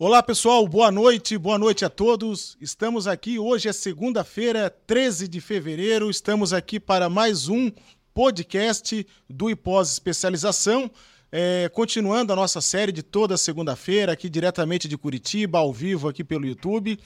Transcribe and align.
Olá 0.00 0.22
pessoal, 0.22 0.64
boa 0.68 0.92
noite, 0.92 1.36
boa 1.36 1.58
noite 1.58 1.84
a 1.84 1.90
todos. 1.90 2.56
Estamos 2.60 3.08
aqui, 3.08 3.36
hoje 3.36 3.68
é 3.68 3.72
segunda-feira, 3.72 4.70
13 4.70 5.26
de 5.26 5.40
fevereiro, 5.40 6.08
estamos 6.08 6.52
aqui 6.52 6.78
para 6.78 7.08
mais 7.08 7.48
um 7.48 7.68
podcast 8.14 9.04
do 9.28 9.50
IPOS 9.50 9.90
Especialização. 9.90 10.88
É, 11.32 11.68
continuando 11.70 12.32
a 12.32 12.36
nossa 12.36 12.60
série 12.60 12.92
de 12.92 13.02
toda 13.02 13.36
segunda-feira, 13.36 14.12
aqui 14.12 14.28
diretamente 14.28 14.86
de 14.86 14.96
Curitiba, 14.96 15.58
ao 15.58 15.72
vivo 15.72 16.08
aqui 16.08 16.22
pelo 16.22 16.46
YouTube. 16.46 16.96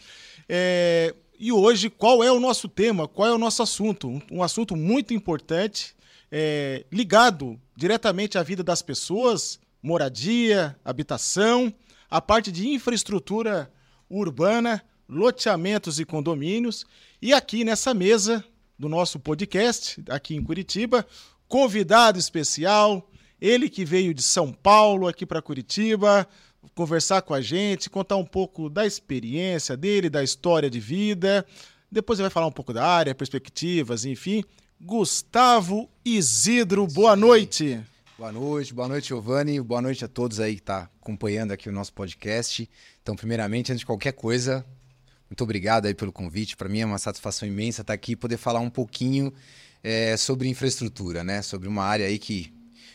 É, 0.46 1.14
e 1.38 1.50
hoje, 1.50 1.88
qual 1.88 2.22
é 2.22 2.30
o 2.30 2.38
nosso 2.38 2.68
tema? 2.68 3.08
Qual 3.08 3.26
é 3.26 3.32
o 3.32 3.38
nosso 3.38 3.62
assunto? 3.62 4.06
Um, 4.06 4.20
um 4.30 4.42
assunto 4.42 4.76
muito 4.76 5.14
importante, 5.14 5.96
é, 6.30 6.84
ligado 6.92 7.58
diretamente 7.74 8.36
à 8.36 8.42
vida 8.42 8.62
das 8.62 8.82
pessoas, 8.82 9.58
moradia, 9.82 10.76
habitação 10.84 11.72
a 12.12 12.20
parte 12.20 12.52
de 12.52 12.68
infraestrutura 12.68 13.72
urbana, 14.10 14.84
loteamentos 15.08 15.98
e 15.98 16.04
condomínios. 16.04 16.84
E 17.22 17.32
aqui 17.32 17.64
nessa 17.64 17.94
mesa 17.94 18.44
do 18.78 18.86
nosso 18.86 19.18
podcast, 19.18 19.98
aqui 20.10 20.36
em 20.36 20.42
Curitiba, 20.42 21.06
convidado 21.48 22.18
especial, 22.18 23.10
ele 23.40 23.66
que 23.70 23.82
veio 23.82 24.12
de 24.12 24.20
São 24.20 24.52
Paulo 24.52 25.08
aqui 25.08 25.24
para 25.24 25.40
Curitiba, 25.40 26.28
conversar 26.74 27.22
com 27.22 27.32
a 27.32 27.40
gente, 27.40 27.88
contar 27.88 28.16
um 28.16 28.26
pouco 28.26 28.68
da 28.68 28.84
experiência 28.84 29.74
dele, 29.74 30.10
da 30.10 30.22
história 30.22 30.68
de 30.68 30.80
vida. 30.80 31.46
Depois 31.90 32.18
ele 32.18 32.24
vai 32.24 32.30
falar 32.30 32.46
um 32.46 32.52
pouco 32.52 32.74
da 32.74 32.86
área, 32.86 33.14
perspectivas, 33.14 34.04
enfim. 34.04 34.44
Gustavo 34.78 35.88
Isidro, 36.04 36.86
boa 36.86 37.16
noite. 37.16 37.80
Boa 38.22 38.30
noite, 38.30 38.72
boa 38.72 38.86
noite, 38.86 39.08
Giovanni. 39.08 39.60
Boa 39.60 39.82
noite 39.82 40.04
a 40.04 40.08
todos 40.08 40.38
aí 40.38 40.54
que 40.54 40.62
tá 40.62 40.88
acompanhando 41.00 41.50
aqui 41.50 41.68
o 41.68 41.72
nosso 41.72 41.92
podcast. 41.92 42.70
Então, 43.02 43.16
primeiramente, 43.16 43.72
antes 43.72 43.80
de 43.80 43.86
qualquer 43.86 44.12
coisa, 44.12 44.64
muito 45.28 45.42
obrigado 45.42 45.86
aí 45.86 45.92
pelo 45.92 46.12
convite. 46.12 46.56
Para 46.56 46.68
mim 46.68 46.78
é 46.78 46.86
uma 46.86 46.98
satisfação 46.98 47.48
imensa 47.48 47.80
estar 47.80 47.90
tá 47.90 47.94
aqui 47.94 48.12
e 48.12 48.16
poder 48.16 48.36
falar 48.36 48.60
um 48.60 48.70
pouquinho 48.70 49.34
é, 49.82 50.16
sobre 50.16 50.48
infraestrutura, 50.48 51.24
né? 51.24 51.42
Sobre 51.42 51.66
uma 51.66 51.82
área 51.82 52.06
aí 52.06 52.16
que 52.16 52.54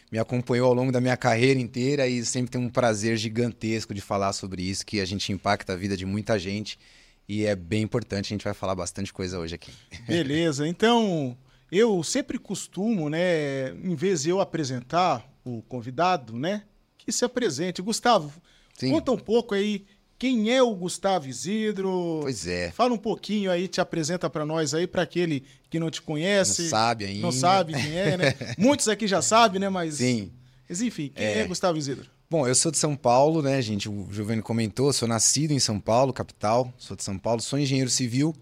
me 0.10 0.18
acompanhou 0.18 0.66
ao 0.66 0.74
longo 0.74 0.94
da 0.94 1.02
minha 1.02 1.18
carreira 1.18 1.60
inteira 1.60 2.08
e 2.08 2.24
sempre 2.24 2.52
tem 2.52 2.62
um 2.62 2.70
prazer 2.70 3.18
gigantesco 3.18 3.94
de 3.94 4.00
falar 4.00 4.32
sobre 4.32 4.64
isso, 4.64 4.86
que 4.86 5.02
a 5.02 5.06
gente 5.06 5.34
impacta 5.34 5.74
a 5.74 5.76
vida 5.76 5.98
de 5.98 6.06
muita 6.06 6.40
gente 6.40 6.80
e 7.28 7.46
é 7.46 7.54
bem 7.54 7.82
importante. 7.82 8.28
A 8.28 8.34
gente 8.34 8.46
vai 8.46 8.54
falar 8.54 8.76
bastante 8.76 9.12
coisa 9.12 9.38
hoje 9.38 9.56
aqui. 9.56 9.74
Beleza, 10.08 10.66
então 10.66 11.38
eu 11.72 12.04
sempre 12.04 12.38
costumo, 12.38 13.10
né, 13.10 13.72
em 13.72 13.96
vez 13.96 14.24
de 14.24 14.30
eu 14.30 14.40
apresentar 14.40 15.28
o 15.44 15.62
convidado, 15.64 16.38
né, 16.38 16.64
que 16.98 17.12
se 17.12 17.26
apresente. 17.26 17.82
Gustavo, 17.82 18.32
Sim. 18.78 18.92
conta 18.92 19.12
um 19.12 19.18
pouco 19.18 19.54
aí 19.54 19.86
quem 20.18 20.52
é 20.52 20.62
o 20.62 20.74
Gustavo 20.74 21.28
Isidro. 21.28 22.20
Pois 22.22 22.48
é. 22.48 22.72
Fala 22.72 22.94
um 22.94 22.98
pouquinho 22.98 23.52
aí, 23.52 23.68
te 23.68 23.80
apresenta 23.80 24.30
para 24.30 24.46
nós 24.46 24.74
aí, 24.74 24.88
para 24.88 25.04
aquele 25.04 25.44
que 25.70 25.80
não 25.80 25.92
te 25.92 26.02
conhece. 26.02 26.64
Não 26.64 26.70
sabe 26.70 27.06
ainda. 27.06 27.22
Não 27.22 27.32
sabe 27.32 27.74
quem 27.74 27.98
é, 27.98 28.18
né? 28.18 28.36
Muitos 28.58 28.88
aqui 28.88 29.08
já 29.08 29.22
sabem, 29.22 29.60
né? 29.60 29.70
Mas. 29.70 29.96
Sim. 29.96 30.32
Mas 30.68 30.82
enfim, 30.82 31.12
quem 31.16 31.26
é, 31.26 31.40
é 31.40 31.46
Gustavo 31.46 31.78
Isidro? 31.78 32.10
Bom, 32.30 32.46
eu 32.46 32.56
sou 32.56 32.72
de 32.72 32.78
São 32.78 32.94
Paulo, 32.96 33.42
né, 33.42 33.62
gente? 33.62 33.88
O 33.88 34.08
Giovanni 34.12 34.42
comentou, 34.42 34.92
sou 34.92 35.08
nascido 35.08 35.52
em 35.52 35.60
São 35.60 35.80
Paulo, 35.80 36.12
capital, 36.12 36.74
sou 36.78 36.98
de 36.98 37.04
São 37.04 37.18
Paulo, 37.18 37.42
sou 37.42 37.58
engenheiro 37.58 37.90
civil. 37.90 38.36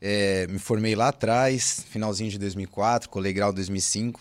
É, 0.00 0.46
me 0.46 0.58
formei 0.58 0.94
lá 0.94 1.08
atrás, 1.08 1.84
finalzinho 1.90 2.30
de 2.30 2.38
2004, 2.38 3.08
colei 3.08 3.32
grau 3.32 3.52
2005. 3.52 4.20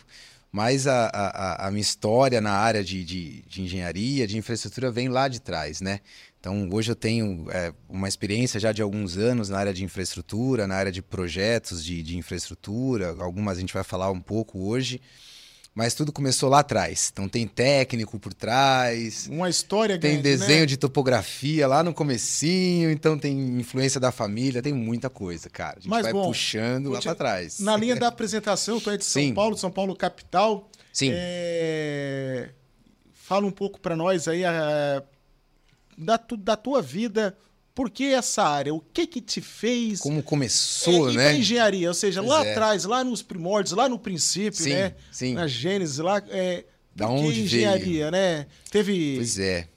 Mas 0.52 0.88
a, 0.88 1.08
a, 1.08 1.68
a 1.68 1.72
minha 1.72 1.82
história 1.82 2.40
na 2.40 2.54
área 2.54 2.84
de, 2.84 3.04
de, 3.04 3.42
de, 3.44 3.62
engenharia, 3.62 4.26
de 4.26 4.38
infraestrutura, 4.38 4.90
vem 4.90 5.10
lá 5.10 5.28
de 5.28 5.42
trás, 5.42 5.82
né? 5.82 6.00
Então, 6.40 6.70
hoje 6.72 6.92
eu 6.92 6.96
tenho 6.96 7.46
é, 7.52 7.74
uma 7.90 8.08
experiência 8.08 8.60
já 8.60 8.72
de 8.72 8.82
alguns 8.82 9.18
anos 9.18 9.50
na 9.50 9.58
área 9.58 9.74
de 9.74 9.84
infraestrutura, 9.84 10.66
na 10.66 10.76
área 10.76 10.92
de 10.92 11.02
projetos 11.02 11.84
de, 11.84 12.02
de 12.02 12.18
infraestrutura. 12.18 13.16
Algumas 13.20 13.58
a 13.58 13.60
gente 13.60 13.74
vai 13.74 13.84
falar 13.84 14.10
um 14.10 14.22
pouco 14.22 14.60
hoje. 14.60 15.02
Mas 15.78 15.94
tudo 15.94 16.12
começou 16.12 16.50
lá 16.50 16.62
atrás. 16.62 17.12
Então 17.14 17.30
tem 17.30 17.46
técnico 17.46 18.18
por 18.18 18.34
trás. 18.34 19.28
Uma 19.30 19.48
história 19.48 20.00
Tem 20.00 20.14
grande, 20.14 20.24
desenho 20.24 20.62
né? 20.62 20.66
de 20.66 20.76
topografia 20.76 21.68
lá 21.68 21.84
no 21.84 21.94
comecinho, 21.94 22.90
então 22.90 23.16
tem 23.16 23.60
influência 23.60 24.00
da 24.00 24.12
família, 24.12 24.60
tem 24.60 24.74
muita 24.74 25.08
coisa, 25.08 25.52
cara. 25.52 25.74
A 25.78 25.80
gente 25.80 25.88
Mas, 25.88 26.02
vai 26.02 26.14
bom, 26.14 26.30
puxando 26.30 26.90
lá 26.90 27.00
para 27.00 27.14
trás. 27.14 27.60
Na 27.60 27.78
linha 27.78 27.94
da 27.96 28.08
apresentação, 28.08 28.80
tu 28.80 28.90
é 28.90 28.98
de 28.98 29.06
São 29.06 29.22
Sim. 29.22 29.36
Paulo, 29.36 29.56
São 29.56 29.70
Paulo 29.70 29.96
capital. 29.96 30.68
Sim. 30.92 31.12
É... 31.14 32.50
Fala 33.14 33.46
um 33.46 33.52
pouco 33.52 33.80
para 33.80 33.96
nós 33.96 34.28
aí 34.28 34.44
a... 34.44 35.04
da, 35.96 36.18
tu... 36.18 36.36
da 36.36 36.56
tua 36.56 36.82
vida 36.82 37.38
por 37.78 37.92
que 37.92 38.06
essa 38.06 38.42
área? 38.42 38.74
O 38.74 38.80
que 38.80 39.06
que 39.06 39.22
te 39.22 39.40
fez? 39.40 40.00
Como 40.00 40.24
começou, 40.24 41.12
é, 41.12 41.14
né? 41.14 41.38
engenharia, 41.38 41.88
ou 41.88 41.94
seja, 41.94 42.22
Pois 42.22 42.32
lá 42.32 42.44
é. 42.44 42.52
atrás, 42.52 42.86
lá 42.86 43.04
nos 43.04 43.22
primórdios, 43.22 43.78
lá 43.78 43.88
no 43.88 44.00
princípio, 44.00 44.64
Sim, 44.64 44.74
né? 44.74 44.96
sim. 45.12 45.36
Na 45.36 45.46
gênese 45.46 46.02
lá, 46.02 46.20
é, 46.30 46.66
Da 46.96 47.08
onde 47.08 47.34
veio? 47.34 47.44
engenharia, 47.46 48.10
né? 48.10 48.48
Teve 48.72 49.18
Pois 49.18 49.38
é. 49.38 49.68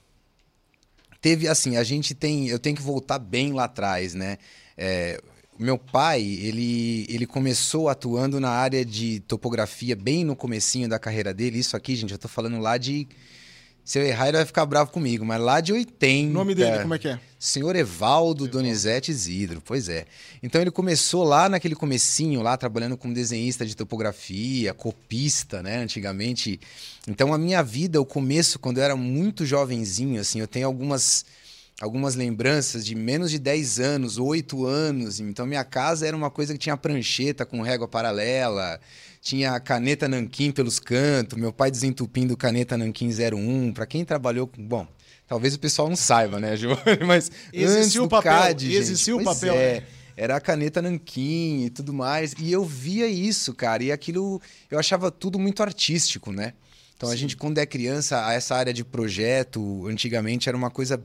Teve 1.21 1.47
assim, 1.47 1.77
a 1.77 1.83
gente 1.83 2.15
tem, 2.15 2.47
eu 2.47 2.57
tenho 2.57 2.75
que 2.75 2.81
voltar 2.81 3.19
bem 3.19 3.53
lá 3.53 3.65
atrás, 3.65 4.15
né? 4.15 4.39
É, 4.75 5.21
meu 5.59 5.77
pai, 5.77 6.23
ele, 6.23 7.05
ele 7.07 7.27
começou 7.27 7.87
atuando 7.87 8.39
na 8.39 8.49
área 8.49 8.83
de 8.83 9.19
topografia 9.27 9.95
bem 9.95 10.25
no 10.25 10.35
comecinho 10.35 10.89
da 10.89 10.97
carreira 10.97 11.35
dele. 11.35 11.59
Isso 11.59 11.77
aqui, 11.77 11.95
gente, 11.95 12.13
eu 12.13 12.17
tô 12.17 12.27
falando 12.27 12.57
lá 12.57 12.79
de 12.79 13.07
se 13.83 13.99
eu 13.99 14.05
errar, 14.05 14.27
ele 14.27 14.37
vai 14.37 14.45
ficar 14.45 14.65
bravo 14.65 14.91
comigo, 14.91 15.25
mas 15.25 15.41
lá 15.41 15.59
de 15.59 15.73
80. 15.73 16.29
o 16.29 16.33
nome 16.33 16.55
dele, 16.55 16.79
como 16.79 16.93
é 16.93 16.99
que 16.99 17.07
é? 17.07 17.19
Senhor 17.39 17.75
Evaldo 17.75 18.47
Donizete 18.47 19.11
Isidro, 19.11 19.61
pois 19.65 19.89
é. 19.89 20.05
Então 20.43 20.61
ele 20.61 20.69
começou 20.69 21.23
lá 21.23 21.49
naquele 21.49 21.75
comecinho, 21.75 22.41
lá 22.41 22.55
trabalhando 22.55 22.95
como 22.95 23.13
desenhista 23.13 23.65
de 23.65 23.75
topografia, 23.75 24.73
copista, 24.73 25.63
né, 25.63 25.77
antigamente. 25.77 26.59
Então 27.07 27.33
a 27.33 27.37
minha 27.37 27.63
vida, 27.63 27.99
o 27.99 28.05
começo, 28.05 28.59
quando 28.59 28.77
eu 28.77 28.83
era 28.83 28.95
muito 28.95 29.45
jovenzinho, 29.45 30.21
assim, 30.21 30.39
eu 30.39 30.47
tenho 30.47 30.67
algumas 30.67 31.25
algumas 31.81 32.13
lembranças 32.13 32.85
de 32.85 32.93
menos 32.93 33.31
de 33.31 33.39
10 33.39 33.79
anos, 33.79 34.17
8 34.19 34.65
anos. 34.67 35.19
Então 35.19 35.47
minha 35.47 35.63
casa 35.63 36.07
era 36.07 36.15
uma 36.15 36.29
coisa 36.29 36.53
que 36.53 36.59
tinha 36.59 36.77
prancheta 36.77 37.43
com 37.43 37.61
régua 37.61 37.87
paralela, 37.87 38.79
tinha 39.21 39.57
caneta 39.59 40.07
nanquim 40.07 40.51
pelos 40.51 40.79
cantos, 40.79 41.37
meu 41.37 41.53
pai 41.53 41.69
desentupindo 41.69 42.35
caneta 42.35 42.75
nanquim 42.75 43.09
01. 43.09 43.71
Para 43.71 43.85
quem 43.85 44.03
trabalhou 44.03 44.47
com, 44.47 44.65
bom, 44.65 44.87
talvez 45.27 45.53
o 45.53 45.59
pessoal 45.59 45.87
não 45.87 45.95
saiba, 45.95 46.39
né, 46.39 46.55
Giovanni, 46.57 47.05
mas 47.05 47.31
Existia 47.53 47.83
antes 47.83 47.95
o 47.97 48.07
papel, 48.07 48.31
CAD, 48.31 48.65
gente, 48.65 48.77
existia 48.77 49.15
o 49.15 49.23
papel, 49.23 49.53
é, 49.53 49.73
né? 49.75 49.83
Era 50.17 50.35
a 50.35 50.41
caneta 50.41 50.81
nanquim 50.81 51.65
e 51.65 51.69
tudo 51.69 51.93
mais, 51.93 52.33
e 52.37 52.51
eu 52.51 52.65
via 52.65 53.07
isso, 53.07 53.53
cara, 53.53 53.83
e 53.83 53.91
aquilo 53.91 54.41
eu 54.69 54.79
achava 54.79 55.11
tudo 55.11 55.37
muito 55.37 55.61
artístico, 55.61 56.31
né? 56.31 56.53
Então 56.97 57.09
a 57.09 57.13
Sim. 57.13 57.19
gente 57.19 57.37
quando 57.37 57.59
é 57.59 57.65
criança, 57.65 58.31
essa 58.33 58.55
área 58.55 58.73
de 58.73 58.83
projeto, 58.83 59.87
antigamente 59.87 60.49
era 60.49 60.57
uma 60.57 60.69
coisa 60.69 61.01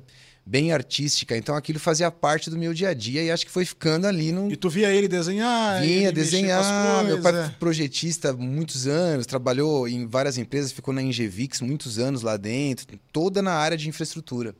bem 0.47 0.71
artística, 0.71 1.37
então 1.37 1.57
aquilo 1.57 1.81
fazia 1.81 2.09
parte 2.09 2.49
do 2.49 2.57
meu 2.57 2.73
dia 2.73 2.91
a 2.91 2.95
dia 2.95 3.21
e 3.21 3.33
acho 3.33 3.45
que 3.45 3.51
foi 3.51 3.65
ficando 3.65 4.07
ali 4.07 4.31
no 4.31 4.49
E 4.49 4.55
tu 4.55 4.71
via 4.71 4.93
ele 4.93 5.09
desenhar? 5.09 5.83
Vinha 5.83 6.09
ele 6.09 6.13
desenhar. 6.13 7.05
Meu 7.05 7.21
pai 7.21 7.33
foi 7.33 7.51
projetista 7.59 8.31
há 8.31 8.33
muitos 8.33 8.87
anos, 8.87 9.27
trabalhou 9.27 9.89
em 9.89 10.07
várias 10.07 10.39
empresas, 10.39 10.71
ficou 10.71 10.95
na 10.95 11.03
Ingevix 11.03 11.61
muitos 11.61 11.99
anos 11.99 12.23
lá 12.23 12.37
dentro, 12.37 12.87
toda 13.13 13.43
na 13.43 13.55
área 13.55 13.77
de 13.77 13.89
infraestrutura. 13.89 14.55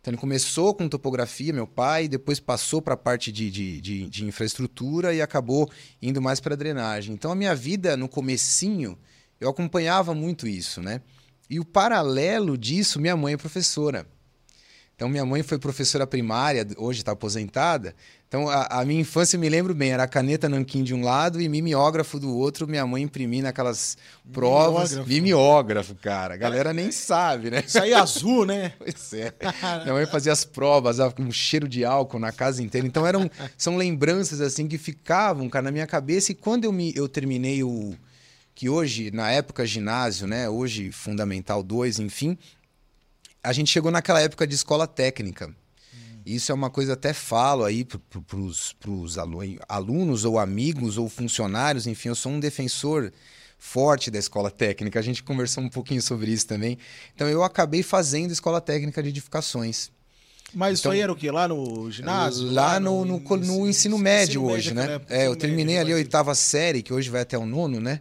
Então 0.00 0.10
ele 0.10 0.20
começou 0.20 0.74
com 0.74 0.88
topografia, 0.88 1.52
meu 1.52 1.66
pai, 1.66 2.08
depois 2.08 2.40
passou 2.40 2.82
para 2.82 2.94
a 2.94 2.96
parte 2.96 3.30
de, 3.30 3.50
de, 3.50 3.80
de, 3.80 4.08
de 4.08 4.24
infraestrutura 4.24 5.14
e 5.14 5.22
acabou 5.22 5.70
indo 6.02 6.20
mais 6.20 6.40
para 6.40 6.56
drenagem. 6.56 7.14
Então 7.14 7.30
a 7.30 7.36
minha 7.36 7.54
vida 7.54 7.96
no 7.96 8.08
comecinho, 8.08 8.98
eu 9.38 9.48
acompanhava 9.48 10.12
muito 10.12 10.48
isso, 10.48 10.80
né? 10.82 11.02
E 11.48 11.60
o 11.60 11.64
paralelo 11.64 12.56
disso, 12.58 12.98
minha 13.00 13.16
mãe 13.16 13.34
é 13.34 13.36
professora. 13.36 14.06
Então, 15.00 15.08
minha 15.08 15.24
mãe 15.24 15.42
foi 15.42 15.58
professora 15.58 16.06
primária, 16.06 16.66
hoje 16.76 16.98
está 17.00 17.12
aposentada. 17.12 17.94
Então, 18.28 18.50
a, 18.50 18.80
a 18.80 18.84
minha 18.84 19.00
infância 19.00 19.38
me 19.38 19.48
lembro 19.48 19.74
bem, 19.74 19.92
era 19.92 20.06
caneta 20.06 20.46
nanquim 20.46 20.82
de 20.82 20.92
um 20.92 21.02
lado 21.02 21.40
e 21.40 21.48
mimeógrafo 21.48 22.20
do 22.20 22.36
outro, 22.36 22.68
minha 22.68 22.86
mãe 22.86 23.02
imprimindo 23.04 23.48
aquelas 23.48 23.96
provas. 24.30 24.90
Mimeógrafo. 24.90 25.08
Mimeógrafo, 25.08 25.94
cara. 25.94 26.34
A 26.34 26.36
galera 26.36 26.74
nem 26.74 26.92
sabe, 26.92 27.50
né? 27.50 27.64
Isso 27.66 27.80
aí 27.80 27.92
é 27.92 27.94
azul, 27.94 28.44
né? 28.44 28.74
Pois 28.78 29.14
é. 29.14 29.32
Minha 29.84 29.94
mãe 29.94 30.04
fazia 30.04 30.32
as 30.32 30.44
provas, 30.44 31.00
ah, 31.00 31.10
com 31.10 31.22
um 31.22 31.32
cheiro 31.32 31.66
de 31.66 31.82
álcool 31.82 32.18
na 32.18 32.30
casa 32.30 32.62
inteira. 32.62 32.86
Então, 32.86 33.06
eram, 33.06 33.30
são 33.56 33.78
lembranças 33.78 34.42
assim 34.42 34.68
que 34.68 34.76
ficavam, 34.76 35.48
cara, 35.48 35.62
na 35.62 35.70
minha 35.70 35.86
cabeça. 35.86 36.30
E 36.30 36.34
quando 36.34 36.64
eu, 36.64 36.72
me, 36.72 36.92
eu 36.94 37.08
terminei 37.08 37.64
o. 37.64 37.94
Que 38.54 38.68
hoje, 38.68 39.10
na 39.10 39.30
época, 39.30 39.64
ginásio, 39.64 40.26
né? 40.26 40.46
Hoje, 40.46 40.92
Fundamental 40.92 41.62
2, 41.62 42.00
enfim. 42.00 42.36
A 43.42 43.52
gente 43.52 43.70
chegou 43.70 43.90
naquela 43.90 44.20
época 44.20 44.46
de 44.46 44.54
escola 44.54 44.86
técnica. 44.86 45.54
Isso 46.24 46.52
é 46.52 46.54
uma 46.54 46.68
coisa 46.68 46.92
até 46.92 47.12
falo 47.12 47.64
aí 47.64 47.84
para 47.84 48.36
os 48.38 49.16
alunos 49.68 50.24
ou 50.24 50.38
amigos 50.38 50.98
ou 50.98 51.08
funcionários, 51.08 51.86
enfim, 51.86 52.10
eu 52.10 52.14
sou 52.14 52.32
um 52.32 52.38
defensor 52.38 53.10
forte 53.58 54.10
da 54.10 54.18
escola 54.18 54.50
técnica. 54.50 54.98
A 54.98 55.02
gente 55.02 55.22
conversou 55.22 55.62
um 55.62 55.68
pouquinho 55.68 56.02
sobre 56.02 56.30
isso 56.30 56.46
também. 56.46 56.78
Então 57.14 57.28
eu 57.28 57.42
acabei 57.42 57.82
fazendo 57.82 58.32
escola 58.32 58.60
técnica 58.60 59.02
de 59.02 59.08
edificações. 59.08 59.90
Mas 60.52 60.80
então, 60.80 60.90
isso 60.92 60.96
aí 60.96 61.00
era 61.00 61.12
o 61.12 61.16
quê? 61.16 61.30
Lá 61.30 61.46
no 61.46 61.90
ginásio? 61.90 62.50
Lá, 62.50 62.72
lá 62.72 62.80
no, 62.80 63.04
no, 63.04 63.20
no, 63.20 63.36
no, 63.36 63.68
ensino 63.68 63.96
médio 63.96 64.42
ensino 64.42 64.46
hoje, 64.46 64.74
médio, 64.74 64.98
né? 64.98 65.04
É, 65.08 65.26
eu 65.26 65.36
terminei 65.36 65.76
médio, 65.76 65.80
ali 65.80 65.92
a 65.92 65.96
oitava 65.96 66.34
série, 66.34 66.82
que 66.82 66.92
hoje 66.92 67.08
vai 67.08 67.20
até 67.20 67.38
o 67.38 67.46
nono, 67.46 67.80
né? 67.80 68.00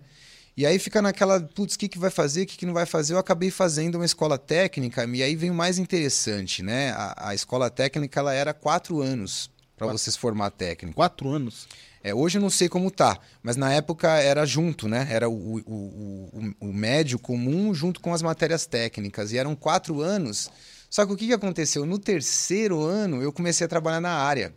E 0.55 0.65
aí 0.65 0.77
fica 0.77 1.01
naquela, 1.01 1.39
putz, 1.39 1.75
o 1.75 1.79
que, 1.79 1.87
que 1.87 1.97
vai 1.97 2.09
fazer, 2.09 2.43
o 2.43 2.45
que, 2.45 2.57
que 2.57 2.65
não 2.65 2.73
vai 2.73 2.85
fazer? 2.85 3.13
Eu 3.13 3.17
acabei 3.17 3.49
fazendo 3.49 3.95
uma 3.95 4.05
escola 4.05 4.37
técnica, 4.37 5.05
e 5.05 5.23
aí 5.23 5.35
vem 5.35 5.51
o 5.51 5.53
mais 5.53 5.77
interessante, 5.77 6.61
né? 6.61 6.91
A, 6.91 7.29
a 7.29 7.35
escola 7.35 7.69
técnica, 7.69 8.19
ela 8.19 8.33
era 8.33 8.53
quatro 8.53 9.01
anos 9.01 9.49
para 9.77 9.87
você 9.87 10.11
se 10.11 10.17
formar 10.17 10.51
técnico. 10.51 10.95
Quatro 10.95 11.29
anos? 11.29 11.67
É, 12.03 12.13
hoje 12.13 12.37
eu 12.37 12.41
não 12.41 12.49
sei 12.49 12.69
como 12.69 12.89
tá, 12.89 13.19
mas 13.43 13.55
na 13.55 13.73
época 13.73 14.09
era 14.17 14.45
junto, 14.45 14.87
né? 14.87 15.07
Era 15.09 15.29
o, 15.29 15.57
o, 15.57 15.61
o, 15.65 16.67
o 16.67 16.73
médio 16.73 17.19
comum 17.19 17.73
junto 17.73 17.99
com 17.99 18.13
as 18.13 18.21
matérias 18.21 18.65
técnicas. 18.65 19.31
E 19.31 19.37
eram 19.37 19.55
quatro 19.55 20.01
anos. 20.01 20.49
Só 20.89 21.05
que 21.05 21.13
o 21.13 21.17
que, 21.17 21.27
que 21.27 21.33
aconteceu? 21.33 21.85
No 21.85 21.99
terceiro 21.99 22.81
ano, 22.81 23.21
eu 23.21 23.31
comecei 23.31 23.65
a 23.65 23.67
trabalhar 23.67 23.99
na 23.99 24.11
área. 24.11 24.53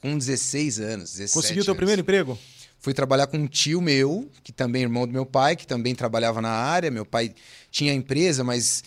Com 0.00 0.18
16 0.18 0.80
anos, 0.80 1.12
17 1.12 1.32
Conseguiu 1.32 1.62
o 1.62 1.64
teu 1.64 1.74
primeiro 1.74 2.02
emprego? 2.02 2.38
Fui 2.84 2.92
trabalhar 2.92 3.26
com 3.28 3.38
um 3.38 3.46
tio 3.46 3.80
meu, 3.80 4.30
que 4.42 4.52
também 4.52 4.82
é 4.82 4.84
irmão 4.84 5.06
do 5.06 5.12
meu 5.14 5.24
pai, 5.24 5.56
que 5.56 5.66
também 5.66 5.94
trabalhava 5.94 6.42
na 6.42 6.50
área. 6.50 6.90
Meu 6.90 7.06
pai 7.06 7.34
tinha 7.70 7.94
empresa, 7.94 8.44
mas 8.44 8.84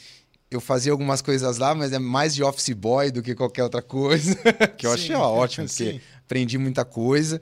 eu 0.51 0.61
fazia 0.61 0.91
algumas 0.91 1.19
coisas 1.19 1.57
lá, 1.57 1.73
mas 1.73 1.91
é 1.91 1.97
mais 1.97 2.35
de 2.35 2.44
office 2.44 2.69
boy 2.75 3.09
do 3.09 3.23
que 3.23 3.33
qualquer 3.33 3.63
outra 3.63 3.81
coisa. 3.81 4.35
que 4.77 4.85
eu 4.85 4.95
sim, 4.95 5.03
achei 5.03 5.15
ótimo, 5.15 5.65
sim. 5.67 5.85
porque 5.85 6.01
aprendi 6.25 6.59
muita 6.59 6.85
coisa. 6.85 7.41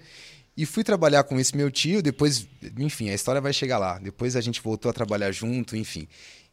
E 0.55 0.65
fui 0.65 0.81
trabalhar 0.81 1.25
com 1.25 1.37
esse 1.37 1.57
meu 1.57 1.69
tio, 1.69 2.01
depois, 2.01 2.47
enfim, 2.79 3.09
a 3.09 3.13
história 3.13 3.41
vai 3.41 3.51
chegar 3.51 3.77
lá. 3.77 3.99
Depois 3.99 4.37
a 4.37 4.39
gente 4.39 4.61
voltou 4.61 4.89
a 4.89 4.93
trabalhar 4.93 5.33
junto, 5.33 5.75
enfim. 5.75 6.07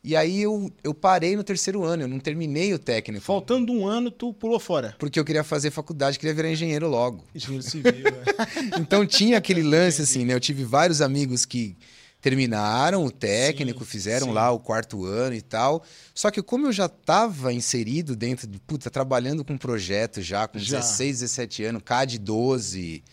E 0.05 0.17
aí 0.17 0.43
eu, 0.43 0.69
eu 0.83 0.93
parei 0.93 1.37
no 1.37 1.45
terceiro 1.45 1.85
ano, 1.85 2.03
eu 2.03 2.09
não 2.09 2.19
terminei 2.19 2.75
o 2.75 2.79
técnico. 2.79 3.25
Faltando 3.25 3.73
um 3.73 3.87
ano, 3.87 4.11
tu 4.11 4.35
pulou 4.35 4.59
fora. 4.59 4.97
Porque 4.99 5.19
eu 5.19 5.25
queria 5.25 5.45
fazer 5.45 5.71
faculdade, 5.71 6.19
queria 6.19 6.35
virar 6.35 6.51
engenheiro 6.51 6.89
logo. 6.89 7.25
Engenheiro 7.33 7.63
civil, 7.63 7.93
é. 8.09 8.79
então 8.81 9.07
tinha 9.07 9.39
aquele 9.39 9.63
lance, 9.63 10.03
assim, 10.03 10.25
né? 10.25 10.35
Eu 10.35 10.41
tive 10.41 10.65
vários 10.65 11.01
amigos 11.01 11.45
que 11.45 11.77
terminaram 12.21 13.05
o 13.05 13.13
técnico, 13.13 13.85
sim, 13.85 13.91
fizeram 13.91 14.29
sim. 14.29 14.33
lá 14.33 14.51
o 14.51 14.59
quarto 14.59 15.05
ano 15.05 15.37
e 15.37 15.43
tal. 15.43 15.85
Só 16.13 16.33
que 16.33 16.43
como 16.43 16.67
eu 16.67 16.73
já 16.73 16.87
estava 16.87 17.53
inserido 17.53 18.17
dentro 18.17 18.49
de, 18.49 18.59
puta, 18.59 18.91
trabalhando 18.91 19.45
com 19.45 19.57
projeto 19.57 20.21
já, 20.21 20.49
com 20.49 20.59
já. 20.59 20.79
16, 20.79 21.21
17 21.21 21.65
anos, 21.65 21.83
CAD 21.85 22.19
12 22.19 23.05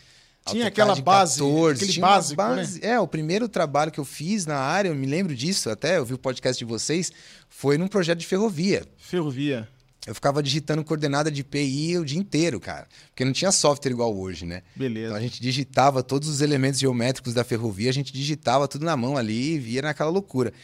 tinha 0.46 0.66
aquela 0.66 0.94
base, 0.96 1.38
14, 1.38 1.84
aquele 1.84 2.00
básico, 2.00 2.42
né? 2.42 2.56
base, 2.56 2.80
né? 2.80 2.88
É, 2.88 3.00
o 3.00 3.06
primeiro 3.06 3.48
trabalho 3.48 3.90
que 3.90 4.00
eu 4.00 4.04
fiz 4.04 4.46
na 4.46 4.56
área, 4.56 4.88
eu 4.88 4.94
me 4.94 5.06
lembro 5.06 5.34
disso, 5.34 5.70
até 5.70 5.98
eu 5.98 6.04
vi 6.04 6.14
o 6.14 6.18
podcast 6.18 6.58
de 6.58 6.64
vocês, 6.64 7.12
foi 7.48 7.76
num 7.76 7.88
projeto 7.88 8.18
de 8.18 8.26
ferrovia. 8.26 8.84
Ferrovia. 8.98 9.68
Eu 10.06 10.14
ficava 10.14 10.42
digitando 10.42 10.82
coordenada 10.82 11.30
de 11.30 11.44
PI 11.44 11.98
o 11.98 12.04
dia 12.04 12.18
inteiro, 12.18 12.58
cara. 12.58 12.88
Porque 13.10 13.24
não 13.24 13.32
tinha 13.32 13.52
software 13.52 13.92
igual 13.92 14.16
hoje, 14.16 14.46
né? 14.46 14.62
Beleza. 14.74 15.08
Então 15.08 15.16
a 15.16 15.20
gente 15.20 15.42
digitava 15.42 16.02
todos 16.02 16.26
os 16.28 16.40
elementos 16.40 16.80
geométricos 16.80 17.34
da 17.34 17.44
ferrovia, 17.44 17.90
a 17.90 17.92
gente 17.92 18.12
digitava 18.12 18.66
tudo 18.66 18.84
na 18.84 18.96
mão 18.96 19.16
ali 19.16 19.54
e 19.54 19.58
via 19.58 19.82
naquela 19.82 20.10
loucura. 20.10 20.54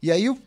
E 0.00 0.12
aí 0.12 0.24
eu 0.24 0.38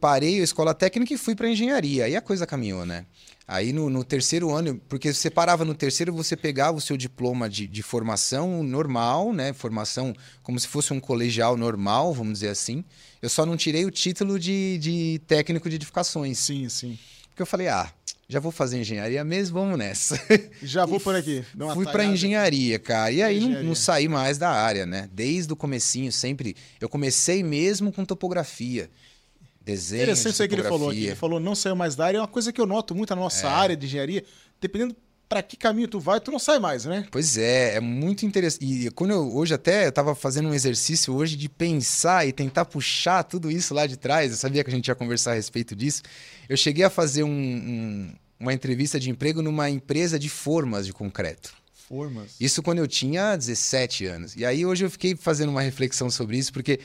parei 0.00 0.40
a 0.40 0.44
escola 0.44 0.74
técnica 0.74 1.14
e 1.14 1.18
fui 1.18 1.36
para 1.36 1.48
engenharia. 1.48 2.04
Aí 2.04 2.16
a 2.16 2.20
coisa 2.20 2.46
caminhou, 2.46 2.84
né? 2.84 3.06
Aí 3.46 3.74
no, 3.74 3.90
no, 3.90 4.02
terceiro 4.02 4.50
ano, 4.50 4.80
porque 4.88 5.12
você 5.12 5.28
parava 5.28 5.66
no 5.66 5.74
terceiro, 5.74 6.14
você 6.14 6.34
pegava 6.34 6.78
o 6.78 6.80
seu 6.80 6.96
diploma 6.96 7.48
de, 7.48 7.66
de, 7.66 7.82
formação 7.82 8.62
normal, 8.62 9.34
né? 9.34 9.52
Formação 9.52 10.14
como 10.42 10.58
se 10.58 10.66
fosse 10.66 10.94
um 10.94 11.00
colegial 11.00 11.54
normal, 11.54 12.14
vamos 12.14 12.34
dizer 12.34 12.48
assim. 12.48 12.82
Eu 13.20 13.28
só 13.28 13.44
não 13.44 13.54
tirei 13.54 13.84
o 13.84 13.90
título 13.90 14.38
de, 14.38 14.78
de 14.78 15.20
técnico 15.26 15.68
de 15.68 15.76
edificações. 15.76 16.38
Sim, 16.38 16.70
sim. 16.70 16.98
Porque 17.28 17.42
eu 17.42 17.46
falei, 17.46 17.68
ah, 17.68 17.92
já 18.26 18.40
vou 18.40 18.50
fazer 18.50 18.80
engenharia 18.80 19.22
mesmo, 19.22 19.60
vamos 19.60 19.78
nessa. 19.78 20.18
Já 20.62 20.86
vou 20.86 20.98
por 20.98 21.14
aqui. 21.14 21.44
Fui 21.74 21.84
para 21.84 22.04
engenharia, 22.04 22.78
cara. 22.78 23.10
E 23.10 23.22
aí 23.22 23.40
não, 23.40 23.62
não, 23.62 23.74
saí 23.74 24.08
mais 24.08 24.38
da 24.38 24.48
área, 24.48 24.86
né? 24.86 25.10
Desde 25.12 25.52
o 25.52 25.56
comecinho, 25.56 26.10
sempre. 26.10 26.56
Eu 26.80 26.88
comecei 26.88 27.42
mesmo 27.42 27.92
com 27.92 28.04
topografia 28.04 28.90
desenho. 29.64 30.02
Interessante 30.02 30.32
isso 30.34 30.42
aí 30.42 30.48
que 30.48 30.54
ele 30.54 30.62
falou 30.62 30.90
aqui. 30.90 31.06
Ele 31.06 31.14
falou 31.14 31.40
não 31.40 31.54
saiu 31.54 31.74
mais 31.74 31.96
da 31.96 32.06
área. 32.06 32.18
É 32.18 32.20
uma 32.20 32.28
coisa 32.28 32.52
que 32.52 32.60
eu 32.60 32.66
noto 32.66 32.94
muito 32.94 33.10
na 33.10 33.16
nossa 33.16 33.46
é. 33.46 33.50
área 33.50 33.76
de 33.76 33.86
engenharia. 33.86 34.24
Dependendo 34.60 34.94
para 35.28 35.42
que 35.42 35.56
caminho 35.56 35.88
tu 35.88 35.98
vai, 35.98 36.20
tu 36.20 36.30
não 36.30 36.38
sai 36.38 36.58
mais, 36.58 36.84
né? 36.84 37.06
Pois 37.10 37.36
é, 37.36 37.76
é 37.76 37.80
muito 37.80 38.26
interessante. 38.26 38.64
E 38.64 38.90
quando 38.90 39.12
eu, 39.12 39.34
hoje 39.34 39.54
até 39.54 39.86
eu 39.86 39.88
estava 39.88 40.14
fazendo 40.14 40.48
um 40.48 40.54
exercício 40.54 41.14
hoje 41.14 41.36
de 41.36 41.48
pensar 41.48 42.26
e 42.26 42.32
tentar 42.32 42.66
puxar 42.66 43.22
tudo 43.24 43.50
isso 43.50 43.74
lá 43.74 43.86
de 43.86 43.96
trás. 43.96 44.30
Eu 44.30 44.36
sabia 44.36 44.62
que 44.62 44.70
a 44.70 44.72
gente 44.72 44.86
ia 44.86 44.94
conversar 44.94 45.32
a 45.32 45.34
respeito 45.34 45.74
disso. 45.74 46.02
Eu 46.48 46.56
cheguei 46.56 46.84
a 46.84 46.90
fazer 46.90 47.24
um, 47.24 47.30
um, 47.30 48.14
uma 48.38 48.52
entrevista 48.52 49.00
de 49.00 49.10
emprego 49.10 49.42
numa 49.42 49.68
empresa 49.70 50.18
de 50.18 50.28
formas 50.28 50.86
de 50.86 50.92
concreto. 50.92 51.52
Formas. 51.72 52.36
Isso 52.40 52.62
quando 52.62 52.78
eu 52.78 52.86
tinha 52.86 53.36
17 53.36 54.06
anos. 54.06 54.36
E 54.36 54.44
aí 54.44 54.64
hoje 54.64 54.84
eu 54.84 54.90
fiquei 54.90 55.14
fazendo 55.16 55.50
uma 55.50 55.60
reflexão 55.60 56.08
sobre 56.10 56.38
isso, 56.38 56.52
porque 56.52 56.80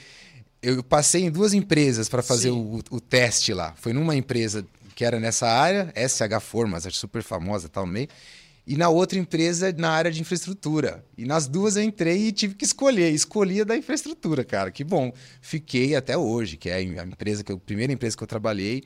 eu 0.62 0.84
passei 0.84 1.24
em 1.24 1.32
duas 1.32 1.54
empresas 1.54 2.10
para 2.10 2.22
fazer 2.22 2.52
o, 2.52 2.82
o, 2.90 3.00
teste 3.00 3.54
lá. 3.54 3.74
Foi 3.78 3.94
numa 3.94 4.16
empresa 4.16 4.66
que 4.96 5.06
era 5.06 5.20
nessa 5.20 5.48
área, 5.48 5.94
SH 5.96 6.42
Formas, 6.42 6.84
super 6.92 7.24
famosa, 7.24 7.70
tal 7.70 7.86
meio. 7.86 8.10
E 8.68 8.78
na 8.78 8.90
outra 8.90 9.18
empresa 9.18 9.74
na 9.76 9.90
área 9.90 10.12
de 10.12 10.22
infraestrutura. 10.22 11.04
E 11.18 11.26
nas 11.26 11.48
duas 11.48 11.76
eu 11.76 11.82
entrei 11.82 12.28
e 12.28 12.32
tive 12.32 12.54
que 12.54 12.66
escolher. 12.66 13.10
Escolhi 13.12 13.62
a 13.62 13.64
da 13.64 13.76
infraestrutura, 13.76 14.44
cara. 14.44 14.70
Que 14.70 14.84
bom. 14.84 15.12
Fiquei 15.42 15.96
até 15.96 16.18
hoje, 16.18 16.56
que 16.56 16.70
é 16.70 16.76
a 16.76 16.82
empresa 16.82 17.44
que 17.44 17.52
eu, 17.52 17.56
a 17.56 17.60
primeira 17.60 17.92
empresa 17.92 18.16
que 18.16 18.22
eu 18.22 18.28
trabalhei. 18.28 18.84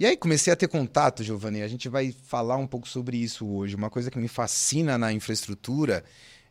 E 0.00 0.04
aí 0.04 0.16
comecei 0.16 0.52
a 0.52 0.56
ter 0.56 0.66
contato, 0.66 1.22
Giovanni. 1.22 1.62
A 1.62 1.68
gente 1.68 1.88
vai 1.88 2.12
falar 2.24 2.56
um 2.56 2.66
pouco 2.66 2.88
sobre 2.88 3.16
isso 3.16 3.46
hoje. 3.46 3.76
Uma 3.76 3.90
coisa 3.90 4.10
que 4.10 4.18
me 4.18 4.28
fascina 4.28 4.98
na 4.98 5.12
infraestrutura 5.12 6.02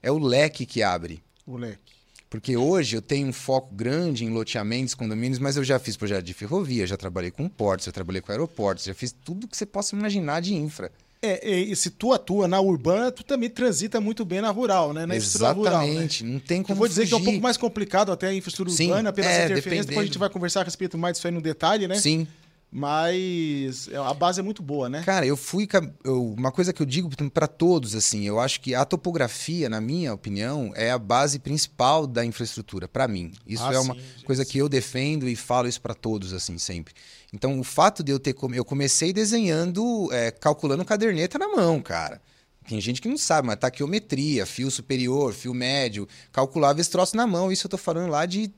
é 0.01 0.09
o 0.09 0.17
leque 0.17 0.65
que 0.65 0.81
abre. 0.81 1.21
O 1.45 1.57
leque. 1.57 1.94
Porque 2.35 2.57
hoje 2.57 2.97
eu 2.97 3.01
tenho 3.01 3.27
um 3.29 3.33
foco 3.33 3.73
grande 3.73 4.25
em 4.25 4.29
loteamentos, 4.29 4.93
condomínios, 4.93 5.39
mas 5.39 5.55
eu 5.55 5.63
já 5.63 5.79
fiz 5.79 5.95
projeto 5.95 6.25
de 6.25 6.33
ferrovia, 6.33 6.85
já 6.85 6.97
trabalhei 6.97 7.31
com 7.31 7.47
portos, 7.47 7.85
já 7.85 7.91
trabalhei 7.93 8.21
com 8.21 8.29
aeroportos, 8.31 8.83
já 8.83 8.93
fiz 8.93 9.15
tudo 9.23 9.47
que 9.47 9.55
você 9.55 9.65
possa 9.65 9.95
imaginar 9.95 10.41
de 10.41 10.53
infra. 10.53 10.91
É, 11.21 11.49
e 11.49 11.75
se 11.75 11.89
tu 11.89 12.13
atua 12.13 12.47
na 12.47 12.59
urbana, 12.59 13.09
tu 13.09 13.23
também 13.23 13.49
transita 13.49 14.01
muito 14.01 14.25
bem 14.25 14.41
na 14.41 14.51
rural, 14.51 14.93
né? 14.93 15.05
Na 15.05 15.15
Exatamente, 15.15 16.23
rural, 16.23 16.29
né? 16.29 16.33
não 16.33 16.39
tem 16.39 16.61
como 16.61 16.73
Eu 16.73 16.77
vou 16.77 16.87
dizer 16.87 17.03
fugir. 17.03 17.09
que 17.09 17.15
é 17.15 17.21
um 17.21 17.25
pouco 17.25 17.41
mais 17.41 17.57
complicado 17.57 18.11
até 18.11 18.27
a 18.27 18.33
infraestrutura 18.33 18.75
Sim, 18.75 18.89
urbana, 18.89 19.13
pelas 19.13 19.31
é, 19.31 19.45
interferências, 19.45 19.85
depois 19.85 20.03
a 20.03 20.05
gente 20.07 20.19
vai 20.19 20.29
conversar 20.29 20.61
a 20.61 20.63
respeito 20.65 20.97
mais 20.97 21.15
disso 21.15 21.27
aí 21.27 21.33
no 21.33 21.41
detalhe, 21.41 21.87
né? 21.87 21.95
Sim. 21.95 22.27
Mas 22.77 23.87
é, 23.87 23.95
a 23.95 24.13
base 24.13 24.41
é 24.41 24.43
muito 24.43 24.61
boa, 24.61 24.89
né? 24.89 25.01
Cara, 25.05 25.25
eu 25.25 25.37
fui. 25.37 25.65
Eu, 26.03 26.33
uma 26.33 26.51
coisa 26.51 26.73
que 26.73 26.81
eu 26.81 26.85
digo 26.85 27.09
para 27.31 27.47
todos, 27.47 27.95
assim, 27.95 28.27
eu 28.27 28.37
acho 28.37 28.59
que 28.59 28.75
a 28.75 28.83
topografia, 28.83 29.69
na 29.69 29.79
minha 29.79 30.13
opinião, 30.13 30.73
é 30.75 30.91
a 30.91 30.99
base 30.99 31.39
principal 31.39 32.05
da 32.05 32.25
infraestrutura, 32.25 32.85
para 32.85 33.07
mim. 33.07 33.31
Isso 33.47 33.63
ah, 33.63 33.73
é 33.73 33.79
uma 33.79 33.95
sim, 33.95 34.01
coisa 34.25 34.43
que 34.43 34.57
eu 34.57 34.67
defendo 34.67 35.25
e 35.25 35.37
falo 35.37 35.69
isso 35.69 35.79
para 35.79 35.93
todos, 35.93 36.33
assim, 36.33 36.57
sempre. 36.57 36.93
Então, 37.31 37.57
o 37.57 37.63
fato 37.63 38.03
de 38.03 38.11
eu 38.11 38.19
ter. 38.19 38.35
Eu 38.53 38.65
comecei 38.65 39.13
desenhando, 39.13 40.09
é, 40.11 40.29
calculando 40.29 40.83
caderneta 40.83 41.39
na 41.39 41.47
mão, 41.47 41.81
cara. 41.81 42.21
Tem 42.67 42.81
gente 42.81 43.01
que 43.01 43.07
não 43.07 43.17
sabe, 43.17 43.47
mas 43.47 43.55
taquiometria, 43.55 44.45
fio 44.45 44.69
superior, 44.69 45.33
fio 45.33 45.53
médio, 45.53 46.05
calculava 46.29 46.81
esse 46.81 46.89
troço 46.89 47.15
na 47.15 47.25
mão. 47.25 47.53
Isso 47.53 47.67
eu 47.67 47.71
tô 47.71 47.77
falando 47.77 48.09
lá 48.09 48.25
de 48.25 48.51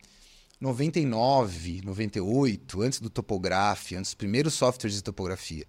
99, 0.59 1.81
98, 1.83 2.81
antes 2.81 2.99
do 2.99 3.09
Topograph, 3.09 3.91
antes 3.93 4.11
dos 4.11 4.13
primeiros 4.15 4.53
softwares 4.55 4.95
de 4.95 5.03
topografia. 5.03 5.65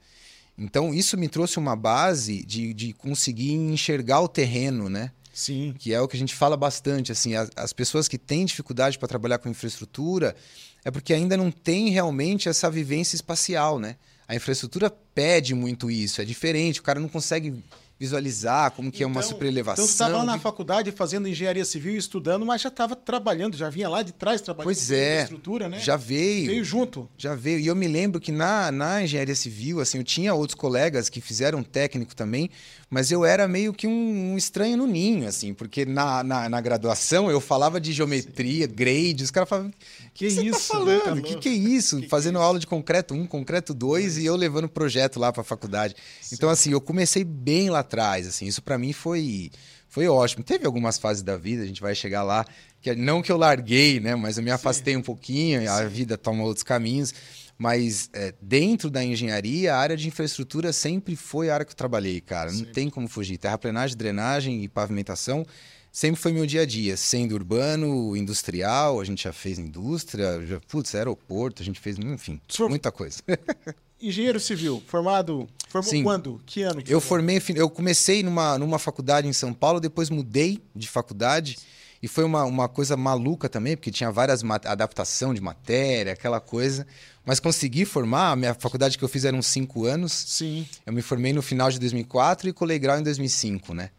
Então, 0.56 0.92
isso 0.92 1.16
me 1.16 1.28
trouxe 1.28 1.58
uma 1.58 1.76
base 1.76 2.44
de, 2.44 2.74
de 2.74 2.92
conseguir 2.92 3.52
enxergar 3.52 4.20
o 4.20 4.28
terreno, 4.28 4.88
né? 4.88 5.12
Sim. 5.32 5.72
Que 5.78 5.94
é 5.94 6.00
o 6.00 6.08
que 6.08 6.16
a 6.16 6.18
gente 6.18 6.34
fala 6.34 6.56
bastante. 6.56 7.12
Assim, 7.12 7.36
as, 7.36 7.48
as 7.54 7.72
pessoas 7.72 8.08
que 8.08 8.18
têm 8.18 8.44
dificuldade 8.44 8.98
para 8.98 9.06
trabalhar 9.06 9.38
com 9.38 9.48
infraestrutura 9.48 10.34
é 10.84 10.90
porque 10.90 11.14
ainda 11.14 11.36
não 11.36 11.50
tem 11.50 11.90
realmente 11.90 12.48
essa 12.48 12.68
vivência 12.68 13.14
espacial, 13.14 13.78
né? 13.78 13.96
A 14.26 14.34
infraestrutura 14.34 14.90
pede 14.90 15.54
muito 15.54 15.90
isso, 15.90 16.20
é 16.20 16.24
diferente, 16.24 16.80
o 16.80 16.82
cara 16.82 17.00
não 17.00 17.08
consegue 17.08 17.62
visualizar 17.98 18.70
como 18.70 18.90
que 18.90 18.98
então, 18.98 19.08
é 19.08 19.12
uma 19.12 19.20
então, 19.20 19.30
superelevação. 19.30 19.84
Então 19.84 19.86
você 19.86 19.92
estava 19.92 20.18
lá 20.18 20.24
na 20.24 20.38
faculdade 20.38 20.92
fazendo 20.92 21.28
engenharia 21.28 21.64
civil 21.64 21.94
e 21.94 21.96
estudando, 21.96 22.46
mas 22.46 22.62
já 22.62 22.68
estava 22.68 22.94
trabalhando, 22.94 23.56
já 23.56 23.68
vinha 23.68 23.88
lá 23.88 24.02
de 24.02 24.12
trás 24.12 24.40
trabalhando 24.40 24.66
pois 24.66 24.90
é, 24.90 25.22
estrutura, 25.22 25.68
né? 25.68 25.80
Já 25.80 25.96
veio. 25.96 26.46
Veio 26.46 26.64
junto. 26.64 27.08
Já 27.16 27.34
veio. 27.34 27.58
E 27.58 27.66
eu 27.66 27.74
me 27.74 27.88
lembro 27.88 28.20
que 28.20 28.30
na, 28.30 28.70
na 28.70 29.02
engenharia 29.02 29.34
civil, 29.34 29.80
assim, 29.80 29.98
eu 29.98 30.04
tinha 30.04 30.32
outros 30.32 30.54
colegas 30.54 31.08
que 31.08 31.20
fizeram 31.20 31.62
técnico 31.62 32.14
também, 32.14 32.50
mas 32.88 33.10
eu 33.10 33.24
era 33.24 33.48
meio 33.48 33.72
que 33.72 33.86
um, 33.86 34.32
um 34.32 34.36
estranho 34.36 34.76
no 34.76 34.86
ninho, 34.86 35.26
assim, 35.26 35.52
porque 35.52 35.84
na, 35.84 36.22
na, 36.22 36.48
na 36.48 36.60
graduação 36.60 37.30
eu 37.30 37.40
falava 37.40 37.80
de 37.80 37.92
geometria, 37.92 38.66
Sim. 38.66 38.72
grade, 38.72 39.24
os 39.24 39.30
caras 39.30 39.48
falavam, 39.48 39.72
que, 40.18 40.28
que 40.28 40.48
isso? 40.48 40.68
Tá 40.68 40.78
falando? 40.78 41.18
O 41.18 41.22
que, 41.22 41.36
que 41.36 41.48
é 41.48 41.52
isso? 41.52 42.00
Que 42.00 42.08
Fazendo 42.08 42.36
que 42.36 42.42
é 42.42 42.44
aula 42.44 42.58
de 42.58 42.66
concreto 42.66 43.14
1, 43.14 43.26
concreto 43.26 43.72
2 43.72 44.18
e 44.18 44.26
eu 44.26 44.34
levando 44.34 44.68
projeto 44.68 45.20
lá 45.20 45.32
para 45.32 45.42
a 45.42 45.44
faculdade. 45.44 45.94
Sim. 46.20 46.34
Então, 46.34 46.50
assim, 46.50 46.72
eu 46.72 46.80
comecei 46.80 47.22
bem 47.22 47.70
lá 47.70 47.84
atrás, 47.88 48.26
assim, 48.26 48.46
isso 48.46 48.62
para 48.62 48.78
mim 48.78 48.92
foi 48.92 49.50
foi 49.88 50.06
ótimo. 50.06 50.44
Teve 50.44 50.66
algumas 50.66 50.98
fases 50.98 51.22
da 51.22 51.36
vida, 51.36 51.62
a 51.62 51.66
gente 51.66 51.80
vai 51.80 51.94
chegar 51.94 52.22
lá, 52.22 52.44
que 52.80 52.94
não 52.94 53.22
que 53.22 53.32
eu 53.32 53.36
larguei, 53.36 53.98
né, 53.98 54.14
mas 54.14 54.36
eu 54.36 54.44
me 54.44 54.50
afastei 54.50 54.94
Sim. 54.94 55.00
um 55.00 55.02
pouquinho, 55.02 55.70
a 55.70 55.84
vida 55.84 56.16
toma 56.18 56.44
outros 56.44 56.62
caminhos. 56.62 57.14
Mas 57.56 58.08
é, 58.12 58.32
dentro 58.40 58.88
da 58.88 59.02
engenharia, 59.02 59.74
a 59.74 59.78
área 59.78 59.96
de 59.96 60.06
infraestrutura 60.06 60.72
sempre 60.72 61.16
foi 61.16 61.50
a 61.50 61.54
área 61.54 61.66
que 61.66 61.72
eu 61.72 61.76
trabalhei, 61.76 62.20
cara. 62.20 62.52
Não 62.52 62.64
tem 62.66 62.88
como 62.88 63.08
fugir. 63.08 63.36
Terraplenagem, 63.36 63.96
drenagem 63.96 64.62
e 64.62 64.68
pavimentação 64.68 65.44
sempre 65.92 66.20
foi 66.20 66.32
meu 66.32 66.46
dia 66.46 66.62
a 66.62 66.66
dia, 66.66 66.96
sendo 66.96 67.34
urbano, 67.34 68.16
industrial, 68.16 69.00
a 69.00 69.04
gente 69.04 69.24
já 69.24 69.32
fez 69.32 69.58
indústria, 69.58 70.44
já, 70.46 70.60
putz, 70.68 70.94
aeroporto, 70.94 71.62
a 71.62 71.64
gente 71.64 71.80
fez, 71.80 71.98
enfim, 71.98 72.40
muita 72.68 72.90
coisa. 72.92 73.22
engenheiro 74.00 74.38
civil, 74.38 74.82
formado, 74.86 75.48
formou 75.68 75.90
Sim. 75.90 76.02
quando? 76.02 76.40
Que 76.46 76.62
ano? 76.62 76.82
Que 76.82 76.94
eu 76.94 77.00
formei, 77.00 77.42
eu 77.54 77.68
comecei 77.68 78.22
numa, 78.22 78.58
numa 78.58 78.78
faculdade 78.78 79.26
em 79.26 79.32
São 79.32 79.52
Paulo, 79.52 79.80
depois 79.80 80.08
mudei 80.10 80.62
de 80.74 80.88
faculdade. 80.88 81.58
E 82.00 82.06
foi 82.06 82.22
uma, 82.22 82.44
uma 82.44 82.68
coisa 82.68 82.96
maluca 82.96 83.48
também, 83.48 83.76
porque 83.76 83.90
tinha 83.90 84.08
várias 84.10 84.42
adaptação 84.44 85.34
de 85.34 85.40
matéria, 85.40 86.12
aquela 86.12 86.38
coisa. 86.38 86.86
Mas 87.26 87.40
consegui 87.40 87.84
formar, 87.84 88.30
a 88.30 88.36
minha 88.36 88.54
faculdade 88.54 88.96
que 88.96 89.02
eu 89.02 89.08
fiz 89.08 89.24
eram 89.24 89.42
cinco 89.42 89.84
anos. 89.84 90.12
Sim. 90.12 90.64
Eu 90.86 90.92
me 90.92 91.02
formei 91.02 91.32
no 91.32 91.42
final 91.42 91.68
de 91.70 91.78
2004 91.80 92.48
e 92.48 92.52
colei 92.52 92.78
grau 92.78 92.98
em 93.00 93.02
2005, 93.02 93.74
né? 93.74 93.90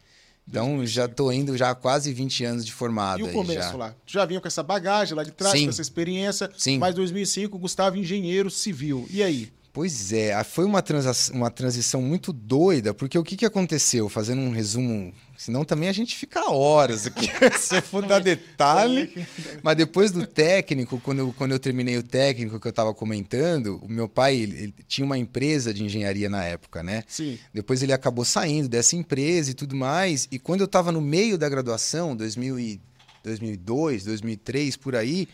Então 0.50 0.84
já 0.84 1.04
estou 1.04 1.32
indo 1.32 1.56
já 1.56 1.70
há 1.70 1.74
quase 1.76 2.12
20 2.12 2.44
anos 2.44 2.66
de 2.66 2.72
formado. 2.72 3.20
E 3.20 3.22
o 3.22 3.32
começo 3.32 3.70
já. 3.70 3.76
lá? 3.76 3.94
Tu 4.04 4.12
já 4.12 4.24
vinha 4.24 4.40
com 4.40 4.48
essa 4.48 4.64
bagagem 4.64 5.14
lá 5.14 5.22
de 5.22 5.30
trás, 5.30 5.56
Sim. 5.56 5.64
com 5.64 5.70
essa 5.70 5.80
experiência. 5.80 6.50
Sim. 6.56 6.78
Mas 6.78 6.94
2005, 6.96 7.56
Gustavo 7.56 7.96
engenheiro 7.96 8.50
civil. 8.50 9.06
E 9.10 9.22
aí? 9.22 9.52
Pois 9.72 10.12
é, 10.12 10.42
foi 10.42 10.64
uma, 10.64 10.82
transa 10.82 11.32
uma 11.32 11.48
transição 11.48 12.02
muito 12.02 12.32
doida, 12.32 12.92
porque 12.92 13.16
o 13.16 13.22
que, 13.22 13.36
que 13.36 13.46
aconteceu? 13.46 14.08
Fazendo 14.08 14.40
um 14.40 14.50
resumo, 14.50 15.14
senão 15.38 15.64
também 15.64 15.88
a 15.88 15.92
gente 15.92 16.16
fica 16.16 16.50
horas 16.50 17.06
aqui, 17.06 17.30
se 17.56 17.76
eu 17.78 17.82
for 17.82 18.04
dar 18.04 18.18
detalhe. 18.18 19.26
Mas 19.62 19.76
depois 19.76 20.10
do 20.10 20.26
técnico, 20.26 20.98
quando 20.98 21.20
eu, 21.20 21.32
quando 21.38 21.52
eu 21.52 21.58
terminei 21.60 21.96
o 21.96 22.02
técnico 22.02 22.58
que 22.58 22.66
eu 22.66 22.70
estava 22.70 22.92
comentando, 22.92 23.78
o 23.80 23.88
meu 23.88 24.08
pai 24.08 24.34
ele, 24.34 24.56
ele 24.56 24.74
tinha 24.88 25.04
uma 25.04 25.16
empresa 25.16 25.72
de 25.72 25.84
engenharia 25.84 26.28
na 26.28 26.42
época, 26.42 26.82
né? 26.82 27.04
Sim. 27.06 27.38
Depois 27.54 27.80
ele 27.80 27.92
acabou 27.92 28.24
saindo 28.24 28.68
dessa 28.68 28.96
empresa 28.96 29.52
e 29.52 29.54
tudo 29.54 29.76
mais. 29.76 30.26
E 30.32 30.38
quando 30.40 30.62
eu 30.62 30.66
estava 30.66 30.90
no 30.90 31.00
meio 31.00 31.38
da 31.38 31.48
graduação, 31.48 32.16
2000 32.16 32.58
e, 32.58 32.80
2002, 33.22 34.04
2003, 34.04 34.76
por 34.76 34.96
aí, 34.96 35.28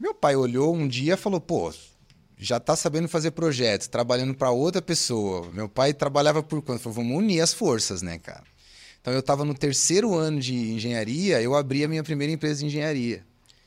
meu 0.00 0.14
pai 0.14 0.34
olhou 0.34 0.74
um 0.74 0.88
dia 0.88 1.14
e 1.14 1.16
falou: 1.16 1.40
pô 1.40 1.72
já 2.40 2.56
está 2.56 2.74
sabendo 2.74 3.06
fazer 3.06 3.32
projetos, 3.32 3.86
trabalhando 3.86 4.34
para 4.34 4.50
outra 4.50 4.80
pessoa. 4.80 5.50
Meu 5.52 5.68
pai 5.68 5.92
trabalhava 5.92 6.42
por 6.42 6.62
quanto? 6.62 6.80
Falou, 6.80 6.96
vamos 6.96 7.18
unir 7.18 7.40
as 7.40 7.52
forças, 7.52 8.00
né, 8.00 8.18
cara? 8.18 8.44
Então 9.00 9.12
eu 9.12 9.20
estava 9.20 9.44
no 9.44 9.54
terceiro 9.54 10.14
ano 10.14 10.40
de 10.40 10.54
engenharia, 10.72 11.40
eu 11.40 11.54
abri 11.54 11.84
a 11.84 11.88
minha 11.88 12.02
primeira 12.02 12.32
empresa 12.32 12.60
de 12.60 12.66
engenharia. 12.66 13.24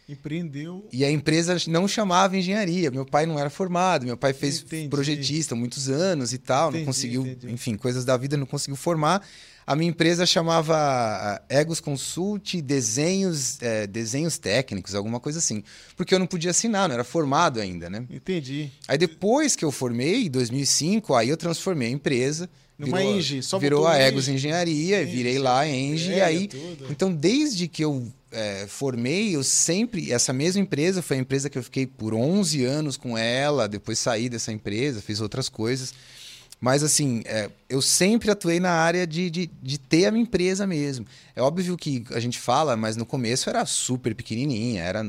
Empreendeu. 0.08 0.86
E 0.92 1.06
a 1.06 1.10
empresa 1.10 1.56
não 1.68 1.88
chamava 1.88 2.36
engenharia. 2.36 2.92
Meu 2.92 3.06
pai 3.06 3.26
não 3.26 3.40
era 3.40 3.50
formado, 3.50 4.06
meu 4.06 4.18
pai 4.18 4.34
fez 4.34 4.62
entendi. 4.62 4.90
projetista 4.90 5.56
muitos 5.56 5.90
anos 5.90 6.34
e 6.34 6.38
tal, 6.38 6.70
entendi, 6.70 6.80
não 6.80 6.86
conseguiu, 6.86 7.26
entendi. 7.26 7.54
enfim, 7.54 7.78
coisas 7.78 8.04
da 8.04 8.18
vida 8.18 8.36
não 8.36 8.46
conseguiu 8.46 8.76
formar. 8.76 9.26
A 9.66 9.76
minha 9.76 9.90
empresa 9.90 10.26
chamava 10.26 11.42
Egos 11.50 11.80
Consult 11.80 12.62
Desenhos, 12.62 13.62
é, 13.62 13.88
Desenhos 13.88 14.38
Técnicos, 14.38 14.94
alguma 14.94 15.20
coisa 15.20 15.40
assim. 15.40 15.64
Porque 15.96 16.14
eu 16.14 16.20
não 16.20 16.28
podia 16.28 16.52
assinar, 16.52 16.88
não 16.88 16.94
era 16.94 17.04
formado 17.04 17.60
ainda, 17.60 17.90
né? 17.90 18.06
Entendi. 18.10 18.70
Aí 18.88 18.98
depois 18.98 19.56
que 19.56 19.64
eu 19.64 19.72
formei, 19.72 20.26
em 20.26 20.30
2005, 20.30 21.16
aí 21.16 21.30
eu 21.30 21.38
transformei 21.38 21.88
a 21.88 21.92
empresa. 21.92 22.50
Numa 22.78 22.98
virou, 22.98 23.16
Engie, 23.16 23.44
só 23.44 23.60
Virou 23.60 23.88
a 23.88 23.98
Egos 23.98 24.28
Engenharia, 24.28 25.04
Engie, 25.04 25.12
virei 25.16 25.40
lá 25.40 25.60
a 25.60 25.70
Engie, 25.70 26.14
é, 26.14 26.18
e 26.18 26.22
aí... 26.22 26.48
Tudo. 26.48 26.88
Então, 26.90 27.14
desde 27.14 27.68
que 27.68 27.84
eu 27.86 28.12
é, 28.32 28.66
formei, 28.68 29.36
eu 29.36 29.44
sempre... 29.44 30.12
Essa 30.12 30.34
mesma 30.34 30.60
empresa 30.60 31.02
foi 31.02 31.18
a 31.18 31.20
empresa 31.20 31.50
que 31.50 31.58
eu 31.58 31.64
fiquei 31.64 31.86
por 31.86 32.14
11 32.14 32.66
anos 32.66 32.98
com 32.98 33.18
ela, 33.18 33.68
depois 33.68 34.00
saí 34.00 34.28
dessa 34.28 34.52
empresa, 34.52 35.02
fiz 35.02 35.22
outras 35.22 35.48
coisas... 35.48 35.94
Mas, 36.64 36.82
assim, 36.82 37.24
é, 37.26 37.52
eu 37.68 37.82
sempre 37.82 38.32
atuei 38.32 38.58
na 38.58 38.72
área 38.72 39.06
de, 39.06 39.30
de, 39.30 39.52
de, 39.62 39.78
ter 39.78 40.06
a 40.06 40.12
minha 40.12 40.24
empresa 40.24 40.66
mesmo. 40.66 41.06
É 41.36 41.42
óbvio 41.42 41.76
que 41.76 42.06
a 42.12 42.22
gente 42.22 42.40
fala, 42.40 42.78
mas 42.78 42.96
no 42.96 43.06
começo 43.06 43.50
era 43.50 43.66
super 43.66 44.16
pequenininha, 44.16 44.82
era 44.82 45.06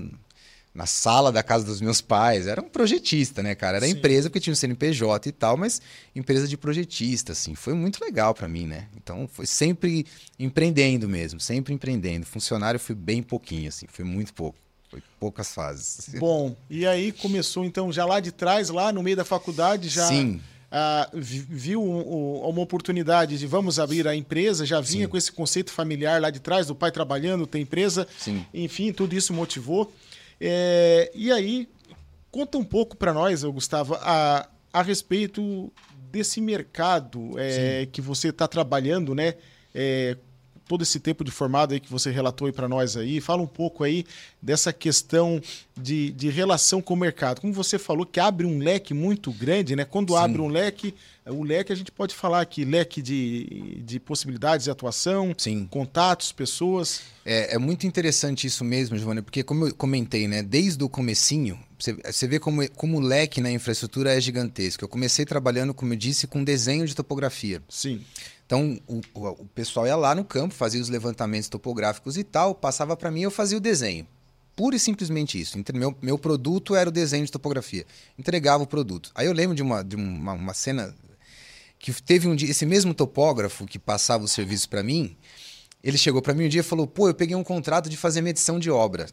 na 0.74 0.84
sala 0.84 1.30
da 1.30 1.44
casa 1.44 1.64
dos 1.64 1.80
meus 1.80 2.00
pais. 2.00 2.48
Era 2.48 2.60
um 2.60 2.68
projetista, 2.68 3.40
né, 3.40 3.54
cara? 3.54 3.76
Era 3.76 3.86
Sim. 3.86 3.92
empresa 3.92 4.28
porque 4.28 4.40
tinha 4.40 4.50
um 4.50 4.56
CNPJ 4.56 5.28
e 5.28 5.32
tal, 5.32 5.56
mas 5.56 5.80
empresa 6.12 6.48
de 6.48 6.56
projetista, 6.56 7.30
assim. 7.30 7.54
Foi 7.54 7.72
muito 7.72 8.04
legal 8.04 8.34
para 8.34 8.48
mim, 8.48 8.66
né? 8.66 8.88
Então, 8.96 9.28
foi 9.32 9.46
sempre 9.46 10.04
empreendendo 10.36 11.08
mesmo, 11.08 11.38
sempre 11.38 11.72
empreendendo. 11.72 12.26
Funcionário 12.26 12.80
fui 12.80 12.96
bem 12.96 13.22
pouquinho, 13.22 13.68
assim, 13.68 13.86
foi 13.88 14.04
muito 14.04 14.34
pouco. 14.34 14.58
Foi 14.90 15.00
poucas 15.20 15.54
fases. 15.54 16.16
Bom, 16.18 16.56
e 16.68 16.84
aí 16.84 17.12
começou 17.12 17.64
então 17.64 17.92
já 17.92 18.04
lá 18.04 18.18
de 18.18 18.32
trás, 18.32 18.70
lá 18.70 18.92
no 18.92 19.04
meio 19.04 19.16
da 19.16 19.24
faculdade, 19.24 19.88
já 19.88 20.08
Sim 20.08 20.40
ah, 20.76 21.08
viu 21.14 21.80
um, 21.80 22.00
um, 22.00 22.48
uma 22.48 22.60
oportunidade 22.60 23.38
de 23.38 23.46
vamos 23.46 23.78
abrir 23.78 24.08
a 24.08 24.16
empresa, 24.16 24.66
já 24.66 24.80
vinha 24.80 25.04
Sim. 25.04 25.08
com 25.08 25.16
esse 25.16 25.30
conceito 25.30 25.70
familiar 25.70 26.20
lá 26.20 26.30
de 26.30 26.40
trás, 26.40 26.66
do 26.66 26.74
pai 26.74 26.90
trabalhando, 26.90 27.46
tem 27.46 27.62
empresa, 27.62 28.08
Sim. 28.18 28.44
enfim, 28.52 28.92
tudo 28.92 29.14
isso 29.14 29.32
motivou. 29.32 29.92
É, 30.40 31.12
e 31.14 31.30
aí, 31.30 31.68
conta 32.28 32.58
um 32.58 32.64
pouco 32.64 32.96
para 32.96 33.12
nós, 33.12 33.44
Gustavo, 33.44 33.94
a, 34.00 34.48
a 34.72 34.82
respeito 34.82 35.72
desse 36.10 36.40
mercado 36.40 37.38
é, 37.38 37.86
que 37.92 38.00
você 38.00 38.30
está 38.30 38.48
trabalhando, 38.48 39.14
né? 39.14 39.34
É, 39.72 40.16
todo 40.66 40.82
esse 40.82 40.98
tempo 40.98 41.22
de 41.22 41.30
formado 41.30 41.74
aí 41.74 41.80
que 41.80 41.90
você 41.90 42.10
relatou 42.10 42.46
aí 42.46 42.52
para 42.52 42.68
nós 42.68 42.96
aí. 42.96 43.20
Fala 43.20 43.42
um 43.42 43.46
pouco 43.46 43.84
aí 43.84 44.04
dessa 44.40 44.72
questão 44.72 45.40
de, 45.76 46.10
de 46.12 46.30
relação 46.30 46.80
com 46.80 46.94
o 46.94 46.96
mercado. 46.96 47.40
Como 47.40 47.52
você 47.52 47.78
falou, 47.78 48.06
que 48.06 48.20
abre 48.20 48.46
um 48.46 48.58
leque 48.58 48.94
muito 48.94 49.30
grande, 49.32 49.76
né? 49.76 49.84
Quando 49.84 50.12
Sim. 50.12 50.18
abre 50.18 50.40
um 50.40 50.48
leque, 50.48 50.94
o 51.26 51.42
leque 51.42 51.72
a 51.72 51.76
gente 51.76 51.90
pode 51.90 52.14
falar 52.14 52.40
aqui, 52.40 52.64
leque 52.64 53.02
de, 53.02 53.82
de 53.84 53.98
possibilidades 53.98 54.64
de 54.64 54.70
atuação, 54.70 55.34
Sim. 55.36 55.66
contatos, 55.70 56.32
pessoas. 56.32 57.02
É, 57.24 57.54
é 57.54 57.58
muito 57.58 57.86
interessante 57.86 58.46
isso 58.46 58.64
mesmo, 58.64 58.96
Giovanni, 58.96 59.22
porque 59.22 59.42
como 59.42 59.66
eu 59.66 59.74
comentei, 59.74 60.28
né? 60.28 60.42
Desde 60.42 60.82
o 60.84 60.88
comecinho, 60.88 61.58
você, 61.78 62.26
vê 62.26 62.38
como, 62.38 62.68
como 62.70 62.98
o 62.98 63.00
leque 63.00 63.40
na 63.40 63.50
infraestrutura 63.50 64.14
é 64.14 64.20
gigantesco. 64.20 64.84
Eu 64.84 64.88
comecei 64.88 65.24
trabalhando, 65.24 65.74
como 65.74 65.92
eu 65.92 65.96
disse, 65.96 66.26
com 66.26 66.42
desenho 66.42 66.86
de 66.86 66.94
topografia. 66.94 67.62
Sim. 67.68 68.00
Então, 68.54 68.78
o, 68.86 69.00
o, 69.14 69.46
pessoal 69.46 69.84
ia 69.84 69.96
lá 69.96 70.14
no 70.14 70.24
campo, 70.24 70.54
fazia 70.54 70.80
os 70.80 70.88
levantamentos 70.88 71.48
topográficos 71.48 72.16
e 72.16 72.22
tal, 72.22 72.54
passava 72.54 72.96
para 72.96 73.10
mim 73.10 73.22
eu 73.22 73.30
fazia 73.30 73.58
o 73.58 73.60
desenho. 73.60 74.06
Pura 74.54 74.76
e 74.76 74.78
simplesmente 74.78 75.40
isso. 75.40 75.58
Meu, 75.74 75.96
meu 76.00 76.16
produto 76.16 76.76
era 76.76 76.88
o 76.88 76.92
desenho 76.92 77.24
de 77.26 77.32
topografia. 77.32 77.84
Entregava 78.16 78.62
o 78.62 78.66
produto. 78.66 79.10
Aí 79.12 79.26
eu 79.26 79.32
lembro 79.32 79.56
de 79.56 79.62
uma, 79.62 79.82
de 79.82 79.96
uma, 79.96 80.34
uma 80.34 80.54
cena 80.54 80.94
que 81.80 81.92
teve 82.00 82.28
um 82.28 82.36
dia, 82.36 82.48
esse 82.48 82.64
mesmo 82.64 82.94
topógrafo 82.94 83.66
que 83.66 83.76
passava 83.76 84.22
o 84.22 84.28
serviço 84.28 84.68
para 84.68 84.84
mim, 84.84 85.16
ele 85.82 85.98
chegou 85.98 86.22
para 86.22 86.32
mim 86.32 86.44
um 86.44 86.48
dia 86.48 86.60
e 86.60 86.64
falou: 86.64 86.86
pô, 86.86 87.08
eu 87.08 87.14
peguei 87.14 87.34
um 87.34 87.42
contrato 87.42 87.88
de 87.90 87.96
fazer 87.96 88.20
medição 88.20 88.60
de 88.60 88.70
obra. 88.70 89.08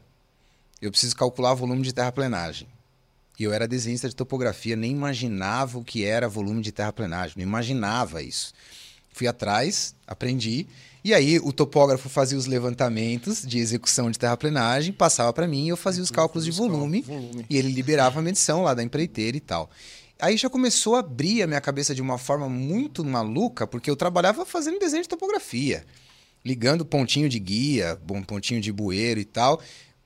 Eu 0.79 0.91
preciso 0.91 1.15
calcular 1.15 1.53
o 1.53 1.55
volume 1.55 1.81
de 1.81 1.91
terraplenagem. 1.91 2.67
E 3.39 3.43
eu 3.43 3.51
era 3.51 3.67
desenhista 3.67 4.07
de 4.07 4.15
topografia, 4.15 4.75
nem 4.75 4.91
imaginava 4.91 5.79
o 5.79 5.83
que 5.83 6.05
era 6.05 6.29
volume 6.29 6.61
de 6.61 6.71
terraplenagem, 6.71 7.37
não 7.37 7.43
imaginava 7.43 8.21
isso. 8.21 8.53
Fui 9.11 9.27
atrás, 9.27 9.95
aprendi. 10.07 10.67
E 11.03 11.13
aí 11.13 11.39
o 11.39 11.51
topógrafo 11.51 12.07
fazia 12.09 12.37
os 12.37 12.45
levantamentos 12.45 13.41
de 13.41 13.57
execução 13.57 14.11
de 14.11 14.19
terraplenagem, 14.19 14.93
passava 14.93 15.33
para 15.33 15.47
mim 15.47 15.65
e 15.65 15.69
eu 15.69 15.77
fazia 15.77 16.03
os 16.03 16.11
cálculos 16.11 16.45
de 16.45 16.51
volume, 16.51 17.01
volume, 17.01 17.45
e 17.49 17.57
ele 17.57 17.71
liberava 17.71 18.19
a 18.19 18.21
medição 18.21 18.61
lá 18.61 18.75
da 18.75 18.83
empreiteira 18.83 19.35
e 19.35 19.39
tal. 19.39 19.69
Aí 20.19 20.37
já 20.37 20.47
começou 20.47 20.95
a 20.95 20.99
abrir 20.99 21.41
a 21.41 21.47
minha 21.47 21.59
cabeça 21.59 21.95
de 21.95 22.01
uma 22.01 22.19
forma 22.19 22.47
muito 22.47 23.03
maluca, 23.03 23.65
porque 23.65 23.89
eu 23.89 23.95
trabalhava 23.95 24.45
fazendo 24.45 24.77
desenho 24.77 25.01
de 25.01 25.09
topografia, 25.09 25.83
ligando 26.45 26.85
pontinho 26.85 27.27
de 27.27 27.39
guia, 27.39 27.99
bom 28.05 28.21
pontinho 28.21 28.61
de 28.61 28.71
bueiro 28.71 29.19
e 29.19 29.25
tal. 29.25 29.59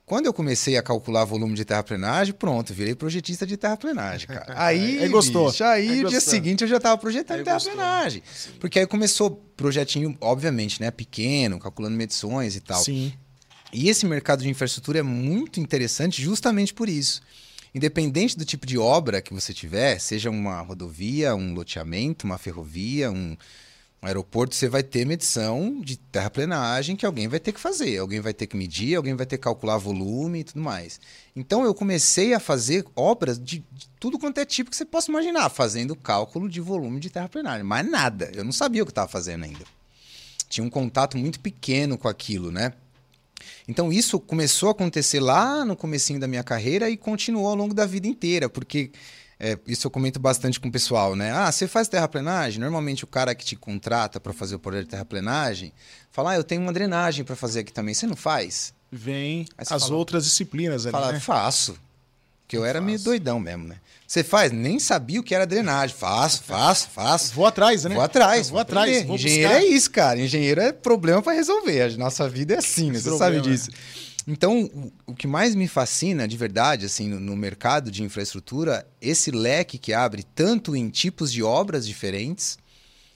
Quando 0.06 0.26
eu 0.26 0.32
comecei 0.32 0.76
a 0.76 0.82
calcular 0.82 1.24
volume 1.24 1.54
de 1.54 1.64
terraplenagem, 1.64 2.32
pronto, 2.32 2.72
virei 2.72 2.94
projetista 2.94 3.44
de 3.44 3.56
terraplenagem, 3.56 4.28
cara. 4.28 4.54
Aí, 4.56 5.00
aí 5.00 5.08
gostou. 5.08 5.50
Bicho, 5.50 5.64
aí, 5.64 5.88
aí 5.88 6.04
dia 6.04 6.20
seguinte 6.20 6.62
eu 6.62 6.68
já 6.68 6.76
estava 6.76 6.96
projetando 6.96 7.38
aí 7.38 7.44
terraplenagem. 7.44 8.22
Porque 8.60 8.78
aí 8.78 8.86
começou 8.86 9.32
projetinho, 9.56 10.16
obviamente, 10.20 10.80
né, 10.80 10.92
pequeno, 10.92 11.58
calculando 11.58 11.96
medições 11.96 12.54
e 12.54 12.60
tal. 12.60 12.80
Sim. 12.84 13.12
E 13.72 13.88
esse 13.88 14.06
mercado 14.06 14.44
de 14.44 14.48
infraestrutura 14.48 15.00
é 15.00 15.02
muito 15.02 15.58
interessante 15.58 16.22
justamente 16.22 16.72
por 16.72 16.88
isso. 16.88 17.20
Independente 17.74 18.38
do 18.38 18.44
tipo 18.44 18.64
de 18.64 18.78
obra 18.78 19.20
que 19.20 19.34
você 19.34 19.52
tiver, 19.52 19.98
seja 19.98 20.30
uma 20.30 20.60
rodovia, 20.60 21.34
um 21.34 21.52
loteamento, 21.52 22.26
uma 22.26 22.38
ferrovia, 22.38 23.10
um, 23.10 23.36
no 24.00 24.08
aeroporto 24.08 24.54
você 24.54 24.68
vai 24.68 24.82
ter 24.82 25.06
medição 25.06 25.80
de 25.80 25.96
terraplenagem 25.96 26.94
que 26.94 27.06
alguém 27.06 27.28
vai 27.28 27.40
ter 27.40 27.52
que 27.52 27.60
fazer. 27.60 27.98
Alguém 27.98 28.20
vai 28.20 28.34
ter 28.34 28.46
que 28.46 28.56
medir, 28.56 28.94
alguém 28.94 29.14
vai 29.14 29.26
ter 29.26 29.38
que 29.38 29.44
calcular 29.44 29.78
volume 29.78 30.40
e 30.40 30.44
tudo 30.44 30.60
mais. 30.60 31.00
Então 31.34 31.64
eu 31.64 31.74
comecei 31.74 32.34
a 32.34 32.40
fazer 32.40 32.84
obras 32.94 33.38
de, 33.38 33.64
de 33.72 33.88
tudo 33.98 34.18
quanto 34.18 34.38
é 34.38 34.44
tipo 34.44 34.70
que 34.70 34.76
você 34.76 34.84
possa 34.84 35.10
imaginar, 35.10 35.48
fazendo 35.48 35.96
cálculo 35.96 36.48
de 36.48 36.60
volume 36.60 37.00
de 37.00 37.10
terraplenagem. 37.10 37.64
Mas 37.64 37.90
nada, 37.90 38.30
eu 38.34 38.44
não 38.44 38.52
sabia 38.52 38.82
o 38.82 38.86
que 38.86 38.92
estava 38.92 39.08
fazendo 39.08 39.44
ainda. 39.44 39.64
Tinha 40.48 40.64
um 40.64 40.70
contato 40.70 41.16
muito 41.18 41.40
pequeno 41.40 41.98
com 41.98 42.06
aquilo, 42.06 42.52
né? 42.52 42.72
Então 43.66 43.92
isso 43.92 44.20
começou 44.20 44.68
a 44.68 44.72
acontecer 44.72 45.20
lá 45.20 45.64
no 45.64 45.74
comecinho 45.74 46.20
da 46.20 46.28
minha 46.28 46.44
carreira 46.44 46.88
e 46.88 46.96
continuou 46.96 47.48
ao 47.48 47.54
longo 47.54 47.74
da 47.74 47.86
vida 47.86 48.06
inteira, 48.06 48.48
porque 48.48 48.90
é, 49.38 49.58
isso 49.66 49.86
eu 49.86 49.90
comento 49.90 50.18
bastante 50.18 50.58
com 50.58 50.68
o 50.68 50.72
pessoal, 50.72 51.14
né? 51.14 51.30
Ah, 51.30 51.52
você 51.52 51.68
faz 51.68 51.88
terraplenagem? 51.88 52.58
Normalmente 52.58 53.04
o 53.04 53.06
cara 53.06 53.34
que 53.34 53.44
te 53.44 53.54
contrata 53.54 54.18
para 54.18 54.32
fazer 54.32 54.54
o 54.54 54.58
projeto 54.58 54.84
de 54.84 54.90
terraplenagem 54.90 55.72
fala, 56.10 56.32
ah, 56.32 56.36
eu 56.36 56.44
tenho 56.44 56.62
uma 56.62 56.72
drenagem 56.72 57.24
para 57.24 57.36
fazer 57.36 57.60
aqui 57.60 57.72
também. 57.72 57.92
Você 57.92 58.06
não 58.06 58.16
faz? 58.16 58.72
Vem 58.90 59.46
as 59.58 59.68
fala, 59.68 59.94
outras 59.94 60.24
disciplinas 60.24 60.86
ali, 60.86 60.92
fala, 60.92 61.12
né? 61.12 61.20
faço. 61.20 61.76
Que 62.48 62.56
eu 62.56 62.64
era 62.64 62.78
faço. 62.78 62.86
meio 62.86 62.98
doidão 63.00 63.38
mesmo, 63.38 63.66
né? 63.66 63.76
Você 64.06 64.22
faz? 64.22 64.52
Nem 64.52 64.78
sabia 64.78 65.20
o 65.20 65.22
que 65.22 65.34
era 65.34 65.44
drenagem. 65.44 65.94
Faço, 65.94 66.44
faço, 66.44 66.88
faço. 66.88 67.34
Vou 67.34 67.44
atrás, 67.44 67.84
né? 67.84 67.94
Vou 67.94 68.04
atrás. 68.04 68.48
Vou 68.48 68.60
atrás. 68.60 69.04
Vou 69.04 69.16
Engenheiro 69.16 69.48
buscar. 69.52 69.62
é 69.62 69.66
isso, 69.66 69.90
cara. 69.90 70.20
Engenheiro 70.20 70.60
é 70.60 70.72
problema 70.72 71.20
para 71.20 71.32
resolver. 71.32 71.82
A 71.82 71.96
nossa 71.98 72.28
vida 72.28 72.54
é 72.54 72.58
assim, 72.58 72.90
né? 72.92 73.00
Você 73.00 73.08
problema, 73.08 73.34
sabe 73.34 73.40
disso. 73.40 73.70
É. 73.70 74.05
Então, 74.26 74.64
o, 74.64 74.92
o, 75.06 75.14
que 75.14 75.26
mais 75.26 75.54
me 75.54 75.68
fascina, 75.68 76.26
de 76.26 76.36
verdade, 76.36 76.86
assim, 76.86 77.08
no, 77.08 77.20
no, 77.20 77.36
mercado 77.36 77.92
de 77.92 78.02
infraestrutura, 78.02 78.84
esse 79.00 79.30
leque 79.30 79.78
que 79.78 79.92
abre 79.92 80.24
tanto 80.24 80.74
em 80.74 80.90
tipos 80.90 81.30
de 81.30 81.44
obras 81.44 81.86
diferentes, 81.86 82.58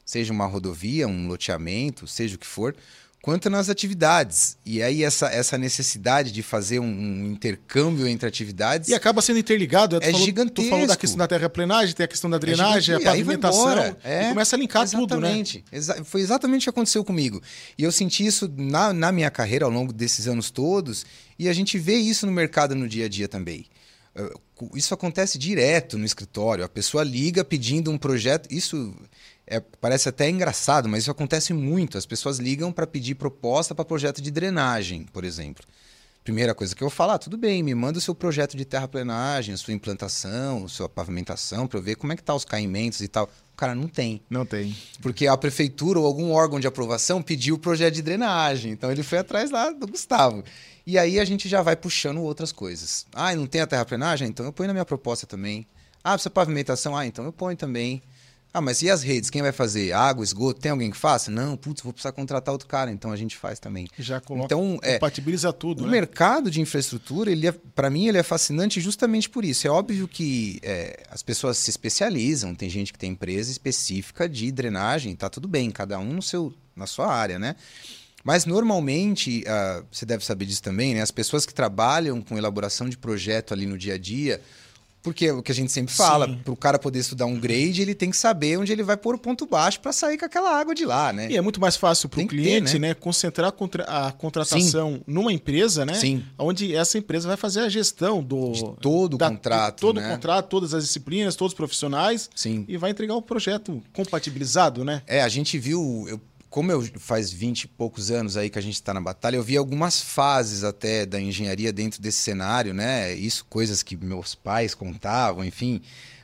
seja 0.04 0.32
uma 0.32 0.46
rodovia, 0.46 1.08
um 1.08 1.26
loteamento, 1.26 2.06
seja 2.06 2.36
o 2.36 2.38
que 2.38 2.46
for, 2.46 2.76
quanto 3.22 3.50
nas 3.50 3.68
atividades. 3.68 4.56
E 4.64 4.82
aí 4.82 5.04
essa, 5.04 5.26
essa 5.26 5.58
necessidade 5.58 6.32
de 6.32 6.42
fazer 6.42 6.78
um, 6.78 6.86
um 6.86 7.32
intercâmbio 7.32 8.06
entre 8.08 8.26
atividades... 8.26 8.88
E 8.88 8.94
acaba 8.94 9.20
sendo 9.20 9.38
interligado. 9.38 9.96
É 9.96 10.10
falou, 10.10 10.24
gigantesco. 10.24 10.62
Tu 10.62 10.70
falou 10.70 10.86
da 10.86 10.96
questão 10.96 11.18
da 11.18 11.28
terraplenagem, 11.28 11.94
tem 11.94 12.04
a 12.04 12.08
questão 12.08 12.30
da 12.30 12.36
é 12.36 12.40
drenagem, 12.40 12.94
é 12.94 12.98
a 12.98 13.00
pavimentação. 13.00 13.96
É, 14.02 14.28
começa 14.30 14.56
a 14.56 14.58
linkar 14.58 14.82
exatamente. 14.84 15.58
tudo, 15.58 15.72
né? 15.72 15.78
Exa 15.78 16.04
foi 16.04 16.20
exatamente 16.20 16.62
o 16.62 16.64
que 16.64 16.70
aconteceu 16.70 17.04
comigo. 17.04 17.42
E 17.76 17.82
eu 17.82 17.92
senti 17.92 18.24
isso 18.24 18.50
na, 18.56 18.92
na 18.92 19.12
minha 19.12 19.30
carreira 19.30 19.64
ao 19.64 19.70
longo 19.70 19.92
desses 19.92 20.26
anos 20.26 20.50
todos, 20.50 21.04
e 21.38 21.48
a 21.48 21.52
gente 21.52 21.78
vê 21.78 21.96
isso 21.96 22.26
no 22.26 22.32
mercado 22.32 22.74
no 22.74 22.88
dia 22.88 23.04
a 23.04 23.08
dia 23.08 23.28
também. 23.28 23.66
Eh, 24.14 24.32
isso 24.74 24.92
acontece 24.92 25.38
direto 25.38 25.96
no 25.96 26.04
escritório. 26.04 26.64
A 26.64 26.68
pessoa 26.68 27.04
liga 27.04 27.44
pedindo 27.44 27.90
um 27.90 27.98
projeto. 27.98 28.48
Isso 28.50 28.94
é, 29.50 29.58
parece 29.58 30.08
até 30.08 30.30
engraçado, 30.30 30.88
mas 30.88 31.02
isso 31.02 31.10
acontece 31.10 31.52
muito. 31.52 31.98
As 31.98 32.06
pessoas 32.06 32.38
ligam 32.38 32.70
para 32.70 32.86
pedir 32.86 33.16
proposta 33.16 33.74
para 33.74 33.84
projeto 33.84 34.22
de 34.22 34.30
drenagem, 34.30 35.02
por 35.12 35.24
exemplo. 35.24 35.64
Primeira 36.22 36.54
coisa 36.54 36.76
que 36.76 36.82
eu 36.82 36.88
vou 36.88 36.94
falar, 36.94 37.18
tudo 37.18 37.36
bem, 37.36 37.62
me 37.62 37.74
manda 37.74 37.98
o 37.98 38.00
seu 38.00 38.14
projeto 38.14 38.56
de 38.56 38.64
terraplenagem, 38.64 39.56
sua 39.56 39.74
implantação, 39.74 40.68
sua 40.68 40.88
pavimentação, 40.88 41.66
para 41.66 41.78
eu 41.78 41.82
ver 41.82 41.96
como 41.96 42.12
é 42.12 42.16
que 42.16 42.22
tá 42.22 42.32
os 42.32 42.44
caimentos 42.44 43.00
e 43.00 43.08
tal. 43.08 43.28
O 43.52 43.56
cara 43.56 43.74
não 43.74 43.88
tem. 43.88 44.22
Não 44.30 44.46
tem. 44.46 44.76
Porque 45.02 45.26
a 45.26 45.36
prefeitura 45.36 45.98
ou 45.98 46.06
algum 46.06 46.30
órgão 46.30 46.60
de 46.60 46.68
aprovação 46.68 47.20
pediu 47.20 47.56
o 47.56 47.58
projeto 47.58 47.94
de 47.94 48.02
drenagem. 48.02 48.70
Então 48.70 48.92
ele 48.92 49.02
foi 49.02 49.18
atrás 49.18 49.50
lá 49.50 49.70
do 49.70 49.86
Gustavo. 49.86 50.44
E 50.86 50.96
aí 50.96 51.18
a 51.18 51.24
gente 51.24 51.48
já 51.48 51.60
vai 51.60 51.74
puxando 51.74 52.22
outras 52.22 52.52
coisas. 52.52 53.06
Ah, 53.12 53.34
não 53.34 53.46
tem 53.46 53.62
a 53.62 53.66
terraplenagem? 53.66 54.28
Então 54.28 54.46
eu 54.46 54.52
ponho 54.52 54.68
na 54.68 54.74
minha 54.74 54.84
proposta 54.84 55.26
também. 55.26 55.66
Ah, 56.04 56.12
precisa 56.12 56.30
pavimentação? 56.30 56.96
Ah, 56.96 57.06
então 57.06 57.24
eu 57.24 57.32
ponho 57.32 57.56
também. 57.56 58.02
Ah, 58.52 58.60
mas 58.60 58.82
e 58.82 58.90
as 58.90 59.02
redes? 59.02 59.30
Quem 59.30 59.42
vai 59.42 59.52
fazer? 59.52 59.92
Água, 59.92 60.24
esgoto? 60.24 60.60
Tem 60.60 60.72
alguém 60.72 60.90
que 60.90 60.96
faça? 60.96 61.30
Não, 61.30 61.56
putz, 61.56 61.82
vou 61.82 61.92
precisar 61.92 62.10
contratar 62.12 62.52
outro 62.52 62.66
cara, 62.66 62.90
então 62.90 63.12
a 63.12 63.16
gente 63.16 63.36
faz 63.36 63.60
também. 63.60 63.86
Já 63.96 64.20
coloca, 64.20 64.46
então, 64.46 64.78
é, 64.82 64.94
compatibiliza 64.94 65.52
tudo. 65.52 65.84
O 65.84 65.86
né? 65.86 65.92
mercado 65.92 66.50
de 66.50 66.60
infraestrutura, 66.60 67.30
ele 67.30 67.46
é, 67.46 67.52
para 67.52 67.88
mim, 67.88 68.08
ele 68.08 68.18
é 68.18 68.22
fascinante 68.24 68.80
justamente 68.80 69.30
por 69.30 69.44
isso. 69.44 69.68
É 69.68 69.70
óbvio 69.70 70.08
que 70.08 70.58
é, 70.62 71.04
as 71.10 71.22
pessoas 71.22 71.58
se 71.58 71.70
especializam, 71.70 72.54
tem 72.54 72.68
gente 72.68 72.92
que 72.92 72.98
tem 72.98 73.12
empresa 73.12 73.52
específica 73.52 74.28
de 74.28 74.50
drenagem, 74.50 75.14
tá 75.14 75.30
tudo 75.30 75.46
bem, 75.46 75.70
cada 75.70 75.98
um 76.00 76.14
no 76.14 76.22
seu, 76.22 76.52
na 76.74 76.88
sua 76.88 77.12
área, 77.14 77.38
né? 77.38 77.54
Mas 78.24 78.44
normalmente, 78.44 79.44
uh, 79.46 79.86
você 79.90 80.04
deve 80.04 80.24
saber 80.24 80.44
disso 80.44 80.62
também, 80.62 80.94
né? 80.94 81.00
As 81.00 81.10
pessoas 81.10 81.46
que 81.46 81.54
trabalham 81.54 82.20
com 82.20 82.36
elaboração 82.36 82.88
de 82.88 82.98
projeto 82.98 83.54
ali 83.54 83.64
no 83.64 83.78
dia 83.78 83.94
a 83.94 83.98
dia 83.98 84.40
porque 85.02 85.26
é 85.26 85.32
o 85.32 85.42
que 85.42 85.50
a 85.50 85.54
gente 85.54 85.72
sempre 85.72 85.94
fala, 85.94 86.28
para 86.28 86.52
o 86.52 86.56
cara 86.56 86.78
poder 86.78 86.98
estudar 86.98 87.26
um 87.26 87.38
grade, 87.38 87.80
ele 87.80 87.94
tem 87.94 88.10
que 88.10 88.16
saber 88.16 88.58
onde 88.58 88.72
ele 88.72 88.82
vai 88.82 88.96
pôr 88.96 89.14
o 89.14 89.18
ponto 89.18 89.46
baixo 89.46 89.80
para 89.80 89.92
sair 89.92 90.18
com 90.18 90.24
aquela 90.24 90.58
água 90.58 90.74
de 90.74 90.84
lá, 90.84 91.12
né? 91.12 91.30
E 91.30 91.36
é 91.36 91.40
muito 91.40 91.60
mais 91.60 91.76
fácil 91.76 92.08
para 92.08 92.22
o 92.22 92.26
cliente, 92.26 92.72
ter, 92.72 92.78
né? 92.78 92.88
né? 92.88 92.94
concentrar 92.94 93.52
a 93.86 94.12
contratação 94.12 94.94
Sim. 94.94 95.02
numa 95.06 95.32
empresa, 95.32 95.86
né? 95.86 95.94
Sim. 95.94 96.24
Onde 96.38 96.74
essa 96.74 96.98
empresa 96.98 97.28
vai 97.28 97.36
fazer 97.36 97.60
a 97.60 97.68
gestão 97.68 98.22
do 98.22 98.52
de 98.52 98.64
todo 98.80 99.16
da, 99.16 99.28
o 99.28 99.30
contrato, 99.30 99.80
todo 99.80 100.00
né? 100.00 100.06
o 100.06 100.12
contrato, 100.12 100.48
todas 100.48 100.74
as 100.74 100.84
disciplinas, 100.84 101.34
todos 101.34 101.52
os 101.52 101.56
profissionais. 101.56 102.28
Sim. 102.34 102.64
E 102.68 102.76
vai 102.76 102.90
entregar 102.90 103.14
o 103.14 103.22
projeto 103.22 103.82
compatibilizado, 103.92 104.84
né? 104.84 105.02
É, 105.06 105.22
a 105.22 105.28
gente 105.28 105.58
viu, 105.58 106.06
eu 106.08 106.20
como 106.50 106.72
eu 106.72 106.82
faz 106.98 107.32
20 107.32 107.62
e 107.62 107.68
poucos 107.68 108.10
anos 108.10 108.36
aí 108.36 108.50
que 108.50 108.58
a 108.58 108.62
gente 108.62 108.74
está 108.74 108.92
na 108.92 109.00
batalha, 109.00 109.36
eu 109.36 109.42
vi 109.42 109.56
algumas 109.56 110.00
fases 110.00 110.64
até 110.64 111.06
da 111.06 111.20
engenharia 111.20 111.72
dentro 111.72 112.02
desse 112.02 112.18
cenário, 112.18 112.74
né? 112.74 113.14
Isso, 113.14 113.46
coisas 113.48 113.84
que 113.84 113.96
meus 113.96 114.34
pais 114.34 114.74
contavam, 114.74 115.44
enfim. 115.44 115.80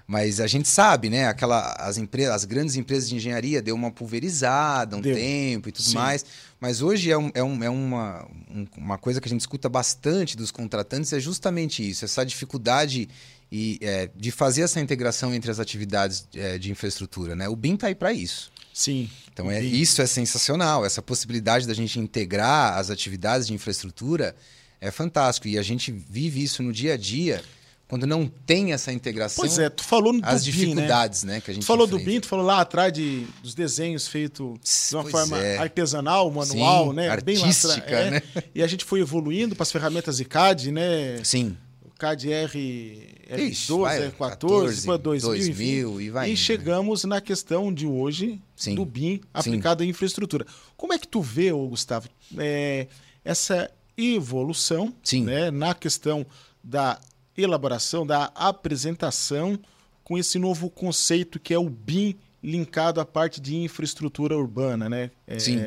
Mas 0.07 0.41
a 0.41 0.47
gente 0.47 0.69
sabe, 0.69 1.09
né? 1.09 1.27
Aquela, 1.29 1.73
as, 1.79 1.97
empresas, 1.97 2.35
as 2.35 2.45
grandes 2.45 2.75
empresas 2.75 3.09
de 3.09 3.17
engenharia 3.17 3.63
deu 3.63 3.75
uma 3.75 3.91
pulverizada 3.91 4.97
um 4.97 5.01
deu. 5.01 5.15
tempo 5.15 5.69
e 5.69 5.73
tudo 5.73 5.85
Sim. 5.85 5.95
mais. 5.95 6.25
Mas 6.61 6.83
hoje 6.83 7.11
é, 7.11 7.19
um, 7.19 7.31
é, 7.33 7.43
um, 7.43 7.65
é 7.65 7.71
uma, 7.71 8.29
um, 8.51 8.67
uma 8.77 8.99
coisa 8.99 9.21
que 9.21 9.29
a 9.29 9.31
gente 9.31 9.41
escuta 9.41 9.69
bastante 9.69 10.37
dos 10.37 10.51
contratantes, 10.51 11.13
é 11.13 11.21
justamente 11.21 11.89
isso, 11.89 12.05
essa 12.05 12.25
dificuldade 12.25 13.09
e, 13.51 13.79
é, 13.81 14.11
de 14.15 14.31
fazer 14.31 14.63
essa 14.63 14.81
integração 14.81 15.35
entre 15.35 15.51
as 15.51 15.61
atividades 15.61 16.27
é, 16.35 16.59
de 16.59 16.71
infraestrutura. 16.71 17.37
Né? 17.37 17.49
O 17.49 17.55
BIM 17.57 17.75
está 17.75 17.89
aí 17.89 17.95
para 17.95 18.13
isso. 18.13 18.51
Sim. 18.77 19.09
Então 19.33 19.51
é, 19.51 19.63
isso 19.63 20.03
é 20.03 20.07
sensacional. 20.07 20.85
Essa 20.85 21.01
possibilidade 21.01 21.67
da 21.67 21.73
gente 21.73 21.99
integrar 21.99 22.77
as 22.77 22.91
atividades 22.91 23.47
de 23.47 23.55
infraestrutura 23.55 24.37
é 24.79 24.91
fantástico. 24.91 25.49
E 25.49 25.57
a 25.57 25.63
gente 25.63 25.91
vive 25.91 26.43
isso 26.43 26.63
no 26.63 26.75
dia 26.75 26.93
a 26.93 26.97
dia 26.99 27.43
quando 27.89 28.07
não 28.07 28.27
tem 28.27 28.75
essa 28.75 28.93
integração. 28.93 29.43
Pois 29.43 29.59
é, 29.59 29.71
tu 29.71 29.83
falou 29.83 30.13
do 30.13 30.21
as 30.23 30.45
BIM, 30.45 30.53
dificuldades, 30.53 31.25
né? 31.25 31.35
né? 31.35 31.41
que 31.41 31.51
a 31.51 31.55
gente 31.55 31.63
tu 31.63 31.67
falou 31.67 31.87
enfrenta. 31.87 32.05
do 32.05 32.11
BIM, 32.11 32.21
tu 32.21 32.27
falou 32.27 32.45
lá 32.45 32.61
atrás 32.61 32.93
de, 32.93 33.27
dos 33.43 33.55
desenhos 33.55 34.07
feitos 34.09 34.59
de 34.91 34.95
uma 34.95 35.05
pois 35.05 35.13
forma 35.13 35.39
é. 35.43 35.57
artesanal, 35.57 36.31
manual, 36.31 36.91
Sim, 36.91 36.97
né? 36.97 37.09
Artística, 37.09 37.81
Bem 37.81 37.95
lá, 37.95 38.01
é. 38.01 38.11
né? 38.11 38.23
E 38.55 38.63
a 38.63 38.67
gente 38.67 38.85
foi 38.85 39.01
evoluindo 39.01 39.57
para 39.57 39.63
as 39.63 39.73
ferramentas 39.73 40.19
de 40.19 40.27
CAD, 40.27 40.71
né? 40.71 41.19
Sim. 41.25 41.57
CAD 41.99 42.31
R, 42.31 43.16
R12, 43.29 44.13
R14, 44.13 44.83
depois 44.83 45.03
2000, 45.03 45.21
2000 45.21 46.01
e 46.01 46.11
vai. 46.11 46.29
E 46.29 46.31
né? 46.31 46.37
chegamos 46.37 47.05
né? 47.05 47.11
na 47.11 47.21
questão 47.21 47.73
de 47.73 47.87
hoje 47.87 48.41
Sim. 48.55 48.75
do 48.75 48.85
BIM 48.85 49.21
aplicado 49.35 49.83
Sim. 49.83 49.89
em 49.89 49.91
infraestrutura. 49.91 50.47
Como 50.77 50.93
é 50.93 50.99
que 50.99 51.09
tu 51.09 51.21
vê, 51.21 51.51
Gustavo, 51.51 52.09
é, 52.39 52.87
essa 53.25 53.71
evolução 53.97 54.95
né, 55.25 55.51
na 55.51 55.75
questão 55.75 56.25
da 56.63 57.01
elaboração, 57.37 58.07
da 58.07 58.31
apresentação 58.35 59.59
com 60.05 60.17
esse 60.17 60.39
novo 60.39 60.71
conceito 60.71 61.41
que 61.41 61.53
é 61.53 61.59
o 61.59 61.69
BIM 61.69 62.15
linkado 62.43 63.01
à 63.01 63.05
parte 63.05 63.41
de 63.41 63.57
infraestrutura 63.57 64.37
urbana, 64.37 64.89
né? 64.89 65.11
É, 65.27 65.39
Sim. 65.39 65.59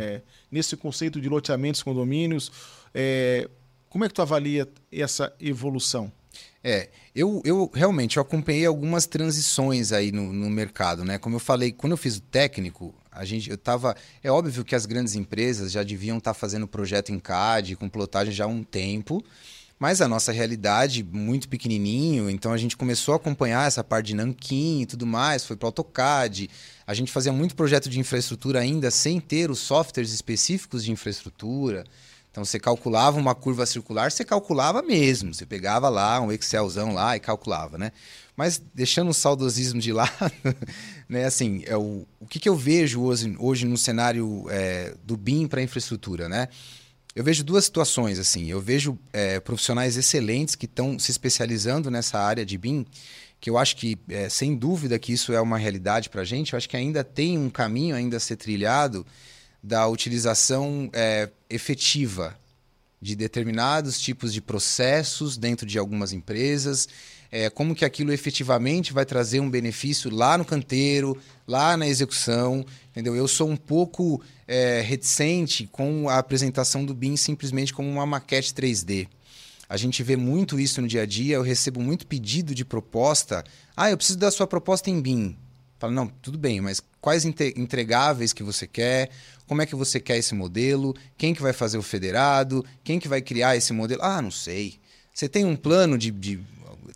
nesse 0.49 0.77
conceito 0.77 1.19
de 1.19 1.27
loteamentos, 1.27 1.83
condomínios, 1.83 2.49
é, 2.93 3.49
como 3.89 4.05
é 4.05 4.07
que 4.07 4.13
tu 4.13 4.21
avalia 4.21 4.67
essa 4.91 5.33
evolução? 5.41 6.11
É, 6.63 6.89
eu, 7.15 7.41
eu 7.45 7.71
realmente 7.73 8.17
eu 8.17 8.21
acompanhei 8.21 8.65
algumas 8.65 9.05
transições 9.05 9.91
aí 9.91 10.11
no, 10.11 10.33
no 10.33 10.49
mercado, 10.49 11.05
né? 11.05 11.17
Como 11.17 11.35
eu 11.35 11.39
falei, 11.39 11.71
quando 11.71 11.91
eu 11.91 11.97
fiz 11.97 12.17
o 12.17 12.21
técnico, 12.21 12.93
a 13.11 13.23
gente, 13.23 13.49
eu 13.49 13.57
tava. 13.57 13.95
É 14.23 14.29
óbvio 14.29 14.63
que 14.65 14.75
as 14.75 14.85
grandes 14.85 15.15
empresas 15.15 15.71
já 15.71 15.83
deviam 15.83 16.17
estar 16.17 16.33
tá 16.33 16.39
fazendo 16.39 16.67
projeto 16.67 17.11
em 17.11 17.19
CAD, 17.19 17.75
com 17.75 17.87
plotagem 17.89 18.33
já 18.33 18.43
há 18.43 18.47
um 18.47 18.63
tempo, 18.63 19.23
mas 19.79 20.01
a 20.01 20.07
nossa 20.07 20.33
realidade, 20.33 21.03
muito 21.03 21.47
pequenininho, 21.47 22.29
então 22.29 22.51
a 22.51 22.57
gente 22.57 22.75
começou 22.75 23.13
a 23.13 23.17
acompanhar 23.17 23.65
essa 23.65 23.83
parte 23.83 24.07
de 24.07 24.15
Nanquim 24.15 24.81
e 24.81 24.85
tudo 24.85 25.07
mais, 25.07 25.45
foi 25.45 25.55
para 25.55 25.67
AutoCAD. 25.67 26.49
A 26.85 26.93
gente 26.93 27.11
fazia 27.11 27.31
muito 27.31 27.55
projeto 27.55 27.89
de 27.89 27.99
infraestrutura 27.99 28.59
ainda 28.59 28.91
sem 28.91 29.21
ter 29.21 29.49
os 29.49 29.59
softwares 29.59 30.11
específicos 30.11 30.83
de 30.83 30.91
infraestrutura. 30.91 31.85
Então 32.39 32.45
você 32.45 32.57
calculava 32.57 33.19
uma 33.19 33.35
curva 33.35 33.65
circular, 33.65 34.09
você 34.09 34.23
calculava 34.23 34.81
mesmo. 34.81 35.33
Você 35.33 35.45
pegava 35.45 35.89
lá 35.89 36.21
um 36.21 36.31
Excelzão 36.31 36.93
lá 36.93 37.17
e 37.17 37.19
calculava, 37.19 37.77
né? 37.77 37.91
Mas 38.33 38.61
deixando 38.73 39.09
o 39.09 39.13
saudosismo 39.13 39.81
de 39.81 39.91
lado, 39.91 40.09
né? 41.09 41.25
Assim, 41.25 41.63
é 41.65 41.75
o, 41.75 42.07
o 42.17 42.25
que, 42.25 42.39
que 42.39 42.47
eu 42.47 42.55
vejo 42.55 43.01
hoje, 43.01 43.35
hoje 43.37 43.65
no 43.65 43.77
cenário 43.77 44.45
é, 44.49 44.95
do 45.03 45.17
BIM 45.17 45.47
para 45.47 45.61
infraestrutura, 45.61 46.29
né? 46.29 46.47
Eu 47.13 47.25
vejo 47.25 47.43
duas 47.43 47.65
situações 47.65 48.17
assim. 48.17 48.49
Eu 48.49 48.61
vejo 48.61 48.97
é, 49.11 49.41
profissionais 49.41 49.97
excelentes 49.97 50.55
que 50.55 50.65
estão 50.65 50.97
se 50.97 51.11
especializando 51.11 51.91
nessa 51.91 52.19
área 52.19 52.45
de 52.45 52.57
BIM, 52.57 52.85
que 53.41 53.49
eu 53.49 53.57
acho 53.57 53.75
que 53.75 53.97
é, 54.07 54.29
sem 54.29 54.55
dúvida 54.55 54.97
que 54.97 55.11
isso 55.11 55.33
é 55.33 55.41
uma 55.41 55.57
realidade 55.57 56.09
para 56.09 56.21
a 56.21 56.25
gente. 56.25 56.53
Eu 56.53 56.57
acho 56.57 56.69
que 56.69 56.77
ainda 56.77 57.03
tem 57.03 57.37
um 57.37 57.49
caminho 57.49 57.97
ainda 57.97 58.15
a 58.15 58.19
ser 58.21 58.37
trilhado 58.37 59.05
da 59.61 59.87
utilização 59.87 60.89
é, 60.93 61.29
efetiva 61.49 62.37
de 63.01 63.15
determinados 63.15 63.99
tipos 63.99 64.33
de 64.33 64.41
processos 64.41 65.37
dentro 65.37 65.65
de 65.65 65.77
algumas 65.77 66.11
empresas, 66.11 66.87
é, 67.31 67.49
como 67.49 67.75
que 67.75 67.85
aquilo 67.85 68.11
efetivamente 68.11 68.91
vai 68.91 69.05
trazer 69.05 69.39
um 69.39 69.49
benefício 69.49 70.09
lá 70.09 70.37
no 70.37 70.43
canteiro, 70.43 71.17
lá 71.47 71.77
na 71.77 71.87
execução, 71.87 72.65
entendeu? 72.91 73.15
Eu 73.15 73.27
sou 73.27 73.49
um 73.49 73.55
pouco 73.55 74.21
é, 74.47 74.81
reticente 74.81 75.67
com 75.71 76.09
a 76.09 76.17
apresentação 76.17 76.83
do 76.83 76.93
BIM 76.93 77.15
simplesmente 77.15 77.73
como 77.73 77.89
uma 77.89 78.05
maquete 78.05 78.53
3D. 78.53 79.07
A 79.69 79.77
gente 79.77 80.01
vê 80.01 80.15
muito 80.15 80.59
isso 80.59 80.81
no 80.81 80.87
dia 80.87 81.03
a 81.03 81.05
dia, 81.05 81.35
eu 81.35 81.43
recebo 81.43 81.79
muito 81.79 82.07
pedido 82.07 82.55
de 82.55 82.65
proposta. 82.65 83.43
Ah, 83.77 83.91
eu 83.91 83.97
preciso 83.97 84.17
da 84.17 84.31
sua 84.31 84.47
proposta 84.47 84.89
em 84.89 84.99
BIM. 84.99 85.37
Fala, 85.77 85.93
não, 85.93 86.07
tudo 86.07 86.37
bem, 86.37 86.59
mas 86.59 86.81
quais 87.01 87.25
entregáveis 87.25 88.33
que 88.33 88.43
você 88.43 88.67
quer? 88.67 89.09
Como 89.47 89.61
é 89.61 89.65
que 89.65 89.75
você 89.75 89.99
quer 89.99 90.17
esse 90.17 90.35
modelo? 90.35 90.95
Quem 91.17 91.33
que 91.33 91.41
vai 91.41 91.53
fazer 91.53 91.77
o 91.77 91.81
federado? 91.81 92.65
Quem 92.83 92.99
que 92.99 93.07
vai 93.07 93.21
criar 93.21 93.55
esse 93.55 93.73
modelo? 93.73 94.01
Ah, 94.03 94.21
não 94.21 94.31
sei. 94.31 94.79
Você 95.13 95.27
tem 95.27 95.43
um 95.43 95.55
plano 95.55 95.97
de, 95.97 96.11
de 96.11 96.39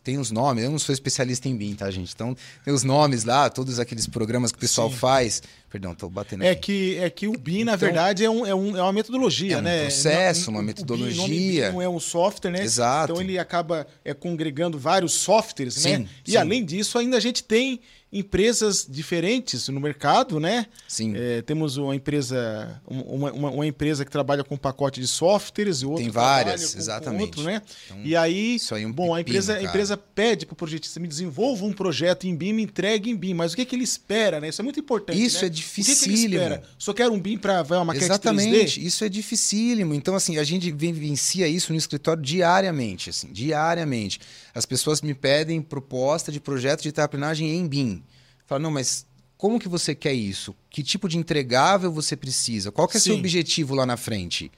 tem 0.04 0.18
os 0.18 0.30
nomes, 0.30 0.62
eu 0.62 0.70
não 0.70 0.78
sou 0.78 0.92
especialista 0.92 1.48
em 1.48 1.56
BIM, 1.56 1.74
tá, 1.74 1.90
gente? 1.90 2.12
Então, 2.14 2.36
tem 2.62 2.72
os 2.72 2.84
nomes 2.84 3.24
lá, 3.24 3.48
todos 3.48 3.80
aqueles 3.80 4.06
programas 4.06 4.52
que 4.52 4.58
o 4.58 4.60
pessoal 4.60 4.90
Sim. 4.90 4.96
faz. 4.96 5.42
Perdão, 5.70 5.94
tô 5.94 6.10
batendo 6.10 6.44
é 6.44 6.50
aqui. 6.50 6.94
Que, 6.94 6.98
é 6.98 7.10
que 7.10 7.26
o 7.26 7.32
BIM, 7.32 7.64
na 7.64 7.72
então, 7.72 7.78
verdade, 7.78 8.22
é, 8.22 8.28
um, 8.28 8.44
é, 8.44 8.54
um, 8.54 8.76
é 8.76 8.82
uma 8.82 8.92
metodologia, 8.92 9.56
é 9.56 9.58
um 9.58 9.62
né? 9.62 9.82
processo, 9.84 10.50
uma 10.50 10.62
metodologia. 10.62 11.24
O 11.24 11.26
BIM 11.26 11.72
não 11.72 11.82
é 11.82 11.88
um 11.88 11.98
software, 11.98 12.50
né? 12.50 12.62
Exato. 12.62 13.14
Então, 13.14 13.22
ele 13.22 13.38
acaba 13.38 13.86
é, 14.04 14.12
congregando 14.12 14.78
vários 14.78 15.14
softwares, 15.14 15.74
sim, 15.74 15.96
né? 15.96 16.08
E, 16.26 16.32
sim. 16.32 16.36
além 16.36 16.62
disso, 16.62 16.98
ainda 16.98 17.16
a 17.16 17.20
gente 17.20 17.42
tem 17.42 17.80
empresas 18.14 18.86
diferentes 18.88 19.68
no 19.68 19.80
mercado, 19.80 20.38
né? 20.38 20.66
Sim. 20.86 21.14
É, 21.16 21.42
temos 21.42 21.76
uma 21.76 21.96
empresa, 21.96 22.80
uma, 22.86 23.32
uma, 23.32 23.50
uma, 23.50 23.66
empresa 23.66 24.04
que 24.04 24.10
trabalha 24.10 24.44
com 24.44 24.56
pacote 24.56 25.00
de 25.00 25.08
softwares 25.08 25.82
e 25.82 25.86
outra 25.86 26.04
tem 26.04 26.12
várias, 26.12 26.74
com, 26.74 26.78
exatamente. 26.78 27.18
Com 27.18 27.40
outro, 27.40 27.42
né? 27.42 27.60
Então, 27.86 28.00
e 28.04 28.14
aí, 28.14 28.54
isso 28.54 28.72
aí 28.74 28.84
é 28.84 28.86
um 28.86 28.92
bom, 28.92 29.08
pepino, 29.08 29.16
a 29.16 29.20
empresa, 29.20 29.54
a 29.56 29.62
empresa 29.62 29.96
pede 29.96 30.46
para 30.46 30.52
o 30.52 30.56
projetista 30.56 31.00
me 31.00 31.08
desenvolva 31.08 31.64
um 31.64 31.72
projeto 31.72 32.24
em 32.28 32.36
BIM, 32.36 32.52
me 32.52 32.62
entregue 32.62 33.10
em 33.10 33.16
BIM, 33.16 33.34
mas 33.34 33.52
o 33.52 33.56
que, 33.56 33.64
que 33.64 33.74
ele 33.74 33.82
espera, 33.82 34.40
né? 34.40 34.48
Isso 34.48 34.62
é 34.62 34.64
muito 34.64 34.78
importante. 34.78 35.20
Isso 35.20 35.40
né? 35.40 35.46
é 35.46 35.48
dificílimo. 35.48 35.98
O 35.98 36.04
que, 36.04 36.18
que 36.18 36.24
ele 36.26 36.36
espera? 36.36 36.62
Só 36.78 36.92
quero 36.92 37.12
um 37.12 37.20
BIM 37.20 37.36
para 37.36 37.62
uma 37.62 37.86
maquete 37.86 38.04
Exatamente. 38.04 38.80
3D? 38.80 38.84
Isso 38.84 39.04
é 39.04 39.08
dificílimo. 39.08 39.92
Então 39.92 40.14
assim, 40.14 40.38
a 40.38 40.44
gente 40.44 40.70
vivencia 40.70 41.48
isso 41.48 41.72
no 41.72 41.78
escritório 41.78 42.22
diariamente, 42.22 43.10
assim, 43.10 43.32
diariamente. 43.32 44.20
As 44.54 44.64
pessoas 44.64 45.02
me 45.02 45.14
pedem 45.14 45.60
proposta 45.60 46.30
de 46.30 46.40
projeto 46.40 46.82
de 46.82 46.92
terraplenagem 46.92 47.50
em 47.50 47.66
BIM. 47.66 48.04
Fala, 48.46 48.60
não, 48.60 48.70
mas 48.70 49.04
como 49.36 49.58
que 49.58 49.68
você 49.68 49.94
quer 49.94 50.12
isso? 50.12 50.54
Que 50.70 50.82
tipo 50.82 51.08
de 51.08 51.18
entregável 51.18 51.90
você 51.90 52.16
precisa? 52.16 52.70
Qual 52.70 52.86
que 52.86 52.96
é 52.96 53.00
o 53.00 53.02
seu 53.02 53.16
objetivo 53.16 53.74
lá 53.74 53.84
na 53.84 53.96
frente? 53.96 54.50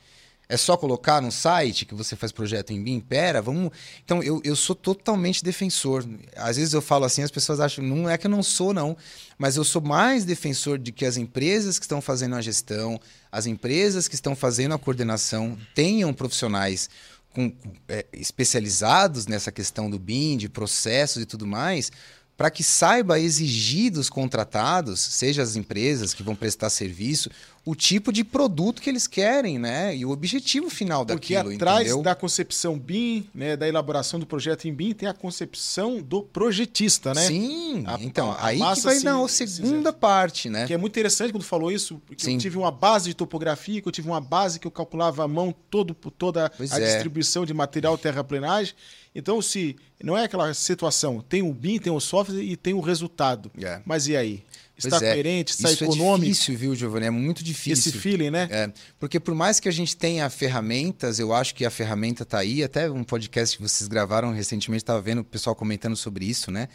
É 0.48 0.56
só 0.56 0.76
colocar 0.76 1.20
no 1.20 1.32
site 1.32 1.84
que 1.84 1.94
você 1.94 2.14
faz 2.14 2.30
projeto 2.30 2.72
em 2.72 2.80
BIM? 2.80 3.00
Pera, 3.00 3.42
vamos. 3.42 3.72
Então, 4.04 4.22
eu, 4.22 4.40
eu 4.44 4.54
sou 4.54 4.76
totalmente 4.76 5.42
defensor. 5.42 6.04
Às 6.36 6.56
vezes 6.56 6.72
eu 6.72 6.80
falo 6.80 7.04
assim, 7.04 7.22
as 7.22 7.32
pessoas 7.32 7.58
acham, 7.58 7.84
não 7.84 8.08
é 8.08 8.16
que 8.16 8.28
eu 8.28 8.30
não 8.30 8.44
sou, 8.44 8.72
não, 8.72 8.96
mas 9.36 9.56
eu 9.56 9.64
sou 9.64 9.82
mais 9.82 10.24
defensor 10.24 10.78
de 10.78 10.92
que 10.92 11.04
as 11.04 11.16
empresas 11.16 11.80
que 11.80 11.84
estão 11.84 12.00
fazendo 12.00 12.36
a 12.36 12.40
gestão, 12.40 13.00
as 13.32 13.46
empresas 13.46 14.06
que 14.06 14.14
estão 14.14 14.36
fazendo 14.36 14.72
a 14.72 14.78
coordenação, 14.78 15.58
tenham 15.74 16.14
profissionais 16.14 16.88
com, 17.36 17.52
é, 17.86 18.06
especializados 18.14 19.26
nessa 19.26 19.52
questão 19.52 19.90
do 19.90 19.98
BIM, 19.98 20.38
de 20.38 20.48
processos 20.48 21.22
e 21.22 21.26
tudo 21.26 21.46
mais, 21.46 21.92
para 22.36 22.50
que 22.50 22.62
saiba 22.62 23.18
exigir 23.18 23.90
dos 23.90 24.10
contratados, 24.10 25.00
seja 25.00 25.42
as 25.42 25.56
empresas 25.56 26.12
que 26.12 26.22
vão 26.22 26.34
prestar 26.34 26.68
serviço, 26.68 27.30
o 27.64 27.74
tipo 27.74 28.12
de 28.12 28.22
produto 28.22 28.80
que 28.80 28.88
eles 28.88 29.08
querem, 29.08 29.58
né? 29.58 29.96
E 29.96 30.04
o 30.04 30.10
objetivo 30.10 30.70
final 30.70 31.04
daquilo, 31.04 31.42
Porque 31.42 31.54
atrás 31.56 31.80
entendeu? 31.80 32.02
da 32.02 32.14
concepção 32.14 32.78
BIM, 32.78 33.28
né, 33.34 33.56
da 33.56 33.66
elaboração 33.66 34.20
do 34.20 34.26
projeto 34.26 34.68
em 34.68 34.72
BIM, 34.72 34.92
tem 34.92 35.08
a 35.08 35.12
concepção 35.12 36.00
do 36.00 36.22
projetista, 36.22 37.12
né? 37.12 37.26
Sim, 37.26 37.82
a, 37.84 37.98
então, 38.00 38.30
a, 38.30 38.46
aí 38.46 38.58
que 38.58 38.80
vai 38.82 39.00
na 39.00 39.26
segunda 39.26 39.90
se, 39.90 39.98
parte, 39.98 40.48
né? 40.48 40.64
Que 40.64 40.74
é 40.74 40.76
muito 40.76 40.92
interessante 40.92 41.32
quando 41.32 41.42
falou 41.42 41.72
isso, 41.72 42.00
porque 42.06 42.22
Sim. 42.22 42.34
eu 42.34 42.38
tive 42.38 42.56
uma 42.56 42.70
base 42.70 43.08
de 43.08 43.14
topografia, 43.14 43.82
que 43.82 43.88
eu 43.88 43.92
tive 43.92 44.06
uma 44.06 44.20
base 44.20 44.60
que 44.60 44.66
eu 44.66 44.70
calculava 44.70 45.24
à 45.24 45.28
mão 45.28 45.52
todo, 45.68 45.92
toda 45.92 46.48
pois 46.50 46.70
a 46.70 46.80
é. 46.80 46.84
distribuição 46.84 47.44
de 47.44 47.52
material 47.52 47.98
terraplenagem, 47.98 48.74
então, 49.16 49.40
se 49.40 49.74
não 50.02 50.16
é 50.16 50.24
aquela 50.24 50.52
situação, 50.52 51.24
tem 51.26 51.42
o 51.42 51.52
BIM, 51.52 51.78
tem 51.78 51.90
o 51.90 51.98
software 51.98 52.42
e 52.42 52.54
tem 52.54 52.74
o 52.74 52.80
resultado. 52.80 53.50
É. 53.58 53.80
Mas 53.84 54.06
e 54.08 54.14
aí? 54.14 54.44
Está 54.76 54.98
é. 54.98 55.14
coerente, 55.14 55.52
está 55.52 55.72
Isso 55.72 55.84
econômico? 55.84 56.26
É 56.26 56.28
difícil, 56.28 56.58
viu, 56.58 56.74
Giovanni? 56.76 57.06
É 57.06 57.10
muito 57.10 57.42
difícil. 57.42 57.90
Esse 57.90 57.98
feeling, 57.98 58.28
né? 58.28 58.46
É. 58.50 58.72
Porque 59.00 59.18
por 59.18 59.34
mais 59.34 59.58
que 59.58 59.70
a 59.70 59.72
gente 59.72 59.96
tenha 59.96 60.28
ferramentas, 60.28 61.18
eu 61.18 61.32
acho 61.32 61.54
que 61.54 61.64
a 61.64 61.70
ferramenta 61.70 62.24
está 62.24 62.40
aí. 62.40 62.62
Até 62.62 62.90
um 62.90 63.02
podcast 63.02 63.56
que 63.56 63.62
vocês 63.62 63.88
gravaram 63.88 64.32
recentemente, 64.32 64.82
estava 64.82 65.00
vendo 65.00 65.20
o 65.20 65.24
pessoal 65.24 65.56
comentando 65.56 65.96
sobre 65.96 66.26
isso, 66.26 66.50
né? 66.50 66.68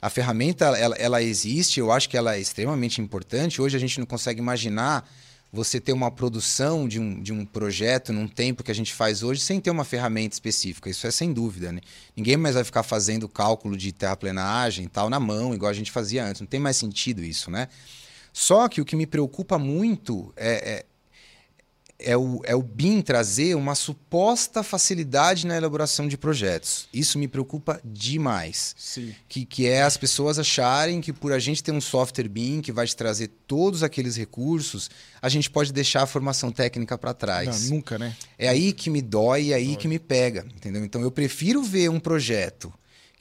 A 0.00 0.08
ferramenta, 0.08 0.64
ela, 0.76 0.96
ela 0.96 1.22
existe, 1.22 1.80
eu 1.80 1.92
acho 1.92 2.08
que 2.08 2.16
ela 2.16 2.34
é 2.34 2.40
extremamente 2.40 3.00
importante. 3.00 3.60
Hoje 3.60 3.76
a 3.76 3.80
gente 3.80 3.98
não 3.98 4.06
consegue 4.06 4.40
imaginar 4.40 5.06
você 5.54 5.80
ter 5.80 5.92
uma 5.92 6.10
produção 6.10 6.88
de 6.88 6.98
um, 6.98 7.22
de 7.22 7.32
um 7.32 7.46
projeto 7.46 8.12
num 8.12 8.26
tempo 8.26 8.64
que 8.64 8.72
a 8.72 8.74
gente 8.74 8.92
faz 8.92 9.22
hoje 9.22 9.40
sem 9.40 9.60
ter 9.60 9.70
uma 9.70 9.84
ferramenta 9.84 10.34
específica. 10.34 10.90
Isso 10.90 11.06
é 11.06 11.12
sem 11.12 11.32
dúvida, 11.32 11.70
né? 11.70 11.80
Ninguém 12.16 12.36
mais 12.36 12.56
vai 12.56 12.64
ficar 12.64 12.82
fazendo 12.82 13.28
cálculo 13.28 13.76
de 13.76 13.92
terraplenagem 13.92 14.86
e 14.86 14.88
tal 14.88 15.08
na 15.08 15.20
mão, 15.20 15.54
igual 15.54 15.70
a 15.70 15.74
gente 15.74 15.92
fazia 15.92 16.24
antes. 16.26 16.40
Não 16.40 16.48
tem 16.48 16.58
mais 16.58 16.76
sentido 16.76 17.22
isso, 17.22 17.52
né? 17.52 17.68
Só 18.32 18.68
que 18.68 18.80
o 18.80 18.84
que 18.84 18.96
me 18.96 19.06
preocupa 19.06 19.56
muito 19.56 20.32
é, 20.36 20.72
é 20.72 20.84
é 21.98 22.16
o, 22.16 22.40
é 22.44 22.54
o 22.54 22.62
BIM 22.62 23.00
trazer 23.00 23.54
uma 23.54 23.74
suposta 23.74 24.62
facilidade 24.62 25.46
na 25.46 25.56
elaboração 25.56 26.08
de 26.08 26.16
projetos. 26.16 26.88
Isso 26.92 27.18
me 27.18 27.28
preocupa 27.28 27.80
demais. 27.84 28.74
Sim. 28.76 29.14
Que, 29.28 29.44
que 29.44 29.66
é 29.66 29.82
as 29.82 29.96
pessoas 29.96 30.38
acharem 30.38 31.00
que 31.00 31.12
por 31.12 31.32
a 31.32 31.38
gente 31.38 31.62
ter 31.62 31.72
um 31.72 31.80
software 31.80 32.28
BIM 32.28 32.60
que 32.60 32.72
vai 32.72 32.86
te 32.86 32.96
trazer 32.96 33.28
todos 33.46 33.82
aqueles 33.82 34.16
recursos, 34.16 34.90
a 35.22 35.28
gente 35.28 35.48
pode 35.48 35.72
deixar 35.72 36.02
a 36.02 36.06
formação 36.06 36.50
técnica 36.50 36.98
para 36.98 37.14
trás. 37.14 37.68
Não, 37.68 37.76
nunca, 37.76 37.98
né? 37.98 38.16
É 38.38 38.48
aí 38.48 38.72
que 38.72 38.90
me 38.90 39.00
dói, 39.00 39.52
é 39.52 39.54
aí 39.54 39.68
dói. 39.68 39.76
que 39.76 39.88
me 39.88 39.98
pega, 39.98 40.44
entendeu? 40.54 40.84
Então 40.84 41.00
eu 41.00 41.10
prefiro 41.10 41.62
ver 41.62 41.88
um 41.90 42.00
projeto 42.00 42.72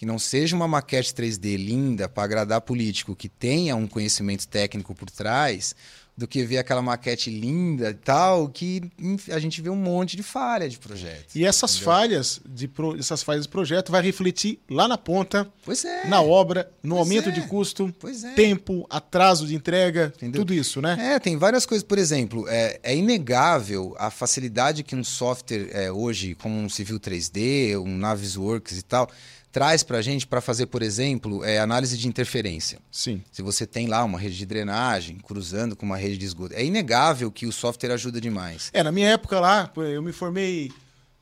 que 0.03 0.05
não 0.05 0.19
seja 0.19 0.53
uma 0.53 0.67
maquete 0.67 1.13
3D 1.13 1.55
linda 1.55 2.09
para 2.09 2.23
agradar 2.23 2.59
político, 2.59 3.15
que 3.15 3.29
tenha 3.29 3.73
um 3.73 3.87
conhecimento 3.87 4.45
técnico 4.45 4.93
por 4.93 5.09
trás, 5.09 5.73
do 6.15 6.27
que 6.27 6.43
ver 6.43 6.59
aquela 6.59 6.81
maquete 6.81 7.31
linda 7.31 7.89
e 7.89 7.93
tal, 7.93 8.47
que 8.47 8.83
a 9.31 9.39
gente 9.39 9.61
vê 9.61 9.69
um 9.69 9.75
monte 9.75 10.15
de 10.15 10.21
falha 10.21 10.69
de 10.69 10.77
projeto. 10.77 11.35
E 11.35 11.43
essas 11.43 11.71
entendeu? 11.71 11.85
falhas 11.85 12.41
de 12.45 12.67
pro, 12.67 12.97
essas 12.97 13.23
falhas 13.23 13.43
de 13.43 13.49
projeto 13.49 13.91
vai 13.91 14.01
refletir 14.01 14.59
lá 14.69 14.87
na 14.87 14.97
ponta, 14.97 15.51
é. 15.67 16.07
na 16.07 16.21
obra, 16.21 16.71
no 16.83 16.95
pois 16.95 16.99
aumento 16.99 17.29
é. 17.29 17.31
de 17.31 17.41
custo, 17.47 17.93
é. 18.23 18.33
tempo, 18.33 18.85
atraso 18.89 19.47
de 19.47 19.55
entrega, 19.55 20.13
entendeu? 20.15 20.41
tudo 20.41 20.53
isso, 20.53 20.81
né? 20.81 21.15
É, 21.15 21.19
tem 21.19 21.35
várias 21.35 21.65
coisas. 21.65 21.83
Por 21.83 21.97
exemplo, 21.97 22.45
é, 22.47 22.79
é 22.83 22.95
inegável 22.95 23.95
a 23.97 24.11
facilidade 24.11 24.83
que 24.83 24.95
um 24.95 25.03
software 25.03 25.69
é, 25.71 25.91
hoje, 25.91 26.35
como 26.35 26.55
um 26.55 26.69
Civil 26.69 26.99
3D, 26.99 27.79
um 27.79 27.97
Navisworks 27.97 28.77
e 28.77 28.83
tal, 28.83 29.09
traz 29.53 29.83
para 29.83 29.99
a 29.99 30.01
gente 30.01 30.25
para 30.25 30.41
fazer, 30.41 30.65
por 30.65 30.81
exemplo, 30.81 31.45
é, 31.45 31.59
análise 31.59 31.95
de 31.95 32.07
interferência. 32.07 32.79
Sim. 32.91 33.23
Se 33.31 33.43
você 33.43 33.67
tem 33.67 33.85
lá 33.85 34.03
uma 34.03 34.19
rede 34.19 34.35
de 34.35 34.47
drenagem 34.47 35.17
cruzando 35.17 35.75
com 35.75 35.85
uma 35.85 35.95
rede 35.95 36.17
de 36.17 36.25
esgoto, 36.25 36.55
é 36.55 36.65
inegável 36.65 37.31
que 37.31 37.45
o 37.45 37.51
software 37.51 37.91
ajuda 37.91 38.19
demais. 38.19 38.71
É, 38.73 38.81
na 38.81 38.91
minha 38.91 39.09
época 39.09 39.39
lá, 39.39 39.71
eu 39.77 40.01
me 40.01 40.11
formei. 40.11 40.71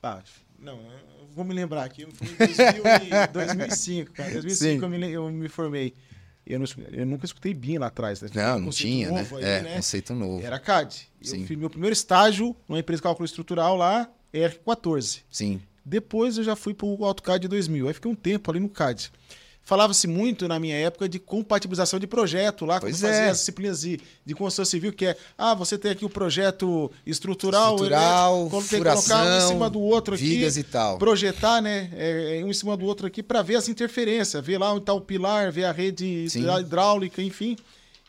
Ah, 0.01 0.21
não, 0.57 0.79
vou 1.35 1.43
me 1.43 1.53
lembrar 1.53 1.83
aqui, 1.83 2.03
eu 2.03 2.07
me 2.07 2.13
formei 2.13 3.09
em 3.09 3.33
2005, 3.33 4.11
cara. 4.15 4.31
2005 4.31 4.85
eu 4.85 4.89
me, 4.89 5.11
eu 5.11 5.29
me, 5.29 5.49
formei. 5.49 5.93
Eu, 6.47 6.57
não, 6.57 6.65
eu, 6.93 7.05
nunca 7.05 7.25
escutei 7.25 7.53
BIM 7.53 7.79
lá 7.79 7.87
atrás. 7.87 8.21
Né? 8.21 8.29
Não, 8.33 8.59
não 8.59 8.69
tinha, 8.69 9.11
né? 9.11 9.27
Aí, 9.33 9.43
é, 9.43 9.61
né? 9.61 9.75
conceito 9.75 10.15
novo. 10.15 10.41
Era 10.41 10.57
CAD. 10.57 11.09
Sim. 11.21 11.41
Eu 11.41 11.47
fiz 11.47 11.57
meu 11.57 11.69
primeiro 11.69 11.93
estágio 11.93 12.55
numa 12.67 12.79
empresa 12.79 12.99
de 12.99 13.03
cálculo 13.03 13.25
estrutural 13.25 13.75
lá, 13.75 14.09
R14. 14.33 15.23
Sim. 15.29 15.61
Depois 15.83 16.37
eu 16.37 16.43
já 16.43 16.55
fui 16.55 16.73
para 16.73 16.85
o 16.85 17.05
AutoCAD 17.05 17.47
2000. 17.47 17.87
Aí 17.87 17.93
fiquei 17.93 18.11
um 18.11 18.15
tempo 18.15 18.51
ali 18.51 18.59
no 18.59 18.69
CAD. 18.69 19.11
Falava-se 19.63 20.07
muito 20.07 20.47
na 20.47 20.59
minha 20.59 20.75
época 20.75 21.07
de 21.07 21.19
compatibilização 21.19 21.99
de 21.99 22.07
projeto 22.07 22.65
lá, 22.65 22.79
pois 22.79 22.99
quando 22.99 23.11
é. 23.11 23.29
as 23.29 23.37
disciplinas 23.37 23.81
de, 23.81 23.99
de 24.25 24.33
construção 24.33 24.65
civil, 24.65 24.91
que 24.91 25.05
é, 25.05 25.15
ah, 25.37 25.53
você 25.53 25.77
tem 25.77 25.91
aqui 25.91 26.03
o 26.03 26.09
projeto 26.09 26.91
estrutural, 27.05 27.75
estrutural 27.75 28.37
elétrico, 28.37 28.69
tem 28.69 28.79
que 28.81 28.89
colocar 28.89 29.23
um 29.23 29.37
em 29.37 29.47
cima 29.47 29.69
do 29.69 29.79
outro 29.79 30.15
aqui, 30.15 30.23
vigas 30.23 30.57
e 30.57 30.63
tal. 30.63 30.97
projetar, 30.97 31.61
né, 31.61 31.91
é, 31.93 32.41
um 32.43 32.49
em 32.49 32.53
cima 32.53 32.75
do 32.75 32.85
outro 32.85 33.05
aqui 33.05 33.21
para 33.21 33.43
ver 33.43 33.55
as 33.55 33.69
interferências, 33.69 34.43
ver 34.43 34.57
lá 34.57 34.71
onde 34.71 34.81
está 34.81 34.93
o 34.93 35.01
pilar, 35.01 35.51
ver 35.51 35.65
a 35.65 35.71
rede 35.71 36.27
Sim. 36.27 36.43
hidráulica, 36.59 37.21
enfim. 37.21 37.55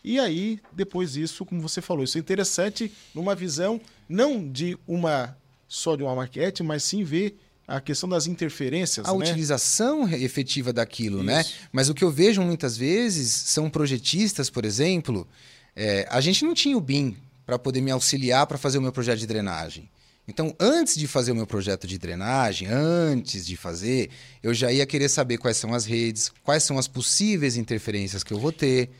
E 0.03 0.19
aí, 0.19 0.59
depois 0.73 1.13
disso, 1.13 1.45
como 1.45 1.61
você 1.61 1.83
falou, 1.83 2.03
isso 2.03 2.17
é 2.17 2.21
interessante 2.21 2.91
numa 3.15 3.35
visão 3.35 3.81
não 4.09 4.51
de 4.51 4.77
uma 4.87 5.37
só 5.69 5.97
de 5.97 6.03
uma 6.03 6.15
maquete, 6.15 6.63
mas 6.63 6.83
sim 6.83 7.05
ver 7.05 7.39
a 7.77 7.81
questão 7.81 8.09
das 8.09 8.27
interferências. 8.27 9.07
A 9.07 9.13
né? 9.13 9.19
utilização 9.19 10.09
efetiva 10.13 10.73
daquilo, 10.73 11.23
né? 11.23 11.41
Isso. 11.41 11.51
né? 11.51 11.69
Mas 11.73 11.89
o 11.89 11.95
que 11.95 12.05
eu 12.05 12.11
vejo 12.11 12.43
muitas 12.43 12.77
vezes 12.77 13.31
são 13.31 13.71
projetistas, 13.71 14.51
por 14.51 14.65
exemplo. 14.65 15.27
É, 15.75 16.07
a 16.11 16.21
gente 16.21 16.45
não 16.45 16.55
tinha 16.55 16.77
o 16.77 16.81
BIM 16.81 17.17
para 17.47 17.59
poder 17.59 17.81
me 17.81 17.91
auxiliar 17.91 18.47
para 18.47 18.59
fazer 18.59 18.79
o 18.79 18.83
meu 18.83 18.93
projeto 18.93 19.19
de 19.19 19.27
drenagem. 19.27 19.89
Então, 20.29 20.55
antes 20.61 20.97
de 20.97 21.09
fazer 21.09 21.33
o 21.33 21.35
meu 21.35 21.47
projeto 21.47 21.87
de 21.87 21.99
drenagem, 21.99 22.69
antes 22.69 23.45
de 23.45 23.57
fazer, 23.57 24.09
eu 24.43 24.55
já 24.55 24.71
ia 24.71 24.87
querer 24.87 25.09
saber 25.09 25.39
quais 25.39 25.57
são 25.57 25.75
as 25.75 25.85
redes, 25.85 26.31
quais 26.45 26.63
são 26.63 26.79
as 26.79 26.87
possíveis 26.87 27.57
interferências 27.57 28.23
que 28.23 28.33
eu 28.33 28.39
vou 28.39 28.53
ter. 28.53 28.91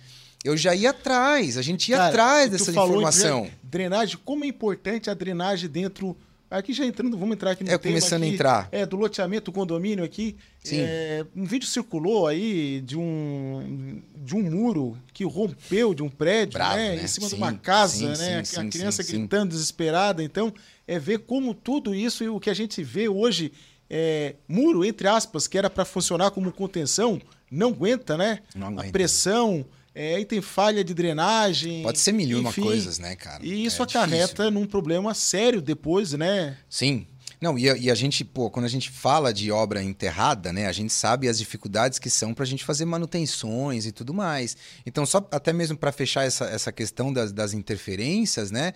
Eu 0.43 0.57
já 0.57 0.75
ia 0.75 0.91
atrás, 0.91 1.57
a 1.57 1.63
gente 1.63 1.91
ia 1.91 1.97
Cara, 1.99 2.09
atrás 2.09 2.51
dessa 2.51 2.71
informação. 2.73 3.43
dren- 3.43 3.53
Drenagem, 3.63 4.19
como 4.25 4.45
é 4.45 4.49
importante 4.49 5.09
a 5.09 5.15
drenagem 5.15 5.71
dentro. 5.71 6.17
Aqui 6.53 6.73
já 6.75 6.85
entrando, 6.85 7.17
vamos 7.17 7.35
entrar 7.35 7.53
aqui 7.53 7.65
no 7.65 7.71
É, 7.71 7.79
começando 7.79 8.23
a 8.23 8.27
aqui, 8.27 8.35
entrar. 8.35 8.69
É, 8.71 8.85
do 8.85 8.97
loteamento, 8.97 9.51
do 9.51 9.53
condomínio 9.55 10.05
aqui. 10.05 10.37
Sim. 10.63 10.81
É, 10.81 11.25
um 11.35 11.45
vídeo 11.45 11.67
circulou 11.67 12.27
aí 12.27 12.81
de 12.83 12.97
um, 12.99 14.03
de 14.15 14.37
um 14.37 14.43
muro 14.43 14.97
que 15.15 15.25
rompeu 15.25 15.95
de 15.95 16.03
um 16.03 16.11
prédio, 16.11 16.53
Bravo, 16.55 16.77
né? 16.77 16.97
né? 16.97 17.05
Em 17.05 17.07
cima 17.07 17.27
de 17.27 17.33
Sim, 17.33 17.39
uma 17.39 17.55
casa, 17.55 17.97
sim, 17.97 18.07
né? 18.23 18.45
sim, 18.45 18.61
a 18.61 18.69
criança 18.69 19.03
gritando 19.03 19.49
desesperada. 19.51 20.23
Então, 20.23 20.53
é 20.87 20.99
ver 20.99 21.21
como 21.21 21.55
tudo 21.55 21.95
isso 21.95 22.23
e 22.23 22.29
o 22.29 22.39
que 22.39 22.51
a 22.51 22.55
gente 22.55 22.83
vê 22.85 23.09
hoje, 23.09 23.51
é, 23.89 24.35
muro, 24.47 24.85
entre 24.85 25.09
aspas, 25.09 25.47
que 25.47 25.57
era 25.57 25.71
para 25.71 25.85
funcionar 25.87 26.31
como 26.33 26.53
contenção, 26.53 27.21
não 27.51 27.69
aguenta, 27.71 28.17
né? 28.17 28.41
Não 28.55 28.67
A 28.67 28.71
aguenta. 28.71 28.93
pressão, 28.93 29.65
é, 29.95 30.17
aí 30.17 30.25
tem 30.25 30.41
falha 30.41 30.83
de 30.83 30.95
drenagem. 30.95 31.83
Pode 31.83 31.99
ser 31.99 32.13
mil 32.13 32.39
e 32.39 32.41
uma 32.41 32.53
coisas, 32.53 32.99
né, 32.99 33.15
cara? 33.15 33.45
E 33.45 33.65
isso 33.65 33.83
É 33.83 33.85
acarreta 33.85 34.51
num 34.51 34.67
problema 34.67 35.13
sério 35.15 35.61
depois, 35.61 36.13
né? 36.13 36.57
Sim. 36.69 37.07
Não, 37.41 37.59
e 37.59 37.69
a, 37.69 37.77
e 37.77 37.91
a 37.91 37.95
gente, 37.95 38.25
pô, 38.25 38.49
quando 38.49 38.67
a 38.67 38.69
gente 38.69 38.89
fala 38.89 39.35
de 39.35 39.51
obra 39.51 39.83
enterrada, 39.83 40.53
né, 40.53 40.67
a 40.67 40.73
gente 40.73 40.93
sabe 40.93 41.29
as 41.29 41.39
dificuldades 41.39 41.99
que 41.99 42.09
são 42.09 42.33
para 42.33 42.45
a 42.45 42.47
gente 42.47 42.65
fazer 42.65 42.85
manutenções 42.85 43.85
e 43.85 43.91
tudo 43.91 44.15
mais. 44.15 44.57
Então, 44.87 45.05
só 45.05 45.19
até 45.31 45.53
mesmo 45.53 45.77
para 45.77 45.91
fechar 45.91 46.25
essa, 46.25 46.45
essa 46.45 46.71
questão 46.71 47.13
das, 47.13 47.33
das 47.33 47.53
interferências, 47.53 48.53
né, 48.53 48.75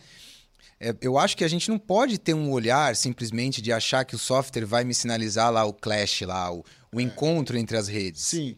é, 0.80 0.94
eu 1.00 1.16
acho 1.16 1.36
que 1.36 1.44
a 1.44 1.48
gente 1.48 1.70
não 1.70 1.78
pode 1.78 2.18
ter 2.18 2.34
um 2.34 2.50
olhar 2.50 2.96
simplesmente 2.96 3.62
de 3.62 3.72
achar 3.72 4.04
que 4.04 4.16
o 4.16 4.18
software 4.18 4.66
vai 4.66 4.82
me 4.82 4.92
sinalizar 4.92 5.50
lá 5.52 5.64
o 5.64 5.72
clash, 5.72 6.22
lá, 6.22 6.52
o, 6.52 6.64
o 6.92 7.00
encontro 7.00 7.56
entre 7.56 7.76
as 7.76 7.86
redes. 7.86 8.22
Sim. 8.22 8.56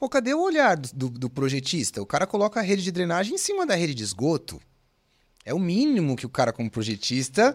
Pô, 0.00 0.08
cadê 0.08 0.32
o 0.32 0.40
olhar 0.40 0.78
do, 0.78 1.10
do- 1.10 1.28
projetista? 1.28 2.00
O 2.00 2.06
cara 2.06 2.26
coloca 2.26 2.58
a 2.58 2.62
rede 2.62 2.82
de 2.82 2.90
drenagem 2.90 3.34
em 3.34 3.38
cima 3.38 3.66
da 3.66 3.74
rede 3.74 3.94
de 3.94 4.02
esgoto. 4.02 4.58
É 5.44 5.52
o 5.52 5.58
mínimo 5.58 6.16
que 6.16 6.24
o 6.24 6.28
cara, 6.30 6.54
como 6.54 6.70
projetista, 6.70 7.54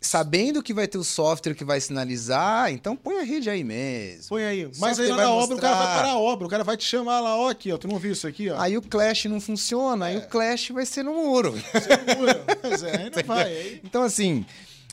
sabendo 0.00 0.64
que 0.64 0.74
vai 0.74 0.88
ter 0.88 0.98
o 0.98 1.04
software 1.04 1.54
que 1.54 1.64
vai 1.64 1.80
sinalizar, 1.80 2.72
então 2.72 2.96
põe 2.96 3.20
a 3.20 3.22
rede 3.22 3.48
aí 3.48 3.62
mesmo. 3.62 4.28
Põe 4.30 4.44
aí. 4.44 4.68
Mas 4.78 4.98
aí 4.98 5.08
lá 5.08 5.16
vai 5.16 5.24
na 5.26 5.30
obra 5.30 5.56
o 5.56 5.60
cara 5.60 5.74
vai 5.76 5.84
mostrar. 5.86 6.02
parar 6.02 6.12
a 6.14 6.18
obra, 6.18 6.46
o 6.46 6.50
cara 6.50 6.64
vai 6.64 6.76
te 6.76 6.84
chamar 6.84 7.20
lá, 7.20 7.36
ó, 7.36 7.50
aqui, 7.50 7.70
ó. 7.70 7.78
Tu 7.78 7.86
não 7.86 7.98
viu 8.00 8.10
isso 8.12 8.26
aqui, 8.26 8.50
ó? 8.50 8.60
Aí 8.60 8.76
o 8.76 8.82
clash 8.82 9.26
não 9.26 9.40
funciona, 9.40 10.06
aí 10.06 10.16
o 10.16 10.26
clash 10.26 10.70
vai 10.70 10.84
ser 10.84 11.04
no 11.04 11.14
muro. 11.14 11.54
Segura. 11.72 12.44
Pois 12.62 12.82
é, 12.82 12.96
aí 12.96 13.10
não 13.14 13.22
vai. 13.26 13.44
Aí... 13.44 13.80
Então, 13.84 14.02
assim, 14.02 14.44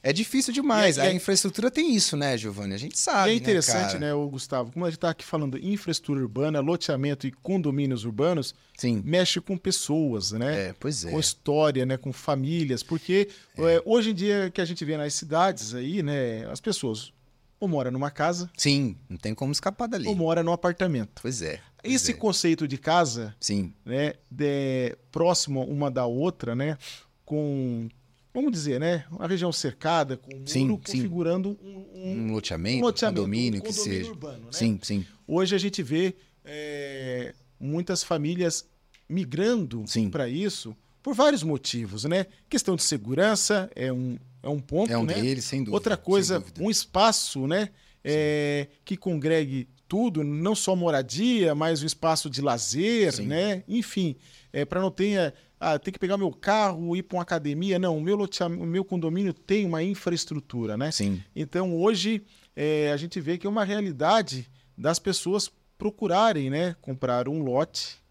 é 0.03 0.11
difícil 0.13 0.53
demais. 0.53 0.97
E 0.97 0.99
é- 0.99 1.07
a 1.07 1.13
infraestrutura 1.13 1.71
tem 1.71 1.95
isso, 1.95 2.17
né, 2.17 2.37
Giovanni? 2.37 2.73
A 2.73 2.77
gente 2.77 2.95
E 2.95 2.99
sabe. 2.99 3.31
é 3.31 3.33
interessante, 3.33 3.93
cara? 3.93 3.99
né, 3.99 4.13
o 4.13 4.27
Gustavo, 4.29 4.71
como 4.71 4.85
a 4.85 4.89
gente 4.89 4.99
tá 4.99 5.09
aqui 5.09 5.23
falando 5.23 5.57
infraestrutura 5.57 6.19
urbana, 6.21 6.59
loteamento 6.59 7.25
e 7.25 7.31
condomínios 7.31 8.03
urbanos, 8.03 8.53
Sim. 8.77 9.01
mexe 9.05 9.39
com 9.39 9.57
pessoas, 9.57 10.31
né? 10.33 10.69
É, 10.69 10.73
pois 10.79 11.05
é. 11.05 11.11
com 11.11 11.19
história, 11.19 11.85
né, 11.85 11.95
com 11.97 12.11
famílias, 12.11 12.83
porque 12.83 13.29
é, 13.57 13.81
hoje 13.85 14.11
em 14.11 14.13
dia 14.13 14.51
que 14.53 14.59
a 14.59 14.65
gente 14.65 14.83
vê 14.83 14.97
nas 14.97 15.13
cidades 15.13 15.73
aí, 15.73 16.03
né, 16.03 16.45
as 16.51 16.59
pessoas 16.59 17.13
ou 17.59 17.67
moram 17.69 17.91
numa 17.91 18.11
casa 18.11 18.51
Sim, 18.57 18.97
não 19.07 19.15
tem 19.15 19.33
como 19.33 19.53
escapar 19.53 19.87
dali. 19.87 20.05
ou 20.05 20.13
moram 20.15 20.43
num 20.43 20.51
apartamento. 20.51 21.21
Pois 21.21 21.41
é. 21.41 21.61
pois 21.81 21.95
Esse 21.95 22.11
é. 22.11 22.13
conceito 22.13 22.67
de 22.67 22.77
casa, 22.77 23.33
Sim, 23.39 23.73
né, 23.85 24.15
de, 24.29 24.97
próximo 25.09 25.63
uma 25.63 25.89
da 25.89 26.05
outra, 26.05 26.53
né, 26.55 26.77
com 27.23 27.87
vamos 28.34 28.52
dizer, 28.52 28.80
né, 28.80 29.06
uma 29.12 29.28
região 29.28 29.52
cercada 29.52 30.17
com 30.17 30.34
um 30.34 30.38
muro 30.38 30.50
Sim, 30.50 30.67
sim. 30.69 30.78
configurando 30.78 31.58
um, 31.62 31.86
um 31.93 32.28
um 32.30 32.34
loteamento, 32.34 32.80
um 32.80 32.82
loteamento, 32.82 33.22
condomínio, 33.22 33.60
um 33.60 33.63
que 33.63 33.74
seja. 33.74 34.10
urbano, 34.10 34.46
né? 34.46 34.52
Sim, 34.52 34.80
sim, 34.82 35.06
Hoje 35.28 35.56
a 35.56 35.58
gente 35.58 35.82
vê 35.84 36.15
é, 36.43 37.34
muitas 37.60 38.04
famílias 38.04 38.67
migrando 39.08 39.86
para 40.12 40.28
isso 40.28 40.76
por 41.02 41.13
vários 41.13 41.43
motivos, 41.43 42.06
né? 42.06 42.26
Questão 42.50 42.76
de 42.76 42.84
segurança 42.84 43.69
é 43.76 43.91
um, 43.91 44.17
é 44.41 44.50
um 44.50 44.60
ponto, 44.60 44.91
é 44.91 44.98
um 44.98 45.04
né? 45.04 45.13
deles, 45.13 45.46
sem 45.46 45.60
dúvida. 45.60 45.76
Outra 45.76 45.98
coisa, 45.98 46.43
um 46.60 46.69
espaço, 46.69 47.46
né? 47.46 47.69
é, 48.04 48.67
que 48.84 48.98
congregue 48.98 49.67
tudo, 49.88 50.24
não 50.24 50.56
só 50.56 50.76
moradia, 50.76 51.56
mas 51.56 51.82
um 51.82 51.86
espaço 51.86 52.30
de 52.30 52.41
lazer, 52.41 53.13
Sim. 53.13 53.28
né? 53.28 53.63
Enfim, 53.67 54.15
é, 54.52 54.65
para 54.65 54.82
não 54.82 54.91
ter, 54.91 55.34
ah, 55.63 55.80
ter 55.80 55.91
que 55.91 55.99
pegar 55.99 56.17
meu 56.17 56.32
carro, 56.32 56.95
ir 56.95 57.04
para 57.04 57.17
uma 57.17 57.23
academia. 57.23 57.80
Não, 57.80 57.97
o 57.97 58.02
meu, 58.02 58.17
o 58.17 58.65
meu 58.65 58.84
condomínio 58.84 59.34
tem 59.34 59.65
uma 59.65 59.82
infraestrutura, 59.84 60.76
né? 60.78 60.91
Sim, 60.91 61.21
Então 61.36 61.76
hoje 61.76 62.21
é, 62.56 62.91
a 62.91 62.97
gente 62.97 63.19
vê 63.21 63.38
que 63.38 63.47
é 63.47 63.49
uma 63.49 63.63
realidade 63.63 64.47
das 64.78 64.99
pessoas 64.99 65.49
procurarem, 65.78 66.49
né, 66.49 66.76
comprar 66.82 67.28
um 67.28 67.41
lote, 67.43 68.02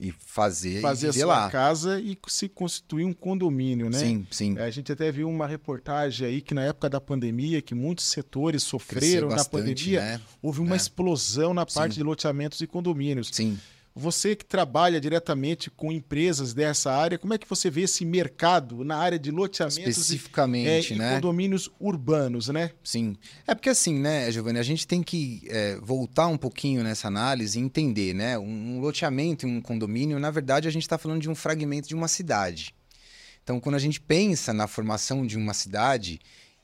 e 0.00 0.10
fazer, 0.10 0.80
fazer 0.80 1.06
e 1.06 1.10
a 1.10 1.12
sua 1.12 1.26
lá. 1.26 1.50
casa 1.50 2.00
e 2.00 2.18
se 2.26 2.48
constituir 2.48 3.04
um 3.04 3.12
condomínio, 3.12 3.88
né? 3.88 3.98
Sim, 3.98 4.26
sim. 4.28 4.58
A 4.58 4.68
gente 4.68 4.90
até 4.90 5.10
viu 5.12 5.28
uma 5.28 5.46
reportagem 5.46 6.26
aí 6.26 6.40
que 6.40 6.52
na 6.52 6.62
época 6.62 6.90
da 6.90 7.00
pandemia, 7.00 7.62
que 7.62 7.76
muitos 7.76 8.06
setores 8.06 8.64
sofreram 8.64 9.28
na 9.28 9.36
bastante, 9.36 9.50
pandemia, 9.52 10.00
né? 10.00 10.20
houve 10.42 10.60
uma 10.60 10.74
É. 10.74 10.76
explosão 10.76 11.54
na 11.54 11.64
parte 11.64 11.92
Sim. 11.94 12.00
de 12.00 12.02
loteamentos 12.02 12.60
e 12.60 12.66
condomínios. 12.66 13.28
Sim. 13.32 13.56
Você 13.96 14.34
que 14.34 14.44
trabalha 14.44 15.00
diretamente 15.00 15.70
com 15.70 15.92
empresas 15.92 16.52
dessa 16.52 16.92
área, 16.92 17.16
como 17.16 17.32
é 17.32 17.38
que 17.38 17.48
você 17.48 17.70
vê 17.70 17.82
esse 17.82 18.04
mercado 18.04 18.84
na 18.84 18.96
área 18.96 19.16
de 19.16 19.30
loteamentos 19.30 19.78
e, 19.78 19.82
é, 19.82 19.88
Especificamente, 19.88 20.94
e 20.94 20.98
né? 20.98 21.14
condomínios 21.14 21.70
urbanos, 21.78 22.48
né? 22.48 22.72
Sim. 22.82 23.16
É 23.46 23.54
porque 23.54 23.68
assim, 23.68 23.96
né, 23.96 24.32
Giovanni, 24.32 24.58
a 24.58 24.64
gente 24.64 24.84
tem 24.84 25.00
que 25.00 25.46
é, 25.48 25.78
voltar 25.80 26.26
um 26.26 26.36
pouquinho 26.36 26.82
nessa 26.82 27.06
análise 27.06 27.56
e 27.56 27.62
entender, 27.62 28.14
né? 28.14 28.36
Um, 28.36 28.76
um 28.76 28.80
loteamento 28.80 29.46
e 29.46 29.50
um 29.50 29.60
condomínio, 29.60 30.18
na 30.18 30.30
verdade, 30.30 30.66
a 30.66 30.72
gente 30.72 30.82
está 30.82 30.98
falando 30.98 31.20
de 31.20 31.30
um 31.30 31.34
fragmento 31.34 31.86
de 31.86 31.94
uma 31.94 32.08
cidade. 32.08 32.74
Então, 33.44 33.60
quando 33.60 33.76
a 33.76 33.78
gente 33.78 34.00
pensa 34.00 34.52
na 34.52 34.66
formação 34.66 35.24
de 35.24 35.36
uma 35.36 35.54
cidade 35.54 36.18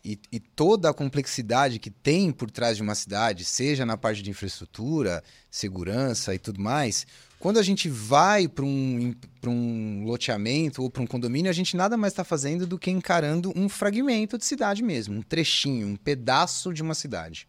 e, 0.05 0.19
e 0.33 0.41
toda 0.41 0.91
a 0.91 0.95
complexidade 0.95 1.79
que 1.79 1.91
tem 1.91 2.33
por 2.33 2.51
trás 2.51 2.77
de 2.77 2.83
uma 2.83 2.95
cidade, 2.95 3.45
seja 3.45 3.85
na 3.85 3.97
parte 3.97 4.23
de 4.23 4.31
infraestrutura, 4.31 5.23
segurança 5.51 6.35
e 6.35 6.39
tudo 6.39 6.61
mais, 6.61 7.07
quando 7.39 7.59
a 7.59 7.63
gente 7.63 7.89
vai 7.89 8.47
para 8.47 8.65
um, 8.65 9.15
um 9.47 10.05
loteamento 10.05 10.83
ou 10.83 10.91
para 10.91 11.03
um 11.03 11.07
condomínio, 11.07 11.51
a 11.51 11.55
gente 11.55 11.77
nada 11.77 11.97
mais 11.97 12.13
está 12.13 12.23
fazendo 12.23 12.67
do 12.67 12.79
que 12.79 12.91
encarando 12.91 13.53
um 13.57 13.69
fragmento 13.69 14.37
de 14.37 14.45
cidade 14.45 14.83
mesmo, 14.83 15.19
um 15.19 15.23
trechinho, 15.23 15.87
um 15.87 15.97
pedaço 15.97 16.73
de 16.73 16.83
uma 16.83 16.95
cidade. 16.95 17.49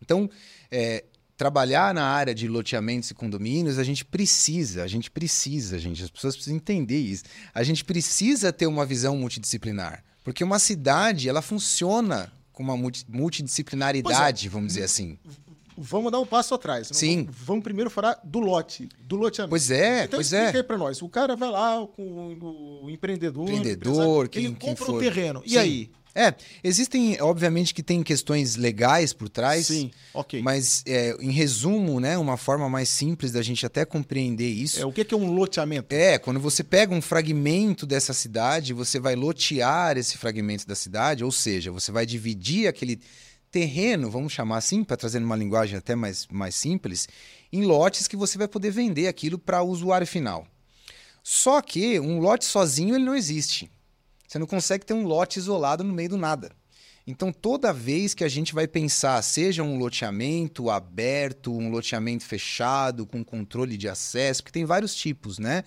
Então, 0.00 0.30
é, 0.70 1.04
trabalhar 1.36 1.92
na 1.92 2.04
área 2.04 2.34
de 2.34 2.46
loteamentos 2.46 3.10
e 3.10 3.14
condomínios, 3.14 3.78
a 3.78 3.84
gente 3.84 4.04
precisa, 4.04 4.84
a 4.84 4.86
gente 4.86 5.10
precisa, 5.10 5.78
gente, 5.78 6.02
as 6.02 6.10
pessoas 6.10 6.36
precisam 6.36 6.56
entender 6.56 6.98
isso. 6.98 7.24
A 7.52 7.62
gente 7.64 7.84
precisa 7.84 8.52
ter 8.52 8.66
uma 8.66 8.86
visão 8.86 9.16
multidisciplinar, 9.16 10.04
porque 10.24 10.42
uma 10.42 10.58
cidade, 10.58 11.28
ela 11.28 11.40
funciona 11.42 12.32
com 12.52 12.62
uma 12.64 12.76
multi- 12.76 13.04
multidisciplinaridade, 13.08 14.48
vamos 14.48 14.68
dizer 14.68 14.84
assim. 14.84 15.18
Vamos 15.76 16.12
dar 16.12 16.20
um 16.20 16.26
passo 16.26 16.54
atrás. 16.54 16.88
Sim. 16.92 17.26
Vamos, 17.30 17.64
primeiro 17.64 17.90
falar 17.90 18.20
do 18.22 18.38
lote, 18.38 18.88
do 19.00 19.16
loteamento. 19.16 19.50
Pois 19.50 19.70
é, 19.72 20.04
então 20.04 20.18
pois 20.18 20.32
explica 20.32 20.58
é. 20.58 20.60
aí 20.60 20.62
pra 20.62 20.78
nós. 20.78 21.02
O 21.02 21.08
cara 21.08 21.34
vai 21.34 21.50
lá 21.50 21.84
com 21.96 22.02
o, 22.02 22.84
o 22.84 22.90
empreendedor, 22.90 23.48
Empreendedor, 23.48 24.28
quem- 24.28 24.44
ele 24.44 24.54
quem 24.54 24.70
compra 24.70 24.86
for. 24.86 24.94
um 24.96 24.98
terreno. 25.00 25.42
E 25.44 25.50
Sim. 25.50 25.58
aí? 25.58 25.90
É, 26.14 26.32
existem, 26.62 27.20
obviamente, 27.20 27.74
que 27.74 27.82
tem 27.82 28.00
questões 28.02 28.54
legais 28.54 29.12
por 29.12 29.28
trás, 29.28 29.66
Sim, 29.66 29.90
ok. 30.12 30.40
mas 30.42 30.84
é, 30.86 31.16
em 31.20 31.32
resumo, 31.32 31.98
né, 31.98 32.16
uma 32.16 32.36
forma 32.36 32.68
mais 32.68 32.88
simples 32.88 33.32
da 33.32 33.42
gente 33.42 33.66
até 33.66 33.84
compreender 33.84 34.48
isso 34.48 34.80
É, 34.80 34.86
o 34.86 34.92
que 34.92 35.04
que 35.04 35.12
é 35.12 35.16
um 35.16 35.32
loteamento? 35.34 35.92
É, 35.92 36.16
quando 36.18 36.38
você 36.38 36.62
pega 36.62 36.94
um 36.94 37.02
fragmento 37.02 37.84
dessa 37.84 38.12
cidade, 38.12 38.72
você 38.72 39.00
vai 39.00 39.16
lotear 39.16 39.98
esse 39.98 40.16
fragmento 40.16 40.66
da 40.68 40.76
cidade, 40.76 41.24
ou 41.24 41.32
seja, 41.32 41.72
você 41.72 41.90
vai 41.90 42.06
dividir 42.06 42.68
aquele 42.68 43.00
terreno, 43.50 44.10
vamos 44.10 44.32
chamar 44.32 44.58
assim, 44.58 44.84
para 44.84 44.96
trazer 44.96 45.18
uma 45.18 45.36
linguagem 45.36 45.76
até 45.76 45.96
mais, 45.96 46.28
mais 46.30 46.54
simples, 46.54 47.08
em 47.52 47.64
lotes 47.64 48.06
que 48.06 48.16
você 48.16 48.38
vai 48.38 48.46
poder 48.46 48.70
vender 48.70 49.08
aquilo 49.08 49.38
para 49.38 49.62
o 49.62 49.68
usuário 49.68 50.06
final. 50.06 50.46
Só 51.22 51.60
que 51.62 51.98
um 51.98 52.20
lote 52.20 52.44
sozinho 52.44 52.94
ele 52.94 53.04
não 53.04 53.14
existe. 53.16 53.70
Você 54.34 54.38
não 54.40 54.48
consegue 54.48 54.84
ter 54.84 54.94
um 54.94 55.04
lote 55.04 55.38
isolado 55.38 55.84
no 55.84 55.94
meio 55.94 56.08
do 56.08 56.16
nada. 56.16 56.50
Então, 57.06 57.32
toda 57.32 57.72
vez 57.72 58.14
que 58.14 58.24
a 58.24 58.28
gente 58.28 58.52
vai 58.52 58.66
pensar, 58.66 59.22
seja 59.22 59.62
um 59.62 59.78
loteamento 59.78 60.70
aberto, 60.70 61.56
um 61.56 61.70
loteamento 61.70 62.24
fechado, 62.24 63.06
com 63.06 63.24
controle 63.24 63.76
de 63.76 63.88
acesso, 63.88 64.42
porque 64.42 64.58
tem 64.58 64.64
vários 64.64 64.92
tipos, 64.92 65.38
né? 65.38 65.62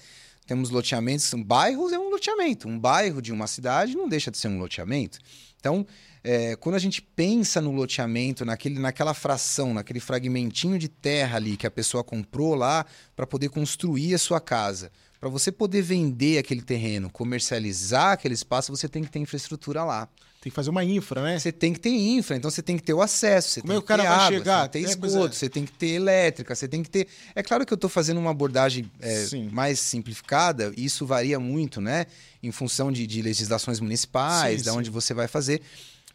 Temos 0.45 0.69
loteamentos, 0.69 1.33
bairros 1.33 1.93
é 1.93 1.97
um 1.97 2.09
loteamento. 2.09 2.67
Um 2.67 2.77
bairro 2.77 3.21
de 3.21 3.31
uma 3.31 3.47
cidade 3.47 3.95
não 3.95 4.09
deixa 4.09 4.29
de 4.29 4.37
ser 4.37 4.49
um 4.49 4.59
loteamento. 4.59 5.17
Então, 5.57 5.87
é, 6.21 6.57
quando 6.57 6.75
a 6.75 6.79
gente 6.79 7.01
pensa 7.01 7.61
no 7.61 7.71
loteamento, 7.71 8.43
naquele, 8.43 8.79
naquela 8.79 9.13
fração, 9.13 9.73
naquele 9.73 10.01
fragmentinho 10.01 10.77
de 10.77 10.89
terra 10.89 11.37
ali 11.37 11.55
que 11.55 11.65
a 11.65 11.71
pessoa 11.71 12.03
comprou 12.03 12.53
lá 12.53 12.85
para 13.15 13.25
poder 13.25 13.47
construir 13.47 14.13
a 14.13 14.17
sua 14.17 14.41
casa. 14.41 14.91
Para 15.19 15.29
você 15.29 15.51
poder 15.51 15.81
vender 15.81 16.37
aquele 16.37 16.61
terreno, 16.61 17.09
comercializar 17.09 18.11
aquele 18.13 18.33
espaço, 18.33 18.75
você 18.75 18.87
tem 18.87 19.03
que 19.03 19.09
ter 19.09 19.19
infraestrutura 19.19 19.83
lá. 19.83 20.07
Tem 20.39 20.51
que 20.51 20.55
fazer 20.55 20.69
uma 20.69 20.83
infra, 20.83 21.21
né? 21.23 21.39
Você 21.39 21.51
tem 21.51 21.73
que 21.73 21.79
ter 21.79 21.89
infra, 21.89 22.35
então 22.37 22.49
você 22.51 22.61
tem 22.61 22.77
que 22.77 22.83
ter 22.83 22.93
o 22.93 23.01
acesso. 23.01 23.49
Você 23.49 23.61
Como 23.61 23.73
é 23.73 23.75
tem 23.75 23.81
que 23.81 23.85
o 23.85 23.87
cara 23.87 24.03
ter 24.03 24.09
vai 24.09 24.17
água, 24.19 24.37
chegar? 24.37 24.61
Você 24.63 24.69
tem 24.69 24.81
que 24.83 24.87
É, 24.87 24.91
ter 24.93 24.99
pois 24.99 25.11
esgoto, 25.13 25.33
é. 25.33 25.35
você 25.37 25.49
tem 25.49 25.65
que 25.65 25.71
ter 25.71 25.87
elétrica, 25.87 26.55
você 26.55 26.67
tem 26.67 26.83
que 26.83 26.89
ter. 26.89 27.07
É 27.33 27.41
claro 27.41 27.65
que 27.65 27.73
eu 27.73 27.75
estou 27.75 27.89
fazendo 27.89 28.19
uma 28.19 28.29
abordagem 28.29 28.89
é, 29.01 29.25
mais 29.51 29.79
simplificada, 29.79 30.71
e 30.77 30.85
isso 30.85 31.05
varia 31.05 31.39
muito, 31.39 31.81
né? 31.81 32.05
Em 32.43 32.51
função 32.51 32.91
de, 32.91 33.07
de 33.07 33.21
legislações 33.23 33.79
municipais, 33.79 34.59
Sim, 34.59 34.65
da 34.65 34.71
sim. 34.73 34.77
onde 34.77 34.89
você 34.91 35.13
vai 35.13 35.27
fazer. 35.27 35.61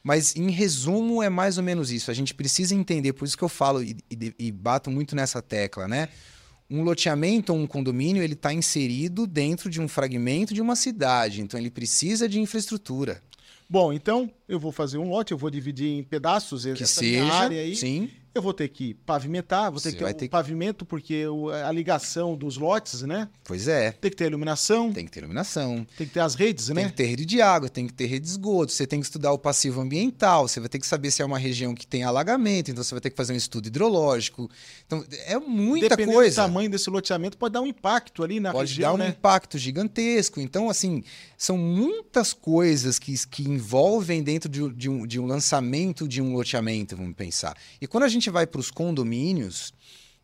Mas, 0.05 0.35
em 0.37 0.51
resumo, 0.51 1.23
é 1.23 1.29
mais 1.29 1.59
ou 1.59 1.65
menos 1.65 1.91
isso. 1.91 2.11
A 2.11 2.15
gente 2.15 2.33
precisa 2.35 2.75
entender, 2.75 3.12
por 3.12 3.25
isso 3.25 3.37
que 3.37 3.45
eu 3.45 3.49
falo 3.49 3.83
e, 3.83 3.97
e- 4.11 4.35
e 4.38 4.53
bato 4.53 4.91
muito 4.91 5.15
nessa 5.17 5.43
tecla, 5.43 5.87
né? 5.88 6.09
Um 6.72 6.82
loteamento 6.82 7.52
ou 7.52 7.58
um 7.58 7.66
condomínio, 7.66 8.22
ele 8.22 8.32
está 8.32 8.52
inserido 8.52 9.26
dentro 9.26 9.68
de 9.68 9.80
um 9.80 9.87
fragmento 9.87 10.54
de 10.54 10.62
uma 10.62 10.74
cidade, 10.74 11.42
então 11.42 11.61
ele 11.61 11.70
precisa 11.70 12.26
de 12.26 12.40
infraestrutura. 12.40 13.22
Bom, 13.68 13.92
então 13.92 14.30
eu 14.48 14.58
vou 14.58 14.72
fazer 14.72 14.96
um 14.98 15.11
lote, 15.11 15.32
eu 15.32 15.38
vou 15.38 15.50
dividir 15.50 15.88
em 15.88 16.02
pedaços 16.02 16.64
Que 16.64 16.82
essa 16.82 17.00
seja, 17.00 17.24
área 17.32 17.61
aí. 17.61 17.76
sim, 17.76 18.11
Eu 18.35 18.40
vou 18.40 18.55
ter 18.55 18.68
que 18.68 18.95
pavimentar, 18.95 19.71
vou 19.71 19.79
ter 19.81 19.90
Você 19.90 19.97
que 19.97 20.05
ter 20.05 20.11
o 20.11 20.14
ter 20.14 20.29
pavimento, 20.29 20.87
porque 20.87 21.25
a 21.66 21.71
ligação 21.71 22.35
dos 22.35 22.57
lotes, 22.57 23.03
né? 23.03 23.29
pois 23.45 23.68
é. 23.68 23.92
Tem 23.92 24.11
que 24.11 24.16
ter 24.16 24.25
iluminação, 24.27 24.85
tem, 24.87 24.95
Tem 24.95 25.05
que 25.05 25.11
ter 25.12 25.18
iluminação, 25.21 25.87
que 25.97 26.07
ter 26.07 26.21
as 26.21 26.35
redes, 26.35 26.66
tem 26.66 26.75
né? 26.77 26.85
que 26.87 26.92
ter 26.95 27.05
rede 27.05 27.27
de 27.27 27.42
água, 27.42 27.68
tem 27.68 27.87
que 27.87 27.92
ter 27.92 28.07
rede 28.07 28.25
de 28.25 28.31
esgoto, 28.31 28.73
você 28.73 28.87
tem 28.87 29.01
que 29.01 29.07
estudar 29.07 29.33
o 29.33 29.38
passivo 29.38 29.81
ambiental, 29.83 30.49
você 30.49 30.61
vai 30.61 30.68
ter 30.71 30.79
que 30.79 30.87
saber 30.87 31.11
se 31.11 31.21
é 31.21 31.25
uma 31.27 31.38
região 31.38 31.75
que 31.75 31.87
tem 31.87 32.05
alagamento, 32.05 32.71
então 32.71 32.83
você 32.83 32.95
vai 32.95 33.03
ter 33.03 33.11
que 33.11 33.16
fazer 33.16 33.35
um 33.35 33.37
estudo 33.37 33.66
hidrológico. 33.66 34.51
Então, 34.87 35.05
é 35.27 35.38
muita 35.38 35.90
Dependendo 35.90 36.16
coisa. 36.16 36.42
do 36.42 36.47
tamanho 36.47 36.71
desse 36.71 36.88
loteamento, 36.88 37.37
pode 37.37 37.53
dar 37.53 37.61
um 37.61 37.66
impacto 37.66 38.23
ali 38.23 38.40
na 38.40 38.51
Pode 38.53 38.71
região, 38.71 38.92
dar 38.97 39.05
um 39.05 39.07
né? 39.07 39.09
impacto 39.11 39.59
gigantesco. 39.59 40.40
Então, 40.40 40.71
assim, 40.71 41.05
são 41.37 41.59
muitas 41.59 42.33
coisas 42.33 42.99
que, 42.99 43.14
que 43.29 43.42
envolvem 43.49 44.23
dentro 44.23 44.49
de, 44.49 44.62
um- 44.62 44.73
de 44.73 44.88
um, 44.88 45.07
de 45.07 45.21
um 45.21 45.27
lançamento 45.27 46.09
de 46.09 46.23
um 46.23 46.35
loteamento, 46.35 46.97
vamos 46.97 47.14
pensar. 47.14 47.55
E 47.81 47.87
quando 47.87 48.05
a 48.05 48.09
gente 48.09 48.21
vai 48.30 48.46
para 48.46 48.61
os 48.61 48.70
condomínios, 48.70 49.72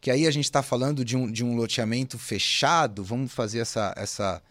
que 0.00 0.10
aí 0.10 0.26
a 0.26 0.30
gente 0.30 0.44
está 0.44 0.62
falando 0.62 1.04
de 1.04 1.16
um, 1.16 1.30
de 1.30 1.44
um 1.44 1.56
loteamento 1.56 2.18
fechado, 2.18 3.02
vamos 3.02 3.32
fazer 3.32 3.60
essa, 3.60 3.92
essa, 3.96 4.42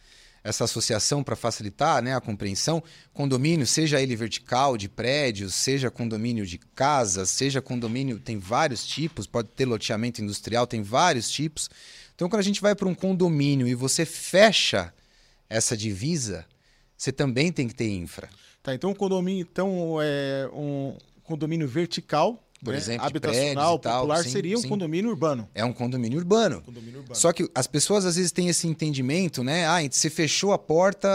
essa 0.44 0.64
associação 0.64 1.24
para 1.24 1.36
facilitar 1.36 2.02
né, 2.02 2.16
a 2.16 2.22
compreensão. 2.22 2.84
Condomínio, 3.14 3.66
seja 3.66 4.02
ele 4.02 4.16
vertical, 4.16 4.78
de 4.78 4.90
prédios, 4.90 5.56
seja 5.56 5.90
condomínio 5.90 6.46
de 6.46 6.58
casas, 6.58 7.30
seja 7.30 7.62
condomínio, 7.62 8.20
tem 8.20 8.38
vários 8.38 8.86
tipos, 8.86 9.28
pode 9.28 9.50
ter 9.50 9.66
loteamento 9.66 10.22
industrial, 10.22 10.68
tem 10.68 10.82
vários 10.82 11.30
tipos. 11.30 11.70
Então, 12.16 12.28
quando 12.30 12.40
a 12.40 12.44
gente 12.44 12.62
vai 12.62 12.76
para 12.76 12.88
um 12.88 12.96
condomínio 12.96 13.68
e 13.68 13.76
você 13.76 14.06
fecha 14.06 14.94
essa 15.50 15.78
divisa, 15.78 16.46
você 16.98 17.12
também 17.12 17.52
tem 17.52 17.68
que 17.68 17.76
ter 17.76 17.90
infra. 17.90 18.30
Tá, 18.64 18.74
então 18.74 18.90
um 18.90 18.96
condomínio, 18.96 19.48
então 19.50 19.98
é 20.02 20.50
um 20.52 20.98
condomínio 21.24 21.68
vertical, 21.68 22.44
Por 22.64 22.74
né? 22.74 22.80
exemplo, 22.80 23.06
habitacional, 23.06 23.78
tal, 23.78 24.02
popular, 24.02 24.24
sim, 24.24 24.30
seria 24.32 24.58
um 24.58 24.62
sim. 24.62 24.68
condomínio 24.68 25.10
urbano. 25.12 25.48
É 25.54 25.64
um 25.64 25.72
condomínio 25.72 26.18
urbano. 26.18 26.62
Condomínio 26.62 27.00
urbano. 27.00 27.16
Só 27.16 27.32
que 27.32 27.50
as 27.54 27.68
pessoas 27.68 28.04
às 28.06 28.16
vezes 28.16 28.32
têm 28.32 28.50
esse 28.50 28.68
entendimento, 28.68 29.44
né? 29.44 29.68
Ah, 29.68 29.78
você 29.90 30.10
fechou 30.10 30.52
a 30.52 30.58
porta, 30.58 31.08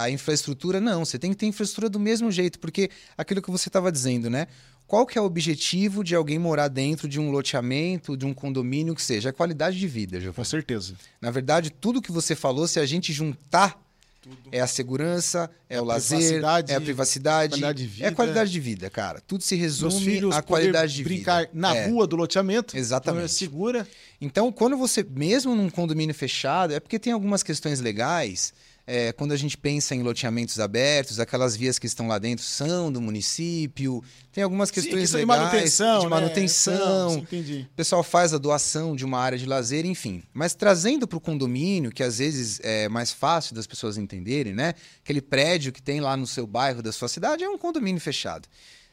a 0.00 0.10
infraestrutura. 0.10 0.80
Não, 0.80 1.04
você 1.04 1.18
tem 1.18 1.30
que 1.30 1.36
ter 1.36 1.46
infraestrutura 1.46 1.88
do 1.88 2.00
mesmo 2.00 2.30
jeito, 2.30 2.58
porque 2.58 2.90
aquilo 3.16 3.40
que 3.40 3.50
você 3.50 3.68
estava 3.68 3.92
dizendo, 3.92 4.28
né? 4.28 4.48
Qual 4.90 5.06
que 5.06 5.16
é 5.16 5.20
o 5.20 5.24
objetivo 5.24 6.02
de 6.02 6.16
alguém 6.16 6.36
morar 6.36 6.66
dentro 6.66 7.06
de 7.06 7.20
um 7.20 7.30
loteamento, 7.30 8.16
de 8.16 8.26
um 8.26 8.34
condomínio 8.34 8.92
que 8.92 9.02
seja? 9.02 9.30
A 9.30 9.32
qualidade 9.32 9.78
de 9.78 9.86
vida, 9.86 10.16
Com 10.16 10.22
Giovanni. 10.24 10.48
certeza. 10.48 10.94
Na 11.20 11.30
verdade, 11.30 11.70
tudo 11.70 12.02
que 12.02 12.10
você 12.10 12.34
falou, 12.34 12.66
se 12.66 12.80
a 12.80 12.84
gente 12.84 13.12
juntar, 13.12 13.80
é 14.52 14.60
a 14.60 14.66
segurança, 14.66 15.50
é, 15.68 15.80
o 15.80 15.84
lazer, 15.84 16.18
privacidade, 16.18 16.72
é 16.72 16.76
a 16.76 16.80
privacidade, 16.80 17.50
qualidade 17.52 17.78
de 17.78 17.84
é 17.84 17.88
vida. 17.88 18.08
a 18.08 18.12
qualidade 18.12 18.50
de 18.50 18.60
vida, 18.60 18.90
cara. 18.90 19.20
Tudo 19.26 19.42
se 19.42 19.54
resume 19.56 20.20
à 20.32 20.42
qualidade 20.42 20.94
de 20.94 21.04
brincar 21.04 21.40
vida. 21.46 21.50
na 21.54 21.74
É. 21.74 21.86
rua 21.88 22.06
do 22.06 22.16
loteamento. 22.16 22.76
Exatamente. 22.76 23.16
Então 23.18 23.24
é 23.24 23.28
segura. 23.28 23.88
Então, 24.20 24.52
quando 24.52 24.76
você, 24.76 25.02
mesmo 25.02 25.54
num 25.56 25.70
condomínio 25.70 26.14
fechado, 26.14 26.74
é 26.74 26.80
porque 26.80 26.98
tem 26.98 27.12
algumas 27.12 27.42
questões 27.42 27.80
legais. 27.80 28.52
É, 28.92 29.12
quando 29.12 29.30
a 29.30 29.36
gente 29.36 29.56
pensa 29.56 29.94
em 29.94 30.02
loteamentos 30.02 30.58
abertos, 30.58 31.20
aquelas 31.20 31.54
vias 31.54 31.78
que 31.78 31.86
estão 31.86 32.08
lá 32.08 32.18
dentro 32.18 32.44
são 32.44 32.90
do 32.90 33.00
município. 33.00 34.02
Tem 34.32 34.42
algumas 34.42 34.68
Sim, 34.68 34.74
questões 34.74 35.10
de 35.10 35.16
legais 35.18 35.38
manutenção. 35.38 35.98
de 36.00 36.04
né? 36.06 36.10
manutenção. 36.10 37.10
Sim, 37.10 37.18
entendi. 37.20 37.68
O 37.70 37.76
pessoal 37.76 38.02
faz 38.02 38.34
a 38.34 38.38
doação 38.38 38.96
de 38.96 39.04
uma 39.04 39.20
área 39.20 39.38
de 39.38 39.46
lazer, 39.46 39.86
enfim. 39.86 40.24
Mas 40.34 40.56
trazendo 40.56 41.06
para 41.06 41.16
o 41.16 41.20
condomínio, 41.20 41.92
que 41.92 42.02
às 42.02 42.18
vezes 42.18 42.58
é 42.64 42.88
mais 42.88 43.12
fácil 43.12 43.54
das 43.54 43.64
pessoas 43.64 43.96
entenderem, 43.96 44.52
né? 44.52 44.74
Aquele 45.04 45.22
prédio 45.22 45.72
que 45.72 45.80
tem 45.80 46.00
lá 46.00 46.16
no 46.16 46.26
seu 46.26 46.44
bairro 46.44 46.82
da 46.82 46.90
sua 46.90 47.06
cidade 47.06 47.44
é 47.44 47.48
um 47.48 47.56
condomínio 47.56 48.00
fechado. 48.00 48.48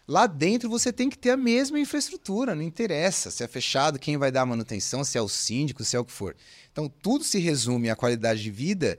Lá 0.08 0.28
dentro 0.28 0.70
você 0.70 0.94
tem 0.94 1.10
que 1.10 1.18
ter 1.18 1.32
a 1.32 1.38
mesma 1.38 1.80
infraestrutura, 1.80 2.54
não 2.54 2.62
interessa 2.62 3.32
se 3.32 3.44
é 3.44 3.48
fechado, 3.48 3.98
quem 3.98 4.16
vai 4.16 4.32
dar 4.32 4.44
a 4.44 4.46
manutenção, 4.46 5.04
se 5.04 5.18
é 5.18 5.22
o 5.22 5.28
síndico, 5.28 5.84
se 5.84 5.96
é 5.96 6.00
o 6.00 6.06
que 6.06 6.12
for. 6.14 6.36
Então 6.72 6.88
tudo 7.02 7.24
se 7.24 7.40
resume 7.40 7.90
à 7.90 7.96
qualidade 7.96 8.44
de 8.44 8.52
vida 8.52 8.98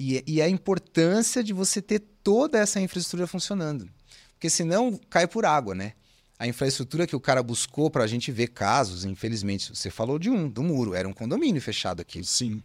e, 0.00 0.24
e 0.26 0.40
à 0.40 0.48
importância 0.48 1.44
de 1.44 1.52
você 1.52 1.82
ter 1.82 1.98
toda 2.24 2.58
essa 2.58 2.80
infraestrutura 2.80 3.26
funcionando. 3.26 3.86
Porque 4.32 4.48
senão 4.48 4.98
cai 5.10 5.26
por 5.26 5.44
água, 5.44 5.74
né? 5.74 5.92
A 6.38 6.46
infraestrutura 6.46 7.06
que 7.06 7.14
o 7.14 7.20
cara 7.20 7.42
buscou 7.42 7.90
para 7.90 8.02
a 8.02 8.06
gente 8.06 8.32
ver 8.32 8.48
casos, 8.48 9.04
infelizmente, 9.04 9.76
você 9.76 9.90
falou 9.90 10.18
de 10.18 10.30
um, 10.30 10.48
do 10.48 10.62
muro, 10.62 10.94
era 10.94 11.06
um 11.06 11.12
condomínio 11.12 11.60
fechado 11.60 12.00
aqui. 12.00 12.24
Sim. 12.24 12.62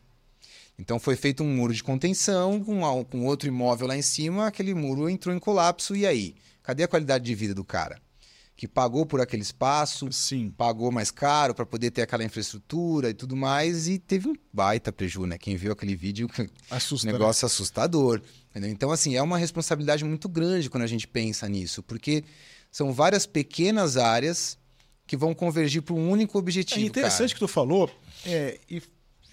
Então 0.79 0.97
foi 0.97 1.17
feito 1.17 1.43
um 1.43 1.53
muro 1.53 1.73
de 1.73 1.83
contenção 1.83 2.63
com, 2.63 3.03
com 3.03 3.25
outro 3.25 3.49
imóvel 3.49 3.87
lá 3.87 3.97
em 3.97 4.01
cima, 4.01 4.47
aquele 4.47 4.73
muro 4.73 5.09
entrou 5.09 5.35
em 5.35 5.39
colapso 5.39 5.93
e 5.93 6.05
aí? 6.05 6.35
Cadê 6.63 6.83
a 6.83 6.87
qualidade 6.87 7.25
de 7.25 7.35
vida 7.35 7.53
do 7.53 7.65
cara? 7.65 8.01
Que 8.57 8.67
pagou 8.69 9.05
por 9.05 9.19
aquele 9.19 9.41
espaço, 9.41 10.09
Sim. 10.13 10.49
pagou 10.49 10.89
mais 10.89 11.11
caro 11.11 11.53
para 11.53 11.65
poder 11.65 11.91
ter 11.91 12.01
aquela 12.03 12.23
infraestrutura 12.23 13.09
e 13.09 13.13
tudo 13.13 13.35
mais 13.35 13.87
e 13.89 13.99
teve 13.99 14.29
um 14.29 14.33
baita 14.53 14.93
prejuízo, 14.93 15.27
né? 15.27 15.37
Quem 15.37 15.57
viu 15.57 15.73
aquele 15.73 15.93
vídeo, 15.95 16.29
Assusta. 16.71 17.05
né? 17.07 17.13
negócio 17.13 17.45
assustador. 17.45 18.21
entendeu? 18.51 18.69
Então, 18.69 18.91
assim, 18.91 19.15
é 19.15 19.21
uma 19.21 19.37
responsabilidade 19.37 20.05
muito 20.05 20.29
grande 20.29 20.69
quando 20.69 20.83
a 20.83 20.87
gente 20.87 21.05
pensa 21.05 21.49
nisso, 21.49 21.83
porque 21.83 22.23
são 22.71 22.93
várias 22.93 23.25
pequenas 23.25 23.97
áreas 23.97 24.57
que 25.05 25.17
vão 25.17 25.33
convergir 25.33 25.81
para 25.81 25.93
um 25.93 26.09
único 26.09 26.37
É 26.37 26.39
objetivo. 26.39 26.85
interessante 26.85 27.33
que 27.33 27.39
tu 27.39 27.47
falou, 27.49 27.89
é, 28.25 28.57
e 28.69 28.81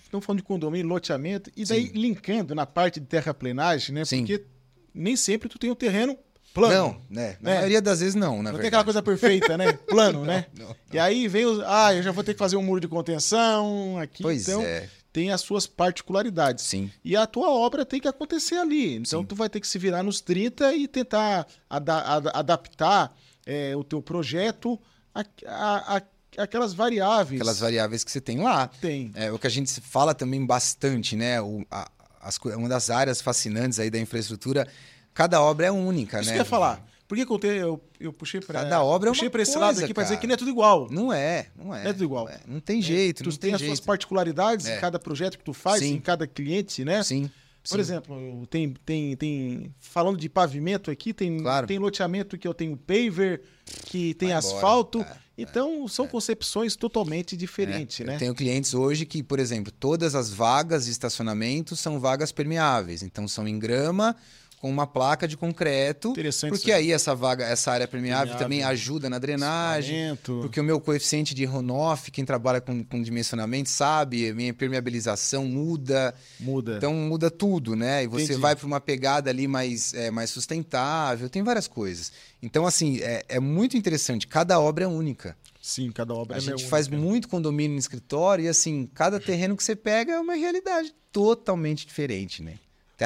estamos 0.04 0.26
falando 0.26 0.40
de 0.40 0.44
condomínio, 0.44 0.88
loteamento, 0.88 1.48
e 1.56 1.64
daí 1.64 1.86
Sim. 1.86 1.92
linkando 1.94 2.54
na 2.56 2.66
parte 2.66 2.98
de 2.98 3.06
terraplenagem, 3.06 3.94
né? 3.94 4.04
Sim. 4.04 4.26
Porque 4.26 4.44
nem 4.92 5.14
sempre 5.16 5.48
tu 5.48 5.58
tem 5.60 5.70
um 5.70 5.74
terreno 5.76 6.14
cara. 6.14 6.22
Plano. 6.54 6.74
Não, 6.74 7.00
né? 7.10 7.36
Na 7.40 7.50
né? 7.50 7.56
maioria 7.56 7.80
das 7.82 8.00
vezes 8.00 8.14
não, 8.14 8.36
na 8.36 8.36
Não 8.36 8.42
tem 8.44 8.52
verdade. 8.52 8.66
aquela 8.68 8.84
coisa 8.84 9.02
perfeita, 9.02 9.56
né? 9.58 9.72
Plano, 9.88 10.24
né? 10.24 10.46
Não, 10.58 10.66
não. 10.68 10.76
E 10.92 10.98
aí 10.98 11.26
vem 11.28 11.44
os. 11.46 11.60
Ah, 11.66 11.94
eu 11.94 12.02
já 12.02 12.12
vou 12.12 12.22
ter 12.24 12.32
que 12.34 12.38
fazer 12.38 12.56
um 12.56 12.62
muro 12.62 12.80
de 12.80 12.88
contenção 12.88 13.98
aqui. 13.98 14.22
Pois 14.22 14.48
então, 14.48 14.62
é, 14.62 14.88
tem 15.12 15.30
as 15.30 15.40
suas 15.42 15.66
particularidades. 15.66 16.64
sim. 16.64 16.90
E 17.04 17.16
a 17.16 17.26
tua 17.26 17.50
obra 17.50 17.84
tem 17.84 18.00
que 18.00 18.08
acontecer 18.08 18.56
ali. 18.56 18.96
Então, 18.96 19.20
Sim. 19.20 19.26
tu 19.26 19.34
vai 19.34 19.48
ter 19.48 19.60
que 19.60 19.66
se 19.68 19.78
virar 19.78 20.02
nos 20.02 20.20
30 20.20 20.72
e 20.74 20.88
tentar 20.88 21.46
ada- 21.68 22.00
ada- 22.02 22.30
adaptar 22.34 23.14
é, 23.46 23.74
o 23.76 23.84
teu 23.84 24.00
projeto 24.00 24.78
a, 25.14 25.20
a- 25.46 25.96
a- 25.98 26.02
aquelas 26.42 26.72
variáveis. 26.72 27.40
Aquelas 27.40 27.58
variáveis 27.60 28.04
que 28.04 28.10
você 28.10 28.20
tem 28.20 28.40
lá. 28.40 28.68
Tem. 28.80 29.10
É 29.14 29.30
o 29.30 29.38
que 29.38 29.46
a 29.46 29.50
gente 29.50 29.80
fala 29.80 30.14
também 30.14 30.44
bastante, 30.46 31.14
né? 31.16 31.40
O, 31.42 31.64
a- 31.70 31.90
as 32.22 32.38
uma 32.38 32.68
das 32.68 32.88
áreas 32.88 33.20
fascinantes 33.20 33.78
aí 33.80 33.90
da 33.90 33.98
infraestrutura, 33.98 34.66
cada 35.14 35.40
obra 35.42 35.66
é 35.66 35.70
única, 35.70 36.20
Isso 36.20 36.26
né? 36.30 36.34
que 36.34 36.38
eu 36.40 36.44
ia 36.44 36.48
falar. 36.48 36.84
Por 37.08 37.16
que, 37.18 37.26
que 37.26 37.32
eu, 37.32 37.38
te- 37.38 37.46
eu, 37.46 37.80
eu 38.00 38.12
puxei 38.12 38.40
para 38.40 38.62
Cada 38.62 38.82
obra 38.82 39.10
é 39.10 39.12
puxei 39.12 39.26
uma 39.28 39.32
pra 39.32 39.42
esse 39.42 39.52
coisa, 39.52 39.66
lado 39.66 39.84
aqui 39.84 39.92
para 39.92 40.04
dizer 40.04 40.16
que 40.18 40.26
não 40.26 40.32
é 40.34 40.36
tudo 40.36 40.50
igual. 40.50 40.88
Não 40.90 41.12
é, 41.12 41.48
não 41.54 41.74
é. 41.74 41.88
É 41.88 41.92
tudo 41.92 42.04
igual. 42.04 42.24
Não, 42.24 42.32
é. 42.32 42.40
Não 42.46 42.60
tem 42.60 42.80
jeito, 42.80 43.22
tu 43.22 43.28
não 43.28 43.36
tem, 43.36 43.50
tem 43.50 43.54
as 43.54 43.60
suas 43.60 43.80
particularidades 43.80 44.64
É. 44.66 44.76
em 44.76 44.80
cada 44.80 44.98
projeto 44.98 45.36
que 45.36 45.44
tu 45.44 45.52
faz, 45.52 45.80
Sim. 45.80 45.94
em 45.94 46.00
cada 46.00 46.26
cliente, 46.26 46.84
né? 46.84 47.02
Sim. 47.02 47.30
Por 47.62 47.74
sim. 47.76 47.80
exemplo, 47.80 48.46
tem, 48.48 48.74
tem, 48.84 49.14
tem. 49.16 49.74
Falando 49.78 50.16
de 50.18 50.28
pavimento 50.28 50.90
aqui, 50.90 51.12
tem, 51.12 51.38
Claro. 51.38 51.66
tem 51.66 51.78
loteamento 51.78 52.36
que 52.38 52.48
eu 52.48 52.54
tenho 52.54 52.76
paver, 52.76 53.42
que 53.86 54.14
tem 54.14 54.30
Vai 54.30 54.38
embora. 54.38 54.54
asfalto. 54.56 55.00
É, 55.02 55.16
então, 55.38 55.86
são 55.88 56.08
concepções 56.08 56.74
totalmente 56.76 57.36
diferentes, 57.36 58.00
É, 58.00 58.04
né? 58.04 58.14
Eu 58.14 58.18
tenho 58.18 58.34
clientes 58.34 58.74
hoje 58.74 59.06
que, 59.06 59.22
por 59.22 59.38
exemplo, 59.38 59.70
todas 59.70 60.14
as 60.16 60.30
vagas 60.30 60.86
de 60.86 60.90
estacionamento 60.90 61.76
são 61.76 62.00
vagas 62.00 62.32
permeáveis. 62.32 63.02
Então 63.02 63.28
são 63.28 63.46
em 63.46 63.58
grama 63.58 64.16
com 64.62 64.70
uma 64.70 64.86
placa 64.86 65.26
de 65.26 65.36
concreto. 65.36 66.14
Porque 66.48 66.70
aí 66.70 66.92
essa 66.92 67.16
vaga, 67.16 67.44
essa 67.44 67.72
área 67.72 67.88
permeável, 67.88 68.28
Permeável. 68.28 68.44
também 68.44 68.62
ajuda 68.62 69.10
na 69.10 69.18
drenagem. 69.18 70.16
Porque 70.22 70.60
o 70.60 70.62
meu 70.62 70.80
coeficiente 70.80 71.34
de 71.34 71.44
runoff, 71.44 72.12
quem 72.12 72.24
trabalha 72.24 72.60
com, 72.60 72.84
com 72.84 73.02
dimensionamento 73.02 73.68
sabe, 73.68 74.30
a 74.30 74.34
minha 74.34 74.54
permeabilização 74.54 75.46
muda. 75.46 76.14
muda. 76.38 76.76
Então 76.76 76.94
muda 76.94 77.28
tudo, 77.28 77.74
né? 77.74 78.04
E 78.04 78.06
você 78.06 78.26
Entendi. 78.26 78.40
vai 78.40 78.54
para 78.54 78.64
uma 78.64 78.80
pegada 78.80 79.28
ali 79.28 79.48
mais, 79.48 79.92
é, 79.94 80.12
mais 80.12 80.30
sustentável, 80.30 81.28
tem 81.28 81.42
várias 81.42 81.66
coisas. 81.66 82.12
Então, 82.40 82.64
assim, 82.64 83.00
é, 83.00 83.24
é 83.28 83.40
muito 83.40 83.76
interessante. 83.76 84.28
Cada 84.28 84.60
obra 84.60 84.84
é 84.84 84.86
única. 84.88 85.36
Sim, 85.60 85.90
cada 85.90 86.14
obra 86.14 86.36
A 86.36 86.38
é 86.38 86.40
gente 86.40 86.52
única. 86.54 86.68
faz 86.68 86.86
muito 86.86 87.26
condomínio 87.26 87.72
no 87.72 87.80
escritório 87.80 88.44
e 88.44 88.48
assim, 88.48 88.88
cada 88.94 89.18
terreno 89.18 89.56
que 89.56 89.64
você 89.64 89.74
pega 89.74 90.12
é 90.12 90.20
uma 90.20 90.34
realidade 90.34 90.94
totalmente 91.10 91.84
diferente, 91.84 92.44
né? 92.44 92.54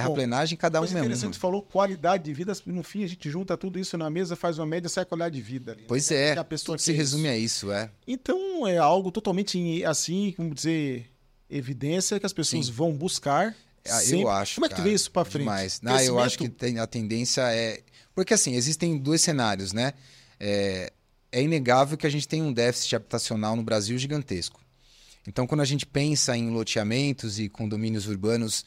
Terraplenagem, 0.01 0.57
cada 0.57 0.80
um 0.80 0.84
é 0.84 1.03
um. 1.03 1.09
você 1.11 1.32
falou 1.32 1.62
qualidade 1.62 2.24
de 2.24 2.32
vida, 2.32 2.53
no 2.66 2.82
fim 2.82 3.05
a 3.05 3.07
gente 3.07 3.28
junta 3.30 3.57
tudo 3.57 3.78
isso 3.78 3.97
na 3.97 4.09
mesa, 4.11 4.36
faz 4.36 4.59
uma 4.59 4.66
média, 4.66 4.88
sai 4.88 5.03
a 5.03 5.07
qualidade 5.07 5.34
de 5.34 5.42
vida 5.42 5.72
ali. 5.72 5.84
Pois 5.86 6.09
Que 6.09 6.14
é, 6.14 6.32
a 6.38 6.44
pessoa 6.44 6.78
se 6.78 6.92
resume 6.92 7.28
isso. 7.28 7.32
a 7.32 7.36
isso, 7.36 7.72
é. 7.72 7.90
Então 8.07 8.66
é 8.66 8.78
algo 8.78 9.11
totalmente 9.11 9.84
assim, 9.84 10.32
como 10.36 10.55
dizer, 10.55 11.11
evidência 11.49 12.18
que 12.20 12.26
as 12.26 12.32
pessoas 12.32 12.66
Sim. 12.66 12.72
vão 12.72 12.92
buscar. 12.92 13.55
Ah. 13.88 14.05
Eu 14.05 14.28
acho. 14.28 14.57
Como 14.57 14.66
é 14.66 14.68
que 14.68 14.74
tu 14.74 14.78
cara, 14.78 14.88
vê 14.88 14.94
isso 14.94 15.11
pra 15.11 15.24
frente? 15.24 15.42
Demais. 15.42 15.80
Não, 15.80 16.01
eu 16.01 16.18
acho 16.18 16.36
que 16.36 16.49
tem- 16.49 16.78
a 16.78 16.86
tendência 16.86 17.42
é. 17.53 17.80
Porque 18.14 18.34
assim, 18.34 18.55
existem 18.55 18.99
dois 18.99 19.20
cenários, 19.20 19.72
né? 19.72 19.92
É, 20.40 20.92
é 21.30 21.42
inegável 21.42 21.97
que 21.97 22.07
a 22.07 22.11
gente 22.11 22.26
tem 22.26 22.42
um 22.42 22.53
déficit 22.53 22.97
habitacional 22.97 23.55
no 23.55 23.62
Brasil 23.62 23.97
gigantesco. 23.99 24.61
Então, 25.28 25.47
quando 25.47 25.61
a 25.61 25.64
gente 25.64 25.84
pensa 25.84 26.36
em 26.36 26.51
loteamentos 26.51 27.38
e 27.40 27.49
condomínios 27.49 28.07
urbanos 28.07 28.64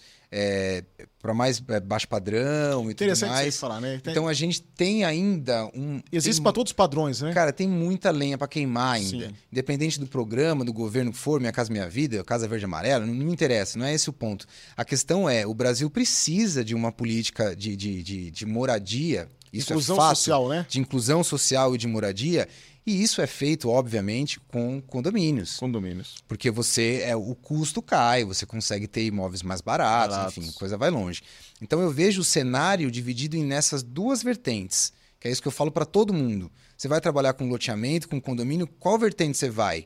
para 1.22 1.34
mais 1.34 1.62
é, 1.68 1.80
baixo 1.80 2.08
padrão 2.08 2.90
e 2.90 2.94
tudo 2.94 3.12
isso 3.12 3.26
mais, 3.26 3.58
falar, 3.58 3.82
né? 3.82 4.00
Tem- 4.02 4.12
então 4.12 4.28
a 4.28 4.34
gente 4.34 4.62
tem 4.62 5.04
ainda 5.04 5.66
um. 5.76 6.02
existe 6.12 6.42
para 6.42 6.52
todos 6.52 6.72
os 6.72 6.76
padrões, 6.76 7.22
né? 7.22 7.34
Cara, 7.34 7.52
tem 7.52 7.68
muita 7.68 8.12
lenha 8.12 8.38
para 8.38 8.48
queimar 8.48 8.96
ainda. 8.96 9.28
Sim. 9.28 9.36
Independente 9.52 10.00
do 10.00 10.08
programa, 10.08 10.64
do 10.64 10.72
governo 10.72 11.12
que 11.12 11.18
for, 11.18 11.40
Minha 11.40 11.52
Casa 11.52 11.72
Minha 11.72 11.90
Vida, 11.90 12.24
Casa 12.24 12.48
Verde 12.48 12.66
Amarela, 12.66 13.06
não, 13.06 13.14
não 13.14 13.26
me 13.26 13.32
interessa, 13.32 13.78
não 13.78 13.86
é 13.86 13.94
esse 13.94 14.10
o 14.10 14.14
ponto. 14.14 14.46
A 14.78 14.86
questão 14.86 15.30
é, 15.30 15.46
o 15.46 15.54
Brasil 15.54 15.90
precisa 15.90 16.64
de 16.64 16.76
uma 16.76 16.92
política 16.92 17.56
de, 17.56 17.76
de, 17.76 18.04
de, 18.04 18.32
de 18.32 18.46
moradia, 18.46 19.28
isso 19.52 19.74
Inclusão 19.74 19.96
é 19.96 20.00
fato, 20.00 20.16
social, 20.16 20.50
né? 20.50 20.66
de 20.70 20.80
inclusão 20.80 21.24
social 21.24 21.76
e 21.76 21.78
de 21.78 21.88
moradia, 21.88 22.48
e 22.86 23.04
isso 23.04 23.22
é 23.22 23.28
feito, 23.28 23.70
obviamente, 23.70 24.40
com 24.40 24.82
condomínios. 24.82 25.58
Condomínios. 25.58 26.16
Porque 26.28 26.50
você 26.50 27.02
é 27.04 27.16
o 27.16 27.36
custo 27.36 27.82
cai, 27.82 28.24
você 28.24 28.46
consegue 28.46 28.88
ter 28.88 29.06
imóveis 29.06 29.44
mais 29.44 29.62
baratos, 29.62 30.16
Baratos. 30.16 30.38
enfim, 30.38 30.50
a 30.50 30.60
coisa 30.60 30.78
vai 30.78 30.90
longe. 30.90 31.22
Então 31.62 31.80
eu 31.82 31.92
vejo 31.92 32.22
o 32.22 32.24
cenário 32.24 32.90
dividido 32.90 33.36
em 33.36 33.44
nessas 33.44 33.84
duas 33.84 34.24
vertentes, 34.24 34.92
que 35.20 35.28
é 35.28 35.32
isso 35.32 35.42
que 35.42 35.48
eu 35.48 35.52
falo 35.52 35.72
para 35.72 35.86
todo 35.86 36.14
mundo. 36.14 36.52
Você 36.76 36.88
vai 36.88 37.00
trabalhar 37.02 37.34
com 37.34 37.48
loteamento, 37.48 38.08
com 38.08 38.20
condomínio, 38.20 38.66
qual 38.66 38.98
vertente 38.98 39.38
você 39.38 39.50
vai? 39.50 39.86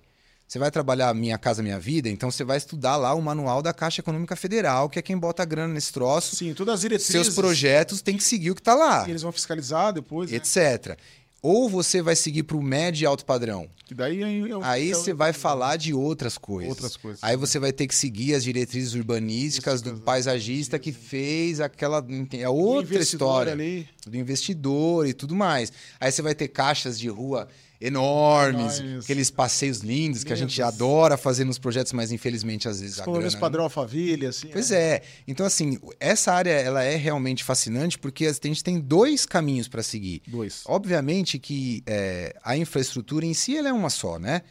Você 0.54 0.60
vai 0.60 0.70
trabalhar 0.70 1.12
Minha 1.16 1.36
Casa 1.36 1.64
Minha 1.64 1.80
Vida, 1.80 2.08
então 2.08 2.30
você 2.30 2.44
vai 2.44 2.58
estudar 2.58 2.96
lá 2.96 3.16
o 3.16 3.22
manual 3.24 3.60
da 3.60 3.74
Caixa 3.74 4.02
Econômica 4.02 4.36
Federal, 4.36 4.88
que 4.88 5.00
é 5.00 5.02
quem 5.02 5.18
bota 5.18 5.42
a 5.42 5.46
grana 5.48 5.74
nesse 5.74 5.92
troço. 5.92 6.36
Sim, 6.36 6.54
todas 6.54 6.76
as 6.76 6.82
diretrizes. 6.82 7.12
Seus 7.12 7.30
projetos 7.34 8.04
têm 8.04 8.16
que 8.16 8.24
seguir 8.24 8.52
o 8.52 8.54
que 8.54 8.62
está 8.62 8.76
lá, 8.76 9.08
e 9.08 9.10
Eles 9.10 9.24
vão 9.24 9.32
fiscalizar 9.32 9.92
depois, 9.92 10.30
né? 10.30 10.38
etc. 10.38 10.96
Ou 11.42 11.68
você 11.68 12.04
vai 12.04 12.16
seguir 12.16 12.44
para 12.44 12.56
o 12.56 12.62
médio 12.62 13.04
e 13.04 13.06
alto 13.08 13.26
padrão. 13.26 13.68
Que 13.84 13.96
daí 13.96 14.22
é, 14.22 14.28
Aí 14.62 14.92
é 14.92 14.96
o- 14.96 15.00
você 15.00 15.12
vai 15.12 15.34
falar 15.34 15.76
de 15.76 15.92
outras 15.92 16.38
coisas. 16.38 16.70
Outras 16.70 16.96
coisas. 16.98 17.20
Aí 17.24 17.36
você 17.36 17.58
vai 17.58 17.74
ter 17.74 17.88
que 17.88 17.96
seguir 17.96 18.36
as 18.36 18.44
diretrizes 18.44 18.94
urbanísticas 18.94 19.82
do 19.82 19.96
paisagista 20.02 20.78
que 20.78 20.92
fez 20.92 21.60
aquela. 21.62 22.06
É 22.32 22.48
outra 22.48 23.00
história. 23.02 23.54
ali. 23.54 23.90
Do 24.06 24.16
investidor 24.16 25.08
e 25.08 25.14
tudo 25.14 25.34
mais. 25.34 25.74
Aí 26.00 26.12
você 26.12 26.22
vai 26.22 26.36
ter 26.36 26.48
caixas 26.48 27.00
de 27.00 27.10
rua 27.10 27.48
enormes, 27.88 28.80
Enormes. 28.80 29.04
aqueles 29.04 29.30
passeios 29.30 29.80
lindos 29.80 30.24
que 30.24 30.32
a 30.32 30.36
gente 30.36 30.62
adora 30.62 31.18
fazer 31.18 31.44
nos 31.44 31.58
projetos, 31.60 31.92
mas 31.94 32.12
infelizmente 32.12 32.68
às 32.68 32.80
vezes 32.80 33.00
a 33.00 33.04
Condomínios 33.04 33.34
grana- 33.34 33.42
padrão 33.46 33.64
Alphaville, 33.66 34.26
assim. 34.28 34.48
Pois 34.48 34.72
é. 34.72 35.02
Então, 35.28 35.46
assim, 35.46 35.78
essa 36.00 36.32
área 36.34 36.52
ela 36.52 36.84
é 36.84 36.96
realmente 36.96 37.44
fascinante 37.44 38.00
porque 38.00 38.26
a 38.26 38.34
gente 38.34 38.64
tem 38.64 38.80
dois 38.80 39.26
caminhos 39.26 39.68
para 39.68 39.84
seguir. 39.84 40.22
Dois. 40.28 40.64
Obviamente 40.66 41.38
que 41.38 41.84
é, 41.86 42.36
a 42.44 42.56
infraestrutura 42.58 43.26
em 43.26 43.34
si 43.34 43.58
ela 43.58 43.70
é 43.70 43.74
uma 43.74 43.90
só, 43.90 44.18
né? 44.18 44.42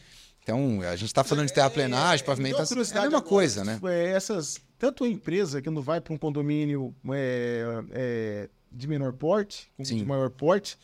Então, 0.42 0.80
a 0.82 0.96
gente 0.96 1.06
está 1.06 1.22
falando 1.22 1.46
de 1.46 1.52
terraplenagem, 1.54 2.26
pavimentação, 2.26 2.76
é 2.76 2.98
a 2.98 3.02
mesma 3.02 3.22
coisa, 3.22 3.64
né? 3.64 3.78
É, 3.84 4.10
essas, 4.10 4.58
tanto 4.76 5.04
a 5.04 5.08
empresa 5.08 5.62
que 5.62 5.70
não 5.70 5.80
vai 5.80 6.00
para 6.00 6.12
um 6.12 6.18
condomínio 6.18 6.92
é, 7.12 7.64
é, 7.92 8.48
de 8.72 8.88
menor 8.88 9.12
porte, 9.12 9.70
como 9.76 9.86
Sim. 9.86 9.98
de 9.98 10.04
maior 10.04 10.30
porte, 10.30 10.76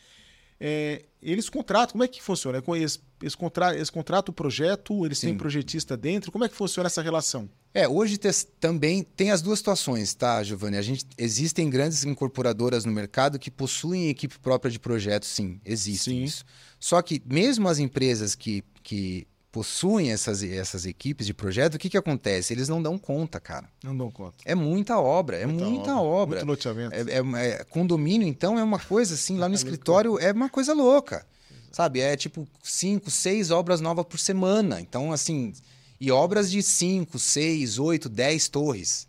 é, 0.59 1.05
eles 1.21 1.49
contratam. 1.49 1.93
Como 1.93 2.03
é 2.03 2.07
que 2.07 2.21
funciona? 2.21 2.61
Com 2.61 2.75
Eles, 2.75 2.99
eles, 3.21 3.35
contra, 3.35 3.73
eles 3.75 3.89
contratam 3.89 4.31
o 4.31 4.35
projeto, 4.35 5.05
eles 5.05 5.19
têm 5.19 5.31
Sim. 5.31 5.37
projetista 5.37 5.95
dentro. 5.97 6.31
Como 6.31 6.43
é 6.45 6.49
que 6.49 6.55
funciona 6.55 6.87
essa 6.87 7.01
relação? 7.01 7.49
É, 7.73 7.87
hoje 7.87 8.17
tes- 8.17 8.47
também 8.59 9.03
tem 9.03 9.31
as 9.31 9.41
duas 9.41 9.59
situações, 9.59 10.13
tá, 10.13 10.41
Giovanni? 10.43 10.77
A 10.77 10.81
gente, 10.81 11.05
existem 11.17 11.69
grandes 11.69 12.03
incorporadoras 12.03 12.83
no 12.85 12.91
mercado 12.91 13.37
que 13.37 13.51
possuem 13.51 14.09
equipe 14.09 14.39
própria 14.39 14.71
de 14.71 14.79
projetos, 14.79 15.29
sim, 15.29 15.59
existe 15.63 16.09
Sim. 16.11 16.23
isso. 16.23 16.43
Só 16.79 17.01
que 17.01 17.21
mesmo 17.25 17.67
as 17.67 17.77
empresas 17.77 18.33
que, 18.35 18.63
que 18.81 19.27
possuem 19.51 20.11
essas, 20.11 20.43
essas 20.43 20.85
equipes 20.85 21.25
de 21.25 21.33
projeto, 21.33 21.75
o 21.75 21.79
que, 21.79 21.89
que 21.89 21.97
acontece? 21.97 22.53
Eles 22.53 22.69
não 22.69 22.81
dão 22.81 22.97
conta, 22.97 23.39
cara. 23.39 23.67
Não 23.83 23.95
dão 23.97 24.11
conta. 24.11 24.37
É 24.45 24.53
muita 24.53 24.99
obra, 24.99 25.37
é 25.37 25.45
muita, 25.45 25.95
obra. 25.99 26.37
Muito 26.45 26.47
loteamento. 26.49 26.93
É, 26.93 27.01
é- 27.01 27.47
é- 27.47 27.63
condomínio, 27.65 28.27
então, 28.27 28.59
é 28.59 28.63
uma 28.63 28.79
coisa 28.79 29.15
assim, 29.15 29.37
lá 29.37 29.47
no 29.47 29.55
É 29.55 29.57
escritório 29.57 30.19
é 30.19 30.31
uma 30.31 30.49
coisa 30.49 30.73
louca. 30.73 31.25
Sabe? 31.71 31.99
É 31.99 32.15
tipo 32.17 32.47
cinco, 32.63 33.11
seis 33.11 33.51
obras 33.51 33.79
novas 33.79 34.05
por 34.05 34.19
semana. 34.19 34.81
Então, 34.81 35.11
assim, 35.11 35.53
e 35.99 36.11
obras 36.11 36.49
de 36.49 36.63
cinco, 36.63 37.19
seis, 37.19 37.77
oito, 37.77 38.09
dez 38.09 38.47
torres. 38.47 39.07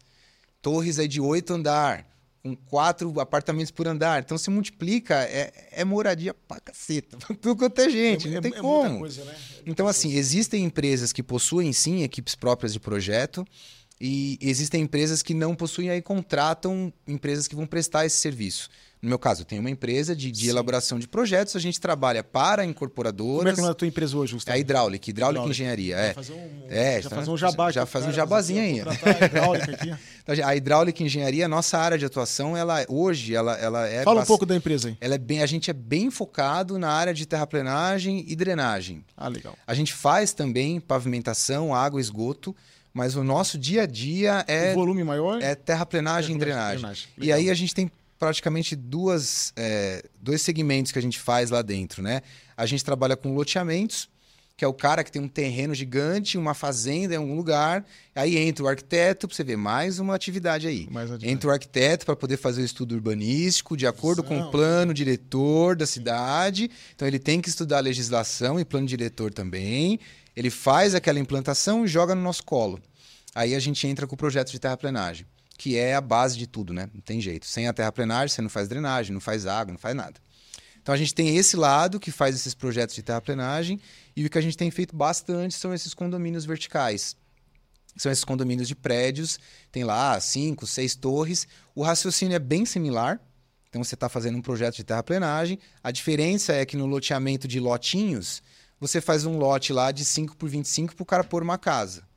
Torres 0.60 0.98
aí 0.98 1.08
de 1.08 1.20
oito 1.20 1.54
andar, 1.54 2.06
com 2.42 2.56
quatro 2.56 3.20
apartamentos 3.20 3.70
por 3.70 3.86
andar. 3.86 4.22
Então, 4.22 4.38
se 4.38 4.48
multiplica, 4.50 5.14
é, 5.24 5.52
é 5.72 5.84
moradia 5.84 6.32
pra 6.32 6.58
caceta. 6.60 7.18
Tudo 7.40 7.56
quanto 7.56 7.78
é 7.80 7.90
gente, 7.90 8.28
É- 8.28 8.30
não 8.30 8.38
é- 8.38 8.40
tem 8.40 8.52
é 8.54 8.60
como. 8.60 8.98
coisa, 9.00 9.24
né? 9.24 9.34
Então, 9.66 9.86
assim, 9.86 10.12
existem 10.14 10.64
empresas 10.64 11.12
que 11.12 11.22
possuem 11.22 11.72
sim 11.72 12.02
equipes 12.02 12.34
próprias 12.34 12.72
de 12.72 12.80
projeto 12.80 13.46
e 14.00 14.38
existem 14.40 14.82
empresas 14.82 15.22
que 15.22 15.34
não 15.34 15.54
possuem 15.54 15.90
aí 15.90 16.00
contratam 16.00 16.90
empresas 17.06 17.46
que 17.46 17.54
vão 17.54 17.66
prestar 17.66 18.06
esse 18.06 18.16
serviço. 18.16 18.70
No 19.02 19.08
meu 19.08 19.18
caso, 19.18 19.40
eu 19.40 19.44
tenho 19.46 19.60
uma 19.62 19.70
empresa 19.70 20.14
de, 20.14 20.30
de 20.30 20.48
elaboração 20.50 20.98
de 20.98 21.08
projetos, 21.08 21.56
a 21.56 21.58
gente 21.58 21.80
trabalha 21.80 22.22
para 22.22 22.66
incorporadoras. 22.66 23.38
Como 23.38 23.48
é 23.48 23.54
que 23.54 23.60
é 23.60 23.70
a 23.70 23.74
tua 23.74 23.88
empresa 23.88 24.14
hoje, 24.14 24.32
É 24.32 24.34
Gustavo? 24.34 24.54
a 24.56 24.58
hidráulica, 24.60 25.08
hidráulica 25.10 25.40
Hidráulica. 25.40 25.50
engenharia. 25.54 25.96
É. 25.96 26.12
fazer 26.12 26.32
um, 26.34 26.66
É, 26.68 27.00
já 27.00 27.08
tá- 27.08 27.16
fazer 27.16 27.30
um 27.30 27.36
jabá 27.38 27.70
já 27.70 27.86
faz 27.86 28.04
um 28.04 28.12
jabazinho 28.12 28.60
assim, 28.62 28.80
aí. 28.82 29.22
a 29.22 29.24
hidráulica 29.26 29.72
aqui. 29.72 29.94
Então, 30.22 30.46
A 30.48 30.54
hidráulica 30.54 31.02
e 31.02 31.06
engenharia, 31.06 31.48
nossa 31.48 31.78
área 31.78 31.96
de 31.96 32.04
atuação, 32.04 32.54
ela 32.54 32.84
hoje, 32.88 33.34
ela, 33.34 33.56
ela 33.58 33.88
é. 33.88 34.02
Fala 34.04 34.20
um 34.20 34.26
pouco 34.26 34.44
da 34.44 34.54
empresa 34.54 34.88
aí. 34.88 34.96
Ela 35.00 35.14
é 35.14 35.18
bem, 35.18 35.42
a 35.42 35.46
gente 35.46 35.70
é 35.70 35.72
bem 35.74 36.10
focado 36.10 36.78
na 36.78 36.90
área 36.92 37.14
de 37.14 37.24
terraplenagem 37.26 38.24
e 38.28 38.36
drenagem. 38.36 39.02
Ah, 39.16 39.28
legal. 39.28 39.56
A 39.66 39.72
gente 39.74 39.94
faz 39.94 40.32
também 40.34 40.78
pavimentação, 40.78 41.74
água, 41.74 42.00
esgoto, 42.00 42.54
mas 42.92 43.16
o 43.16 43.24
nosso 43.24 43.56
dia 43.58 43.82
a 43.82 43.86
dia 43.86 44.44
é, 44.46 44.72
o 44.72 44.74
volume 44.74 45.02
maior? 45.04 45.40
é 45.42 45.54
terraplenagem 45.54 46.36
e 46.36 46.38
drenagem. 46.38 46.84
E 47.16 47.20
Legal. 47.22 47.38
aí 47.38 47.50
a 47.50 47.54
gente 47.54 47.74
tem 47.74 47.90
praticamente 48.20 48.76
duas, 48.76 49.50
é, 49.56 50.04
dois 50.20 50.42
segmentos 50.42 50.92
que 50.92 50.98
a 50.98 51.02
gente 51.02 51.18
faz 51.18 51.50
lá 51.50 51.62
dentro, 51.62 52.02
né? 52.02 52.20
A 52.54 52.66
gente 52.66 52.84
trabalha 52.84 53.16
com 53.16 53.34
loteamentos, 53.34 54.10
que 54.58 54.64
é 54.64 54.68
o 54.68 54.74
cara 54.74 55.02
que 55.02 55.10
tem 55.10 55.22
um 55.22 55.26
terreno 55.26 55.74
gigante, 55.74 56.36
uma 56.36 56.52
fazenda 56.52 57.14
em 57.14 57.16
algum 57.16 57.34
lugar, 57.34 57.82
aí 58.14 58.36
entra 58.36 58.62
o 58.62 58.68
arquiteto, 58.68 59.26
para 59.26 59.34
você 59.34 59.42
ver 59.42 59.56
mais 59.56 59.98
uma 59.98 60.14
atividade 60.14 60.66
aí. 60.66 60.86
Mais. 60.90 61.10
Entra 61.22 61.48
o 61.48 61.50
arquiteto 61.50 62.04
para 62.04 62.14
poder 62.14 62.36
fazer 62.36 62.60
o 62.60 62.64
estudo 62.64 62.94
urbanístico 62.94 63.74
de 63.74 63.86
acordo 63.86 64.22
com 64.22 64.38
o 64.38 64.50
plano 64.50 64.92
diretor 64.92 65.74
da 65.74 65.86
cidade. 65.86 66.70
Então 66.94 67.08
ele 67.08 67.18
tem 67.18 67.40
que 67.40 67.48
estudar 67.48 67.78
a 67.78 67.80
legislação 67.80 68.60
e 68.60 68.66
plano 68.66 68.86
diretor 68.86 69.32
também. 69.32 69.98
Ele 70.36 70.50
faz 70.50 70.94
aquela 70.94 71.18
implantação 71.18 71.86
e 71.86 71.88
joga 71.88 72.14
no 72.14 72.20
nosso 72.20 72.44
colo. 72.44 72.78
Aí 73.34 73.54
a 73.54 73.58
gente 73.58 73.86
entra 73.86 74.06
com 74.06 74.14
o 74.14 74.18
projeto 74.18 74.50
de 74.50 74.58
terraplenagem, 74.58 75.24
que 75.60 75.76
é 75.76 75.94
a 75.94 76.00
base 76.00 76.38
de 76.38 76.46
tudo, 76.46 76.72
né? 76.72 76.88
Não 76.94 77.02
tem 77.02 77.20
jeito. 77.20 77.44
Sem 77.44 77.68
a 77.68 77.72
terraplenagem 77.74 78.34
você 78.34 78.40
não 78.40 78.48
faz 78.48 78.66
drenagem, 78.66 79.12
não 79.12 79.20
faz 79.20 79.44
água, 79.44 79.70
não 79.70 79.78
faz 79.78 79.94
nada. 79.94 80.18
Então 80.80 80.94
a 80.94 80.96
gente 80.96 81.14
tem 81.14 81.36
esse 81.36 81.54
lado 81.54 82.00
que 82.00 82.10
faz 82.10 82.34
esses 82.34 82.54
projetos 82.54 82.94
de 82.94 83.02
terraplenagem 83.02 83.78
e 84.16 84.24
o 84.24 84.30
que 84.30 84.38
a 84.38 84.40
gente 84.40 84.56
tem 84.56 84.70
feito 84.70 84.96
bastante 84.96 85.54
são 85.54 85.74
esses 85.74 85.92
condomínios 85.92 86.46
verticais. 86.46 87.14
São 87.94 88.10
esses 88.10 88.24
condomínios 88.24 88.68
de 88.68 88.74
prédios, 88.74 89.38
tem 89.70 89.84
lá 89.84 90.18
cinco, 90.18 90.66
seis 90.66 90.96
torres. 90.96 91.46
O 91.74 91.82
raciocínio 91.82 92.36
é 92.36 92.38
bem 92.38 92.64
similar. 92.64 93.20
Então 93.68 93.84
você 93.84 93.96
está 93.96 94.08
fazendo 94.08 94.38
um 94.38 94.42
projeto 94.42 94.76
de 94.76 94.84
terraplenagem. 94.84 95.58
A 95.84 95.90
diferença 95.90 96.54
é 96.54 96.64
que 96.64 96.74
no 96.74 96.86
loteamento 96.86 97.46
de 97.46 97.60
lotinhos, 97.60 98.42
você 98.80 98.98
faz 98.98 99.26
um 99.26 99.36
lote 99.36 99.74
lá 99.74 99.92
de 99.92 100.06
5 100.06 100.38
por 100.38 100.48
25 100.48 100.96
para 100.96 101.02
o 101.02 101.06
cara 101.06 101.22
pôr 101.22 101.42
uma 101.42 101.58
casa. 101.58 102.08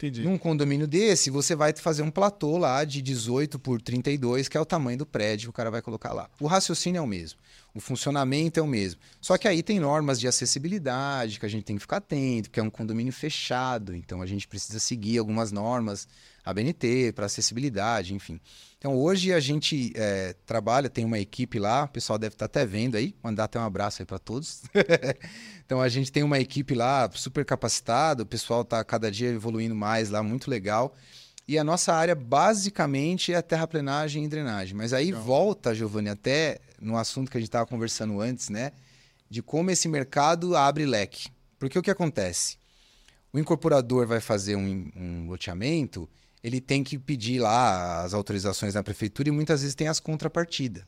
Entendi. 0.00 0.22
Num 0.22 0.38
condomínio 0.38 0.86
desse, 0.86 1.28
você 1.28 1.54
vai 1.54 1.74
fazer 1.76 2.02
um 2.02 2.10
platô 2.10 2.56
lá 2.56 2.82
de 2.84 3.02
18 3.02 3.58
por 3.58 3.82
32, 3.82 4.48
que 4.48 4.56
é 4.56 4.60
o 4.60 4.64
tamanho 4.64 4.96
do 4.96 5.04
prédio 5.04 5.46
que 5.46 5.50
o 5.50 5.52
cara 5.52 5.70
vai 5.70 5.82
colocar 5.82 6.14
lá. 6.14 6.30
O 6.40 6.46
raciocínio 6.46 6.98
é 6.98 7.02
o 7.02 7.06
mesmo. 7.06 7.38
O 7.74 7.80
funcionamento 7.80 8.58
é 8.58 8.62
o 8.62 8.66
mesmo. 8.66 9.00
Só 9.20 9.38
que 9.38 9.46
aí 9.46 9.62
tem 9.62 9.78
normas 9.78 10.18
de 10.18 10.26
acessibilidade 10.26 11.38
que 11.38 11.46
a 11.46 11.48
gente 11.48 11.64
tem 11.64 11.76
que 11.76 11.82
ficar 11.82 11.98
atento, 11.98 12.50
porque 12.50 12.60
é 12.60 12.62
um 12.62 12.70
condomínio 12.70 13.12
fechado, 13.12 13.94
então 13.94 14.20
a 14.20 14.26
gente 14.26 14.48
precisa 14.48 14.80
seguir 14.80 15.18
algumas 15.18 15.52
normas 15.52 16.08
ABNT 16.44 17.12
para 17.12 17.26
acessibilidade, 17.26 18.14
enfim. 18.14 18.40
Então 18.78 18.96
hoje 18.96 19.32
a 19.32 19.40
gente 19.40 19.92
é, 19.94 20.34
trabalha, 20.46 20.88
tem 20.88 21.04
uma 21.04 21.18
equipe 21.18 21.58
lá, 21.58 21.84
o 21.84 21.88
pessoal 21.88 22.18
deve 22.18 22.34
estar 22.34 22.48
tá 22.48 22.60
até 22.60 22.66
vendo 22.66 22.96
aí, 22.96 23.14
mandar 23.22 23.44
até 23.44 23.58
um 23.58 23.64
abraço 23.64 24.02
aí 24.02 24.06
para 24.06 24.18
todos. 24.18 24.62
então 25.64 25.80
a 25.80 25.88
gente 25.88 26.10
tem 26.10 26.22
uma 26.22 26.38
equipe 26.38 26.74
lá 26.74 27.08
super 27.12 27.44
capacitada, 27.44 28.22
o 28.22 28.26
pessoal 28.26 28.62
está 28.62 28.82
cada 28.82 29.10
dia 29.10 29.28
evoluindo 29.28 29.74
mais 29.74 30.10
lá, 30.10 30.22
muito 30.22 30.50
legal. 30.50 30.94
E 31.50 31.58
a 31.58 31.64
nossa 31.64 31.92
área 31.92 32.14
basicamente 32.14 33.32
é 33.34 33.42
terraplenagem 33.42 34.24
e 34.24 34.28
drenagem. 34.28 34.72
Mas 34.72 34.92
aí 34.92 35.10
volta, 35.10 35.74
Giovanni, 35.74 36.08
até 36.08 36.60
no 36.80 36.96
assunto 36.96 37.28
que 37.28 37.36
a 37.36 37.40
gente 37.40 37.48
estava 37.48 37.66
conversando 37.66 38.20
antes, 38.20 38.50
né? 38.50 38.70
De 39.28 39.42
como 39.42 39.68
esse 39.68 39.88
mercado 39.88 40.54
abre 40.54 40.86
leque. 40.86 41.28
Porque 41.58 41.76
o 41.76 41.82
que 41.82 41.90
acontece? 41.90 42.56
O 43.32 43.38
incorporador 43.40 44.06
vai 44.06 44.20
fazer 44.20 44.54
um, 44.54 44.92
um 44.94 45.26
loteamento, 45.28 46.08
ele 46.40 46.60
tem 46.60 46.84
que 46.84 46.96
pedir 46.96 47.40
lá 47.40 48.04
as 48.04 48.14
autorizações 48.14 48.74
da 48.74 48.82
prefeitura 48.84 49.28
e 49.28 49.32
muitas 49.32 49.62
vezes 49.62 49.74
tem 49.74 49.88
as 49.88 49.98
contrapartidas. 49.98 50.84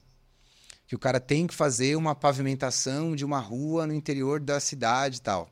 Que 0.86 0.94
o 0.94 0.98
cara 0.98 1.18
tem 1.18 1.44
que 1.44 1.54
fazer 1.54 1.96
uma 1.96 2.14
pavimentação 2.14 3.16
de 3.16 3.24
uma 3.24 3.40
rua 3.40 3.84
no 3.84 3.92
interior 3.92 4.38
da 4.38 4.60
cidade 4.60 5.16
e 5.16 5.22
tal. 5.22 5.50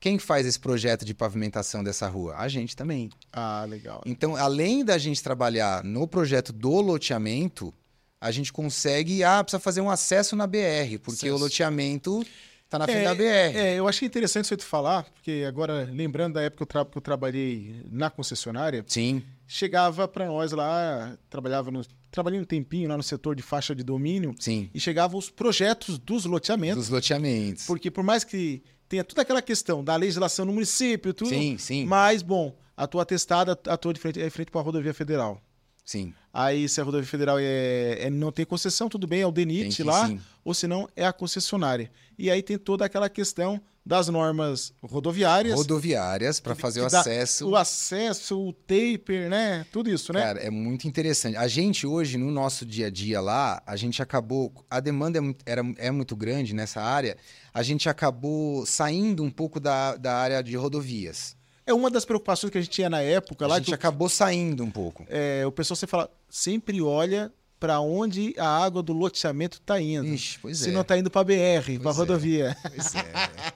Quem 0.00 0.18
faz 0.18 0.46
esse 0.46 0.58
projeto 0.58 1.04
de 1.04 1.12
pavimentação 1.12 1.82
dessa 1.82 2.08
rua? 2.08 2.36
A 2.36 2.46
gente 2.48 2.76
também. 2.76 3.10
Ah, 3.32 3.66
legal. 3.68 4.02
Então, 4.06 4.36
além 4.36 4.84
da 4.84 4.96
gente 4.96 5.22
trabalhar 5.22 5.82
no 5.82 6.06
projeto 6.06 6.52
do 6.52 6.80
loteamento, 6.80 7.74
a 8.20 8.30
gente 8.30 8.52
consegue. 8.52 9.24
Ah, 9.24 9.42
precisa 9.42 9.60
fazer 9.60 9.80
um 9.80 9.90
acesso 9.90 10.36
na 10.36 10.46
BR, 10.46 10.98
porque 11.02 11.26
acesso. 11.26 11.34
o 11.34 11.38
loteamento 11.38 12.24
está 12.64 12.78
na 12.78 12.84
frente 12.84 13.00
é, 13.00 13.04
da 13.04 13.14
BR. 13.14 13.56
É, 13.56 13.74
eu 13.74 13.88
achei 13.88 14.06
interessante 14.06 14.46
você 14.46 14.56
falar, 14.58 15.04
porque 15.04 15.44
agora, 15.48 15.88
lembrando 15.92 16.34
da 16.34 16.42
época 16.42 16.64
que 16.64 16.76
eu, 16.76 16.86
que 16.86 16.98
eu 16.98 17.02
trabalhei 17.02 17.82
na 17.90 18.08
concessionária. 18.08 18.84
Sim. 18.86 19.22
Chegava 19.46 20.06
para 20.06 20.26
nós 20.26 20.52
lá, 20.52 21.16
trabalhava 21.28 21.70
no. 21.70 21.82
Trabalhei 22.10 22.40
um 22.40 22.44
tempinho 22.44 22.88
lá 22.88 22.96
no 22.96 23.02
setor 23.02 23.34
de 23.34 23.42
faixa 23.42 23.74
de 23.74 23.82
domínio. 23.82 24.34
Sim. 24.38 24.70
E 24.72 24.80
chegavam 24.80 25.18
os 25.18 25.28
projetos 25.28 25.98
dos 25.98 26.24
loteamentos. 26.24 26.76
Dos 26.76 26.88
loteamentos. 26.88 27.66
Porque 27.66 27.90
por 27.90 28.04
mais 28.04 28.24
que 28.24 28.62
tenha 28.88 29.04
toda 29.04 29.22
aquela 29.22 29.42
questão 29.42 29.84
da 29.84 29.94
legislação 29.96 30.44
no 30.44 30.52
município, 30.52 31.12
tudo. 31.12 31.30
Sim, 31.30 31.58
sim. 31.58 31.84
Mas, 31.84 32.22
bom, 32.22 32.56
a 32.76 32.86
tua 32.86 33.02
atestada 33.02 33.58
atua 33.66 33.92
de 33.92 34.00
frente, 34.00 34.20
é 34.20 34.30
frente 34.30 34.50
para 34.50 34.60
a 34.60 34.64
rodovia 34.64 34.94
federal. 34.94 35.42
Sim. 35.88 36.12
Aí, 36.34 36.68
se 36.68 36.82
a 36.82 36.84
rodovia 36.84 37.08
federal 37.08 37.38
é, 37.38 37.96
é, 37.98 38.10
não 38.10 38.30
tem 38.30 38.44
concessão, 38.44 38.90
tudo 38.90 39.06
bem, 39.06 39.22
é 39.22 39.26
o 39.26 39.32
DENIT 39.32 39.82
lá, 39.82 40.06
sim. 40.06 40.20
ou 40.44 40.52
se 40.52 40.66
não, 40.66 40.86
é 40.94 41.06
a 41.06 41.14
concessionária. 41.14 41.90
E 42.18 42.30
aí 42.30 42.42
tem 42.42 42.58
toda 42.58 42.84
aquela 42.84 43.08
questão 43.08 43.58
das 43.86 44.06
normas 44.10 44.74
rodoviárias. 44.82 45.54
Rodoviárias, 45.54 46.40
para 46.40 46.54
fazer 46.54 46.82
o 46.82 46.84
acesso. 46.84 47.48
O 47.48 47.56
acesso, 47.56 48.38
o 48.38 48.52
taper, 48.52 49.30
né? 49.30 49.64
Tudo 49.72 49.88
isso, 49.88 50.12
né? 50.12 50.20
Cara, 50.20 50.40
é 50.40 50.50
muito 50.50 50.86
interessante. 50.86 51.38
A 51.38 51.48
gente 51.48 51.86
hoje, 51.86 52.18
no 52.18 52.30
nosso 52.30 52.66
dia 52.66 52.88
a 52.88 52.90
dia 52.90 53.18
lá, 53.18 53.62
a 53.66 53.74
gente 53.74 54.02
acabou. 54.02 54.52
A 54.68 54.80
demanda 54.80 55.18
é, 55.18 55.22
era, 55.46 55.62
é 55.78 55.90
muito 55.90 56.14
grande 56.14 56.54
nessa 56.54 56.82
área, 56.82 57.16
a 57.54 57.62
gente 57.62 57.88
acabou 57.88 58.66
saindo 58.66 59.22
um 59.22 59.30
pouco 59.30 59.58
da, 59.58 59.96
da 59.96 60.14
área 60.18 60.42
de 60.42 60.54
rodovias. 60.54 61.37
É 61.68 61.74
uma 61.74 61.90
das 61.90 62.06
preocupações 62.06 62.50
que 62.50 62.56
a 62.56 62.60
gente 62.62 62.70
tinha 62.70 62.88
na 62.88 63.02
época 63.02 63.46
lá. 63.46 63.56
A 63.56 63.58
gente 63.58 63.74
acabou 63.74 64.08
saindo 64.08 64.64
um 64.64 64.70
pouco. 64.70 65.04
É, 65.08 65.44
o 65.46 65.52
pessoal 65.52 65.76
você 65.76 65.86
fala, 65.86 66.10
sempre 66.30 66.80
olha 66.80 67.30
para 67.60 67.78
onde 67.80 68.34
a 68.38 68.64
água 68.64 68.82
do 68.82 68.94
loteamento 68.94 69.58
está 69.58 69.78
indo. 69.78 70.06
Ixi, 70.06 70.38
pois 70.40 70.58
Se 70.58 70.70
é. 70.70 70.72
não 70.72 70.80
está 70.80 70.96
indo 70.96 71.10
para 71.10 71.24
BR, 71.24 71.78
para 71.82 71.90
rodovia. 71.90 72.56
Pois 72.62 72.94
é, 72.94 73.02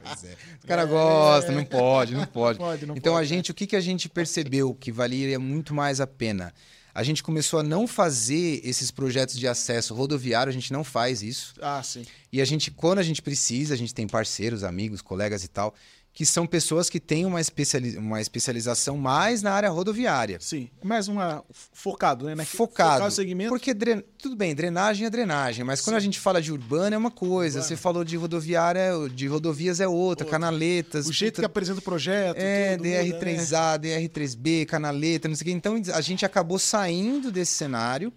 pois 0.04 0.24
é. 0.24 0.36
O 0.62 0.66
cara 0.66 0.82
é, 0.82 0.86
gosta, 0.86 1.52
não 1.52 1.64
pode, 1.64 2.14
não 2.14 2.26
pode. 2.26 2.58
Não 2.58 2.66
pode 2.66 2.86
não 2.86 2.96
então 2.96 3.14
pode, 3.14 3.24
a 3.24 3.28
gente, 3.28 3.48
né? 3.48 3.52
o 3.52 3.54
que, 3.54 3.66
que 3.66 3.76
a 3.76 3.80
gente 3.80 4.08
percebeu 4.08 4.74
que 4.74 4.92
valia 4.92 5.38
muito 5.38 5.72
mais 5.72 6.00
a 6.00 6.06
pena? 6.06 6.52
A 6.94 7.02
gente 7.02 7.22
começou 7.22 7.60
a 7.60 7.62
não 7.62 7.86
fazer 7.86 8.60
esses 8.62 8.90
projetos 8.90 9.38
de 9.38 9.48
acesso 9.48 9.94
rodoviário, 9.94 10.50
a 10.50 10.52
gente 10.52 10.72
não 10.72 10.84
faz 10.84 11.22
isso. 11.22 11.54
Ah, 11.62 11.82
sim. 11.82 12.04
E 12.30 12.40
a 12.40 12.44
gente, 12.44 12.70
quando 12.70 12.98
a 12.98 13.02
gente 13.02 13.22
precisa, 13.22 13.72
a 13.72 13.76
gente 13.76 13.94
tem 13.94 14.06
parceiros, 14.06 14.62
amigos, 14.62 15.00
colegas 15.00 15.42
e 15.42 15.48
tal, 15.48 15.74
que 16.12 16.26
são 16.26 16.46
pessoas 16.46 16.90
que 16.90 17.00
têm 17.00 17.24
uma, 17.24 17.40
especializa 17.40 17.98
uma 17.98 18.20
especialização 18.20 18.98
mais 18.98 19.40
na 19.42 19.52
área 19.52 19.70
rodoviária. 19.70 20.38
Sim, 20.40 20.68
mais 20.84 21.08
uma 21.08 21.42
focado, 21.72 22.26
né? 22.26 22.44
Focado. 22.44 22.92
Focar 22.92 23.08
o 23.08 23.10
segmento. 23.10 23.48
Porque 23.48 23.72
dren... 23.72 24.02
tudo 24.18 24.36
bem, 24.36 24.54
drenagem 24.54 25.06
é 25.06 25.10
drenagem, 25.10 25.64
mas 25.64 25.78
Sim. 25.80 25.86
quando 25.86 25.96
a 25.96 26.00
gente 26.00 26.20
fala 26.20 26.42
de 26.42 26.52
urbana 26.52 26.94
é 26.94 26.98
uma 26.98 27.10
coisa, 27.10 27.60
urbana. 27.60 27.68
você 27.68 27.76
falou 27.76 28.04
de 28.04 28.16
rodoviária, 28.16 28.92
de 29.14 29.26
rodovias 29.26 29.80
é 29.80 29.88
outra, 29.88 30.24
outra. 30.24 30.26
canaletas. 30.26 31.06
O 31.06 31.12
jeito 31.12 31.36
puta... 31.36 31.42
que 31.42 31.46
apresenta 31.46 31.78
o 31.78 31.82
projeto. 31.82 32.36
É, 32.36 32.76
DR3A, 32.76 33.82
né? 33.82 33.98
DR3B, 33.98 34.66
canaleta, 34.66 35.28
não 35.28 35.34
sei 35.34 35.44
o 35.44 35.46
quê. 35.46 35.52
Então 35.52 35.80
a 35.94 36.00
gente 36.02 36.26
acabou 36.26 36.58
saindo 36.58 37.32
desse 37.32 37.54
cenário, 37.54 38.12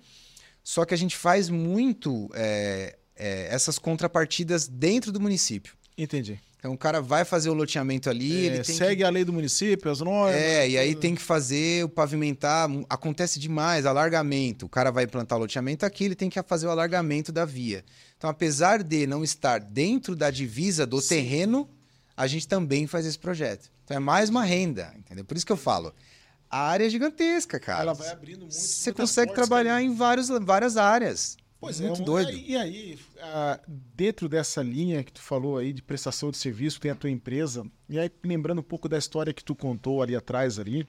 só 0.62 0.84
que 0.84 0.94
a 0.94 0.98
gente 0.98 1.16
faz 1.16 1.50
muito 1.50 2.30
é, 2.34 2.98
é, 3.16 3.48
essas 3.50 3.80
contrapartidas 3.80 4.68
dentro 4.68 5.14
do 5.14 5.22
município. 5.22 5.74
Entendi. 5.98 6.42
Então 6.66 6.74
o 6.74 6.78
cara 6.78 7.00
vai 7.00 7.24
fazer 7.24 7.48
o 7.52 7.54
loteamento 7.54 8.10
ali, 8.10 8.48
é, 8.48 8.56
ele 8.56 8.64
segue 8.64 8.96
que... 8.98 9.04
a 9.04 9.10
lei 9.10 9.24
do 9.24 9.32
município, 9.32 9.92
as 9.92 10.00
normas. 10.00 10.34
É, 10.34 10.68
e 10.68 10.80
aí 10.80 10.96
tem 10.96 11.14
que 11.14 11.22
fazer 11.22 11.86
o 11.86 11.90
pavimentar, 11.90 12.68
acontece 12.90 13.40
demais, 13.40 13.86
alargamento. 13.86 14.66
O 14.66 14.70
cara 14.70 14.90
vai 14.90 15.04
implantar 15.04 15.38
o 15.38 15.42
loteamento 15.42 15.86
aqui, 15.86 16.06
ele 16.06 16.16
tem 16.16 16.28
que 16.28 16.42
fazer 16.42 16.66
o 16.66 16.72
alargamento 16.72 17.32
da 17.32 17.46
via. 17.46 17.86
Então, 18.18 18.28
apesar 18.28 18.82
de 18.82 19.06
não 19.06 19.24
estar 19.24 19.60
dentro 19.60 20.16
da 20.16 20.32
divisa 20.32 20.88
do 20.88 21.00
Sim. 21.00 21.10
terreno, 21.10 21.70
a 22.18 22.26
gente 22.26 22.48
também 22.48 22.88
faz 22.88 23.06
esse 23.06 23.20
projeto. 23.20 23.70
Então 23.84 23.98
é 23.98 24.00
mais 24.00 24.32
uma 24.32 24.44
renda, 24.44 24.92
entendeu? 24.98 25.24
Por 25.24 25.38
isso 25.38 25.46
que 25.46 25.52
eu 25.52 25.58
falo. 25.58 25.94
A 26.50 26.62
área 26.68 26.88
é 26.88 26.90
gigantesca, 26.90 27.60
cara. 27.60 27.84
Ela 27.84 27.94
vai 27.94 28.10
abrindo 28.10 28.40
muito. 28.40 28.56
Você 28.56 28.92
consegue 28.92 29.36
trabalhar 29.36 29.84
em 29.84 29.94
vários, 29.94 30.30
várias 30.30 30.78
áreas. 30.78 31.38
Pois 31.66 31.80
Muito 31.80 32.00
é, 32.00 32.02
um, 32.02 32.06
doido. 32.06 32.32
E 32.32 32.56
aí, 32.56 33.00
dentro 33.96 34.30
dessa 34.30 34.62
linha 34.62 35.04
que 35.04 35.12
tu 35.12 35.20
falou 35.20 35.58
aí 35.58 35.74
de 35.74 35.82
prestação 35.82 36.30
de 36.30 36.38
serviço, 36.38 36.80
tem 36.80 36.92
a 36.92 36.96
tua 36.96 37.10
empresa, 37.10 37.66
e 37.90 37.98
aí 37.98 38.12
lembrando 38.24 38.60
um 38.60 38.64
pouco 38.64 38.88
da 38.88 39.00
história 39.00 39.34
que 39.34 39.44
tu 39.44 39.56
contou 39.56 40.04
ali 40.04 40.16
atrás 40.16 40.60
ali, 40.60 40.88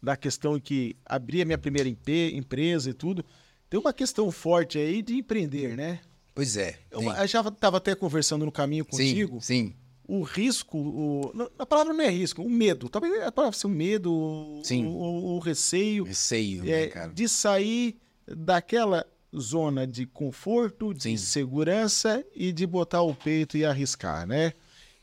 da 0.00 0.16
questão 0.16 0.58
que 0.60 0.96
abri 1.04 1.42
a 1.42 1.44
minha 1.44 1.58
primeira 1.58 1.88
empresa 1.88 2.90
e 2.90 2.94
tudo, 2.94 3.24
tem 3.68 3.78
uma 3.80 3.92
questão 3.92 4.30
forte 4.30 4.78
aí 4.78 5.02
de 5.02 5.14
empreender, 5.14 5.76
né? 5.76 6.00
Pois 6.32 6.56
é. 6.56 6.78
Eu, 6.88 7.02
eu 7.02 7.26
já 7.26 7.40
estava 7.40 7.78
até 7.78 7.96
conversando 7.96 8.44
no 8.44 8.52
caminho 8.52 8.84
contigo. 8.84 9.40
Sim, 9.40 9.66
sim. 9.66 9.74
O 10.06 10.22
risco, 10.22 10.78
o, 10.78 11.50
a 11.58 11.66
palavra 11.66 11.92
não 11.92 12.04
é 12.04 12.08
risco, 12.08 12.40
o 12.40 12.48
medo. 12.48 12.88
Talvez 12.88 13.20
a 13.20 13.32
palavra 13.32 13.56
seja 13.56 13.66
o 13.66 13.70
medo, 13.70 14.60
sim. 14.62 14.86
O, 14.86 14.90
o, 14.90 15.36
o 15.36 15.38
receio. 15.40 16.04
Receio, 16.04 16.62
é, 16.62 16.82
né, 16.82 16.86
cara? 16.86 17.12
De 17.12 17.28
sair 17.28 17.96
daquela 18.26 19.04
zona 19.36 19.86
de 19.86 20.06
conforto, 20.06 20.92
de 20.92 21.02
Sim. 21.02 21.16
segurança 21.16 22.24
e 22.34 22.52
de 22.52 22.66
botar 22.66 23.02
o 23.02 23.14
peito 23.14 23.56
e 23.56 23.64
arriscar, 23.64 24.26
né? 24.26 24.52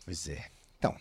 Pois 0.06 0.28
é. 0.28 0.46
Então, 0.78 0.96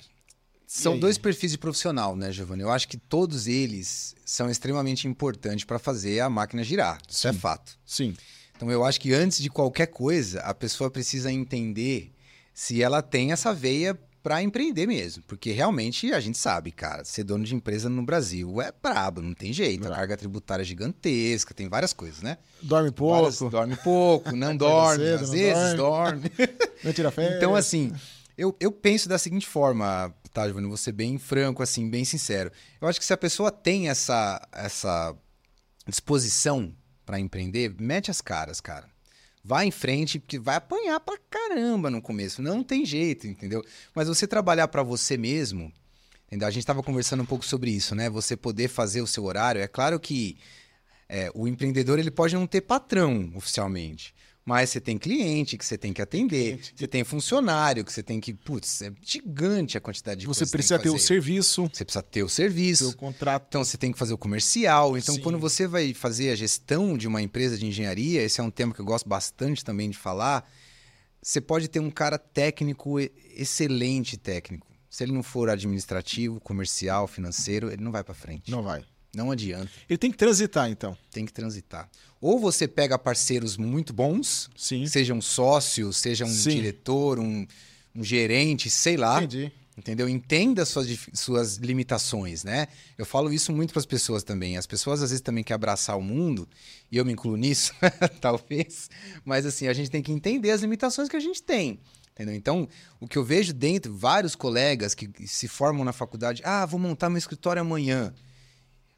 são 0.66 0.98
dois 0.98 1.16
perfis 1.16 1.52
de 1.52 1.58
profissional, 1.58 2.16
né, 2.16 2.32
Giovanni? 2.32 2.62
Eu 2.62 2.70
acho 2.70 2.88
que 2.88 2.96
todos 2.96 3.46
eles 3.46 4.14
são 4.24 4.50
extremamente 4.50 5.06
importantes 5.06 5.64
para 5.64 5.78
fazer 5.78 6.20
a 6.20 6.28
máquina 6.28 6.64
girar. 6.64 6.98
Isso 7.08 7.22
Sim. 7.22 7.28
é 7.28 7.32
fato. 7.32 7.78
Sim. 7.84 8.16
Então, 8.56 8.70
eu 8.70 8.84
acho 8.84 9.00
que 9.00 9.12
antes 9.12 9.38
de 9.38 9.50
qualquer 9.50 9.86
coisa, 9.86 10.40
a 10.40 10.54
pessoa 10.54 10.90
precisa 10.90 11.30
entender 11.30 12.12
se 12.54 12.82
ela 12.82 13.02
tem 13.02 13.32
essa 13.32 13.52
veia 13.52 13.98
para 14.26 14.42
empreender 14.42 14.88
mesmo. 14.88 15.22
Porque 15.28 15.52
realmente 15.52 16.12
a 16.12 16.18
gente 16.18 16.36
sabe, 16.36 16.72
cara, 16.72 17.04
ser 17.04 17.22
dono 17.22 17.44
de 17.44 17.54
empresa 17.54 17.88
no 17.88 18.02
Brasil 18.02 18.60
é 18.60 18.72
brabo, 18.72 19.22
não 19.22 19.32
tem 19.32 19.52
jeito. 19.52 19.86
A 19.86 19.94
carga 19.94 20.16
tributária 20.16 20.64
é 20.64 20.64
gigantesca, 20.64 21.54
tem 21.54 21.68
várias 21.68 21.92
coisas, 21.92 22.22
né? 22.22 22.36
Dorme 22.60 22.90
pouco. 22.90 23.14
Várias, 23.14 23.38
dorme 23.38 23.76
pouco, 23.76 24.34
não 24.34 24.56
dorme, 24.56 25.04
cedo, 25.04 25.14
às 25.14 25.20
não 25.20 25.30
vezes 25.30 25.74
dorme. 25.74 26.32
Não 26.82 26.92
tira 26.92 27.10
férias. 27.12 27.36
Então, 27.36 27.54
assim, 27.54 27.92
eu, 28.36 28.54
eu 28.60 28.70
penso 28.72 29.08
da 29.08 29.16
seguinte 29.16 29.46
forma, 29.46 30.12
tá, 30.32 30.44
Giovanni? 30.44 30.66
Vou 30.66 30.76
ser 30.76 30.92
bem 30.92 31.18
franco, 31.18 31.62
assim, 31.62 31.88
bem 31.88 32.04
sincero. 32.04 32.50
Eu 32.80 32.88
acho 32.88 32.98
que 32.98 33.06
se 33.06 33.12
a 33.12 33.16
pessoa 33.16 33.52
tem 33.52 33.88
essa, 33.88 34.46
essa 34.52 35.16
disposição 35.86 36.74
para 37.04 37.20
empreender, 37.20 37.74
mete 37.78 38.10
as 38.10 38.20
caras, 38.20 38.60
cara. 38.60 38.88
Vai 39.46 39.66
em 39.66 39.70
frente, 39.70 40.18
porque 40.18 40.40
vai 40.40 40.56
apanhar 40.56 40.98
pra 40.98 41.16
caramba 41.30 41.88
no 41.88 42.02
começo. 42.02 42.42
Não 42.42 42.64
tem 42.64 42.84
jeito, 42.84 43.28
entendeu? 43.28 43.64
Mas 43.94 44.08
você 44.08 44.26
trabalhar 44.26 44.66
para 44.66 44.82
você 44.82 45.16
mesmo, 45.16 45.72
entendeu? 46.26 46.48
A 46.48 46.50
gente 46.50 46.64
estava 46.64 46.82
conversando 46.82 47.22
um 47.22 47.26
pouco 47.26 47.44
sobre 47.44 47.70
isso, 47.70 47.94
né? 47.94 48.10
Você 48.10 48.36
poder 48.36 48.66
fazer 48.66 49.02
o 49.02 49.06
seu 49.06 49.22
horário. 49.22 49.60
É 49.60 49.68
claro 49.68 50.00
que 50.00 50.36
é, 51.08 51.30
o 51.32 51.46
empreendedor 51.46 52.00
ele 52.00 52.10
pode 52.10 52.34
não 52.34 52.44
ter 52.44 52.62
patrão 52.62 53.30
oficialmente. 53.36 54.12
Mas 54.48 54.70
você 54.70 54.80
tem 54.80 54.96
cliente 54.96 55.58
que 55.58 55.66
você 55.66 55.76
tem 55.76 55.92
que 55.92 56.00
atender, 56.00 56.60
você 56.72 56.86
tem 56.86 57.02
funcionário 57.02 57.84
que 57.84 57.92
você 57.92 58.00
tem 58.00 58.20
que. 58.20 58.32
Putz, 58.32 58.80
é 58.80 58.92
gigante 59.02 59.76
a 59.76 59.80
quantidade 59.80 60.20
de 60.20 60.26
Você 60.26 60.38
coisas 60.38 60.50
que 60.50 60.56
precisa 60.56 60.78
ter 60.78 60.88
o 60.88 60.98
serviço, 61.00 61.62
Você 61.72 61.84
precisa 61.84 62.02
ter 62.04 62.22
o 62.22 62.28
serviço. 62.28 62.90
seu 62.90 62.96
contrato. 62.96 63.46
Então 63.48 63.64
você 63.64 63.76
tem 63.76 63.90
que 63.90 63.98
fazer 63.98 64.14
o 64.14 64.18
comercial. 64.18 64.96
Então, 64.96 65.16
Sim. 65.16 65.20
quando 65.20 65.36
você 65.36 65.66
vai 65.66 65.92
fazer 65.92 66.30
a 66.30 66.36
gestão 66.36 66.96
de 66.96 67.08
uma 67.08 67.20
empresa 67.20 67.58
de 67.58 67.66
engenharia, 67.66 68.22
esse 68.22 68.40
é 68.40 68.44
um 68.44 68.50
tema 68.50 68.72
que 68.72 68.80
eu 68.80 68.84
gosto 68.84 69.08
bastante 69.08 69.64
também 69.64 69.90
de 69.90 69.98
falar. 69.98 70.48
você 71.20 71.40
pode 71.40 71.66
ter 71.66 71.80
um 71.80 71.90
cara 71.90 72.16
técnico, 72.16 73.00
excelente 73.34 74.16
técnico. 74.16 74.68
Se 74.88 75.02
ele 75.02 75.10
não 75.12 75.24
for 75.24 75.50
administrativo, 75.50 76.38
comercial, 76.40 77.08
financeiro, 77.08 77.68
ele 77.72 77.82
não 77.82 77.90
vai 77.90 78.04
para 78.04 78.14
frente. 78.14 78.48
Não 78.48 78.62
vai. 78.62 78.84
Não 79.14 79.30
adianta. 79.30 79.70
Ele 79.88 79.96
tem 79.98 80.10
que 80.10 80.16
transitar, 80.16 80.68
então. 80.70 80.96
Tem 81.10 81.24
que 81.24 81.32
transitar. 81.32 81.88
Ou 82.26 82.40
você 82.40 82.66
pega 82.66 82.98
parceiros 82.98 83.56
muito 83.56 83.92
bons, 83.92 84.50
Sim. 84.56 84.84
seja 84.88 85.14
um 85.14 85.22
sócio, 85.22 85.92
seja 85.92 86.24
um 86.24 86.28
Sim. 86.28 86.56
diretor, 86.56 87.20
um, 87.20 87.46
um 87.94 88.02
gerente, 88.02 88.68
sei 88.68 88.96
lá. 88.96 89.18
Entendi. 89.18 89.52
Entendeu? 89.78 90.08
Entenda 90.08 90.64
suas, 90.64 90.88
suas 91.12 91.56
limitações, 91.58 92.42
né? 92.42 92.66
Eu 92.98 93.06
falo 93.06 93.32
isso 93.32 93.52
muito 93.52 93.72
para 93.72 93.78
as 93.78 93.86
pessoas 93.86 94.24
também. 94.24 94.56
As 94.56 94.66
pessoas 94.66 95.04
às 95.04 95.10
vezes 95.10 95.20
também 95.20 95.44
querem 95.44 95.54
abraçar 95.54 95.96
o 95.96 96.02
mundo, 96.02 96.48
e 96.90 96.96
eu 96.96 97.04
me 97.04 97.12
incluo 97.12 97.36
nisso, 97.36 97.72
talvez. 98.20 98.90
Mas 99.24 99.46
assim, 99.46 99.68
a 99.68 99.72
gente 99.72 99.88
tem 99.88 100.02
que 100.02 100.10
entender 100.10 100.50
as 100.50 100.62
limitações 100.62 101.08
que 101.08 101.16
a 101.16 101.20
gente 101.20 101.40
tem. 101.40 101.78
Entendeu? 102.10 102.34
Então, 102.34 102.68
o 102.98 103.06
que 103.06 103.18
eu 103.18 103.22
vejo 103.22 103.52
dentro, 103.52 103.94
vários 103.94 104.34
colegas 104.34 104.96
que 104.96 105.28
se 105.28 105.46
formam 105.46 105.84
na 105.84 105.92
faculdade, 105.92 106.42
ah, 106.44 106.66
vou 106.66 106.80
montar 106.80 107.08
meu 107.08 107.18
escritório 107.18 107.62
amanhã. 107.62 108.12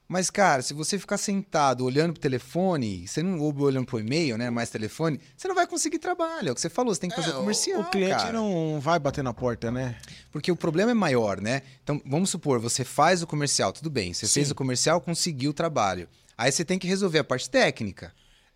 Mas, 0.08 0.30
cara, 0.30 0.62
se 0.62 0.72
você 0.72 0.98
ficar 0.98 1.18
sentado 1.18 1.84
olhando 1.84 2.14
pro 2.14 2.22
telefone, 2.22 3.06
você 3.06 3.22
não 3.22 3.38
ou 3.40 3.54
olhando 3.60 3.84
pro 3.84 4.00
e-mail, 4.00 4.38
né? 4.38 4.48
Mais 4.48 4.70
telefone, 4.70 5.20
você 5.36 5.46
não 5.46 5.54
vai 5.54 5.66
conseguir 5.66 5.98
trabalho. 5.98 6.48
É 6.48 6.52
o 6.52 6.54
que 6.54 6.60
você 6.62 6.70
falou, 6.70 6.94
você 6.94 7.00
tem 7.02 7.10
que 7.10 7.16
fazer 7.16 7.30
É, 7.30 7.34
comercial. 7.34 7.80
O 7.82 7.90
cliente 7.90 8.14
cara. 8.16 8.32
não 8.32 8.80
vai 8.80 8.98
bater 8.98 9.22
na 9.22 9.34
porta, 9.34 9.70
né? 9.70 9.96
Porque 10.32 10.50
o 10.50 10.56
problema 10.56 10.92
é 10.92 10.94
maior, 10.94 11.40
né? 11.42 11.60
Então, 11.84 12.00
vamos 12.06 12.30
supor, 12.30 12.58
você 12.58 12.84
faz 12.84 13.22
o 13.22 13.26
comercial, 13.26 13.70
tudo 13.70 13.90
bem. 13.90 14.14
Você 14.14 14.26
Sim. 14.26 14.32
fez 14.34 14.50
o 14.50 14.54
comercial, 14.54 14.98
conseguiu 14.98 15.50
o 15.50 15.54
trabalho. 15.54 16.08
Aí 16.38 16.50
você 16.50 16.64
tem 16.64 16.78
que 16.78 16.86
resolver 16.86 17.18
a 17.18 17.24
parte 17.24 17.50
técnica. 17.50 18.10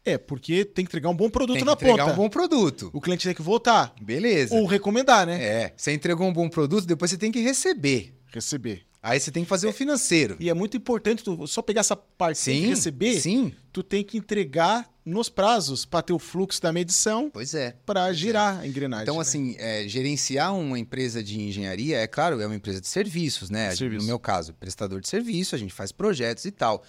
É, 0.05 0.16
porque 0.16 0.64
tem 0.64 0.84
que 0.84 0.88
entregar 0.90 1.11
um 1.11 1.14
bom 1.14 1.28
produto 1.28 1.55
Tem 1.55 1.62
que 1.62 1.66
na 1.66 1.74
entregar 1.74 2.05
ponta. 2.07 2.12
um 2.12 2.16
bom 2.16 2.28
produto. 2.30 2.90
O 2.94 3.00
cliente 3.00 3.24
tem 3.26 3.34
que 3.34 3.42
voltar. 3.42 3.94
Beleza. 4.00 4.55
Ou 4.55 4.66
recomendar, 4.66 5.26
né? 5.26 5.40
É, 5.44 5.72
você 5.76 5.92
entregou 5.92 6.26
um 6.26 6.32
bom 6.32 6.48
produto, 6.48 6.86
depois 6.86 7.11
você 7.11 7.18
tem 7.18 7.30
que 7.30 7.40
receber. 7.40 8.12
Receber. 8.32 8.84
Aí 9.03 9.18
você 9.18 9.32
tem 9.32 9.42
que 9.42 9.48
fazer 9.48 9.66
o 9.66 9.72
financeiro. 9.72 10.36
E 10.38 10.48
é 10.48 10.55
muito 10.55 10.76
importante 10.76 11.24
tu 11.24 11.44
só 11.48 11.61
pegar 11.61 11.80
essa 11.80 11.96
parte 11.96 12.44
tem 12.44 12.61
que 12.61 12.62
Sim, 12.62 12.68
receber. 12.70 13.20
sim. 13.20 13.53
Tu 13.72 13.82
tem 13.82 14.05
que 14.05 14.16
entregar 14.16 14.88
nos 15.05 15.28
prazos 15.28 15.84
para 15.84 16.03
ter 16.03 16.12
o 16.12 16.18
fluxo 16.20 16.62
da 16.62 16.72
medição 16.72 17.28
Pois 17.28 17.53
é. 17.53 17.74
para 17.84 18.12
girar 18.12 18.61
a 18.61 18.66
engrenagem. 18.66 19.03
Então, 19.03 19.16
né? 19.16 19.22
assim, 19.22 19.57
é, 19.59 19.88
gerenciar 19.88 20.55
uma 20.55 20.78
empresa 20.78 21.20
de 21.20 21.40
engenharia, 21.40 21.98
é 21.98 22.07
claro, 22.07 22.40
é 22.40 22.46
uma 22.46 22.55
empresa 22.55 22.80
de 22.80 22.86
serviços, 22.86 23.50
né? 23.50 23.74
Serviço. 23.74 24.03
No 24.03 24.07
meu 24.07 24.20
caso, 24.20 24.55
prestador 24.55 25.00
de 25.00 25.09
serviço, 25.09 25.57
a 25.57 25.59
gente 25.59 25.74
faz 25.74 25.90
projetos 25.90 26.44
e 26.44 26.53
tal. 26.53 26.84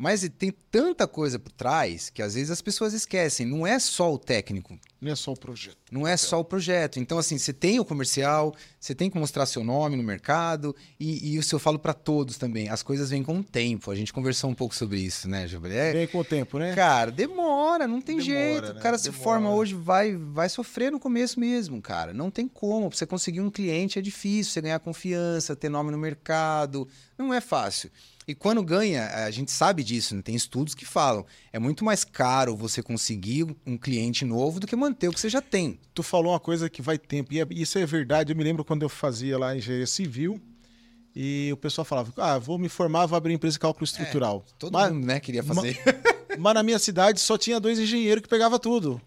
Mas 0.00 0.26
tem 0.38 0.52
tanta 0.70 1.08
coisa 1.08 1.40
por 1.40 1.50
trás 1.50 2.08
que 2.08 2.22
às 2.22 2.34
vezes 2.34 2.52
as 2.52 2.62
pessoas 2.62 2.92
esquecem. 2.92 3.44
Não 3.44 3.66
é 3.66 3.80
só 3.80 4.14
o 4.14 4.16
técnico, 4.16 4.78
Não 5.00 5.10
é 5.10 5.16
só 5.16 5.32
o 5.32 5.36
projeto. 5.36 5.76
não 5.90 6.06
é 6.06 6.16
só 6.16 6.38
o 6.38 6.44
projeto. 6.44 7.00
Então, 7.00 7.18
assim, 7.18 7.36
você 7.36 7.52
tem 7.52 7.80
o 7.80 7.84
comercial, 7.84 8.54
você 8.78 8.94
tem 8.94 9.10
que 9.10 9.18
mostrar 9.18 9.44
seu 9.44 9.64
nome 9.64 9.96
no 9.96 10.02
mercado, 10.04 10.74
e, 11.00 11.30
e 11.32 11.36
isso 11.36 11.52
eu 11.52 11.58
falo 11.58 11.80
para 11.80 11.92
todos 11.92 12.38
também. 12.38 12.68
As 12.68 12.80
coisas 12.80 13.10
vêm 13.10 13.24
com 13.24 13.40
o 13.40 13.42
tempo. 13.42 13.90
A 13.90 13.96
gente 13.96 14.12
conversou 14.12 14.48
um 14.48 14.54
pouco 14.54 14.72
sobre 14.72 15.00
isso, 15.00 15.28
né, 15.28 15.48
Gilberto? 15.48 15.76
É, 15.76 15.92
Vem 15.92 16.06
com 16.06 16.18
o 16.18 16.24
tempo, 16.24 16.60
né? 16.60 16.76
Cara, 16.76 17.10
demora, 17.10 17.88
não 17.88 18.00
tem 18.00 18.18
Demora, 18.18 18.34
jeito. 18.40 18.74
né? 18.74 18.78
O 18.78 18.82
cara 18.82 18.96
se 18.98 19.10
Demora. 19.10 19.24
forma 19.24 19.50
hoje, 19.52 19.74
vai, 19.74 20.14
vai 20.16 20.48
sofrer 20.48 20.92
no 20.92 21.00
começo 21.00 21.40
mesmo, 21.40 21.82
cara. 21.82 22.14
Não 22.14 22.30
tem 22.30 22.46
como. 22.46 22.88
Pra 22.88 22.96
você 22.96 23.04
conseguir 23.04 23.40
um 23.40 23.50
cliente 23.50 23.98
é 23.98 24.02
difícil, 24.02 24.52
você 24.52 24.60
ganhar 24.60 24.78
confiança, 24.78 25.56
ter 25.56 25.68
nome 25.68 25.90
no 25.90 25.98
mercado. 25.98 26.86
Não 27.18 27.34
é 27.34 27.40
fácil. 27.40 27.90
E 28.28 28.34
quando 28.34 28.62
ganha, 28.62 29.06
a 29.24 29.30
gente 29.30 29.50
sabe 29.50 29.82
disso, 29.82 30.14
né? 30.14 30.20
tem 30.20 30.34
estudos 30.34 30.74
que 30.74 30.84
falam. 30.84 31.24
É 31.50 31.58
muito 31.58 31.82
mais 31.82 32.04
caro 32.04 32.54
você 32.54 32.82
conseguir 32.82 33.46
um 33.66 33.78
cliente 33.78 34.22
novo 34.22 34.60
do 34.60 34.66
que 34.66 34.76
manter 34.76 35.08
o 35.08 35.12
que 35.14 35.18
você 35.18 35.30
já 35.30 35.40
tem. 35.40 35.80
Tu 35.94 36.02
falou 36.02 36.32
uma 36.32 36.38
coisa 36.38 36.68
que 36.68 36.82
vai 36.82 36.98
tempo, 36.98 37.32
e 37.32 37.40
é- 37.40 37.46
isso 37.50 37.78
é 37.78 37.86
verdade. 37.86 38.30
Eu 38.30 38.36
me 38.36 38.44
lembro 38.44 38.62
quando 38.66 38.82
eu 38.82 38.88
fazia 38.90 39.38
lá 39.38 39.56
engenharia 39.56 39.86
civil 39.86 40.38
e 41.16 41.48
o 41.54 41.56
pessoal 41.56 41.86
falava: 41.86 42.12
Ah, 42.18 42.36
vou 42.38 42.58
me 42.58 42.68
formar, 42.68 43.06
vou 43.06 43.16
abrir 43.16 43.32
empresa 43.32 43.54
de 43.54 43.60
cálculo 43.60 43.86
estrutural. 43.86 44.44
Todo 44.58 44.74
mas, 44.74 44.92
mundo, 44.92 45.06
né, 45.06 45.20
queria 45.20 45.42
fazer. 45.42 45.80
mas 46.38 46.52
na 46.52 46.62
minha 46.62 46.78
cidade 46.78 47.20
só 47.20 47.38
tinha 47.38 47.58
dois 47.58 47.78
engenheiros 47.78 48.20
que 48.22 48.28
pegava 48.28 48.58
tudo. 48.58 49.00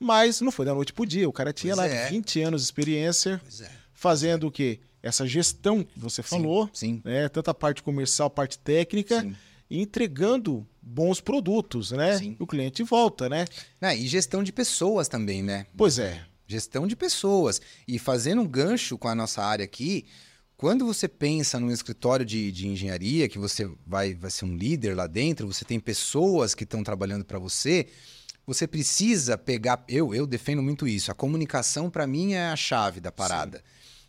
Mas 0.00 0.40
não 0.40 0.50
foi 0.50 0.66
da 0.66 0.74
noite 0.74 0.92
pro 0.92 1.06
dia. 1.06 1.28
O 1.28 1.32
cara 1.32 1.52
tinha 1.52 1.76
Pois 1.76 1.88
lá 1.88 1.94
é. 1.94 2.08
20 2.10 2.42
anos 2.42 2.62
de 2.62 2.64
experiência 2.64 3.40
é. 3.60 3.70
fazendo 3.92 4.48
o 4.48 4.50
quê? 4.50 4.80
Essa 5.02 5.26
gestão 5.26 5.82
que 5.82 5.98
você 5.98 6.22
falou, 6.22 6.70
Sim. 6.72 7.02
né? 7.04 7.28
Tanto 7.28 7.50
a 7.50 7.54
parte 7.54 7.82
comercial, 7.82 8.30
parte 8.30 8.58
técnica, 8.58 9.20
Sim. 9.20 9.34
e 9.68 9.80
entregando 9.80 10.66
bons 10.80 11.20
produtos, 11.20 11.90
né? 11.90 12.18
Sim. 12.18 12.36
O 12.38 12.46
cliente 12.46 12.82
volta, 12.82 13.28
né? 13.28 13.46
Ah, 13.80 13.94
e 13.94 14.06
gestão 14.06 14.42
de 14.42 14.52
pessoas 14.52 15.08
também, 15.08 15.42
né? 15.42 15.66
Pois 15.76 15.98
é. 15.98 16.24
Gestão 16.46 16.86
de 16.86 16.94
pessoas. 16.94 17.60
E 17.88 17.98
fazendo 17.98 18.42
um 18.42 18.46
gancho 18.46 18.96
com 18.96 19.08
a 19.08 19.14
nossa 19.14 19.42
área 19.42 19.64
aqui, 19.64 20.06
quando 20.56 20.86
você 20.86 21.08
pensa 21.08 21.58
num 21.58 21.72
escritório 21.72 22.24
de, 22.24 22.52
de 22.52 22.68
engenharia, 22.68 23.28
que 23.28 23.38
você 23.38 23.68
vai, 23.84 24.14
vai 24.14 24.30
ser 24.30 24.44
um 24.44 24.54
líder 24.54 24.94
lá 24.94 25.08
dentro, 25.08 25.52
você 25.52 25.64
tem 25.64 25.80
pessoas 25.80 26.54
que 26.54 26.62
estão 26.62 26.84
trabalhando 26.84 27.24
para 27.24 27.40
você, 27.40 27.88
você 28.46 28.68
precisa 28.68 29.36
pegar. 29.36 29.84
Eu, 29.88 30.14
eu 30.14 30.24
defendo 30.24 30.62
muito 30.62 30.86
isso. 30.86 31.10
A 31.10 31.14
comunicação, 31.14 31.90
para 31.90 32.06
mim, 32.06 32.34
é 32.34 32.46
a 32.46 32.54
chave 32.54 33.00
da 33.00 33.10
parada. 33.10 33.60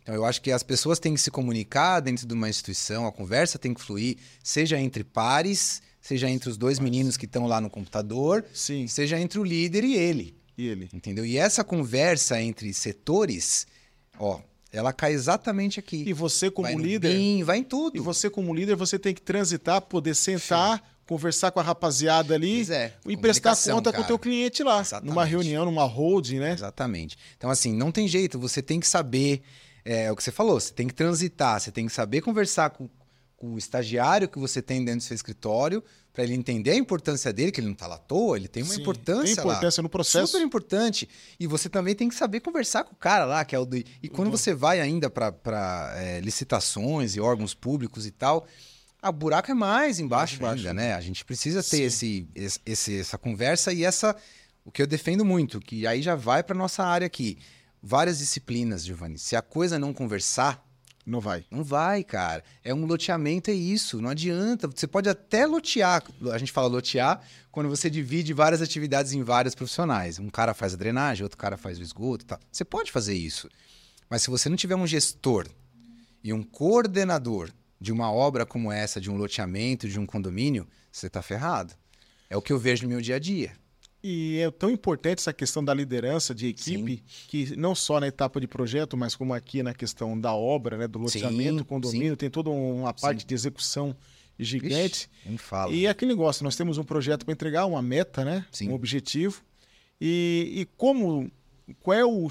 Então, 0.04 0.14
eu 0.14 0.24
acho 0.26 0.42
que 0.42 0.52
as 0.52 0.62
pessoas 0.62 0.98
têm 0.98 1.14
que 1.14 1.20
se 1.20 1.30
comunicar 1.30 1.98
dentro 2.00 2.26
de 2.26 2.34
uma 2.34 2.46
instituição, 2.46 3.06
a 3.06 3.10
conversa 3.10 3.58
tem 3.58 3.72
que 3.72 3.80
fluir, 3.80 4.18
seja 4.42 4.78
entre 4.78 5.02
pares, 5.02 5.80
seja 5.98 6.28
entre 6.28 6.50
os 6.50 6.58
dois 6.58 6.78
meninos 6.78 7.16
que 7.16 7.24
estão 7.24 7.46
lá 7.46 7.58
no 7.58 7.70
computador, 7.70 8.44
Sim. 8.52 8.86
seja 8.86 9.18
entre 9.18 9.40
o 9.40 9.42
líder 9.42 9.82
e 9.82 9.94
ele. 9.96 10.36
E 10.58 10.68
ele? 10.68 10.90
Entendeu? 10.92 11.24
E 11.24 11.38
essa 11.38 11.64
conversa 11.64 12.40
entre 12.40 12.72
setores, 12.74 13.66
ó, 14.18 14.40
ela 14.70 14.92
cai 14.92 15.14
exatamente 15.14 15.80
aqui. 15.80 16.04
E 16.06 16.12
você 16.12 16.50
como 16.50 16.68
vai 16.68 16.76
líder, 16.76 17.08
BIM, 17.16 17.42
vai 17.42 17.58
em 17.58 17.64
tudo. 17.64 17.96
e 17.96 18.00
você 18.00 18.28
como 18.28 18.54
líder, 18.54 18.76
você 18.76 18.98
tem 18.98 19.14
que 19.14 19.22
transitar, 19.22 19.80
poder 19.80 20.14
sentar, 20.14 20.82
conversar 21.06 21.50
com 21.50 21.60
a 21.60 21.62
rapaziada 21.62 22.34
ali 22.34 22.70
é, 22.70 22.92
e 23.06 23.16
prestar 23.16 23.56
conta 23.56 23.90
com 23.90 23.98
o 23.98 24.00
cara. 24.02 24.06
teu 24.06 24.18
cliente 24.18 24.62
lá, 24.62 24.80
Exatamente. 24.80 25.08
numa 25.08 25.24
reunião, 25.24 25.64
numa 25.64 25.84
holding, 25.84 26.38
né? 26.40 26.52
Exatamente. 26.52 27.16
Então, 27.36 27.50
assim, 27.50 27.72
não 27.74 27.90
tem 27.90 28.06
jeito, 28.06 28.38
você 28.38 28.60
tem 28.60 28.80
que 28.80 28.86
saber, 28.86 29.42
é, 29.84 30.10
o 30.10 30.16
que 30.16 30.22
você 30.22 30.30
falou, 30.32 30.58
você 30.58 30.72
tem 30.72 30.88
que 30.88 30.94
transitar, 30.94 31.60
você 31.60 31.70
tem 31.70 31.86
que 31.86 31.92
saber 31.92 32.20
conversar 32.22 32.70
com, 32.70 32.88
com 33.36 33.54
o 33.54 33.58
estagiário 33.58 34.28
que 34.28 34.38
você 34.38 34.62
tem 34.62 34.84
dentro 34.84 35.00
do 35.00 35.02
seu 35.02 35.14
escritório, 35.14 35.82
para 36.12 36.22
ele 36.22 36.32
entender 36.34 36.70
a 36.70 36.76
importância 36.76 37.32
dele, 37.32 37.50
que 37.50 37.60
ele 37.60 37.66
não 37.66 37.74
está 37.74 37.86
lá 37.88 37.96
à 37.96 37.98
toa, 37.98 38.36
ele 38.36 38.46
tem 38.46 38.62
uma 38.62 38.72
Sim, 38.72 38.80
importância 38.82 39.34
Tem 39.34 39.44
lá. 39.44 39.52
importância 39.54 39.82
no 39.82 39.88
processo. 39.88 40.28
Super 40.28 40.44
importante. 40.44 41.08
E 41.40 41.46
você 41.46 41.68
também 41.68 41.92
tem 41.94 42.08
que 42.08 42.14
saber 42.14 42.38
conversar 42.40 42.84
com 42.84 42.92
o 42.92 42.96
cara 42.96 43.24
lá, 43.24 43.44
que 43.44 43.54
é 43.54 43.58
o 43.58 43.64
do... 43.64 43.76
E 43.76 44.08
quando 44.08 44.30
você 44.30 44.54
vai 44.54 44.80
ainda 44.80 45.10
para 45.10 45.32
licitações 46.22 47.16
e 47.16 47.20
órgãos 47.20 47.52
públicos 47.54 48.06
e 48.06 48.10
tal, 48.10 48.46
a 49.02 49.10
buraco 49.12 49.50
é 49.50 49.54
mais 49.54 49.98
embaixo, 49.98 50.40
Mais 50.40 50.60
embaixo. 50.60 50.68
ainda, 50.68 50.74
né? 50.74 50.94
A 50.94 51.00
gente 51.00 51.24
precisa 51.24 51.62
ter 51.62 51.82
esse- 51.82 52.26
esse- 52.64 52.98
essa 53.00 53.18
conversa 53.18 53.72
e 53.72 53.84
essa... 53.84 54.16
O 54.64 54.70
que 54.70 54.80
eu 54.80 54.86
defendo 54.86 55.24
muito, 55.26 55.60
que 55.60 55.86
aí 55.86 56.00
já 56.00 56.14
vai 56.14 56.42
para 56.42 56.56
nossa 56.56 56.82
área 56.82 57.06
aqui. 57.06 57.36
Várias 57.86 58.18
disciplinas, 58.18 58.82
Giovanni. 58.82 59.18
Se 59.18 59.36
a 59.36 59.42
coisa 59.42 59.78
não 59.78 59.92
conversar, 59.92 60.66
Não 61.04 61.20
vai. 61.20 61.44
não 61.50 61.62
vai, 61.62 62.02
cara. 62.02 62.42
É 62.64 62.72
um 62.72 62.86
loteamento, 62.86 63.50
é 63.50 63.52
isso. 63.52 64.00
Não 64.00 64.08
adianta. 64.08 64.66
Você 64.66 64.86
pode 64.86 65.06
até 65.06 65.44
lotear. 65.44 66.02
A 66.32 66.38
gente 66.38 66.50
fala 66.50 66.66
lotear 66.66 67.20
quando 67.52 67.68
você 67.68 67.90
divide 67.90 68.32
várias 68.32 68.62
atividades 68.62 69.12
em 69.12 69.22
vários 69.22 69.54
profissionais. 69.54 70.18
Um 70.18 70.30
cara 70.30 70.54
faz 70.54 70.72
a 70.72 70.78
drenagem, 70.78 71.24
outro 71.24 71.36
cara 71.36 71.58
faz 71.58 71.78
o 71.78 71.82
esgoto 71.82 72.24
e 72.24 72.26
tal. 72.26 72.40
Você 72.50 72.64
pode 72.64 72.90
fazer 72.90 73.12
isso. 73.12 73.50
Mas 74.08 74.22
se 74.22 74.30
você 74.30 74.48
não 74.48 74.56
tiver 74.56 74.76
um 74.76 74.86
gestor 74.86 75.46
e 76.22 76.32
um 76.32 76.42
coordenador 76.42 77.50
de 77.78 77.92
uma 77.92 78.10
obra 78.10 78.46
como 78.46 78.72
essa, 78.72 78.98
de 78.98 79.10
um 79.10 79.16
loteamento, 79.18 79.86
de 79.86 80.00
um 80.00 80.06
condomínio, 80.06 80.66
você 80.90 81.10
tá 81.10 81.20
ferrado. 81.20 81.74
É 82.30 82.36
o 82.36 82.40
que 82.40 82.50
eu 82.50 82.58
vejo 82.58 82.84
no 82.84 82.88
meu 82.88 83.02
dia 83.02 83.16
a 83.16 83.18
dia. 83.18 83.52
E 84.06 84.38
é 84.40 84.50
tão 84.50 84.68
importante 84.70 85.20
essa 85.20 85.32
questão 85.32 85.64
da 85.64 85.72
liderança 85.72 86.34
de 86.34 86.48
equipe, 86.48 87.02
que 87.26 87.56
não 87.56 87.74
só 87.74 87.98
na 87.98 88.06
etapa 88.06 88.38
de 88.38 88.46
projeto, 88.46 88.98
mas 88.98 89.16
como 89.16 89.32
aqui 89.32 89.62
na 89.62 89.72
questão 89.72 90.20
da 90.20 90.34
obra, 90.34 90.76
né, 90.76 90.86
do 90.86 90.98
loteamento, 90.98 91.60
Sim, 91.60 91.64
condomínio, 91.64 92.14
tem 92.14 92.28
toda 92.28 92.50
uma 92.50 92.92
parte 92.92 93.24
de 93.24 93.32
execução 93.34 93.96
gigante. 94.38 95.08
Ixi, 95.08 95.08
nem 95.24 95.38
fala. 95.38 95.72
E 95.72 95.86
é 95.86 95.88
aquele 95.88 96.10
negócio, 96.10 96.44
nós 96.44 96.54
temos 96.54 96.76
um 96.76 96.84
projeto 96.84 97.24
para 97.24 97.32
entregar, 97.32 97.64
uma 97.64 97.80
meta, 97.80 98.26
né? 98.26 98.44
Sim. 98.52 98.68
Um 98.68 98.74
objetivo. 98.74 99.42
E, 99.98 100.52
e 100.54 100.64
como 100.76 101.30
qual 101.80 101.96
é 101.96 102.04
o 102.04 102.28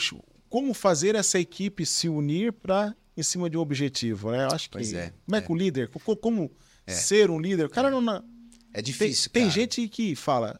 como 0.47 0.75
fazer 0.75 1.15
essa 1.15 1.39
equipe 1.39 1.87
se 1.87 2.07
unir 2.07 2.53
para 2.53 2.95
em 3.17 3.23
cima 3.23 3.49
de 3.49 3.57
um 3.57 3.61
objetivo, 3.61 4.29
né? 4.31 4.43
Eu 4.45 4.51
acho 4.51 4.69
que 4.69 4.73
Pois 4.77 4.93
é, 4.93 5.11
como 5.25 5.35
é, 5.35 5.41
que 5.41 5.51
o 5.51 5.55
líder, 5.55 5.87
co- 5.89 6.15
como 6.15 6.51
ser 6.85 7.31
um 7.31 7.39
líder? 7.39 7.65
O 7.65 7.69
cara 7.69 7.89
não 7.89 7.99
na- 8.01 8.23
É 8.71 8.75
tem, 8.75 8.83
difícil, 8.83 9.31
tem 9.31 9.43
cara. 9.43 9.53
gente 9.55 9.87
que 9.87 10.15
fala, 10.15 10.59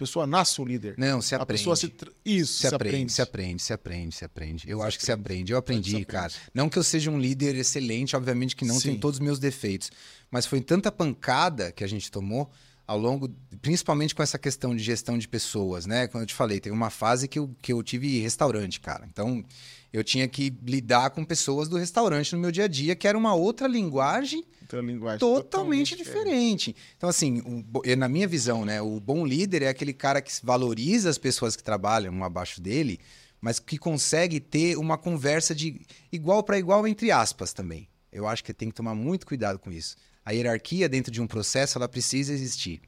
pessoa 0.00 0.26
nasce 0.26 0.60
um 0.60 0.64
líder. 0.64 0.94
Não, 0.98 1.22
se 1.22 1.34
a 1.34 1.38
aprende. 1.38 1.58
pessoa 1.60 1.76
se 1.76 1.88
tra- 1.88 2.10
isso, 2.24 2.60
Se 2.66 2.74
aprende, 2.74 3.12
se 3.12 3.22
aprende, 3.22 3.62
se 3.62 3.72
aprende, 3.72 4.14
se 4.16 4.24
aprende. 4.24 4.68
Eu 4.68 4.82
acho 4.82 4.98
que 4.98 5.04
se 5.04 5.12
aprende. 5.12 5.52
Eu 5.52 5.58
aprendi, 5.58 5.90
aprende. 5.90 6.06
cara. 6.06 6.32
Não 6.52 6.68
que 6.68 6.78
eu 6.78 6.82
seja 6.82 7.10
um 7.10 7.18
líder 7.18 7.54
excelente, 7.56 8.16
obviamente 8.16 8.56
que 8.56 8.64
não 8.64 8.80
Sim. 8.80 8.90
tem 8.90 8.98
todos 8.98 9.18
os 9.18 9.24
meus 9.24 9.38
defeitos. 9.38 9.90
Mas 10.30 10.46
foi 10.46 10.60
tanta 10.60 10.90
pancada 10.90 11.70
que 11.70 11.84
a 11.84 11.86
gente 11.86 12.10
tomou 12.10 12.50
ao 12.86 12.98
longo, 12.98 13.28
principalmente 13.62 14.14
com 14.14 14.22
essa 14.22 14.36
questão 14.38 14.74
de 14.74 14.82
gestão 14.82 15.16
de 15.16 15.28
pessoas, 15.28 15.86
né? 15.86 16.08
Quando 16.08 16.22
eu 16.22 16.26
te 16.26 16.34
falei, 16.34 16.58
teve 16.58 16.74
uma 16.74 16.90
fase 16.90 17.28
que 17.28 17.38
eu, 17.38 17.54
que 17.62 17.72
eu 17.72 17.80
tive 17.84 18.18
restaurante, 18.20 18.80
cara. 18.80 19.06
Então, 19.08 19.44
eu 19.92 20.04
tinha 20.04 20.28
que 20.28 20.54
lidar 20.62 21.10
com 21.10 21.24
pessoas 21.24 21.68
do 21.68 21.76
restaurante 21.76 22.32
no 22.34 22.40
meu 22.40 22.52
dia 22.52 22.64
a 22.64 22.68
dia, 22.68 22.94
que 22.94 23.08
era 23.08 23.18
uma 23.18 23.34
outra 23.34 23.66
linguagem, 23.66 24.44
Outra 24.70 24.80
linguagem 24.80 25.18
totalmente, 25.18 25.96
diferente. 25.96 26.76
Então, 26.96 27.08
assim, 27.08 27.42
o 27.44 27.96
na 27.96 28.08
minha 28.08 28.28
visão, 28.28 28.64
né? 28.64 28.80
O 28.80 29.00
bom 29.00 29.26
líder 29.26 29.62
é 29.62 29.68
aquele 29.68 29.92
cara 29.92 30.22
que 30.22 30.32
valoriza 30.44 31.10
as 31.10 31.18
pessoas 31.18 31.56
que 31.56 31.62
trabalham 31.62 32.22
abaixo 32.22 32.60
dele, 32.60 33.00
mas 33.40 33.58
que 33.58 33.76
consegue 33.76 34.38
ter 34.38 34.76
uma 34.76 34.96
conversa 34.96 35.54
de 35.54 35.80
igual 36.12 36.44
para 36.44 36.58
igual, 36.58 36.86
entre 36.86 37.10
aspas, 37.10 37.52
também. 37.52 37.88
Eu 38.12 38.28
acho 38.28 38.44
que 38.44 38.54
tem 38.54 38.68
que 38.68 38.74
tomar 38.74 38.94
muito 38.94 39.26
cuidado 39.26 39.58
com 39.58 39.72
isso. 39.72 39.96
A 40.24 40.30
hierarquia 40.30 40.88
dentro 40.88 41.10
de 41.10 41.20
um 41.20 41.26
processo, 41.26 41.76
ela 41.76 41.88
precisa 41.88 42.32
existir. 42.32 42.80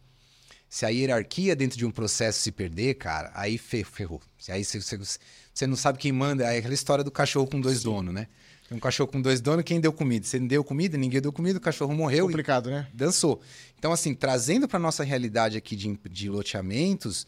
Se 0.73 0.87
a 0.87 0.89
hierarquia 0.89 1.55
dentro 1.55 1.77
de 1.77 1.85
um 1.85 1.91
processo 1.91 2.41
se 2.41 2.51
perder, 2.51 2.95
cara, 2.95 3.31
aí 3.35 3.59
fe- 3.59 3.85
ferrou. 3.85 4.23
Aí 4.49 4.65
você, 4.65 5.67
não 5.67 5.77
sabe 5.77 5.99
quem 5.99 6.11
manda. 6.11 6.45
É 6.45 6.57
aquela 6.57 6.73
história 6.73 7.05
do 7.05 7.11
cachorro 7.11 7.47
com 7.47 7.61
dois 7.61 7.83
donos, 7.83 8.15
né? 8.15 8.27
Tem 8.67 8.79
um 8.79 8.81
cachorro 8.81 9.11
com 9.13 9.21
dois 9.21 9.39
donos, 9.39 9.67
quem 9.67 9.79
deu 9.79 9.93
comida? 9.93 10.25
Você 10.25 10.41
não 10.41 10.47
deu 10.47 10.65
comida, 10.65 10.97
ninguém 10.97 11.21
deu 11.21 11.31
comida, 11.31 11.59
o 11.59 11.61
cachorro 11.61 11.95
morreu 11.95 12.25
Complicado, 12.25 12.71
né? 12.71 12.89
dançou. 12.95 13.43
Então, 13.79 13.93
assim, 13.93 14.15
trazendo 14.15 14.67
para 14.67 14.79
nossa 14.79 15.05
realidade 15.05 15.59
aqui 15.59 15.77
de, 15.77 15.95
de 16.09 16.31
loteamentos, 16.31 17.27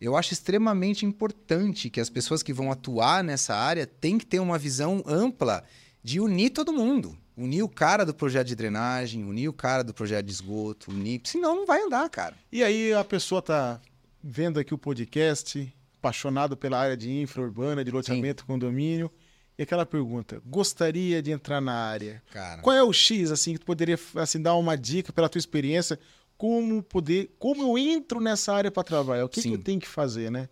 eu 0.00 0.16
acho 0.16 0.32
extremamente 0.32 1.04
importante 1.04 1.90
que 1.90 2.00
as 2.00 2.08
pessoas 2.08 2.42
que 2.42 2.50
vão 2.50 2.72
atuar 2.72 3.22
nessa 3.22 3.54
área 3.54 3.86
têm 3.86 4.16
que 4.16 4.24
ter 4.24 4.40
uma 4.40 4.56
visão 4.56 5.02
ampla 5.06 5.64
de 6.02 6.18
unir 6.18 6.48
todo 6.48 6.72
mundo. 6.72 7.14
Unir 7.36 7.62
o 7.62 7.68
cara 7.68 8.04
do 8.04 8.14
projeto 8.14 8.46
de 8.46 8.56
drenagem, 8.56 9.24
unir 9.24 9.48
o 9.48 9.52
cara 9.52 9.84
do 9.84 9.92
projeto 9.92 10.24
de 10.24 10.32
esgoto, 10.32 10.90
unir. 10.90 11.20
Senão 11.24 11.54
não 11.54 11.66
vai 11.66 11.82
andar, 11.82 12.08
cara. 12.08 12.34
E 12.50 12.64
aí 12.64 12.94
a 12.94 13.04
pessoa 13.04 13.42
tá 13.42 13.80
vendo 14.22 14.58
aqui 14.58 14.72
o 14.72 14.78
podcast, 14.78 15.72
apaixonado 15.98 16.56
pela 16.56 16.78
área 16.78 16.96
de 16.96 17.10
infra 17.10 17.42
urbana, 17.42 17.84
de 17.84 17.90
loteamento, 17.90 18.46
condomínio, 18.46 19.10
e 19.58 19.62
aquela 19.62 19.86
pergunta: 19.86 20.40
gostaria 20.46 21.22
de 21.22 21.30
entrar 21.30 21.60
na 21.60 21.74
área? 21.74 22.22
Cara. 22.30 22.62
Qual 22.62 22.74
é 22.74 22.82
o 22.82 22.92
X 22.92 23.30
assim 23.30 23.52
que 23.52 23.60
tu 23.60 23.66
poderia 23.66 23.98
assim 24.16 24.40
dar 24.40 24.54
uma 24.54 24.76
dica 24.76 25.12
pela 25.12 25.28
tua 25.28 25.38
experiência 25.38 25.98
como 26.36 26.82
poder, 26.82 27.34
como 27.38 27.62
eu 27.62 27.78
entro 27.78 28.20
nessa 28.20 28.54
área 28.54 28.70
para 28.70 28.82
trabalhar? 28.82 29.24
O 29.24 29.28
que, 29.28 29.36
que 29.36 29.48
Sim. 29.48 29.52
eu 29.52 29.58
tenho 29.58 29.80
que 29.80 29.88
fazer, 29.88 30.30
né? 30.30 30.48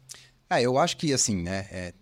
É, 0.48 0.62
eu 0.62 0.78
acho 0.78 0.96
que 0.96 1.12
assim, 1.12 1.42
né? 1.42 1.66
é, 1.70 1.94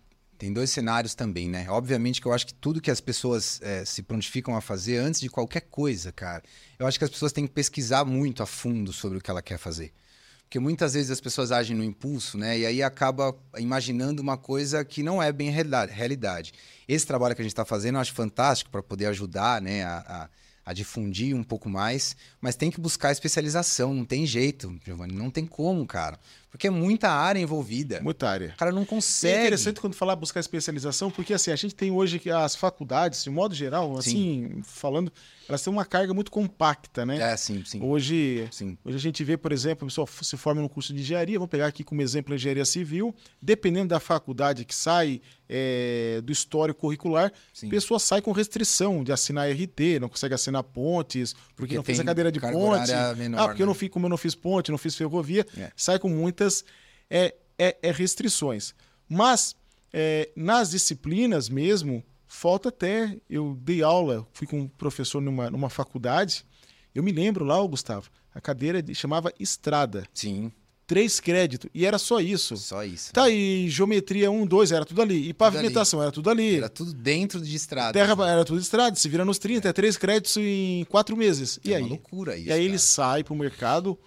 tem 0.43 0.51
dois 0.51 0.69
cenários 0.71 1.15
também, 1.15 1.47
né? 1.47 1.65
Obviamente 1.69 2.19
que 2.19 2.27
eu 2.27 2.33
acho 2.33 2.45
que 2.45 2.53
tudo 2.53 2.81
que 2.81 2.91
as 2.91 2.99
pessoas 2.99 3.61
é, 3.61 3.85
se 3.85 4.03
prontificam 4.03 4.57
a 4.57 4.59
fazer 4.59 4.97
antes 4.97 5.21
de 5.21 5.29
qualquer 5.29 5.61
coisa, 5.61 6.11
cara, 6.11 6.43
eu 6.77 6.85
acho 6.85 6.97
que 6.99 7.05
as 7.05 7.09
pessoas 7.09 7.31
têm 7.31 7.47
que 7.47 7.53
pesquisar 7.53 8.03
muito 8.03 8.43
a 8.43 8.45
fundo 8.45 8.91
sobre 8.91 9.17
o 9.17 9.21
que 9.21 9.31
ela 9.31 9.41
quer 9.41 9.57
fazer. 9.57 9.93
Porque 10.41 10.59
muitas 10.59 10.95
vezes 10.95 11.11
as 11.11 11.21
pessoas 11.21 11.49
agem 11.53 11.77
no 11.77 11.83
impulso, 11.83 12.37
né? 12.37 12.59
E 12.59 12.65
aí 12.65 12.83
acaba 12.83 13.33
imaginando 13.57 14.21
uma 14.21 14.35
coisa 14.37 14.83
que 14.83 15.01
não 15.01 15.23
é 15.23 15.31
bem 15.31 15.49
realidade. 15.49 16.51
Esse 16.89 17.07
trabalho 17.07 17.33
que 17.35 17.41
a 17.41 17.45
gente 17.45 17.53
está 17.53 17.63
fazendo 17.63 17.95
eu 17.95 18.01
acho 18.01 18.13
fantástico 18.13 18.69
para 18.69 18.83
poder 18.83 19.05
ajudar, 19.05 19.61
né? 19.61 19.85
A, 19.85 19.97
a- 19.99 20.29
a 20.65 20.71
difundir 20.71 21.35
um 21.35 21.43
pouco 21.43 21.69
mais, 21.69 22.15
mas 22.39 22.55
tem 22.55 22.71
que 22.71 22.79
buscar 22.79 23.11
especialização, 23.11 23.93
não 23.93 24.05
tem 24.05 24.25
jeito, 24.25 24.73
Giovanni, 24.85 25.13
não 25.13 25.29
tem 25.29 25.45
como, 25.45 25.85
cara. 25.85 26.17
Porque 26.53 26.67
é 26.67 26.69
muita 26.69 27.09
área 27.09 27.39
envolvida. 27.39 27.99
Muita 27.99 28.29
área. 28.29 28.49
O 28.53 28.57
cara 28.57 28.71
não 28.71 28.83
É 28.83 28.85
consegue. 28.85 29.39
interessante 29.39 29.81
quando 29.81 29.95
falar 29.95 30.15
buscar 30.15 30.39
especialização, 30.39 31.09
porque 31.09 31.33
assim, 31.33 31.49
a 31.49 31.55
gente 31.55 31.73
tem 31.73 31.89
hoje 31.89 32.19
que 32.19 32.29
as 32.29 32.55
faculdades, 32.55 33.23
de 33.23 33.31
modo 33.31 33.55
geral, 33.55 33.97
assim, 33.97 34.61
falando, 34.63 35.11
elas 35.49 35.63
têm 35.63 35.73
uma 35.73 35.83
carga 35.83 36.13
muito 36.13 36.29
compacta, 36.29 37.07
né? 37.07 37.17
É, 37.33 37.35
sim, 37.35 37.63
sim. 37.65 37.81
Hoje, 37.83 38.47
Sim. 38.51 38.77
hoje 38.85 38.95
a 38.95 38.99
gente 38.99 39.23
vê, 39.23 39.35
por 39.35 39.51
exemplo, 39.51 39.85
a 39.85 39.89
pessoa 39.89 40.07
se 40.21 40.37
forma 40.37 40.61
no 40.61 40.69
curso 40.69 40.93
de 40.93 41.01
engenharia, 41.01 41.39
vamos 41.39 41.49
pegar 41.49 41.65
aqui 41.65 41.83
como 41.83 42.03
exemplo 42.03 42.33
a 42.33 42.35
engenharia 42.35 42.65
civil, 42.65 43.15
dependendo 43.41 43.87
da 43.89 43.99
faculdade 43.99 44.63
que 44.63 44.75
sai 44.75 45.21
é, 45.49 46.21
do 46.23 46.31
histórico 46.31 46.79
curricular, 46.81 47.31
Sim. 47.51 47.67
a 47.67 47.69
pessoa 47.71 47.99
sai 47.99 48.21
com 48.21 48.31
restrição 48.31 49.03
de 49.03 49.11
assinar 49.11 49.49
RT, 49.51 49.99
não 49.99 50.07
consegue 50.09 50.33
assinar 50.33 50.63
pontes, 50.63 51.33
porque, 51.33 51.53
Porque 51.55 51.75
não 51.75 51.83
fez 51.83 51.99
a 51.99 52.03
cadeira 52.03 52.31
de 52.31 52.39
ponte. 52.39 52.91
menor, 53.17 53.39
ah, 53.41 53.47
porque 53.47 53.61
eu 53.61 53.65
né? 53.65 53.69
não 53.69 53.73
fiz, 53.75 53.89
como 53.89 54.05
eu 54.05 54.09
não 54.09 54.17
fiz 54.17 54.33
ponte, 54.35 54.71
não 54.71 54.77
fiz 54.77 54.95
ferrovia, 54.95 55.45
É. 55.57 55.71
sai 55.75 55.99
com 55.99 56.09
muitas 56.43 56.65
é, 57.09 57.33
é- 57.57 57.77
é 57.81 57.91
restrições. 57.91 58.73
Mas 59.07 59.55
é, 59.91 60.29
nas 60.35 60.71
disciplinas 60.71 61.49
mesmo, 61.49 62.03
falta 62.27 62.69
até. 62.69 63.17
Eu 63.29 63.57
dei 63.61 63.81
aula, 63.83 64.25
fui 64.33 64.47
com 64.47 64.61
um 64.61 64.67
professor 64.67 65.21
numa, 65.21 65.49
numa 65.49 65.69
faculdade. 65.69 66.45
Eu 66.93 67.03
me 67.03 67.11
lembro 67.11 67.45
lá, 67.45 67.59
Gustavo, 67.65 68.09
a 68.33 68.41
cadeira 68.41 68.81
de- 68.81 68.93
chamava 68.95 69.31
Estrada. 69.39 70.05
Sim, 70.13 70.51
Três 70.85 71.17
créditos. 71.21 71.69
E 71.73 71.85
era 71.85 71.97
só 71.97 72.19
isso. 72.19 72.57
só 72.57 72.83
isso. 72.83 73.13
Tá, 73.13 73.29
e 73.29 73.69
geometria 73.69 74.29
1, 74.29 74.45
2, 74.45 74.71
era 74.73 74.83
tudo 74.83 75.01
ali. 75.01 75.29
E 75.29 75.33
pavimentação, 75.33 76.01
era 76.01 76.11
tudo 76.11 76.29
ali. 76.29 76.57
Era 76.57 76.67
tudo 76.67 76.93
dentro 76.93 77.39
de 77.39 77.55
estrada. 77.55 77.93
Terra 77.93 78.13
era 78.29 78.43
tudo 78.43 78.59
estrada, 78.59 78.93
se 78.97 79.07
vira 79.07 79.23
nos 79.23 79.39
30, 79.39 79.69
é 79.69 79.73
três 79.73 79.95
créditos 79.95 80.35
em 80.37 80.83
quatro 80.89 81.15
meses. 81.15 81.57
E 81.63 81.71
é 81.71 81.77
aí? 81.77 81.83
uma 81.83 81.89
loucura 81.91 82.35
isso. 82.35 82.49
e 82.49 82.51
aí 82.51 82.59
ele 82.59 82.71
cara. 82.71 82.79
sai 82.79 83.23
pro 83.23 83.33
mercado 83.33 83.97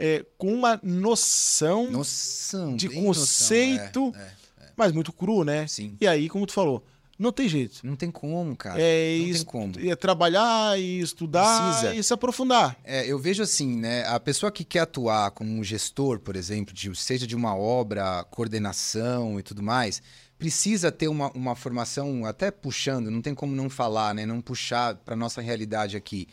é, 0.00 0.24
com 0.38 0.52
uma 0.52 0.80
noção 0.82 1.90
Noção. 1.90 2.74
de 2.76 2.88
conceito, 2.88 4.06
noção, 4.06 4.20
é, 4.20 4.64
é. 4.64 4.68
mas 4.76 4.92
muito 4.92 5.12
cru, 5.12 5.44
né? 5.44 5.66
Sim. 5.66 5.96
E 6.00 6.06
aí, 6.06 6.28
como 6.28 6.46
tu 6.46 6.52
falou, 6.52 6.84
não 7.18 7.30
tem 7.32 7.46
jeito. 7.48 7.80
Não 7.84 7.96
tem 7.96 8.10
como, 8.10 8.56
cara. 8.56 8.80
É, 8.80 9.18
não 9.18 9.26
is- 9.26 9.36
tem 9.38 9.44
como. 9.46 9.72
é 9.78 9.94
trabalhar 9.94 10.78
e 10.80 11.00
estudar 11.00 11.70
Precisa. 11.80 11.94
e 11.94 12.02
se 12.02 12.12
aprofundar. 12.14 12.76
É, 12.82 13.06
eu 13.06 13.18
vejo 13.18 13.42
assim, 13.42 13.76
né? 13.76 14.06
A 14.06 14.18
pessoa 14.18 14.50
que 14.50 14.64
quer 14.64 14.80
atuar 14.80 15.30
como 15.32 15.50
um 15.52 15.62
gestor, 15.62 16.18
por 16.18 16.34
exemplo, 16.34 16.72
de- 16.72 16.94
seja 16.96 17.26
de 17.26 17.36
uma 17.36 17.54
obra, 17.54 18.24
coordenação 18.30 19.38
e 19.38 19.42
tudo 19.42 19.62
mais, 19.62 20.00
precisa 20.38 20.90
ter 20.90 21.08
uma, 21.08 21.30
uma 21.32 21.54
formação, 21.54 22.24
até 22.24 22.50
puxando, 22.50 23.10
não 23.10 23.20
tem 23.20 23.34
como 23.34 23.54
não 23.54 23.68
falar, 23.68 24.14
né? 24.14 24.24
Não 24.24 24.40
puxar 24.40 24.94
para 24.94 25.14
nossa 25.14 25.42
realidade 25.42 25.98
aqui. 25.98 26.26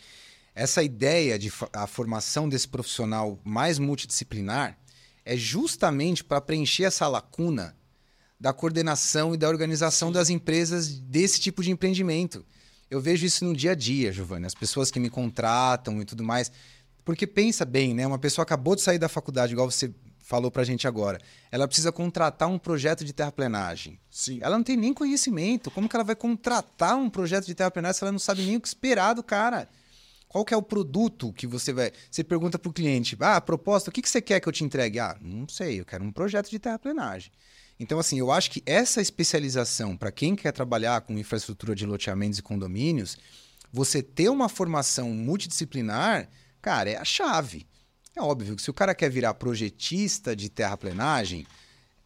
Essa 0.58 0.82
ideia 0.82 1.38
de 1.38 1.53
a 1.72 1.86
formação 1.86 2.49
desse 2.49 2.68
profissional 2.68 3.39
mais 3.43 3.78
multidisciplinar 3.78 4.76
é 5.24 5.38
justamente 5.38 6.24
para 6.24 6.41
preencher 6.41 6.86
essa 6.86 7.08
lacuna 7.08 7.78
da 8.39 8.51
coordenação 8.51 9.36
e 9.36 9.38
da 9.38 9.47
organização 9.47 10.12
das 10.12 10.32
empresas 10.32 10.97
desse 10.97 11.39
tipo 11.39 11.62
de 11.62 11.70
empreendimento. 11.70 12.43
Eu 12.89 12.99
vejo 12.99 13.24
isso 13.24 13.45
no 13.45 13.55
dia 13.55 13.74
a 13.74 13.76
dia, 13.76 14.12
Giovanni. 14.12 14.47
As 14.47 14.55
pessoas 14.55 14.89
que 14.89 14.99
me 14.99 15.12
contratam 15.12 16.01
e 16.01 16.05
tudo 16.05 16.24
mais. 16.24 16.51
Porque 17.05 17.28
pensa 17.28 17.64
bem, 17.64 17.93
né? 17.93 18.08
Uma 18.08 18.18
pessoa 18.18 18.41
acabou 18.41 18.76
de 18.76 18.82
sair 18.82 18.97
da 18.97 19.08
faculdade, 19.08 19.53
igual 19.53 19.70
você 19.70 19.93
falou 20.18 20.49
pra 20.49 20.64
gente 20.64 20.88
agora. 20.88 21.20
Ela 21.51 21.68
precisa 21.68 21.91
contratar 21.91 22.49
um 22.49 22.58
projeto 22.58 23.05
de 23.05 23.14
terraplenagem. 23.14 23.99
Sim. 24.10 24.39
Ela 24.41 24.58
não 24.58 24.64
tem 24.64 24.76
nem 24.76 24.91
conhecimento. 24.91 25.70
Como 25.70 25.88
que 25.88 25.95
ela 25.95 26.03
vai 26.03 26.16
contratar 26.16 26.97
um 26.97 27.12
projeto 27.12 27.45
de 27.45 27.53
terraplenagem 27.53 27.99
se 27.99 28.03
ela 28.03 28.12
não 28.12 28.18
sabe 28.18 28.41
nem 28.41 28.55
o 28.55 28.62
que 28.62 28.68
esperar 28.68 29.14
do 29.14 29.22
cara? 29.22 29.70
Qual 30.28 30.44
que 30.44 30.54
é 30.54 30.58
o 30.58 30.62
produto 30.62 31.32
que 31.34 31.48
você 31.48 31.72
vai... 31.72 31.92
Você 32.12 32.24
pergunta 32.24 32.60
pro 32.60 32.74
cliente, 32.74 33.16
ah, 33.20 33.40
proposta, 33.40 33.90
o 33.90 33.94
que, 33.94 34.02
que 34.02 34.10
você 34.10 34.22
quer 34.22 34.40
que 34.40 34.48
eu 34.48 34.54
te 34.54 34.64
entregue? 34.64 35.00
Ah, 35.00 35.18
não 35.22 35.48
sei, 35.48 35.80
eu 35.80 35.86
quero 35.86 36.04
um 36.04 36.12
projeto 36.12 36.50
de 36.50 36.60
terraplenagem. 36.60 37.32
Então, 37.80 38.00
assim, 38.00 38.20
eu 38.20 38.32
acho 38.32 38.52
que 38.52 38.64
essa 38.66 39.02
especialização, 39.02 39.96
para 39.96 40.12
quem 40.12 40.36
quer 40.36 40.52
trabalhar 40.52 41.02
com 41.02 41.18
infraestrutura 41.18 41.76
de 41.76 41.86
loteamentos 41.86 42.40
e 42.40 42.44
condomínios, 42.44 43.18
você 43.72 44.02
ter 44.02 44.30
uma 44.30 44.50
formação 44.50 45.12
multidisciplinar, 45.12 46.28
cara, 46.62 46.90
é 46.90 46.98
a 46.98 47.06
chave. 47.06 47.68
É 48.16 48.22
óbvio 48.22 48.56
que 48.56 48.62
se 48.62 48.70
o 48.72 48.74
cara 48.74 48.96
quer 48.96 49.10
virar 49.12 49.36
projetista 49.36 50.36
de 50.36 50.50
terraplenagem, 50.50 51.46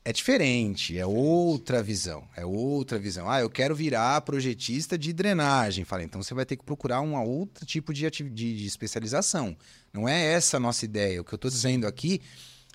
é 0.04 0.12
diferente, 0.12 0.98
é 0.98 1.06
outra 1.06 1.84
visão, 1.84 2.28
é 2.36 2.44
outra 2.46 2.98
visão. 2.98 3.30
Ah, 3.30 3.40
eu 3.42 3.50
quero 3.50 3.76
virar 3.76 4.20
projetista 4.22 4.98
de 4.98 5.14
drenagem. 5.14 5.86
Falei, 5.86 6.06
então 6.06 6.22
você 6.24 6.34
vai 6.34 6.46
ter 6.46 6.56
que 6.58 6.64
procurar 6.66 7.02
um 7.02 7.16
outro 7.22 7.66
tipo 7.66 7.94
de, 7.94 8.10
de- 8.10 8.30
de 8.30 8.66
especialização. 8.66 9.56
Não 9.94 10.10
é 10.10 10.34
essa 10.34 10.58
a 10.58 10.60
nossa 10.60 10.86
ideia. 10.86 11.22
O 11.22 11.24
que 11.24 11.34
eu 11.34 11.38
estou 11.38 11.52
dizendo 11.52 11.86
aqui 11.86 12.20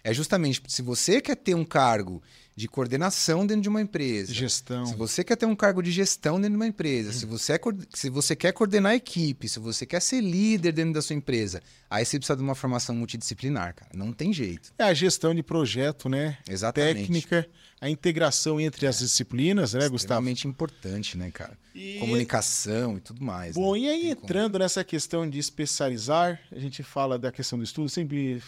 é 0.05 0.15
justamente 0.15 0.63
se 0.69 0.83
você 0.83 1.21
quer 1.21 1.35
ter 1.37 1.55
um 1.57 1.65
cargo 1.65 2.23
de 2.57 2.67
coordenação 2.67 3.47
dentro 3.47 3.63
de 3.63 3.69
uma 3.69 3.83
empresa, 3.83 4.33
Gestão. 4.33 4.87
se 4.87 4.95
você 4.95 5.23
quer 5.23 5.37
ter 5.37 5.45
um 5.45 5.55
cargo 5.55 5.83
de 5.83 5.91
gestão 5.91 6.37
dentro 6.37 6.53
de 6.53 6.57
uma 6.57 6.67
empresa, 6.67 7.13
se, 7.13 7.27
você 7.27 7.53
é, 7.53 7.61
se 7.93 8.09
você 8.09 8.35
quer 8.35 8.53
coordenar 8.53 8.93
a 8.93 8.97
equipe, 8.97 9.47
se 9.47 9.59
você 9.59 9.85
quer 9.85 10.01
ser 10.01 10.23
líder 10.23 10.73
dentro 10.73 10.95
da 10.95 11.03
sua 11.03 11.15
empresa, 11.15 11.63
aí 11.91 12.03
você 12.03 12.19
precisa 12.19 12.35
de 12.35 12.43
uma 12.43 12.55
formação 12.55 12.95
multidisciplinar, 12.95 13.75
cara. 13.75 13.91
Não 13.95 14.11
tem 14.11 14.33
jeito. 14.33 14.73
É 14.79 14.85
a 14.85 14.95
gestão 14.95 15.35
de 15.35 15.43
projeto, 15.43 16.09
né? 16.09 16.39
Exatamente. 16.49 17.01
Técnica. 17.03 17.47
A 17.87 17.91
integração 17.91 18.61
entre 18.61 18.87
as 18.87 18.99
disciplinas, 18.99 19.73
né, 19.75 19.81
Gustavo? 19.81 19.97
Extremamente 19.97 20.49
importante, 20.49 21.17
né, 21.17 21.31
cara? 21.31 21.57
E- 21.75 21.99
Comunicação 21.99 22.97
e 22.97 23.01
tudo 23.01 23.23
mais. 23.25 23.55
Bom, 23.55 23.73
né? 23.75 23.79
e 23.81 23.89
aí 23.89 24.01
Tem 24.03 24.15
como. 24.15 24.25
entrando 24.25 24.59
nessa 24.59 24.83
questão 24.85 25.29
de 25.29 25.39
especializar, 25.39 26.41
a 26.51 26.59
gente 26.59 26.83
fala 26.83 27.19
da 27.19 27.31
questão 27.31 27.59
do 27.59 27.65
estudo, 27.65 27.89
sempre 27.89 28.43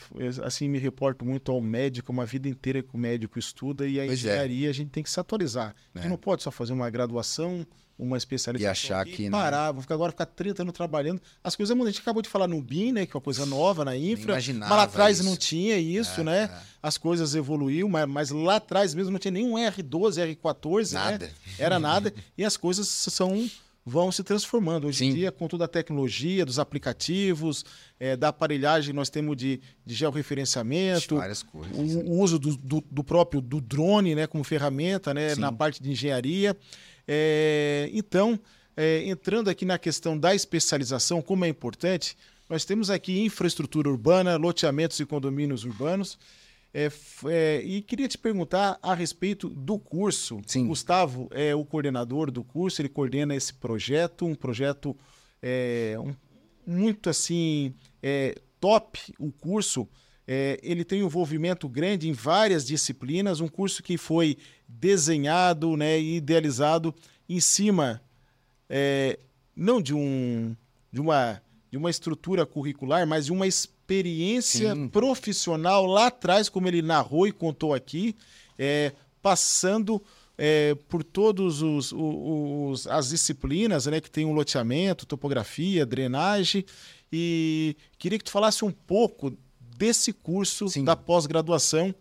assim 0.44 0.68
me 0.68 0.78
reporto 0.78 1.24
muito 1.24 1.52
ao 1.52 1.60
médico, 1.60 2.10
uma 2.12 2.24
vida 2.26 2.48
inteira 2.48 2.82
que 2.82 2.94
o 2.94 2.98
médico 2.98 3.38
estuda 3.38 3.86
e 3.86 4.00
a 4.00 4.06
Pois 4.06 4.24
é. 4.24 4.28
engenharia 4.30 4.70
a 4.70 4.72
gente 4.72 4.90
tem 4.90 5.02
que 5.02 5.10
se 5.10 5.20
atualizar. 5.20 5.74
A 5.94 5.98
gente 5.98 6.06
É. 6.06 6.10
não 6.10 6.16
pode 6.18 6.42
só 6.42 6.50
fazer 6.50 6.72
uma 6.72 6.88
graduação, 6.90 7.66
uma 7.98 8.16
especialização 8.16 8.68
E 8.68 8.70
achar 8.70 9.00
aqui, 9.00 9.12
que, 9.12 9.22
né? 9.24 9.30
parar, 9.30 9.72
vou 9.72 9.82
ficar 9.82 9.94
agora 9.94 10.12
ficar 10.12 10.26
30 10.26 10.62
anos 10.62 10.72
trabalhando. 10.74 11.20
As 11.42 11.56
coisas 11.56 11.74
mudam. 11.76 11.88
A 11.88 11.92
gente 11.92 12.00
acabou 12.00 12.22
de 12.22 12.28
falar 12.28 12.46
no 12.46 12.62
BIM, 12.62 12.92
né, 12.92 13.04
que 13.06 13.12
é 13.12 13.16
uma 13.16 13.20
coisa 13.20 13.44
nova 13.44 13.84
na 13.84 13.96
infra, 13.96 14.34
mas 14.34 14.46
imaginava 14.46 14.76
lá 14.76 14.82
atrás 14.84 15.18
isso. 15.18 15.28
não 15.28 15.36
tinha 15.36 15.76
isso, 15.78 16.20
É, 16.20 16.24
né? 16.24 16.42
é. 16.44 16.60
As 16.80 16.96
coisas 16.96 17.34
evoluíram, 17.34 17.88
mas, 17.88 18.06
mas 18.08 18.30
lá 18.30 18.56
atrás 18.56 18.94
mesmo 18.94 19.10
não 19.10 19.18
tinha 19.18 19.32
nenhum 19.32 19.54
R12, 19.54 20.36
R14, 20.36 20.92
né? 20.92 20.98
Nada. 21.10 21.30
Era 21.58 21.78
nada. 21.80 22.14
e 22.36 22.44
as 22.44 22.56
coisas 22.56 22.86
são 22.86 23.50
vão 23.90 24.12
se 24.12 24.22
transformando. 24.22 24.86
Hoje 24.86 25.02
em 25.06 25.10
Sim. 25.12 25.16
dia, 25.16 25.32
com 25.32 25.48
toda 25.48 25.64
a 25.64 25.68
tecnologia, 25.68 26.44
dos 26.44 26.58
aplicativos, 26.58 27.64
eh, 27.98 28.16
da 28.18 28.28
aparelhagem, 28.28 28.92
nós 28.94 29.08
temos 29.08 29.34
de, 29.34 29.62
de 29.86 29.94
georreferenciamento, 29.94 31.16
Várias 31.16 31.42
coisas. 31.42 31.74
o, 31.74 31.80
o 32.00 32.20
uso 32.20 32.38
do, 32.38 32.54
do- 32.56 32.84
do 32.90 33.02
próprio 33.02 33.40
do 33.40 33.60
drone 33.62 34.14
né, 34.14 34.26
como 34.26 34.44
ferramenta 34.44 35.12
né, 35.14 35.34
Sim. 35.34 35.40
na 35.40 35.50
parte 35.50 35.82
de 35.82 35.90
engenharia. 35.90 36.54
É, 37.10 37.88
então, 37.92 38.38
é, 38.76 39.02
entrando 39.08 39.48
aqui 39.48 39.64
na 39.64 39.78
questão 39.78 40.16
da 40.18 40.34
especialização, 40.34 41.22
como 41.22 41.46
é 41.46 41.48
importante, 41.48 42.16
nós 42.48 42.64
temos 42.66 42.90
aqui 42.90 43.24
infraestrutura 43.24 43.88
urbana, 43.88 44.36
loteamentos 44.36 45.00
e 45.00 45.06
condomínios 45.06 45.64
urbanos. 45.64 46.18
É, 46.72 46.90
é, 47.26 47.62
e 47.64 47.80
queria 47.80 48.06
te 48.06 48.18
perguntar 48.18 48.78
a 48.82 48.92
respeito 48.94 49.48
do 49.48 49.78
curso. 49.78 50.40
Sim. 50.46 50.66
Gustavo 50.66 51.26
é 51.30 51.54
o 51.54 51.64
coordenador 51.64 52.30
do 52.30 52.44
curso, 52.44 52.82
ele 52.82 52.90
coordena 52.90 53.34
esse 53.34 53.54
projeto, 53.54 54.26
um 54.26 54.34
projeto 54.34 54.94
é, 55.42 55.96
um- 55.98 56.14
muito 56.66 57.08
assim 57.08 57.72
é, 58.02 58.34
top. 58.60 59.00
O 59.18 59.32
curso 59.32 59.88
é, 60.30 60.60
ele 60.62 60.84
tem 60.84 61.02
um 61.02 61.06
envolvimento 61.06 61.66
grande 61.68 62.06
em 62.08 62.12
várias 62.12 62.66
disciplinas, 62.66 63.40
um 63.40 63.48
curso 63.48 63.82
que 63.82 63.96
foi 63.96 64.36
desenhado 64.68 65.74
né, 65.76 65.98
e 65.98 66.16
idealizado 66.16 66.94
em 67.26 67.40
cima 67.40 68.02
é, 68.68 69.18
não 69.56 69.80
de 69.80 69.94
um 69.94 70.54
de 70.92 71.00
uma 71.00 71.40
de 71.70 71.76
uma 71.76 71.90
estrutura 71.90 72.46
curricular, 72.46 73.06
mas 73.06 73.26
de 73.26 73.32
uma 73.32 73.46
experiência 73.46 74.74
Sim. 74.74 74.88
profissional 74.88 75.84
lá 75.86 76.06
atrás, 76.06 76.48
como 76.48 76.66
ele 76.68 76.80
narrou 76.80 77.26
e 77.26 77.32
contou 77.32 77.74
aqui, 77.74 78.14
é, 78.58 78.92
passando 79.20 80.02
é, 80.38 80.74
por 80.88 81.02
todos 81.04 81.60
os, 81.60 81.92
os- 81.92 82.86
as 82.86 83.10
disciplinas, 83.10 83.84
né, 83.86 84.00
que 84.00 84.10
tem 84.10 84.24
um 84.24 84.32
loteamento, 84.32 85.04
topografia, 85.04 85.84
drenagem, 85.84 86.64
e 87.12 87.76
queria 87.98 88.16
que 88.18 88.24
tu 88.24 88.30
falasse 88.30 88.64
um 88.64 88.70
pouco 88.70 89.36
desse 89.78 90.12
curso 90.12 90.68
Sim. 90.68 90.84
da 90.84 90.96
pós-graduação 90.96 91.94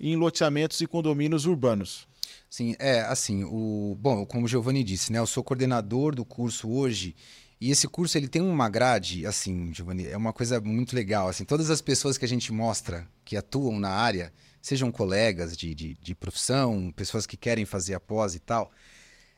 em 0.00 0.16
loteamentos 0.16 0.80
e 0.80 0.86
condomínios 0.86 1.44
urbanos. 1.44 2.08
Sim, 2.48 2.74
é 2.78 3.00
assim, 3.00 3.44
o 3.44 3.96
bom, 4.00 4.24
como 4.24 4.46
o 4.46 4.48
Giovanni 4.48 4.82
disse, 4.82 5.12
né, 5.12 5.18
eu 5.18 5.26
sou 5.26 5.44
coordenador 5.44 6.14
do 6.14 6.24
curso 6.24 6.70
hoje 6.70 7.14
e 7.60 7.70
esse 7.70 7.86
curso 7.86 8.18
ele 8.18 8.28
tem 8.28 8.42
uma 8.42 8.68
grade, 8.68 9.26
assim, 9.26 9.72
Giovanni, 9.72 10.06
é 10.06 10.16
uma 10.16 10.32
coisa 10.32 10.60
muito 10.60 10.96
legal, 10.96 11.28
assim, 11.28 11.44
todas 11.44 11.70
as 11.70 11.80
pessoas 11.80 12.18
que 12.18 12.24
a 12.24 12.28
gente 12.28 12.52
mostra 12.52 13.06
que 13.24 13.36
atuam 13.36 13.78
na 13.78 13.90
área, 13.90 14.32
sejam 14.60 14.90
colegas 14.90 15.56
de, 15.56 15.74
de, 15.74 15.94
de 15.94 16.14
profissão, 16.14 16.92
pessoas 16.96 17.26
que 17.26 17.36
querem 17.36 17.64
fazer 17.64 17.94
a 17.94 18.00
pós 18.00 18.34
e 18.34 18.40
tal, 18.40 18.70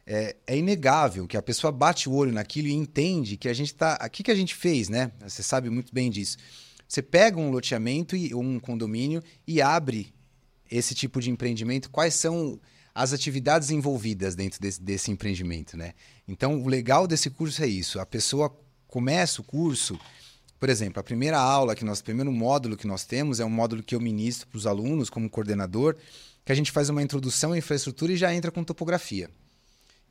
é, 0.06 0.36
é 0.46 0.56
inegável 0.56 1.26
que 1.26 1.36
a 1.36 1.42
pessoa 1.42 1.72
bate 1.72 2.08
o 2.08 2.12
olho 2.12 2.32
naquilo 2.32 2.68
e 2.68 2.72
entende 2.72 3.36
que 3.36 3.48
a 3.48 3.54
gente 3.54 3.74
tá, 3.74 3.98
o 4.04 4.10
que 4.10 4.22
que 4.22 4.30
a 4.30 4.34
gente 4.34 4.54
fez, 4.54 4.88
né? 4.88 5.12
Você 5.20 5.42
sabe 5.42 5.70
muito 5.70 5.92
bem 5.94 6.10
disso. 6.10 6.36
Você 6.94 7.02
pega 7.02 7.40
um 7.40 7.50
loteamento 7.50 8.14
e 8.14 8.32
ou 8.32 8.40
um 8.40 8.60
condomínio 8.60 9.20
e 9.44 9.60
abre 9.60 10.14
esse 10.70 10.94
tipo 10.94 11.20
de 11.20 11.28
empreendimento, 11.28 11.90
quais 11.90 12.14
são 12.14 12.60
as 12.94 13.12
atividades 13.12 13.70
envolvidas 13.70 14.36
dentro 14.36 14.60
desse, 14.60 14.80
desse 14.80 15.10
empreendimento, 15.10 15.76
né? 15.76 15.92
Então, 16.28 16.62
o 16.62 16.68
legal 16.68 17.08
desse 17.08 17.30
curso 17.30 17.64
é 17.64 17.66
isso. 17.66 17.98
A 17.98 18.06
pessoa 18.06 18.56
começa 18.86 19.40
o 19.40 19.44
curso, 19.44 19.98
por 20.60 20.68
exemplo, 20.68 21.00
a 21.00 21.02
primeira 21.02 21.36
aula 21.36 21.74
que 21.74 21.84
nós, 21.84 21.98
o 21.98 22.04
primeiro 22.04 22.30
módulo 22.30 22.76
que 22.76 22.86
nós 22.86 23.04
temos 23.04 23.40
é 23.40 23.44
um 23.44 23.50
módulo 23.50 23.82
que 23.82 23.96
eu 23.96 24.00
ministro 24.00 24.46
para 24.46 24.58
os 24.58 24.64
alunos 24.64 25.10
como 25.10 25.28
coordenador, 25.28 25.96
que 26.44 26.52
a 26.52 26.54
gente 26.54 26.70
faz 26.70 26.90
uma 26.90 27.02
introdução 27.02 27.50
à 27.50 27.58
infraestrutura 27.58 28.12
e 28.12 28.16
já 28.16 28.32
entra 28.32 28.52
com 28.52 28.62
topografia, 28.62 29.28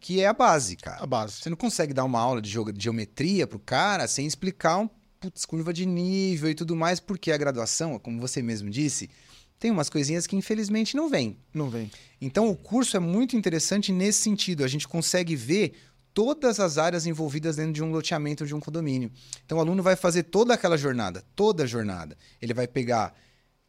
que 0.02 0.20
é 0.20 0.28
a 0.28 0.34
base, 0.34 0.76
cara. 0.76 1.02
A 1.02 1.08
base. 1.08 1.36
Você 1.38 1.50
não 1.50 1.56
consegue 1.56 1.94
dar 1.94 2.04
uma 2.04 2.20
aula 2.20 2.42
de 2.42 2.52
geometria 2.78 3.48
pro 3.48 3.58
cara 3.58 4.06
sem 4.06 4.28
explicar 4.28 4.80
um 4.80 4.90
putz, 5.24 5.46
curva 5.46 5.72
de 5.72 5.86
nível 5.86 6.50
e 6.50 6.56
tudo 6.56 6.76
mais, 6.76 7.00
porque 7.00 7.32
a 7.32 7.38
graduação, 7.38 7.98
como 7.98 8.20
você 8.20 8.42
mesmo 8.42 8.70
disse, 8.70 9.10
tem 9.58 9.72
umas 9.72 9.90
coisinhas 9.90 10.28
que 10.28 10.36
infelizmente 10.36 10.98
não 10.98 11.10
vem. 11.10 11.38
Não 11.54 11.70
vem. 11.70 11.90
Então 12.20 12.50
o 12.50 12.56
curso 12.58 12.98
é 12.98 13.00
muito 13.00 13.38
interessante 13.38 13.94
nesse 13.94 14.20
sentido. 14.20 14.66
A 14.66 14.68
gente 14.68 14.86
consegue 14.86 15.34
ver 15.34 15.76
todas 16.14 16.60
as 16.60 16.78
áreas 16.78 17.06
envolvidas 17.06 17.56
dentro 17.56 17.72
de 17.72 17.82
um 17.82 17.90
loteamento 17.90 18.46
de 18.46 18.54
um 18.54 18.60
condomínio. 18.60 19.10
Então 19.46 19.58
o 19.60 19.62
aluno 19.62 19.82
vai 19.82 19.96
fazer 19.96 20.24
toda 20.24 20.54
aquela 20.54 20.78
jornada, 20.78 21.24
toda 21.34 21.64
a 21.64 21.66
jornada. 21.68 22.18
Ele 22.42 22.54
vai 22.54 22.68
pegar 22.68 23.16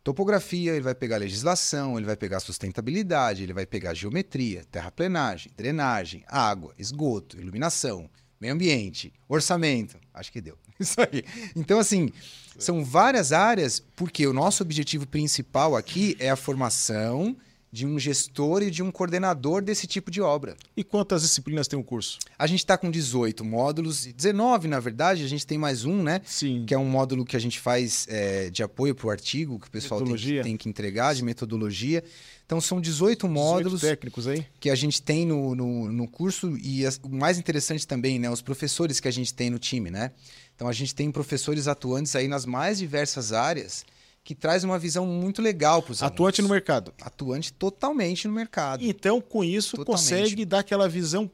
topografia, 0.02 0.72
ele 0.72 0.82
vai 0.82 0.94
pegar 0.94 1.18
legislação, 1.18 1.96
ele 1.96 2.06
vai 2.06 2.16
pegar 2.16 2.40
sustentabilidade, 2.40 3.44
ele 3.44 3.52
vai 3.52 3.64
pegar 3.64 3.94
geometria, 3.94 4.64
terraplenagem, 4.72 5.52
drenagem, 5.56 6.24
água, 6.26 6.74
esgoto, 6.76 7.40
iluminação, 7.40 8.10
meio 8.40 8.52
ambiente, 8.52 9.12
orçamento. 9.28 10.03
Acho 10.14 10.30
que 10.30 10.40
deu. 10.40 10.56
Isso 10.78 11.00
aí. 11.00 11.24
Então, 11.56 11.78
assim, 11.78 12.12
são 12.58 12.84
várias 12.84 13.32
áreas, 13.32 13.82
porque 13.96 14.26
o 14.26 14.32
nosso 14.32 14.62
objetivo 14.62 15.06
principal 15.06 15.76
aqui 15.76 16.16
é 16.20 16.30
a 16.30 16.36
formação 16.36 17.36
de 17.74 17.84
um 17.84 17.98
gestor 17.98 18.62
e 18.62 18.70
de 18.70 18.84
um 18.84 18.92
coordenador 18.92 19.60
desse 19.60 19.84
tipo 19.88 20.08
de 20.08 20.20
obra. 20.20 20.56
E 20.76 20.84
quantas 20.84 21.22
disciplinas 21.22 21.66
tem 21.66 21.76
o 21.76 21.82
curso? 21.82 22.20
A 22.38 22.46
gente 22.46 22.60
está 22.60 22.78
com 22.78 22.88
18 22.88 23.44
módulos, 23.44 24.06
19 24.06 24.68
na 24.68 24.78
verdade, 24.78 25.24
a 25.24 25.28
gente 25.28 25.44
tem 25.44 25.58
mais 25.58 25.84
um, 25.84 26.00
né? 26.00 26.20
Sim. 26.24 26.64
Que 26.64 26.72
é 26.72 26.78
um 26.78 26.84
módulo 26.84 27.24
que 27.24 27.36
a 27.36 27.40
gente 27.40 27.58
faz 27.58 28.06
é, 28.08 28.48
de 28.48 28.62
apoio 28.62 28.94
para 28.94 29.08
o 29.08 29.10
artigo, 29.10 29.58
que 29.58 29.66
o 29.66 29.70
pessoal 29.72 30.00
tem 30.02 30.14
que, 30.14 30.42
tem 30.42 30.56
que 30.56 30.68
entregar, 30.68 31.16
de 31.16 31.24
metodologia. 31.24 32.04
Então 32.46 32.60
são 32.60 32.80
18 32.80 33.26
18 33.26 33.28
módulos 33.28 33.80
técnicos 33.80 34.26
aí. 34.28 34.46
que 34.60 34.68
a 34.68 34.74
gente 34.74 35.00
tem 35.00 35.24
no, 35.24 35.54
no, 35.54 35.90
no 35.90 36.06
curso 36.06 36.56
e 36.58 36.84
as- 36.84 37.00
o 37.02 37.08
mais 37.08 37.38
interessante 37.38 37.86
também, 37.86 38.18
né? 38.18 38.28
Os 38.30 38.42
professores 38.42 39.00
que 39.00 39.08
a 39.08 39.10
gente 39.10 39.32
tem 39.32 39.48
no 39.50 39.58
time, 39.58 39.90
né? 39.90 40.10
Então 40.54 40.68
a 40.68 40.72
gente 40.72 40.94
tem 40.94 41.10
professores 41.10 41.66
atuantes 41.66 42.14
aí 42.14 42.28
nas 42.28 42.44
mais 42.44 42.78
diversas 42.78 43.32
áreas 43.32 43.84
que 44.22 44.34
traz 44.34 44.64
uma 44.64 44.78
visão 44.78 45.06
muito 45.06 45.42
legal 45.42 45.82
para 45.82 45.92
os 45.92 46.02
Atuante 46.02 46.40
no 46.40 46.48
mercado. 46.48 46.94
Atuante 47.02 47.52
totalmente 47.52 48.26
no 48.26 48.32
mercado. 48.34 48.82
Então, 48.84 49.20
com 49.20 49.44
isso, 49.44 49.76
Totalmente. 49.76 50.02
consegue 50.02 50.44
dar 50.46 50.60
aquela 50.60 50.88
visão 50.88 51.30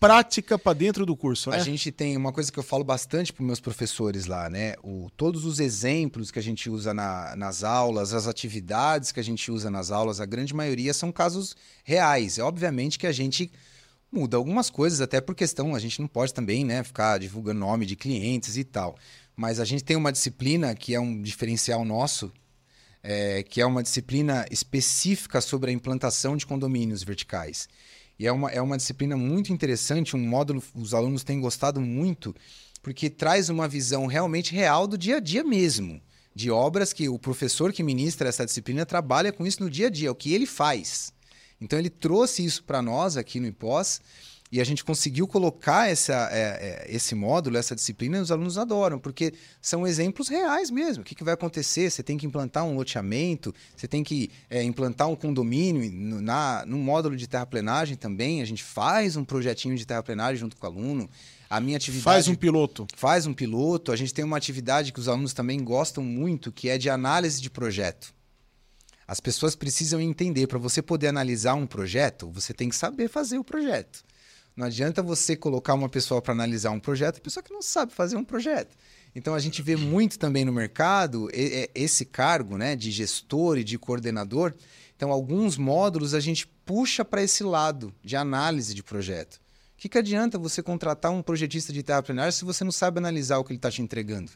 prática 0.00 0.58
para 0.58 0.72
dentro 0.74 1.06
do 1.06 1.16
curso, 1.16 1.50
né? 1.50 1.56
A 1.56 1.60
gente 1.60 1.90
tem 1.92 2.16
uma 2.16 2.32
coisa 2.32 2.50
que 2.52 2.58
eu 2.58 2.62
falo 2.62 2.84
bastante 2.84 3.32
para 3.32 3.44
meus 3.44 3.60
professores 3.60 4.26
lá, 4.26 4.50
né? 4.50 4.74
O, 4.82 5.08
todos 5.16 5.44
os 5.44 5.60
exemplos 5.60 6.30
que 6.30 6.38
a 6.38 6.42
gente 6.42 6.68
usa 6.68 6.92
na- 6.92 7.34
nas 7.36 7.62
aulas, 7.64 8.12
as 8.12 8.26
atividades 8.26 9.12
que 9.12 9.20
a 9.20 9.24
gente 9.24 9.50
usa 9.50 9.70
nas 9.70 9.90
aulas, 9.90 10.20
a 10.20 10.26
grande 10.26 10.52
maioria 10.54 10.92
são 10.92 11.10
casos 11.12 11.54
reais. 11.84 12.38
É 12.38 12.42
obviamente 12.42 12.98
que 12.98 13.06
a 13.06 13.12
gente 13.12 13.50
muda 14.12 14.36
algumas 14.36 14.70
coisas, 14.70 15.00
até 15.00 15.20
por 15.20 15.34
questão, 15.34 15.74
a 15.74 15.78
gente 15.78 16.00
não 16.00 16.06
pode 16.06 16.32
também, 16.34 16.64
né, 16.64 16.84
ficar 16.84 17.18
divulgando 17.18 17.60
nome 17.60 17.84
de 17.86 17.96
clientes 17.96 18.56
e 18.56 18.62
tal. 18.64 18.96
Mas 19.36 19.58
a 19.58 19.64
gente 19.64 19.82
tem 19.82 19.96
uma 19.96 20.12
disciplina 20.12 20.74
que 20.74 20.94
é 20.94 21.00
um 21.00 21.20
diferencial 21.20 21.84
nosso, 21.84 22.32
é, 23.02 23.42
que 23.42 23.60
é 23.60 23.66
uma 23.66 23.82
disciplina 23.82 24.46
específica 24.50 25.40
sobre 25.40 25.70
a 25.70 25.74
implantação 25.74 26.36
de 26.36 26.46
condomínios 26.46 27.02
verticais. 27.02 27.68
E 28.18 28.26
é 28.26 28.32
uma, 28.32 28.50
é 28.50 28.60
uma 28.60 28.76
disciplina 28.76 29.16
muito 29.16 29.52
interessante, 29.52 30.16
um 30.16 30.20
módulo 30.20 30.62
os 30.74 30.94
alunos 30.94 31.24
têm 31.24 31.40
gostado 31.40 31.80
muito, 31.80 32.34
porque 32.82 33.10
traz 33.10 33.48
uma 33.48 33.66
visão 33.66 34.06
realmente 34.06 34.54
real 34.54 34.86
do 34.86 34.96
dia 34.96 35.16
a 35.16 35.20
dia 35.20 35.42
mesmo, 35.42 36.00
de 36.34 36.50
obras 36.50 36.92
que 36.92 37.08
o 37.08 37.18
professor 37.18 37.72
que 37.72 37.82
ministra 37.82 38.28
essa 38.28 38.44
disciplina 38.44 38.86
trabalha 38.86 39.32
com 39.32 39.46
isso 39.46 39.62
no 39.62 39.70
dia 39.70 39.88
a 39.88 39.90
dia, 39.90 40.12
o 40.12 40.14
que 40.14 40.32
ele 40.32 40.46
faz. 40.46 41.12
Então 41.60 41.78
ele 41.78 41.90
trouxe 41.90 42.44
isso 42.44 42.62
para 42.64 42.82
nós 42.82 43.16
aqui 43.16 43.40
no 43.40 43.46
IPOS 43.46 44.00
e 44.54 44.60
a 44.60 44.64
gente 44.64 44.84
conseguiu 44.84 45.26
colocar 45.26 45.90
essa, 45.90 46.28
é, 46.30 46.38
é, 46.38 46.86
esse 46.88 47.12
módulo, 47.12 47.56
essa 47.56 47.74
disciplina, 47.74 48.18
e 48.18 48.20
os 48.20 48.30
alunos 48.30 48.56
adoram, 48.56 49.00
porque 49.00 49.34
são 49.60 49.84
exemplos 49.84 50.28
reais 50.28 50.70
mesmo. 50.70 51.02
O 51.02 51.04
que, 51.04 51.12
que 51.12 51.24
vai 51.24 51.34
acontecer? 51.34 51.90
Você 51.90 52.04
tem 52.04 52.16
que 52.16 52.24
implantar 52.24 52.64
um 52.64 52.76
loteamento, 52.76 53.52
você 53.76 53.88
tem 53.88 54.04
que 54.04 54.30
é, 54.48 54.62
implantar 54.62 55.08
um 55.08 55.16
condomínio 55.16 55.90
no, 55.90 56.20
na, 56.20 56.64
no 56.68 56.78
módulo 56.78 57.16
de 57.16 57.26
terraplenagem 57.26 57.96
também. 57.96 58.42
A 58.42 58.44
gente 58.44 58.62
faz 58.62 59.16
um 59.16 59.24
projetinho 59.24 59.76
de 59.76 59.84
terraplenagem 59.84 60.36
junto 60.36 60.56
com 60.56 60.64
o 60.64 60.70
aluno. 60.70 61.10
A 61.50 61.58
minha 61.58 61.76
atividade 61.76 62.04
Faz 62.04 62.28
um 62.28 62.36
piloto. 62.36 62.86
faz 62.94 63.26
um 63.26 63.34
piloto. 63.34 63.90
A 63.90 63.96
gente 63.96 64.14
tem 64.14 64.24
uma 64.24 64.36
atividade 64.36 64.92
que 64.92 65.00
os 65.00 65.08
alunos 65.08 65.32
também 65.32 65.64
gostam 65.64 66.04
muito, 66.04 66.52
que 66.52 66.68
é 66.68 66.78
de 66.78 66.88
análise 66.88 67.42
de 67.42 67.50
projeto. 67.50 68.14
As 69.04 69.18
pessoas 69.18 69.56
precisam 69.56 70.00
entender, 70.00 70.46
para 70.46 70.60
você 70.60 70.80
poder 70.80 71.08
analisar 71.08 71.54
um 71.54 71.66
projeto, 71.66 72.30
você 72.30 72.54
tem 72.54 72.68
que 72.68 72.76
saber 72.76 73.08
fazer 73.08 73.36
o 73.36 73.42
projeto. 73.42 74.04
Não 74.56 74.66
adianta 74.66 75.02
você 75.02 75.34
colocar 75.36 75.74
uma 75.74 75.88
pessoa 75.88 76.22
para 76.22 76.32
analisar 76.32 76.70
um 76.70 76.78
projeto, 76.78 77.20
pessoa 77.20 77.42
que 77.42 77.52
não 77.52 77.62
sabe 77.62 77.92
fazer 77.92 78.16
um 78.16 78.24
projeto. 78.24 78.76
Então 79.14 79.34
a 79.34 79.40
gente 79.40 79.62
vê 79.62 79.76
muito 79.76 80.18
também 80.18 80.44
no 80.44 80.52
mercado 80.52 81.28
esse 81.32 82.04
cargo 82.04 82.56
né, 82.56 82.76
de 82.76 82.90
gestor 82.90 83.58
e 83.58 83.64
de 83.64 83.78
coordenador. 83.78 84.54
Então, 84.96 85.10
alguns 85.10 85.56
módulos 85.56 86.14
a 86.14 86.20
gente 86.20 86.46
puxa 86.64 87.04
para 87.04 87.22
esse 87.22 87.42
lado 87.42 87.92
de 88.02 88.16
análise 88.16 88.74
de 88.74 88.82
projeto. 88.82 89.36
O 89.36 89.40
que, 89.76 89.88
que 89.88 89.98
adianta 89.98 90.38
você 90.38 90.62
contratar 90.62 91.10
um 91.10 91.20
projetista 91.20 91.72
de 91.72 91.82
terraplenária 91.82 92.32
se 92.32 92.44
você 92.44 92.64
não 92.64 92.72
sabe 92.72 92.98
analisar 92.98 93.38
o 93.38 93.44
que 93.44 93.52
ele 93.52 93.58
está 93.58 93.70
te 93.70 93.82
entregando? 93.82 94.30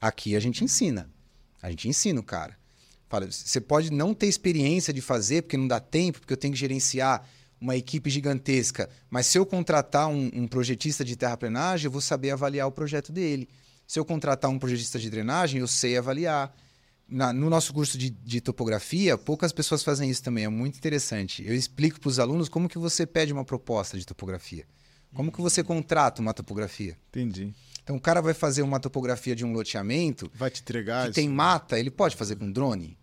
Aqui 0.00 0.34
a 0.36 0.40
gente 0.40 0.64
ensina. 0.64 1.08
A 1.62 1.70
gente 1.70 1.88
ensina 1.88 2.20
o 2.20 2.24
cara. 2.24 2.58
Fala, 3.08 3.30
você 3.30 3.60
pode 3.60 3.92
não 3.92 4.12
ter 4.12 4.26
experiência 4.26 4.92
de 4.92 5.00
fazer, 5.00 5.42
porque 5.42 5.56
não 5.56 5.68
dá 5.68 5.78
tempo, 5.78 6.20
porque 6.20 6.32
eu 6.32 6.36
tenho 6.36 6.52
que 6.52 6.60
gerenciar 6.60 7.26
uma 7.64 7.74
equipe 7.74 8.10
gigantesca. 8.10 8.90
Mas 9.08 9.26
se 9.26 9.38
eu 9.38 9.46
contratar 9.46 10.06
um, 10.08 10.30
um 10.34 10.46
projetista 10.46 11.02
de 11.02 11.16
terraplenagem, 11.16 11.86
eu 11.86 11.90
vou 11.90 12.02
saber 12.02 12.30
avaliar 12.30 12.68
o 12.68 12.72
projeto 12.72 13.10
dele. 13.10 13.48
Se 13.86 13.98
eu 13.98 14.04
contratar 14.04 14.50
um 14.50 14.58
projetista 14.58 14.98
de 14.98 15.08
drenagem, 15.08 15.60
eu 15.60 15.66
sei 15.66 15.96
avaliar. 15.96 16.54
Na, 17.08 17.32
no 17.32 17.50
nosso 17.50 17.72
curso 17.72 17.98
de, 17.98 18.10
de, 18.10 18.40
topografia, 18.40 19.16
poucas 19.16 19.52
pessoas 19.52 19.82
fazem 19.82 20.08
isso 20.08 20.22
também, 20.22 20.44
é 20.44 20.48
muito 20.48 20.76
interessante. 20.76 21.46
Eu 21.46 21.54
explico 21.54 22.00
para 22.00 22.08
os 22.08 22.18
alunos 22.18 22.48
como 22.48 22.68
que 22.68 22.78
você 22.78 23.06
pede 23.06 23.32
uma 23.32 23.44
proposta 23.44 23.98
de 23.98 24.06
topografia. 24.06 24.66
Como 25.14 25.30
que 25.30 25.40
você 25.40 25.62
contrata 25.62 26.20
uma 26.20 26.34
topografia. 26.34 26.96
Entendi. 27.08 27.54
Então 27.82 27.96
o 27.96 28.00
cara 28.00 28.20
vai 28.20 28.34
fazer 28.34 28.62
uma 28.62 28.80
topografia 28.80 29.36
de 29.36 29.44
um 29.44 29.52
loteamento. 29.52 30.30
Vai 30.34 30.50
te 30.50 30.60
entregar. 30.60 31.04
Que 31.04 31.10
isso. 31.10 31.14
tem 31.14 31.28
mata, 31.28 31.78
ele 31.78 31.90
pode 31.90 32.16
fazer 32.16 32.36
com 32.36 32.50
drone? 32.50 32.98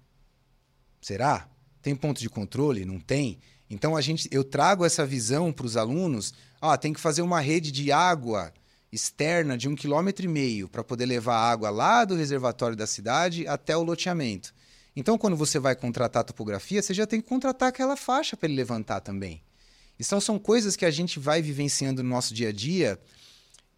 Será? 1.00 1.48
Tem 1.82 1.96
ponto 1.96 2.20
de 2.20 2.30
controle? 2.30 2.86
Não 2.86 3.00
tem? 3.00 3.40
Então 3.72 3.96
a 3.96 4.02
gente, 4.02 4.28
eu 4.32 4.44
trago 4.44 4.84
essa 4.84 5.06
visão 5.06 5.52
para 5.54 5.66
os 5.66 5.78
alunos. 5.78 6.34
Ah, 6.60 6.78
tem 6.78 6.92
que 6.92 7.00
fazer 7.00 7.22
uma 7.22 7.40
rede 7.40 7.72
de 7.72 7.90
água 7.90 8.54
externa 8.92 9.58
de 9.58 9.70
um 9.70 9.76
quilômetro 9.76 10.26
e 10.26 10.28
meio 10.28 10.68
para 10.68 10.84
poder 10.84 11.06
levar 11.06 11.38
água 11.38 11.70
lá 11.70 12.04
do 12.04 12.14
reservatório 12.14 12.76
da 12.76 12.86
cidade 12.86 13.48
até 13.48 13.76
o 13.76 13.82
loteamento. 13.82 14.54
Então, 14.94 15.18
quando 15.18 15.38
você 15.38 15.58
vai 15.58 15.74
contratar 15.74 16.20
a 16.20 16.26
topografia, 16.26 16.82
você 16.82 16.94
já 16.94 17.08
tem 17.08 17.22
que 17.22 17.30
contratar 17.30 17.70
aquela 17.70 17.96
faixa 17.96 18.36
para 18.36 18.50
ele 18.50 18.58
levantar 18.58 19.00
também. 19.00 19.42
Então, 19.98 20.20
são 20.20 20.38
coisas 20.38 20.76
que 20.76 20.84
a 20.84 20.92
gente 20.92 21.18
vai 21.18 21.42
vivenciando 21.42 22.04
no 22.04 22.10
nosso 22.10 22.34
dia 22.34 22.50
a 22.50 22.52
dia, 22.52 23.00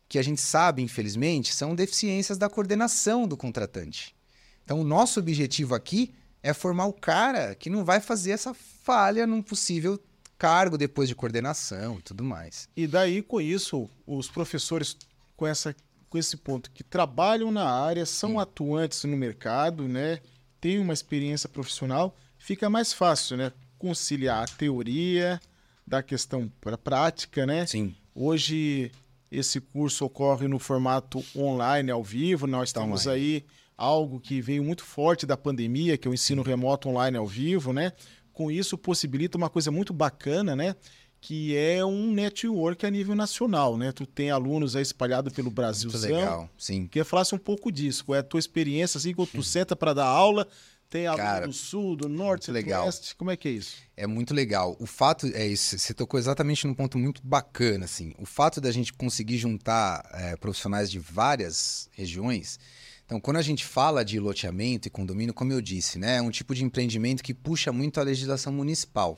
que 0.10 0.18
a 0.18 0.24
gente 0.24 0.42
sabe, 0.42 0.82
infelizmente, 0.82 1.54
são 1.54 1.76
deficiências 1.76 2.40
da 2.40 2.50
coordenação 2.50 3.28
do 3.28 3.38
contratante. 3.38 4.16
Então, 4.64 4.82
o 4.82 4.84
nosso 4.84 5.20
objetivo 5.20 5.76
aqui 5.76 6.16
é 6.44 6.54
formar 6.54 6.86
o 6.88 6.94
cara 6.94 7.56
que 7.56 7.70
não 7.70 7.86
vai 7.86 8.02
fazer 8.02 8.32
essa 8.32 8.54
falha 8.54 9.26
num 9.26 9.42
possível 9.42 9.98
cargo 10.38 10.78
depois 10.78 11.08
de 11.08 11.16
coordenação 11.16 12.00
e 12.00 12.02
tudo 12.02 12.22
mais. 12.22 12.68
E 12.76 12.86
daí, 12.86 13.22
com 13.22 13.40
isso, 13.40 13.90
os 14.06 14.28
professores 14.30 14.98
com, 15.38 15.48
essa, 15.48 15.74
com 16.10 16.18
esse 16.18 16.36
ponto 16.36 16.70
que 16.70 16.84
trabalham 16.84 17.50
na 17.50 17.64
área, 17.64 18.06
são 18.06 18.32
Sim. 18.32 18.40
atuantes 18.40 19.04
no 19.06 19.16
mercado, 19.16 19.88
né? 19.88 20.20
Têm 20.60 20.80
uma 20.80 20.94
experiência 20.94 21.48
profissional, 21.48 22.14
fica 22.38 22.70
mais 22.70 22.92
fácil, 22.92 23.38
né? 23.38 23.54
Conciliar 23.80 24.44
a 24.44 24.48
teoria 24.48 25.40
da 25.88 26.04
questão 26.04 26.52
para 26.60 26.76
a 26.76 26.78
prática, 26.78 27.46
né? 27.46 27.66
Sim. 27.66 27.96
Hoje 28.14 28.92
esse 29.32 29.60
curso 29.62 30.06
ocorre 30.06 30.48
no 30.48 30.60
formato 30.60 31.24
online, 31.36 31.90
ao 31.90 32.04
vivo. 32.04 32.46
Nós 32.46 32.72
temos 32.72 33.08
aí 33.08 33.46
algo 33.78 34.20
que 34.20 34.42
veio 34.42 34.64
muito 34.64 34.84
forte 34.84 35.26
da 35.26 35.38
pandemia, 35.38 35.98
que 35.98 36.08
é 36.08 36.12
o 36.12 36.14
ensino 36.14 36.42
remoto 36.42 36.90
online 36.90 37.18
ao 37.18 37.28
vivo, 37.28 37.74
né? 37.74 37.94
com 38.34 38.52
isso 38.52 38.78
possibilita 38.78 39.38
uma 39.38 39.50
coisa 39.50 39.72
muito 39.72 39.94
bacana, 39.94 40.56
né? 40.56 40.76
Que 41.22 41.56
é 41.56 41.86
um 41.86 42.12
network 42.12 42.86
a 42.86 42.90
nível 42.90 43.16
nacional, 43.16 43.78
né? 43.78 43.94
Tu 43.94 44.06
tem 44.06 44.30
alunos 44.30 44.76
aí 44.76 44.82
espalhados 44.82 45.32
pelo 45.32 45.50
Brasil. 45.50 45.90
Muito 45.90 46.04
legal, 46.04 46.50
sim. 46.58 46.86
Queria 46.88 47.06
falasse 47.06 47.34
um 47.34 47.38
pouco 47.38 47.72
disso. 47.72 48.04
Qual 48.04 48.16
é 48.16 48.20
a 48.20 48.24
tua 48.24 48.40
experiência, 48.40 48.98
assim, 48.98 49.14
quando 49.14 49.30
tu 49.30 49.44
senta 49.44 49.74
para 49.74 49.94
dar 49.94 50.06
aula, 50.06 50.46
tem 50.90 51.08
aluno 51.08 51.24
Cara, 51.24 51.48
do 51.48 51.54
sul, 51.54 51.96
do 51.96 52.10
norte, 52.10 52.48
do 52.48 52.54
legal. 52.54 52.86
oeste, 52.86 53.16
como 53.16 53.32
é 53.32 53.38
que 53.38 53.48
é 53.48 53.52
isso? 53.52 53.78
É 53.96 54.06
muito 54.06 54.34
legal. 54.34 54.76
O 54.80 54.86
fato 54.86 55.28
é 55.28 55.48
isso, 55.48 55.80
você 55.80 55.94
tocou 55.94 56.20
exatamente 56.20 56.68
num 56.68 56.74
ponto 56.74 56.98
muito 56.98 57.22
bacana, 57.24 57.86
assim. 57.86 58.14
O 58.20 58.26
fato 58.26 58.60
da 58.60 58.72
gente 58.72 58.92
conseguir 58.92 59.38
juntar 59.38 60.06
é, 60.12 60.36
profissionais 60.36 60.92
de 60.92 61.00
várias 61.00 61.88
regiões 61.94 62.60
então, 63.06 63.20
quando 63.20 63.38
a 63.38 63.42
gente 63.42 63.66
fala 63.66 64.04
de 64.04 64.20
loteamento 64.20 64.88
e 64.88 64.92
condomínio, 64.92 65.34
como 65.34 65.52
eu 65.52 65.62
disse, 65.62 66.00
né, 66.00 66.18
é 66.18 66.22
um 66.22 66.32
tipo 66.32 66.56
de 66.56 66.64
empreendimento 66.64 67.24
que 67.24 67.34
puxa 67.34 67.72
muito 67.72 68.00
a 68.00 68.04
legislação 68.04 68.54
municipal. 68.54 69.18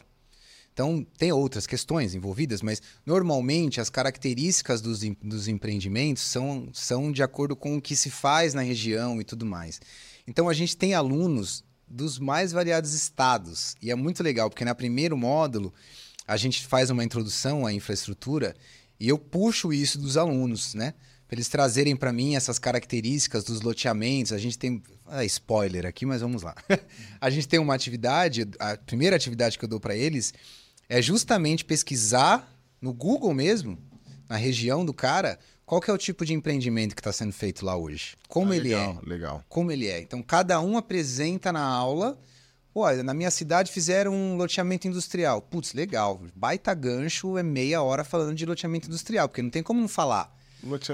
Então, 0.73 1.07
tem 1.17 1.31
outras 1.31 1.65
questões 1.65 2.13
envolvidas, 2.13 2.61
mas 2.61 2.81
normalmente 3.05 3.79
as 3.79 3.89
características 3.89 4.81
dos, 4.81 4.99
dos 5.23 5.47
empreendimentos 5.47 6.23
são, 6.23 6.67
são 6.73 7.11
de 7.11 7.23
acordo 7.23 7.55
com 7.55 7.77
o 7.77 7.81
que 7.81 7.95
se 7.95 8.09
faz 8.09 8.53
na 8.53 8.61
região 8.61 9.21
e 9.21 9.23
tudo 9.23 9.45
mais. 9.45 9.79
Então, 10.27 10.49
a 10.49 10.53
gente 10.53 10.75
tem 10.75 10.93
alunos 10.93 11.63
dos 11.87 12.19
mais 12.19 12.51
variados 12.51 12.93
estados. 12.93 13.75
E 13.81 13.91
é 13.91 13.95
muito 13.95 14.21
legal, 14.21 14.49
porque 14.49 14.65
no 14.65 14.75
primeiro 14.75 15.15
módulo 15.15 15.73
a 16.27 16.35
gente 16.35 16.65
faz 16.65 16.89
uma 16.89 17.03
introdução 17.03 17.65
à 17.65 17.71
infraestrutura 17.71 18.55
e 18.99 19.07
eu 19.07 19.17
puxo 19.17 19.71
isso 19.71 19.99
dos 19.99 20.17
alunos, 20.17 20.73
né? 20.73 20.93
Para 21.27 21.35
eles 21.35 21.49
trazerem 21.49 21.95
para 21.95 22.13
mim 22.13 22.35
essas 22.35 22.59
características 22.59 23.43
dos 23.43 23.61
loteamentos. 23.61 24.31
A 24.31 24.37
gente 24.37 24.57
tem. 24.57 24.81
Ah, 25.07 25.25
spoiler 25.25 25.85
aqui, 25.85 26.05
mas 26.05 26.21
vamos 26.21 26.43
lá. 26.43 26.55
a 27.19 27.29
gente 27.29 27.47
tem 27.47 27.59
uma 27.59 27.73
atividade, 27.73 28.47
a 28.59 28.77
primeira 28.77 29.15
atividade 29.15 29.57
que 29.57 29.65
eu 29.65 29.69
dou 29.69 29.79
para 29.79 29.95
eles 29.95 30.33
é 30.87 31.01
justamente 31.01 31.65
pesquisar 31.65 32.51
no 32.81 32.93
Google 32.93 33.33
mesmo, 33.33 33.77
na 34.29 34.35
região 34.35 34.85
do 34.85 34.93
cara, 34.93 35.39
qual 35.65 35.81
que 35.81 35.89
é 35.89 35.93
o 35.93 35.97
tipo 35.97 36.23
de 36.23 36.33
empreendimento 36.33 36.93
que 36.93 37.01
está 37.01 37.11
sendo 37.11 37.33
feito 37.33 37.65
lá 37.65 37.75
hoje. 37.75 38.15
Como 38.27 38.51
ah, 38.51 38.55
ele 38.55 38.69
legal, 38.69 39.01
é. 39.03 39.09
Legal. 39.09 39.43
Como 39.49 39.71
ele 39.71 39.87
é. 39.87 39.99
Então, 39.99 40.21
cada 40.21 40.61
um 40.61 40.77
apresenta 40.77 41.51
na 41.51 41.63
aula. 41.63 42.19
Olha, 42.73 43.01
na 43.01 43.13
minha 43.13 43.31
cidade 43.31 43.71
fizeram 43.71 44.13
um 44.13 44.37
loteamento 44.37 44.87
industrial. 44.87 45.41
Putz, 45.41 45.73
legal. 45.73 46.21
Baita 46.35 46.73
gancho 46.73 47.37
é 47.37 47.43
meia 47.43 47.81
hora 47.81 48.03
falando 48.03 48.35
de 48.35 48.45
loteamento 48.45 48.87
industrial, 48.87 49.27
porque 49.27 49.41
não 49.41 49.49
tem 49.49 49.63
como 49.63 49.81
não 49.81 49.87
falar. 49.87 50.35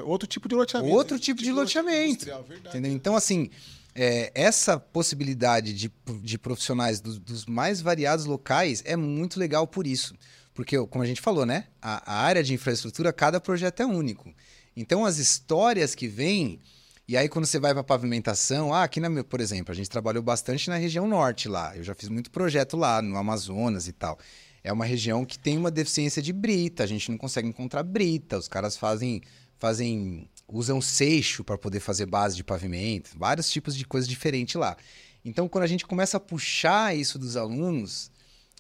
Outro 0.05 0.27
tipo 0.27 0.47
de 0.47 0.55
loteamento. 0.55 0.93
Outro 0.93 1.19
tipo, 1.19 1.39
tipo 1.39 1.43
de 1.43 1.51
loteamento. 1.51 2.25
Entendeu? 2.67 2.91
Então, 2.91 3.15
assim, 3.15 3.49
é, 3.95 4.31
essa 4.33 4.79
possibilidade 4.79 5.73
de, 5.73 5.91
de 6.21 6.37
profissionais 6.37 7.01
do, 7.01 7.19
dos 7.19 7.45
mais 7.45 7.81
variados 7.81 8.25
locais 8.25 8.81
é 8.85 8.95
muito 8.95 9.39
legal 9.39 9.67
por 9.67 9.85
isso. 9.85 10.15
Porque, 10.53 10.77
como 10.87 11.03
a 11.03 11.07
gente 11.07 11.21
falou, 11.21 11.45
né? 11.45 11.67
A, 11.81 12.13
a 12.13 12.21
área 12.21 12.43
de 12.43 12.53
infraestrutura, 12.53 13.13
cada 13.13 13.39
projeto 13.39 13.81
é 13.81 13.85
único. 13.85 14.33
Então, 14.75 15.05
as 15.05 15.17
histórias 15.17 15.95
que 15.95 16.07
vêm. 16.07 16.59
E 17.07 17.17
aí, 17.17 17.27
quando 17.27 17.45
você 17.45 17.59
vai 17.59 17.73
para 17.73 17.83
pavimentação, 17.83 18.73
ah, 18.73 18.83
aqui 18.83 18.99
na, 18.99 19.23
por 19.23 19.41
exemplo, 19.41 19.71
a 19.71 19.75
gente 19.75 19.89
trabalhou 19.89 20.23
bastante 20.23 20.69
na 20.69 20.77
região 20.77 21.07
norte 21.07 21.49
lá. 21.49 21.75
Eu 21.75 21.83
já 21.83 21.93
fiz 21.93 22.09
muito 22.09 22.31
projeto 22.31 22.77
lá, 22.77 23.01
no 23.01 23.17
Amazonas 23.17 23.87
e 23.87 23.91
tal. 23.91 24.17
É 24.63 24.71
uma 24.71 24.85
região 24.85 25.25
que 25.25 25.39
tem 25.39 25.57
uma 25.57 25.71
deficiência 25.71 26.21
de 26.21 26.31
brita, 26.31 26.83
a 26.83 26.87
gente 26.87 27.09
não 27.09 27.17
consegue 27.17 27.47
encontrar 27.47 27.83
brita, 27.83 28.37
os 28.37 28.47
caras 28.47 28.77
fazem 28.77 29.21
fazem 29.61 30.27
usam 30.47 30.81
seixo 30.81 31.45
para 31.45 31.57
poder 31.57 31.79
fazer 31.79 32.05
base 32.05 32.35
de 32.35 32.43
pavimento, 32.43 33.11
vários 33.15 33.49
tipos 33.49 33.73
de 33.73 33.85
coisas 33.85 34.09
diferentes 34.09 34.55
lá. 34.55 34.75
Então, 35.23 35.47
quando 35.47 35.63
a 35.63 35.67
gente 35.67 35.85
começa 35.85 36.17
a 36.17 36.19
puxar 36.19 36.93
isso 36.93 37.17
dos 37.17 37.37
alunos, 37.37 38.11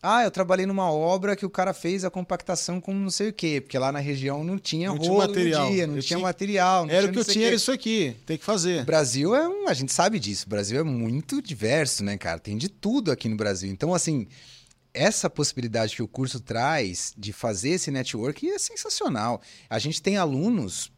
ah, 0.01 0.23
eu 0.23 0.31
trabalhei 0.31 0.65
numa 0.65 0.89
obra 0.91 1.35
que 1.35 1.45
o 1.45 1.49
cara 1.49 1.73
fez 1.73 2.05
a 2.05 2.09
compactação 2.09 2.79
com 2.79 2.93
não 2.93 3.09
sei 3.09 3.29
o 3.29 3.33
quê, 3.33 3.59
porque 3.59 3.77
lá 3.77 3.91
na 3.91 3.99
região 3.99 4.43
não 4.43 4.57
tinha 4.57 4.89
não 4.89 4.99
tinha 4.99 5.13
material. 5.13 5.71
Dia, 5.71 5.87
não 5.87 5.93
tinha, 5.95 6.03
tinha, 6.03 6.19
material. 6.19 6.85
Não 6.85 6.93
era 6.93 7.07
o 7.07 7.11
que 7.11 7.19
eu 7.19 7.25
tinha, 7.25 7.47
era 7.47 7.55
isso 7.55 7.71
aqui, 7.71 8.15
tem 8.25 8.37
que 8.37 8.45
fazer. 8.45 8.83
O 8.83 8.85
Brasil 8.85 9.35
é 9.35 9.47
um, 9.47 9.67
a 9.67 9.73
gente 9.73 9.91
sabe 9.91 10.19
disso, 10.19 10.45
o 10.45 10.49
Brasil 10.49 10.79
é 10.79 10.83
muito 10.83 11.41
diverso, 11.41 12.03
né, 12.03 12.15
cara? 12.15 12.39
Tem 12.39 12.55
de 12.55 12.69
tudo 12.69 13.11
aqui 13.11 13.27
no 13.27 13.35
Brasil. 13.35 13.69
Então, 13.69 13.93
assim, 13.93 14.27
essa 14.93 15.29
possibilidade 15.29 15.95
que 15.95 16.03
o 16.03 16.07
curso 16.07 16.39
traz 16.39 17.13
de 17.17 17.33
fazer 17.33 17.71
esse 17.71 17.91
network 17.91 18.47
é 18.49 18.59
sensacional. 18.59 19.41
A 19.69 19.79
gente 19.79 20.01
tem 20.01 20.17
alunos 20.17 20.90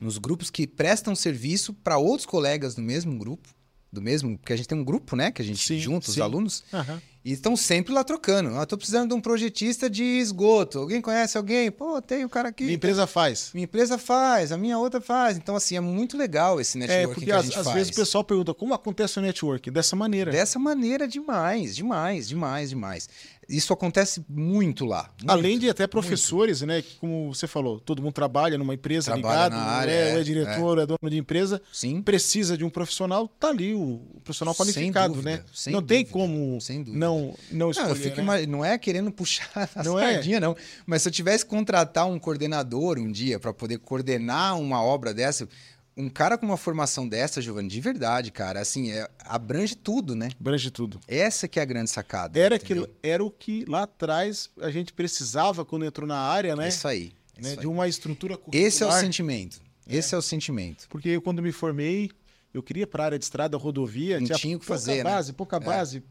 nos 0.00 0.18
grupos 0.18 0.50
que 0.50 0.66
prestam 0.66 1.14
serviço 1.14 1.72
para 1.72 1.98
outros 1.98 2.26
colegas 2.26 2.74
do 2.74 2.82
mesmo 2.82 3.16
grupo, 3.18 3.48
do 3.92 4.02
mesmo, 4.02 4.36
porque 4.36 4.52
a 4.52 4.56
gente 4.56 4.68
tem 4.68 4.78
um 4.78 4.84
grupo, 4.84 5.16
né, 5.16 5.30
que 5.30 5.40
a 5.40 5.44
gente 5.44 5.66
sim, 5.66 5.78
junta 5.78 6.10
os 6.10 6.20
alunos, 6.20 6.62
uhum. 6.72 7.00
e 7.24 7.32
estão 7.32 7.56
sempre 7.56 7.94
lá 7.94 8.04
trocando. 8.04 8.54
Ah, 8.56 8.66
tô 8.66 8.76
precisando 8.76 9.08
de 9.08 9.14
um 9.14 9.20
projetista 9.20 9.88
de 9.88 10.02
esgoto. 10.02 10.78
Alguém 10.78 11.00
conhece 11.00 11.38
alguém? 11.38 11.70
Pô, 11.70 12.00
tem 12.02 12.22
o 12.22 12.26
um 12.26 12.28
cara 12.28 12.50
aqui. 12.50 12.64
Minha 12.64 12.76
empresa 12.76 13.06
faz. 13.06 13.50
Minha 13.54 13.64
empresa 13.64 13.96
faz, 13.96 14.52
a 14.52 14.58
minha 14.58 14.78
outra 14.78 15.00
faz. 15.00 15.36
Então, 15.36 15.56
assim, 15.56 15.76
é 15.76 15.80
muito 15.80 16.16
legal 16.16 16.60
esse 16.60 16.76
network 16.76 17.02
é, 17.02 17.06
porque 17.06 17.24
que 17.24 17.32
a 17.32 17.40
gente 17.40 17.58
às, 17.58 17.64
faz. 17.64 17.68
Às 17.68 17.74
vezes 17.74 17.92
o 17.92 17.96
pessoal 17.96 18.22
pergunta 18.22 18.52
como 18.52 18.74
acontece 18.74 19.18
o 19.18 19.22
network? 19.22 19.70
Dessa 19.70 19.96
maneira. 19.96 20.30
Dessa 20.30 20.58
maneira, 20.58 21.08
demais, 21.08 21.74
demais, 21.74 22.28
demais, 22.28 22.70
demais. 22.70 23.08
Isso 23.48 23.72
acontece 23.72 24.24
muito 24.28 24.84
lá. 24.84 25.10
Muito, 25.20 25.30
Além 25.30 25.58
de 25.58 25.70
até 25.70 25.86
professores, 25.86 26.62
muito. 26.62 26.72
né? 26.72 26.84
Como 26.98 27.32
você 27.32 27.46
falou, 27.46 27.78
todo 27.78 28.02
mundo 28.02 28.12
trabalha 28.12 28.58
numa 28.58 28.74
empresa 28.74 29.12
trabalha 29.12 29.44
ligado, 29.44 29.52
na 29.52 29.70
área, 29.70 29.92
é, 29.92 30.16
é, 30.16 30.20
é 30.20 30.22
diretor, 30.22 30.78
é. 30.78 30.82
é. 30.82 30.86
dono 30.86 31.10
de 31.10 31.16
empresa, 31.16 31.62
Sim. 31.72 32.02
precisa 32.02 32.56
de 32.56 32.64
um 32.64 32.70
profissional, 32.70 33.28
tá 33.28 33.48
ali 33.48 33.74
o, 33.74 34.00
profissional 34.24 34.54
qualificado, 34.54 35.14
dúvida, 35.14 35.30
né? 35.30 35.44
Não 35.66 35.80
dúvida, 35.80 35.86
tem 35.86 36.04
como 36.04 36.58
não 36.88 37.34
não 37.52 37.70
escolher, 37.70 37.88
não, 37.88 37.96
fico 37.96 38.22
né? 38.22 38.46
não 38.46 38.64
é 38.64 38.76
querendo 38.76 39.12
puxar 39.12 39.48
a 39.74 39.82
não 39.84 39.94
sardinha, 39.94 40.38
é. 40.38 40.40
não. 40.40 40.56
Mas 40.84 41.02
se 41.02 41.08
eu 41.08 41.12
tivesse 41.12 41.44
que 41.44 41.50
contratar 41.50 42.06
um 42.06 42.18
coordenador 42.18 42.98
um 42.98 43.10
dia 43.10 43.38
para 43.38 43.52
poder 43.52 43.78
coordenar 43.78 44.58
uma 44.58 44.82
obra 44.82 45.14
dessa, 45.14 45.48
um 45.96 46.10
cara 46.10 46.36
com 46.36 46.44
uma 46.44 46.56
formação 46.56 47.08
dessa, 47.08 47.40
Giovanni, 47.40 47.68
de 47.68 47.80
verdade, 47.80 48.30
cara, 48.30 48.60
assim, 48.60 48.92
é, 48.92 49.08
abrange 49.20 49.74
tudo, 49.74 50.14
né? 50.14 50.28
Abrange 50.38 50.70
tudo. 50.70 51.00
Essa 51.08 51.48
que 51.48 51.58
é 51.58 51.62
a 51.62 51.64
grande 51.64 51.90
sacada. 51.90 52.38
Era, 52.38 52.58
que, 52.58 52.88
era 53.02 53.24
o 53.24 53.30
que 53.30 53.64
lá 53.66 53.84
atrás 53.84 54.50
a 54.60 54.70
gente 54.70 54.92
precisava 54.92 55.64
quando 55.64 55.86
entrou 55.86 56.06
na 56.06 56.18
área, 56.18 56.54
né? 56.54 56.68
Isso 56.68 56.86
aí. 56.86 57.14
Né? 57.40 57.50
Isso 57.50 57.60
de 57.60 57.66
uma 57.66 57.88
estrutura 57.88 58.36
curricular. 58.36 58.66
Esse 58.66 58.82
é 58.82 58.86
o 58.86 58.92
sentimento. 58.92 59.60
É. 59.86 59.96
Esse 59.96 60.14
é 60.14 60.18
o 60.18 60.22
sentimento. 60.22 60.86
Porque 60.88 61.08
eu, 61.08 61.22
quando 61.22 61.40
me 61.40 61.52
formei, 61.52 62.10
eu 62.52 62.62
queria 62.62 62.86
para 62.86 63.02
a 63.02 63.06
área 63.06 63.18
de 63.18 63.24
estrada, 63.24 63.56
rodovia. 63.56 64.18
Não 64.18 64.26
tinha 64.26 64.38
tinha 64.38 64.56
o 64.56 64.60
que 64.60 64.66
pouca 64.66 64.80
fazer, 64.80 65.02
base, 65.02 65.32
né? 65.32 65.34
pouca 65.36 65.58
base. 65.58 66.02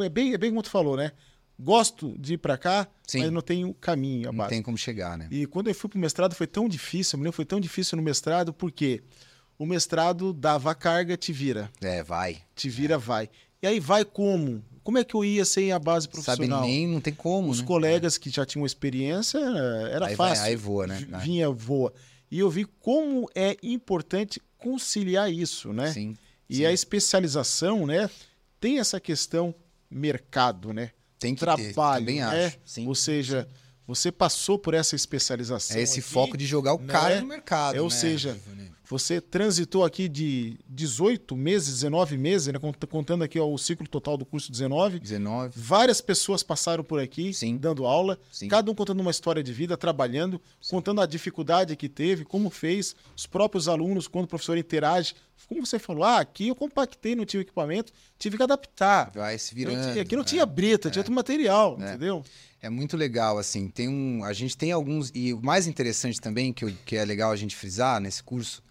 É. 0.00 0.08
bem, 0.10 0.34
é 0.34 0.38
bem 0.38 0.50
como 0.50 0.62
tu 0.62 0.70
falou, 0.70 0.96
né? 0.96 1.12
Gosto 1.58 2.16
de 2.18 2.34
ir 2.34 2.38
para 2.38 2.56
cá, 2.58 2.88
Sim. 3.06 3.20
mas 3.20 3.30
não 3.30 3.40
tenho 3.40 3.72
caminho, 3.74 4.28
a 4.28 4.32
Não 4.32 4.38
base. 4.38 4.50
tem 4.50 4.62
como 4.62 4.76
chegar, 4.76 5.16
né? 5.16 5.28
E 5.30 5.46
quando 5.46 5.68
eu 5.68 5.74
fui 5.74 5.88
pro 5.88 5.98
mestrado 5.98 6.34
foi 6.34 6.46
tão 6.46 6.68
difícil, 6.68 7.16
eu 7.16 7.18
me 7.20 7.24
lembro, 7.24 7.36
foi 7.36 7.44
tão 7.44 7.60
difícil 7.60 7.96
no 7.96 8.02
mestrado, 8.02 8.52
porque 8.52 9.02
o 9.58 9.64
mestrado 9.66 10.32
dava 10.32 10.74
carga, 10.74 11.16
te 11.16 11.32
vira. 11.32 11.70
É, 11.80 12.02
vai. 12.02 12.42
Te 12.56 12.68
vira, 12.68 12.98
vai. 12.98 13.28
E 13.62 13.66
aí 13.66 13.78
vai 13.78 14.04
como? 14.04 14.64
Como 14.82 14.98
é 14.98 15.04
que 15.04 15.14
eu 15.14 15.24
ia 15.24 15.44
sem 15.44 15.70
a 15.70 15.78
base 15.78 16.08
profissional? 16.08 16.60
Sabe 16.60 16.70
nem, 16.72 16.88
não 16.88 17.00
tem 17.00 17.14
como, 17.14 17.48
Os 17.48 17.60
né? 17.60 17.66
colegas 17.66 18.18
que 18.18 18.28
já 18.30 18.44
tinham 18.44 18.66
experiência, 18.66 19.38
era 19.38 20.06
Aí 20.08 20.16
vai, 20.16 20.30
fácil. 20.30 20.44
aí 20.44 20.56
voa, 20.56 20.86
né? 20.88 21.06
Vinha, 21.22 21.48
voa. 21.50 21.92
E 22.28 22.40
eu 22.40 22.50
vi 22.50 22.64
como 22.64 23.28
é 23.36 23.56
importante 23.62 24.40
conciliar 24.58 25.30
isso, 25.32 25.72
né? 25.72 25.92
Sim. 25.92 26.16
E 26.50 26.56
sim. 26.56 26.64
a 26.64 26.72
especialização, 26.72 27.86
né? 27.86 28.10
Tem 28.58 28.80
essa 28.80 28.98
questão 28.98 29.54
mercado, 29.88 30.72
né? 30.72 30.90
Tem 31.22 31.34
que 31.34 31.40
Trabalho, 31.40 31.66
ter, 32.04 32.12
também 32.12 32.20
né? 32.20 32.46
acho. 32.46 32.58
Sim. 32.64 32.86
Ou 32.88 32.94
seja, 32.94 33.48
você 33.86 34.10
passou 34.12 34.58
por 34.58 34.74
essa 34.74 34.94
especialização. 34.96 35.76
É 35.76 35.82
esse 35.82 36.00
aqui, 36.00 36.08
foco 36.08 36.36
de 36.36 36.46
jogar 36.46 36.74
o 36.74 36.78
né? 36.78 36.92
cara 36.92 37.20
no 37.20 37.26
mercado. 37.26 37.76
É, 37.76 37.80
ou 37.80 37.88
né, 37.88 37.94
seja? 37.94 38.38
Você 38.88 39.20
transitou 39.22 39.84
aqui 39.84 40.06
de 40.06 40.58
18 40.68 41.34
meses, 41.34 41.72
19 41.80 42.18
meses, 42.18 42.52
né? 42.52 42.58
Cont- 42.58 42.76
contando 42.90 43.24
aqui 43.24 43.38
ó, 43.40 43.46
o 43.50 43.56
ciclo 43.56 43.88
total 43.88 44.18
do 44.18 44.26
curso 44.26 44.52
19. 44.52 44.98
19. 44.98 45.52
Várias 45.56 46.00
pessoas 46.02 46.42
passaram 46.42 46.84
por 46.84 47.00
aqui 47.00 47.32
Sim. 47.32 47.56
dando 47.56 47.86
aula, 47.86 48.18
Sim. 48.30 48.48
cada 48.48 48.70
um 48.70 48.74
contando 48.74 49.00
uma 49.00 49.10
história 49.10 49.42
de 49.42 49.50
vida, 49.52 49.76
trabalhando, 49.78 50.40
contando 50.68 51.00
a 51.00 51.06
dificuldade 51.06 51.74
que 51.74 51.88
teve, 51.88 52.24
como 52.24 52.50
fez, 52.50 52.94
os 53.16 53.26
próprios 53.26 53.66
alunos, 53.66 54.06
quando 54.06 54.26
o 54.26 54.28
professor 54.28 54.58
interage. 54.58 55.14
Como 55.48 55.64
você 55.66 55.78
falou, 55.78 56.04
ah, 56.04 56.18
aqui 56.20 56.48
eu 56.48 56.54
compactei, 56.54 57.14
não 57.16 57.24
tive 57.24 57.42
equipamento, 57.42 57.92
tive 58.18 58.36
que 58.36 58.42
adaptar. 58.42 59.10
Vai 59.14 59.38
se 59.38 59.54
virando. 59.54 59.76
não 59.78 59.90
tinha- 59.92 60.02
aqui 60.02 60.14
não 60.16 60.22
é. 60.22 60.26
tinha 60.26 60.46
brita, 60.46 60.90
tinha 60.90 61.00
outro 61.00 61.14
material, 61.14 61.78
É. 61.80 61.88
entendeu? 61.90 62.22
É 62.62 62.70
muito 62.70 62.96
legal, 62.96 63.38
assim. 63.38 63.68
Tem 63.68 63.88
um, 63.88 64.22
a 64.24 64.32
gente 64.32 64.56
tem 64.56 64.70
alguns. 64.70 65.10
E 65.14 65.34
o 65.34 65.42
mais 65.42 65.66
interessante 65.66 66.20
também, 66.20 66.52
que, 66.52 66.64
eu- 66.64 66.72
que 66.86 66.96
é 66.96 67.04
legal 67.04 67.32
a 67.32 67.36
gente 67.36 67.56
frisar 67.56 68.00
nesse 68.00 68.22
curso, 68.22 68.62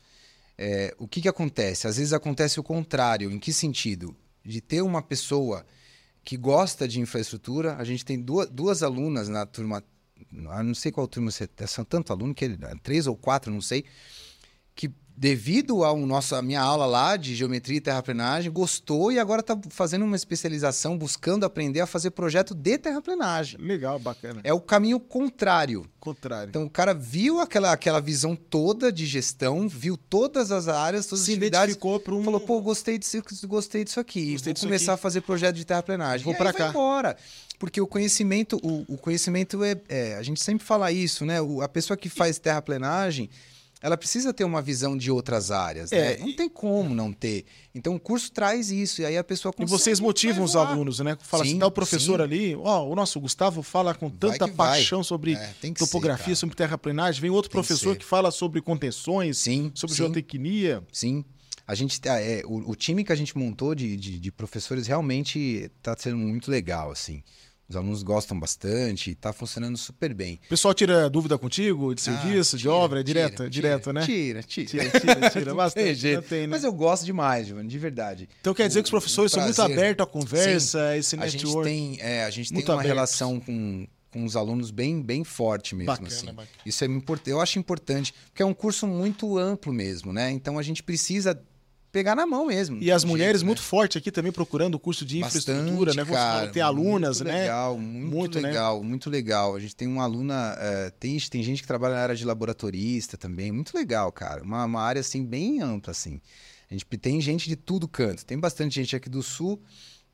é 0.57 0.95
o 0.97 1.07
que, 1.07 1.21
que 1.21 1.27
acontece? 1.27 1.87
Às 1.87 1.97
vezes 1.97 2.13
acontece 2.13 2.59
o 2.59 2.63
contrário. 2.63 3.29
Em 3.29 3.37
que 3.37 3.51
sentido? 3.51 4.15
De 4.45 4.61
ter 4.61 4.81
uma 4.81 5.01
pessoa 5.01 5.65
que 6.23 6.37
gosta 6.37 6.87
de 6.87 7.01
infraestrutura. 7.01 7.75
A 7.75 7.83
gente 7.83 8.05
tem 8.05 8.19
duas, 8.21 8.49
duas 8.49 8.81
alunas 8.81 9.27
na 9.27 9.45
turma. 9.45 9.83
ah, 10.49 10.63
Não 10.63 10.73
sei 10.73 10.91
qual 10.91 11.05
turma 11.07 11.29
você 11.29 11.49
são 11.67 11.83
tanto 11.83 12.13
aluno 12.13 12.33
que 12.33 12.47
três 12.81 13.07
ou 13.07 13.15
quatro, 13.17 13.51
não 13.51 13.61
sei. 13.61 13.83
Que 14.73 14.89
devido 15.15 15.83
ao 15.83 15.97
nosso, 15.97 16.33
a 16.35 16.41
minha 16.41 16.61
aula 16.61 16.85
lá 16.85 17.15
de 17.15 17.35
geometria 17.35 17.77
e 17.77 17.81
terraplenagem, 17.81 18.51
gostou 18.51 19.11
e 19.11 19.19
agora 19.19 19.41
está 19.41 19.57
fazendo 19.69 20.03
uma 20.05 20.15
especialização, 20.15 20.97
buscando 20.97 21.45
aprender 21.45 21.79
a 21.81 21.85
fazer 21.85 22.11
projeto 22.11 22.55
de 22.55 22.77
terraplenagem. 22.77 23.59
Legal, 23.61 23.99
bacana. 23.99 24.41
É 24.43 24.53
o 24.53 24.59
caminho 24.59 24.99
contrário. 24.99 25.85
Contrário. 25.99 26.49
Então 26.49 26.63
o 26.63 26.69
cara 26.69 26.93
viu 26.93 27.39
aquela, 27.39 27.71
aquela 27.71 27.99
visão 27.99 28.35
toda 28.35 28.91
de 28.91 29.05
gestão, 29.05 29.69
viu 29.69 29.95
todas 29.95 30.51
as 30.51 30.67
áreas, 30.67 31.05
todas 31.05 31.19
as 31.21 31.25
se 31.27 31.31
atividades, 31.33 31.75
identificou 31.75 31.99
para 31.99 32.15
um. 32.15 32.23
falou, 32.23 32.39
pô, 32.39 32.59
gostei 32.61 32.97
disso, 32.97 33.21
gostei 33.45 33.83
disso 33.83 33.99
aqui, 33.99 34.31
Gostei 34.31 34.51
vou 34.51 34.53
disso 34.55 34.65
começar 34.65 34.93
aqui. 34.93 34.99
a 34.99 35.01
fazer 35.01 35.21
projeto 35.21 35.55
de 35.55 35.65
terraplenagem. 35.65 36.23
Vou 36.23 36.33
aí 36.33 36.39
cá. 36.39 36.51
vai 36.51 36.69
embora. 36.69 37.15
Porque 37.59 37.79
o 37.79 37.85
conhecimento, 37.85 38.57
o, 38.63 38.95
o 38.95 38.97
conhecimento 38.97 39.63
é, 39.63 39.75
é- 39.87 40.15
A 40.15 40.23
gente 40.23 40.41
sempre 40.41 40.65
fala 40.65 40.91
isso, 40.91 41.23
né? 41.23 41.39
O- 41.39 41.61
a 41.61 41.69
pessoa 41.69 41.95
que 41.95 42.09
faz 42.09 42.39
terraplenagem, 42.39 43.29
ela 43.81 43.97
precisa 43.97 44.31
ter 44.33 44.43
uma 44.43 44.61
visão 44.61 44.95
de 44.95 45.09
outras 45.09 45.49
áreas. 45.51 45.91
É, 45.91 46.17
né? 46.17 46.25
Não 46.25 46.35
tem 46.35 46.47
como 46.47 46.93
não 46.93 47.11
ter. 47.11 47.45
Então 47.73 47.95
o 47.95 47.99
curso 47.99 48.31
traz 48.31 48.69
isso, 48.69 49.01
e 49.01 49.05
aí 49.05 49.17
a 49.17 49.23
pessoa 49.23 49.51
E 49.51 49.57
consegue. 49.57 49.71
vocês 49.81 49.99
motivam 49.99 50.43
os 50.43 50.55
alunos, 50.55 50.99
né? 50.99 51.17
Fala 51.21 51.43
assim, 51.43 51.53
Sim, 51.53 51.57
dá 51.59 51.65
o 51.67 51.71
professor 51.71 52.17
sim. 52.19 52.23
ali, 52.23 52.55
ó, 52.55 52.87
o 52.87 52.93
nosso 52.95 53.19
Gustavo 53.19 53.63
fala 53.63 53.93
com 53.95 54.09
tanta 54.09 54.47
que 54.47 54.55
vai. 54.55 54.77
paixão 54.79 55.03
sobre 55.03 55.33
É, 55.33 55.53
que 55.61 55.73
topografia, 55.73 56.35
ser, 56.35 56.39
sobre 56.41 56.55
terraplenagem, 56.55 57.19
vem 57.19 57.31
outro 57.31 57.49
Tem 57.51 57.59
que 57.61 57.67
professor 57.67 57.93
ser. 57.93 57.99
que, 57.99 58.05
fala 58.05 58.29
sobre 58.29 58.61
contenções, 58.61 59.37
Sim, 59.39 59.71
sobre 59.73 59.95
sim. 59.95 60.03
geotecnia. 60.03 60.83
Sim. 60.91 61.25
A 61.67 61.73
gente 61.73 61.99
tá- 62.01 62.19
é, 62.19 62.41
o, 62.45 62.71
o 62.71 62.75
time 62.75 63.03
que 63.03 63.11
a 63.13 63.15
gente 63.15 63.37
montou 63.37 63.73
de, 63.73 63.95
de, 63.95 64.19
de 64.19 64.31
professores 64.31 64.87
realmente 64.87 65.71
está 65.77 65.95
sendo 65.97 66.17
muito 66.17 66.51
legal, 66.51 66.91
assim. 66.91 67.23
Os 67.71 67.75
alunos 67.77 68.03
gostam 68.03 68.37
bastante, 68.39 69.11
está 69.11 69.31
funcionando 69.31 69.77
super 69.77 70.13
bem. 70.13 70.39
O 70.45 70.49
pessoal 70.49 70.73
tira 70.73 71.09
dúvida 71.09 71.37
contigo, 71.37 71.95
de 71.95 72.01
serviço, 72.01 72.55
Ah, 72.55 72.57
de 72.57 72.63
tira, 72.63 72.73
obra, 72.73 72.99
é 72.99 73.03
tira, 73.03 73.19
direto, 73.21 73.35
tira, 73.37 73.49
direto, 73.49 73.93
né? 73.93 74.05
Tira, 74.05 74.43
tira. 74.43 74.67
Tira, 74.67 74.99
tira, 74.99 75.29
tira, 75.29 75.53
bastante, 75.55 75.83
tem 75.85 75.95
jeito. 75.95 76.21
tem, 76.23 76.41
né? 76.41 76.47
Mas 76.47 76.63
eu 76.65 76.73
gosto 76.73 77.05
demais, 77.05 77.47
Giovanni, 77.47 77.69
de 77.69 77.79
verdade. 77.79 78.27
Então 78.41 78.53
quer 78.53 78.67
dizer 78.67 78.81
que 78.81 78.87
os 78.87 78.91
professores 78.91 79.31
são 79.31 79.41
muito 79.43 79.61
abertos 79.61 80.03
à 80.03 80.05
conversa, 80.07 80.97
esse 80.97 81.15
A 81.15 81.27
gente 81.27 81.45
network. 81.45 81.69
tem, 81.69 81.97
é, 82.01 82.25
a 82.25 82.29
gente 82.29 82.49
tem 82.51 82.59
uma 82.61 82.73
abertos. 82.73 82.87
relação 82.87 83.39
com, 83.39 83.87
com 84.11 84.25
os 84.25 84.35
alunos 84.35 84.69
bem, 84.69 85.01
bem 85.01 85.23
forte 85.23 85.73
mesmo, 85.73 85.93
Bacana, 85.93 86.07
assim. 86.09 86.25
bacana. 86.27 86.47
Isso 86.65 86.83
é 86.83 86.87
importante. 86.87 87.29
Eu 87.29 87.39
acho 87.39 87.57
importante, 87.57 88.13
porque 88.25 88.43
é 88.43 88.45
um 88.45 88.53
curso 88.53 88.85
muito 88.85 89.37
amplo 89.37 89.71
mesmo, 89.71 90.11
né? 90.11 90.29
Então 90.31 90.59
a 90.59 90.61
gente 90.61 90.83
precisa 90.83 91.41
pegar 91.91 92.15
na 92.15 92.25
mão 92.25 92.45
mesmo. 92.45 92.81
E 92.81 92.91
as 92.91 93.03
mulheres 93.03 93.41
jeito, 93.41 93.45
muito 93.45 93.59
né? 93.59 93.65
forte 93.65 93.97
aqui 93.97 94.11
também 94.11 94.31
procurando 94.31 94.75
o 94.75 94.79
curso 94.79 95.05
de 95.05 95.19
infraestrutura, 95.19 95.93
Bastante, 95.93 95.97
né? 95.97 96.03
Você 96.03 96.11
cara, 96.13 96.47
tem 96.49 96.61
alunas, 96.61 97.17
muito 97.17 97.31
né? 97.31 97.41
Legal, 97.41 97.77
muito, 97.77 98.15
Muito, 98.15 98.41
né? 98.41 98.47
legal, 98.47 98.83
muito 98.83 99.09
legal. 99.09 99.55
A 99.55 99.59
gente 99.59 99.75
tem 99.75 99.87
uma 99.87 100.03
aluna, 100.03 100.55
eh, 100.59 100.91
tem, 100.99 101.19
tem 101.19 101.43
gente 101.43 101.61
que 101.61 101.67
trabalha 101.67 101.95
na 101.95 102.01
área 102.01 102.15
de 102.15 102.25
laboratorista 102.25 103.17
também, 103.17 103.51
muito 103.51 103.75
legal, 103.75 104.11
cara. 104.11 104.41
Uma, 104.43 104.65
uma 104.65 104.81
área 104.81 105.01
assim 105.01 105.25
bem 105.25 105.61
ampla 105.61 105.91
assim. 105.91 106.21
A 106.69 106.73
gente 106.73 106.85
tem 106.85 107.19
gente 107.19 107.49
de 107.49 107.55
tudo 107.57 107.87
canto. 107.87 108.25
Tem 108.25 108.39
bastante 108.39 108.75
gente 108.75 108.95
aqui 108.95 109.09
do 109.09 109.21
sul, 109.21 109.61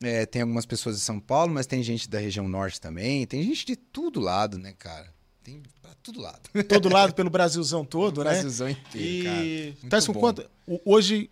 eh, 0.02 0.26
tem 0.26 0.42
algumas 0.42 0.66
pessoas 0.66 0.96
de 0.96 1.02
São 1.04 1.20
Paulo, 1.20 1.54
mas 1.54 1.68
tem 1.68 1.84
gente 1.84 2.10
da 2.10 2.20
região 2.20 2.48
norte 2.48 2.82
também. 2.82 3.26
Tem 3.28 3.44
gente 3.44 3.66
de 3.66 3.76
tudo 3.76 4.20
lado, 4.20 4.58
né, 4.58 4.74
cara? 4.78 5.14
Tem 5.44 5.62
pra 5.82 5.92
todo 6.02 6.20
lado. 6.20 6.42
Todo 6.68 6.90
lado 6.90 7.14
pelo 7.14 7.30
Brasilzão 7.30 7.86
todo, 7.86 8.22
O 8.22 8.24
né? 8.26 8.32
Brasilzão 8.32 8.68
inteiro, 8.68 9.26
cara. 9.26 9.46
E 9.46 9.74
Muito 9.82 9.90
tá 9.90 10.02
com 10.02 10.14
bom. 10.14 10.20
quanto? 10.20 10.50
Hoje 10.84 11.30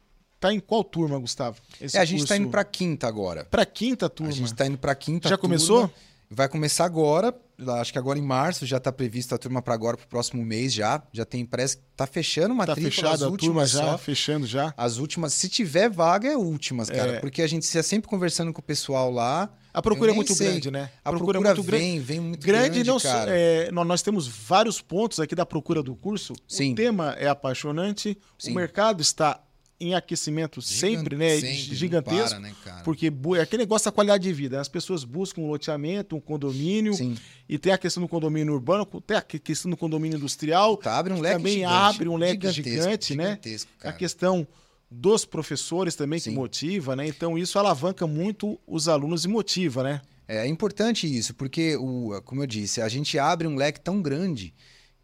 tá 0.48 0.54
em 0.54 0.60
qual 0.60 0.84
turma, 0.84 1.18
Gustavo? 1.20 1.58
Esse 1.82 1.98
É, 1.98 2.02
a 2.02 2.06
gente 2.06 2.22
tá 2.22 2.28
curso? 2.30 2.42
indo 2.42 2.50
pra 2.50 2.64
quinta 2.64 3.08
agora. 3.08 3.46
pra 3.46 3.66
quinta 3.66 4.10
turma. 4.10 4.32
A 4.32 4.36
gente 4.36 4.54
tá 4.54 4.66
indo 4.68 4.78
pra 4.78 4.94
quinta 4.96 5.28
Já 5.30 5.38
turma. 5.38 5.42
começou? 5.56 5.92
Vai 6.28 6.50
começar 6.50 6.86
agora, 6.86 7.34
acho 7.80 7.94
que 7.94 8.00
agora 8.00 8.18
em 8.18 8.22
março 8.22 8.66
já 8.66 8.80
tá 8.80 8.92
previsto 8.92 9.36
a 9.36 9.38
turma 9.38 9.62
para 9.62 9.76
agora 9.76 9.96
pro 9.96 10.08
próximo 10.08 10.44
mês 10.44 10.74
já. 10.74 11.02
Já 11.14 11.24
tem, 11.24 11.46
parece 11.46 11.78
que 11.78 11.84
tá 11.96 12.08
fechando 12.08 12.48
Tá 12.50 12.54
matrícula, 12.56 12.88
as 12.88 12.96
fechada 12.96 13.28
a 13.28 13.38
turma 13.38 13.66
já, 13.68 13.80
só. 13.92 13.98
fechando 14.00 14.48
já. 14.48 14.74
As 14.76 14.98
últimas, 14.98 15.34
se 15.34 15.48
tiver 15.48 15.88
vaga, 15.88 16.28
é 16.28 16.36
últimas, 16.36 16.90
cara. 16.90 17.14
É. 17.14 17.20
Porque 17.20 17.44
a 17.44 17.48
gente 17.48 17.62
está 17.64 17.84
sempre 17.84 18.10
conversando 18.10 18.52
com 18.52 18.60
o 18.60 18.64
pessoal 18.64 19.12
lá. 19.12 19.48
A 19.72 19.82
procura 19.84 20.12
é 20.12 20.16
muito 20.16 20.34
sei. 20.34 20.48
grande, 20.52 20.72
né? 20.72 20.90
A 21.04 21.12
procura, 21.12 21.38
é 21.38 21.42
muito 21.44 21.64
grande. 21.64 21.84
vem, 21.84 22.00
vem 22.00 22.20
muito 22.20 22.46
Grande, 22.46 22.70
grande, 22.70 22.90
não 22.90 23.00
cara. 23.00 23.30
é, 23.32 23.70
nó- 23.72 23.84
nós 23.86 24.02
temos 24.02 24.26
vários 24.28 24.82
pontos 24.82 25.20
aqui 25.20 25.36
da 25.36 25.46
procura 25.46 25.84
do 25.84 25.96
curso. 25.96 26.34
Sim. 26.48 26.72
O 26.72 26.76
tema 26.76 27.14
é 27.20 27.28
apaixonante, 27.28 28.18
Sim. 28.40 28.52
o 28.52 28.56
mercado 28.56 29.02
está 29.02 29.40
em 29.80 29.94
aquecimento 29.94 30.62
sempre, 30.62 31.16
né? 31.18 31.36
Sempre, 31.36 31.76
Gigantesco. 31.76 32.30
para, 32.30 32.40
né? 32.40 32.56
Porque 32.84 33.12
é 33.38 33.42
aquele 33.42 33.64
negócio 33.64 33.86
da 33.86 33.92
qualidade 33.92 34.24
de 34.24 34.32
vida. 34.34 34.60
As 34.62 34.70
pessoas 34.70 35.04
buscam 35.04 35.42
um 35.42 35.48
loteamento, 35.48 36.16
um 36.16 36.22
condomínio, 36.22 36.94
Sim. 36.94 37.18
e 37.48 37.58
tem 37.58 37.74
a 37.74 37.78
questão 37.78 38.02
do 38.02 38.08
condomínio 38.08 38.54
urbano, 38.54 38.86
tem 39.06 39.18
a 39.18 39.22
questão 39.22 39.70
do 39.70 39.76
condomínio 39.78 40.18
industrial. 40.18 40.78
Tá, 40.78 40.98
abre 40.98 41.12
um 41.12 41.18
que 41.18 41.22
leque 41.22 41.36
também 41.38 41.54
gigante, 41.56 41.74
abre 41.74 42.10
um 42.10 42.16
leque 42.18 42.52
gigantesco, 42.52 42.84
gigante, 42.84 43.16
né? 43.16 43.24
gigantesco, 43.24 43.72
A 43.80 43.84
cara. 43.84 43.96
questão 43.98 44.48
dos 44.90 45.26
professores 45.26 45.96
também 45.96 46.20
que 46.20 46.30
Sim. 46.30 46.36
motiva, 46.36 46.96
né? 46.96 47.08
Então 47.08 47.38
isso 47.38 47.60
alavanca 47.60 48.08
muito 48.08 48.58
os 48.66 48.88
alunos 48.88 49.26
e 49.26 49.28
motiva, 49.28 49.84
né? 49.84 50.02
É 50.28 50.48
importante 50.48 51.06
isso, 51.06 51.36
porque, 51.36 51.76
o, 51.76 52.20
como 52.24 52.42
eu 52.42 52.48
disse, 52.48 52.82
a 52.82 52.88
gente 52.90 53.20
abre 53.20 53.46
um 53.48 53.56
leque 53.56 53.80
tão 53.80 54.02
grande 54.02 54.54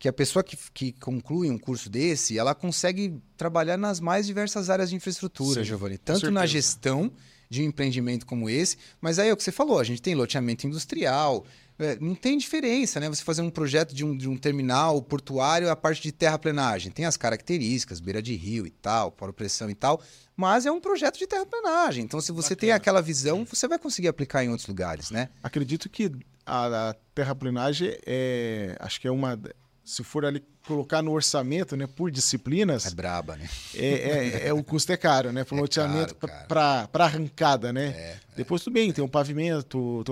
que 0.02 0.10
a 0.10 0.14
pessoa 0.14 0.44
que, 0.44 0.58
que 0.74 0.92
conclui 0.94 1.52
um 1.52 1.60
curso 1.60 1.88
desse, 1.88 2.36
ela 2.36 2.56
consegue 2.56 3.22
trabalhar 3.38 3.78
nas 3.78 4.00
mais 4.00 4.26
diversas 4.26 4.68
áreas 4.68 4.90
de 4.90 4.96
infraestrutura, 4.96 5.62
Sim, 5.62 5.64
Giovanni. 5.64 6.00
Tanto 6.00 6.32
na 6.32 6.44
gestão 6.48 7.12
de 7.48 7.62
um 7.62 7.66
empreendimento 7.66 8.26
como 8.26 8.50
esse. 8.50 8.78
Mas 9.00 9.20
aí 9.20 9.30
é 9.30 9.32
o 9.34 9.38
que 9.38 9.44
você 9.44 9.52
falou, 9.52 9.78
a 9.78 9.84
gente 9.84 10.02
tem 10.02 10.16
loteamento 10.16 10.66
industrial, 10.66 11.46
é, 11.78 12.00
não 12.00 12.16
tem 12.16 12.36
diferença, 12.36 13.00
né? 13.00 13.08
Você 13.10 13.24
fazer 13.24 13.44
um 13.44 13.52
projeto 13.52 13.94
de 13.94 14.04
um, 14.04 14.18
de 14.18 14.28
um 14.28 14.36
terminal 14.36 15.04
portuário, 15.04 15.70
a 15.70 15.76
parte 15.76 16.02
de 16.02 16.12
terraplenagem. 16.12 16.92
Tem 16.92 17.06
as 17.06 17.16
características, 17.16 18.00
beira 18.00 18.24
de 18.24 18.34
rio 18.34 18.66
e 18.66 18.72
tal, 18.72 19.12
poro 19.12 19.32
pressão 19.32 19.70
e 19.70 19.76
tal, 19.76 20.02
mas 20.36 20.66
é 20.66 20.72
um 20.72 20.82
projeto 20.82 21.20
de 21.20 21.28
terraplenagem. 21.28 22.04
Então, 22.04 22.20
se 22.20 22.32
você 22.32 22.56
Bacana. 22.56 22.60
tem 22.60 22.72
aquela 22.72 23.04
visão, 23.04 23.46
você 23.46 23.68
vai 23.68 23.78
conseguir 23.78 24.08
aplicar 24.08 24.44
em 24.44 24.50
outros 24.50 24.68
lugares, 24.68 25.12
né? 25.12 25.30
Acredito 25.44 25.88
que 25.88 26.12
a, 26.44 26.90
a 26.90 26.94
terraplenagem 27.14 27.96
é, 28.04 28.76
acho 28.80 29.00
que 29.00 29.08
é 29.08 29.12
uma 29.12 29.40
se 29.84 30.04
for 30.04 30.26
ali 30.26 30.44
colocar 30.66 31.02
no 31.02 31.12
orçamento, 31.12 31.76
né, 31.76 31.88
por 31.88 32.12
disciplinas. 32.12 32.86
É 32.86 32.92
braba, 32.92 33.36
né? 33.36 33.50
É, 33.76 33.88
é, 33.88 34.48
é 34.48 34.54
o 34.54 34.64
custo 34.64 34.92
é 34.92 34.98
caro, 34.98 35.32
né? 35.32 35.44
Para 35.44 35.58
é 35.58 35.62
loteamento, 35.62 36.16
para 36.48 36.88
arrancada, 36.94 37.74
né? 37.74 37.88
É, 37.88 38.02
é, 38.02 38.20
Depois 38.36 38.64
tudo 38.64 38.74
bem, 38.74 38.92
tem 38.92 39.04
um 39.04 39.08
pavimento, 39.08 40.04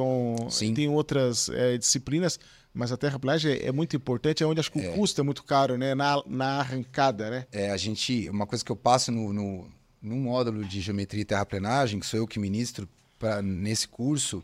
tem, 0.57 0.73
tem 0.73 0.89
outras 0.89 1.49
é, 1.49 1.77
disciplinas, 1.77 2.39
mas 2.73 2.91
a 2.91 2.97
terraplanagem 2.97 3.53
é, 3.53 3.67
é 3.67 3.71
muito 3.71 3.95
importante, 3.95 4.43
é 4.43 4.45
onde 4.45 4.59
acho 4.59 4.71
que 4.71 4.79
o 4.79 4.93
custo 4.93 5.21
é 5.21 5.23
muito 5.23 5.43
caro, 5.43 5.77
né? 5.77 5.93
Na, 5.93 6.21
na 6.25 6.59
arrancada, 6.59 7.29
né? 7.29 7.45
É, 7.51 7.71
a 7.71 7.77
gente. 7.77 8.29
Uma 8.29 8.47
coisa 8.47 8.65
que 8.65 8.71
eu 8.71 8.75
passo 8.75 9.11
no, 9.11 9.31
no, 9.31 9.71
no 10.01 10.15
módulo 10.15 10.65
de 10.65 10.81
geometria 10.81 11.21
e 11.21 11.25
terraplenagem, 11.25 11.99
que 11.99 12.05
sou 12.05 12.19
eu 12.19 12.27
que 12.27 12.39
ministro 12.39 12.89
pra, 13.19 13.41
nesse 13.41 13.87
curso 13.87 14.43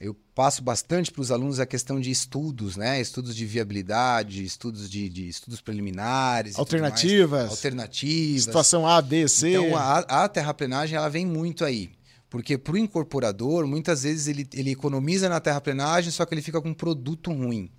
eu 0.00 0.14
passo 0.34 0.62
bastante 0.62 1.10
para 1.10 1.20
os 1.20 1.30
alunos 1.30 1.60
a 1.60 1.66
questão 1.66 2.00
de 2.00 2.10
estudos, 2.10 2.76
né? 2.76 3.00
Estudos 3.00 3.34
de 3.34 3.46
viabilidade, 3.46 4.44
estudos 4.44 4.90
de, 4.90 5.08
de 5.08 5.28
estudos 5.28 5.60
preliminares, 5.60 6.58
alternativas, 6.58 7.50
alternativas, 7.50 8.44
situação 8.44 8.86
A, 8.86 9.00
B, 9.00 9.28
C. 9.28 9.50
Então 9.50 9.76
a, 9.76 9.98
a 10.24 10.28
terraplenagem 10.28 10.96
ela 10.96 11.08
vem 11.08 11.24
muito 11.24 11.64
aí, 11.64 11.92
porque 12.28 12.58
para 12.58 12.74
o 12.74 12.78
incorporador 12.78 13.66
muitas 13.66 14.02
vezes 14.02 14.26
ele, 14.26 14.48
ele 14.52 14.70
economiza 14.70 15.28
na 15.28 15.40
terraplenagem, 15.40 16.10
só 16.10 16.26
que 16.26 16.34
ele 16.34 16.42
fica 16.42 16.60
com 16.60 16.70
um 16.70 16.74
produto 16.74 17.32
ruim. 17.32 17.70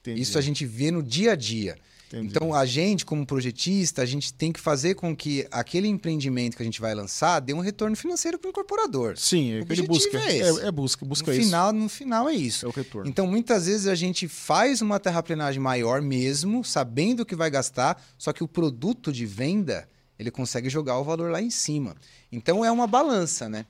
Entendi. 0.00 0.20
Isso 0.20 0.38
a 0.38 0.40
gente 0.40 0.66
vê 0.66 0.90
no 0.90 1.02
dia 1.02 1.32
a 1.32 1.36
dia. 1.36 1.76
Entendi. 2.12 2.28
Então, 2.28 2.54
a 2.54 2.66
gente, 2.66 3.06
como 3.06 3.24
projetista, 3.24 4.02
a 4.02 4.06
gente 4.06 4.34
tem 4.34 4.52
que 4.52 4.60
fazer 4.60 4.94
com 4.94 5.16
que 5.16 5.46
aquele 5.50 5.88
empreendimento 5.88 6.56
que 6.56 6.62
a 6.62 6.64
gente 6.64 6.80
vai 6.80 6.94
lançar 6.94 7.40
dê 7.40 7.54
um 7.54 7.60
retorno 7.60 7.96
financeiro 7.96 8.38
para 8.38 8.48
o 8.48 8.50
incorporador. 8.50 9.16
Sim, 9.16 9.52
é 9.52 9.60
o 9.60 9.66
ele 9.72 9.82
busca. 9.82 10.18
É, 10.18 10.38
é, 10.40 10.66
é, 10.66 10.70
busca, 10.70 11.06
busca 11.06 11.30
no 11.30 11.38
isso. 11.38 11.46
Final, 11.46 11.72
no 11.72 11.88
final 11.88 12.28
é 12.28 12.34
isso. 12.34 12.66
É 12.66 12.68
o 12.68 12.72
retorno. 12.72 13.08
Então, 13.08 13.26
muitas 13.26 13.66
vezes 13.66 13.86
a 13.86 13.94
gente 13.94 14.28
faz 14.28 14.82
uma 14.82 15.00
terraplenagem 15.00 15.60
maior 15.60 16.02
mesmo, 16.02 16.62
sabendo 16.62 17.20
o 17.20 17.26
que 17.26 17.34
vai 17.34 17.50
gastar, 17.50 18.02
só 18.18 18.32
que 18.32 18.44
o 18.44 18.48
produto 18.48 19.10
de 19.10 19.24
venda, 19.24 19.88
ele 20.18 20.30
consegue 20.30 20.68
jogar 20.68 20.98
o 20.98 21.04
valor 21.04 21.30
lá 21.30 21.40
em 21.40 21.50
cima. 21.50 21.96
Então, 22.30 22.62
é 22.62 22.70
uma 22.70 22.86
balança, 22.86 23.48
né? 23.48 23.64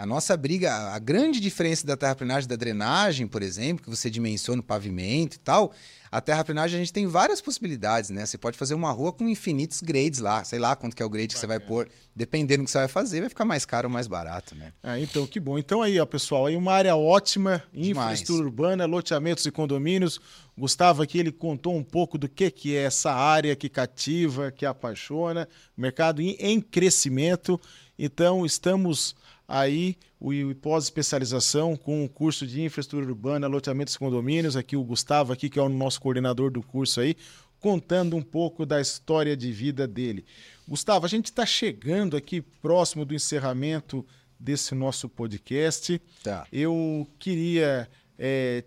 A 0.00 0.06
nossa 0.06 0.34
briga, 0.34 0.72
a 0.94 0.98
grande 0.98 1.38
diferença 1.38 1.86
da 1.86 1.94
terraplenagem 1.94 2.48
da 2.48 2.56
drenagem, 2.56 3.26
por 3.26 3.42
exemplo, 3.42 3.84
que 3.84 3.90
você 3.90 4.08
dimensiona 4.08 4.62
o 4.62 4.64
pavimento 4.64 5.36
e 5.36 5.38
tal, 5.38 5.74
a 6.10 6.22
terraplenagem 6.22 6.76
a 6.76 6.78
gente 6.78 6.90
tem 6.90 7.06
várias 7.06 7.42
possibilidades, 7.42 8.08
né? 8.08 8.24
Você 8.24 8.38
pode 8.38 8.56
fazer 8.56 8.72
uma 8.72 8.90
rua 8.90 9.12
com 9.12 9.28
infinitos 9.28 9.82
grades 9.82 10.18
lá, 10.18 10.42
sei 10.42 10.58
lá 10.58 10.74
quanto 10.74 10.96
que 10.96 11.02
é 11.02 11.06
o 11.06 11.10
grade 11.10 11.34
que 11.34 11.38
você 11.38 11.46
vai 11.46 11.60
pôr. 11.60 11.86
Dependendo 12.16 12.62
do 12.62 12.64
que 12.64 12.70
você 12.70 12.78
vai 12.78 12.88
fazer, 12.88 13.20
vai 13.20 13.28
ficar 13.28 13.44
mais 13.44 13.66
caro 13.66 13.88
ou 13.88 13.92
mais 13.92 14.06
barato, 14.06 14.54
né? 14.54 14.72
Ah, 14.82 14.98
então, 14.98 15.26
que 15.26 15.38
bom. 15.38 15.58
Então 15.58 15.82
aí, 15.82 16.00
ó, 16.00 16.06
pessoal, 16.06 16.46
aí 16.46 16.56
uma 16.56 16.72
área 16.72 16.96
ótima, 16.96 17.62
infraestrutura 17.74 18.42
urbana, 18.42 18.86
loteamentos 18.86 19.44
e 19.44 19.50
condomínios. 19.50 20.18
Gustavo 20.56 21.02
aqui, 21.02 21.18
ele 21.18 21.30
contou 21.30 21.76
um 21.76 21.84
pouco 21.84 22.16
do 22.16 22.26
que, 22.26 22.50
que 22.50 22.74
é 22.74 22.84
essa 22.84 23.12
área 23.12 23.54
que 23.54 23.68
cativa, 23.68 24.50
que 24.50 24.64
apaixona, 24.64 25.46
mercado 25.76 26.22
em, 26.22 26.36
em 26.40 26.58
crescimento. 26.58 27.60
Então, 27.98 28.46
estamos 28.46 29.14
aí 29.50 29.96
o 30.20 30.32
pós-especialização 30.54 31.76
com 31.76 32.04
o 32.04 32.08
curso 32.08 32.46
de 32.46 32.62
infraestrutura 32.62 33.10
urbana, 33.10 33.48
loteamentos 33.48 33.94
e 33.94 33.98
condomínios, 33.98 34.56
aqui 34.56 34.76
o 34.76 34.84
Gustavo 34.84 35.32
aqui 35.32 35.50
que 35.50 35.58
é 35.58 35.62
o 35.62 35.68
nosso 35.68 36.00
coordenador 36.00 36.50
do 36.50 36.62
curso 36.62 37.00
aí, 37.00 37.16
contando 37.58 38.16
um 38.16 38.22
pouco 38.22 38.64
da 38.64 38.80
história 38.80 39.36
de 39.36 39.50
vida 39.50 39.86
dele. 39.86 40.24
Gustavo, 40.68 41.04
a 41.04 41.08
gente 41.08 41.26
está 41.26 41.44
chegando 41.44 42.16
aqui 42.16 42.40
próximo 42.40 43.04
do 43.04 43.12
encerramento 43.12 44.06
desse 44.38 44.74
nosso 44.74 45.08
podcast. 45.08 46.00
Tá. 46.22 46.46
Eu 46.52 47.06
queria 47.18 47.90
é, 48.18 48.64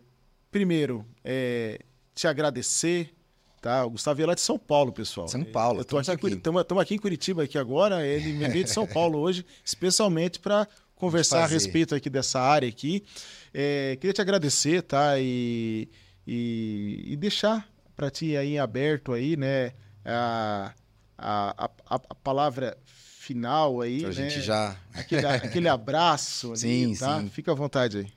primeiro 0.52 1.06
é, 1.24 1.80
te 2.14 2.28
agradecer 2.28 3.14
Tá, 3.64 3.86
o 3.86 3.92
Gustavo 3.92 4.22
é 4.22 4.26
lá 4.26 4.36
de 4.36 4.42
São 4.42 4.60
Paulo, 4.60 4.92
pessoal. 4.92 5.26
São 5.30 5.42
Paulo. 5.42 5.80
Estamos 5.80 6.10
aqui, 6.10 6.28
aqui. 6.28 6.82
aqui 6.82 6.96
em 6.96 6.98
Curitiba 6.98 7.44
aqui 7.44 7.58
agora. 7.58 8.06
Ele 8.06 8.34
me 8.34 8.46
veio 8.50 8.66
de 8.66 8.70
São 8.70 8.86
Paulo 8.92 9.20
hoje, 9.20 9.46
especialmente 9.64 10.38
para 10.38 10.68
conversar 10.98 11.46
a 11.46 11.48
respeito 11.48 11.96
aqui 11.96 12.10
dessa 12.10 12.42
área 12.42 12.68
aqui. 12.68 13.06
É, 13.54 13.96
queria 14.02 14.12
te 14.12 14.20
agradecer, 14.20 14.82
tá? 14.82 15.18
E, 15.18 15.88
e, 16.28 17.06
e 17.06 17.16
deixar 17.16 17.66
para 17.96 18.12
ti 18.12 18.36
aí 18.36 18.60
aberto 18.60 19.14
aí, 19.14 19.38
né? 19.38 19.72
A, 20.04 20.74
a, 21.18 21.72
a, 21.88 21.96
a 21.96 22.16
palavra 22.16 22.78
final 22.84 23.80
aí, 23.80 24.02
né? 24.02 24.12
gente 24.12 24.42
já 24.42 24.76
aquele, 24.94 25.24
aquele 25.26 25.70
abraço 25.70 26.50
ali, 26.50 26.58
sim, 26.60 26.96
tá? 26.98 27.22
Sim. 27.22 27.30
Fica 27.30 27.54
à 27.54 27.56
vontade 27.56 28.00
aí. 28.00 28.08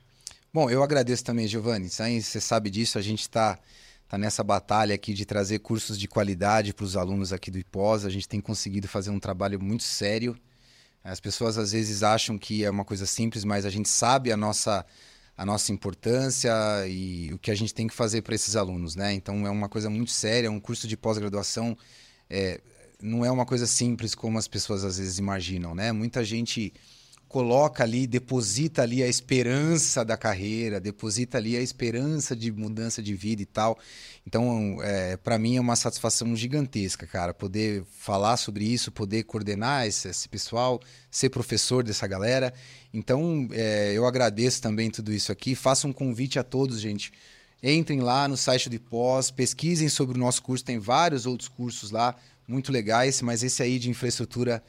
Bom, 0.53 0.69
eu 0.69 0.83
agradeço 0.83 1.23
também, 1.23 1.47
Giovanni. 1.47 1.87
Você 1.89 2.41
sabe 2.41 2.69
disso, 2.69 2.97
a 2.97 3.01
gente 3.01 3.21
está 3.21 3.57
tá 4.07 4.17
nessa 4.17 4.43
batalha 4.43 4.95
aqui 4.95 5.13
de 5.13 5.25
trazer 5.25 5.59
cursos 5.59 5.97
de 5.97 6.07
qualidade 6.07 6.73
para 6.73 6.85
os 6.85 6.95
alunos 6.95 7.33
aqui 7.33 7.51
do 7.51 7.59
IPOS. 7.59 8.05
A 8.05 8.09
gente 8.09 8.27
tem 8.27 8.39
conseguido 8.39 8.87
fazer 8.87 9.09
um 9.09 9.19
trabalho 9.19 9.61
muito 9.61 9.83
sério. 9.83 10.37
As 11.03 11.19
pessoas 11.19 11.57
às 11.57 11.71
vezes 11.71 12.03
acham 12.03 12.37
que 12.37 12.63
é 12.63 12.69
uma 12.69 12.85
coisa 12.85 13.05
simples, 13.05 13.43
mas 13.43 13.65
a 13.65 13.69
gente 13.69 13.89
sabe 13.89 14.31
a 14.31 14.37
nossa 14.37 14.85
a 15.35 15.45
nossa 15.45 15.71
importância 15.71 16.51
e 16.87 17.31
o 17.31 17.37
que 17.37 17.51
a 17.51 17.55
gente 17.55 17.71
tem 17.71 17.87
que 17.87 17.93
fazer 17.93 18.23
para 18.23 18.33
esses 18.33 18.55
alunos, 18.55 18.95
né? 18.95 19.13
Então 19.13 19.45
é 19.45 19.51
uma 19.51 19.69
coisa 19.69 19.87
muito 19.87 20.09
séria, 20.09 20.49
um 20.49 20.59
curso 20.59 20.87
de 20.87 20.97
pós-graduação 20.97 21.77
é, 22.27 22.59
não 23.01 23.23
é 23.23 23.31
uma 23.31 23.45
coisa 23.45 23.67
simples 23.67 24.15
como 24.15 24.37
as 24.37 24.47
pessoas 24.47 24.83
às 24.83 24.97
vezes 24.97 25.19
imaginam, 25.19 25.75
né? 25.75 25.91
Muita 25.91 26.23
gente 26.23 26.73
coloca 27.27 27.83
ali, 27.83 28.07
deposita 28.07 28.81
ali 28.81 29.03
a 29.03 29.07
esperança 29.07 30.03
da 30.05 30.15
carreira, 30.15 30.79
deposita 30.79 31.37
ali 31.37 31.57
a 31.57 31.61
esperança 31.61 32.35
de 32.35 32.51
mudança 32.51 33.01
de 33.01 33.13
vida 33.13 33.41
e 33.41 33.45
tal. 33.45 33.77
Então, 34.25 34.77
é, 34.81 35.17
para 35.17 35.37
mim 35.37 35.57
é 35.57 35.61
uma 35.61 35.75
satisfação 35.75 36.35
gigantesca, 36.35 37.05
cara, 37.05 37.33
poder 37.33 37.83
falar 37.99 38.37
sobre 38.37 38.65
isso, 38.65 38.91
poder 38.91 39.23
coordenar 39.23 39.85
esse, 39.85 40.07
esse 40.07 40.29
pessoal, 40.29 40.79
ser 41.11 41.29
professor 41.29 41.83
dessa 41.83 42.07
galera. 42.07 42.53
Então, 42.93 43.47
é, 43.51 43.91
eu 43.93 44.05
agradeço 44.05 44.61
também 44.61 44.89
tudo 44.89 45.13
isso 45.13 45.31
aqui. 45.31 45.53
Faço 45.53 45.87
um 45.87 45.93
convite 45.93 46.39
a 46.39 46.43
todos, 46.43 46.79
gente. 46.79 47.11
Entrem 47.61 47.99
lá 47.99 48.27
no 48.27 48.37
site 48.37 48.69
do 48.69 48.79
pós, 48.79 49.31
pesquisem 49.31 49.89
sobre 49.89 50.15
o 50.15 50.19
nosso 50.19 50.41
curso, 50.43 50.63
tem 50.63 50.77
vários 50.77 51.25
outros 51.25 51.49
cursos 51.49 51.91
lá, 51.91 52.15
muito 52.47 52.71
legais, 52.71 53.21
mas 53.21 53.43
esse 53.43 53.61
aí 53.61 53.79
de 53.79 53.89
infraestrutura 53.89 54.63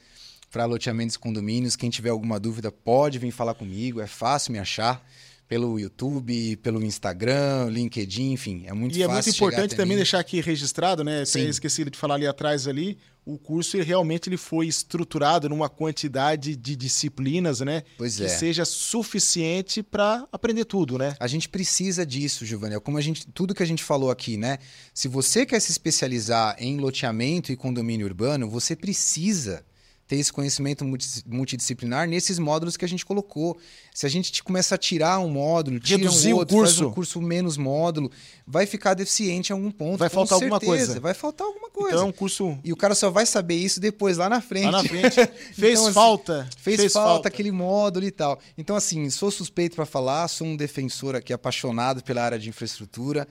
para 0.50 0.64
loteamentos 0.64 1.16
e 1.16 1.18
condomínios. 1.18 1.76
Quem 1.76 1.90
tiver 1.90 2.10
alguma 2.10 2.38
dúvida 2.38 2.70
pode 2.70 3.18
vir 3.18 3.30
falar 3.30 3.54
comigo, 3.54 4.00
é 4.00 4.06
fácil 4.06 4.52
me 4.52 4.58
achar 4.58 5.04
pelo 5.48 5.80
YouTube, 5.80 6.56
pelo 6.56 6.84
Instagram, 6.84 7.70
LinkedIn, 7.70 8.32
enfim, 8.32 8.64
é 8.66 8.72
muito 8.74 8.94
e 8.94 9.00
fácil. 9.00 9.00
E 9.00 9.10
é 9.10 9.14
muito 9.14 9.28
importante 9.30 9.74
também 9.74 9.96
deixar 9.96 10.18
aqui 10.18 10.42
registrado, 10.42 11.02
né? 11.02 11.24
Sim. 11.24 11.48
esquecido 11.48 11.90
de 11.90 11.96
falar 11.96 12.16
ali 12.16 12.26
atrás 12.26 12.68
ali, 12.68 12.98
o 13.24 13.38
curso 13.38 13.76
ele, 13.76 13.84
realmente 13.84 14.28
ele 14.28 14.36
foi 14.36 14.66
estruturado 14.66 15.48
numa 15.48 15.68
quantidade 15.68 16.54
de 16.54 16.76
disciplinas, 16.76 17.60
né? 17.60 17.82
Pois 17.96 18.16
que 18.16 18.24
é. 18.24 18.28
seja 18.28 18.66
suficiente 18.66 19.82
para 19.82 20.28
aprender 20.30 20.66
tudo, 20.66 20.98
né? 20.98 21.16
A 21.18 21.26
gente 21.26 21.48
precisa 21.48 22.04
disso, 22.04 22.44
Giovanni. 22.44 22.74
É 22.74 22.80
como 22.80 22.98
a 22.98 23.02
gente, 23.02 23.26
tudo 23.28 23.54
que 23.54 23.62
a 23.62 23.66
gente 23.66 23.82
falou 23.82 24.10
aqui, 24.10 24.36
né? 24.36 24.58
Se 24.92 25.08
você 25.08 25.46
quer 25.46 25.60
se 25.60 25.70
especializar 25.70 26.56
em 26.58 26.76
loteamento 26.76 27.50
e 27.50 27.56
condomínio 27.56 28.06
urbano, 28.06 28.50
você 28.50 28.76
precisa 28.76 29.64
ter 30.08 30.16
esse 30.16 30.32
conhecimento 30.32 30.86
multidisciplinar 31.26 32.08
nesses 32.08 32.38
módulos 32.38 32.78
que 32.78 32.84
a 32.84 32.88
gente 32.88 33.04
colocou. 33.04 33.58
Se 33.94 34.06
a 34.06 34.08
gente 34.08 34.42
começa 34.42 34.74
a 34.74 34.78
tirar 34.78 35.18
um 35.18 35.28
módulo, 35.28 35.78
tira 35.78 35.98
Reduzir 35.98 36.32
um 36.32 36.38
outro, 36.38 36.56
o 36.56 36.60
curso. 36.60 36.74
faz 36.76 36.86
um 36.86 36.90
curso 36.92 37.20
menos 37.20 37.58
módulo, 37.58 38.10
vai 38.46 38.64
ficar 38.64 38.94
deficiente 38.94 39.50
em 39.50 39.52
algum 39.52 39.70
ponto. 39.70 39.98
Vai 39.98 40.08
faltar 40.08 40.38
certeza. 40.38 40.54
alguma 40.54 40.60
coisa. 40.60 41.00
Vai 41.00 41.12
faltar 41.12 41.46
alguma 41.46 41.68
coisa. 41.68 41.90
Então 41.90 42.06
é 42.06 42.08
um 42.08 42.12
curso. 42.12 42.58
E 42.64 42.72
o 42.72 42.76
cara 42.76 42.94
só 42.94 43.10
vai 43.10 43.26
saber 43.26 43.56
isso 43.56 43.78
depois, 43.78 44.16
lá 44.16 44.30
na 44.30 44.40
frente. 44.40 44.70
Lá 44.70 44.82
na 44.82 44.88
frente. 44.88 45.14
fez 45.52 45.72
então, 45.72 45.84
assim, 45.84 45.92
falta. 45.92 46.48
Fez, 46.56 46.80
fez 46.80 46.92
falta, 46.94 47.08
falta 47.10 47.28
aquele 47.28 47.52
módulo 47.52 48.06
e 48.06 48.10
tal. 48.10 48.40
Então, 48.56 48.76
assim, 48.76 49.10
sou 49.10 49.30
suspeito 49.30 49.76
para 49.76 49.84
falar, 49.84 50.26
sou 50.28 50.46
um 50.46 50.56
defensor 50.56 51.14
aqui 51.16 51.34
apaixonado 51.34 52.02
pela 52.02 52.22
área 52.22 52.38
de 52.38 52.48
infraestrutura. 52.48 53.28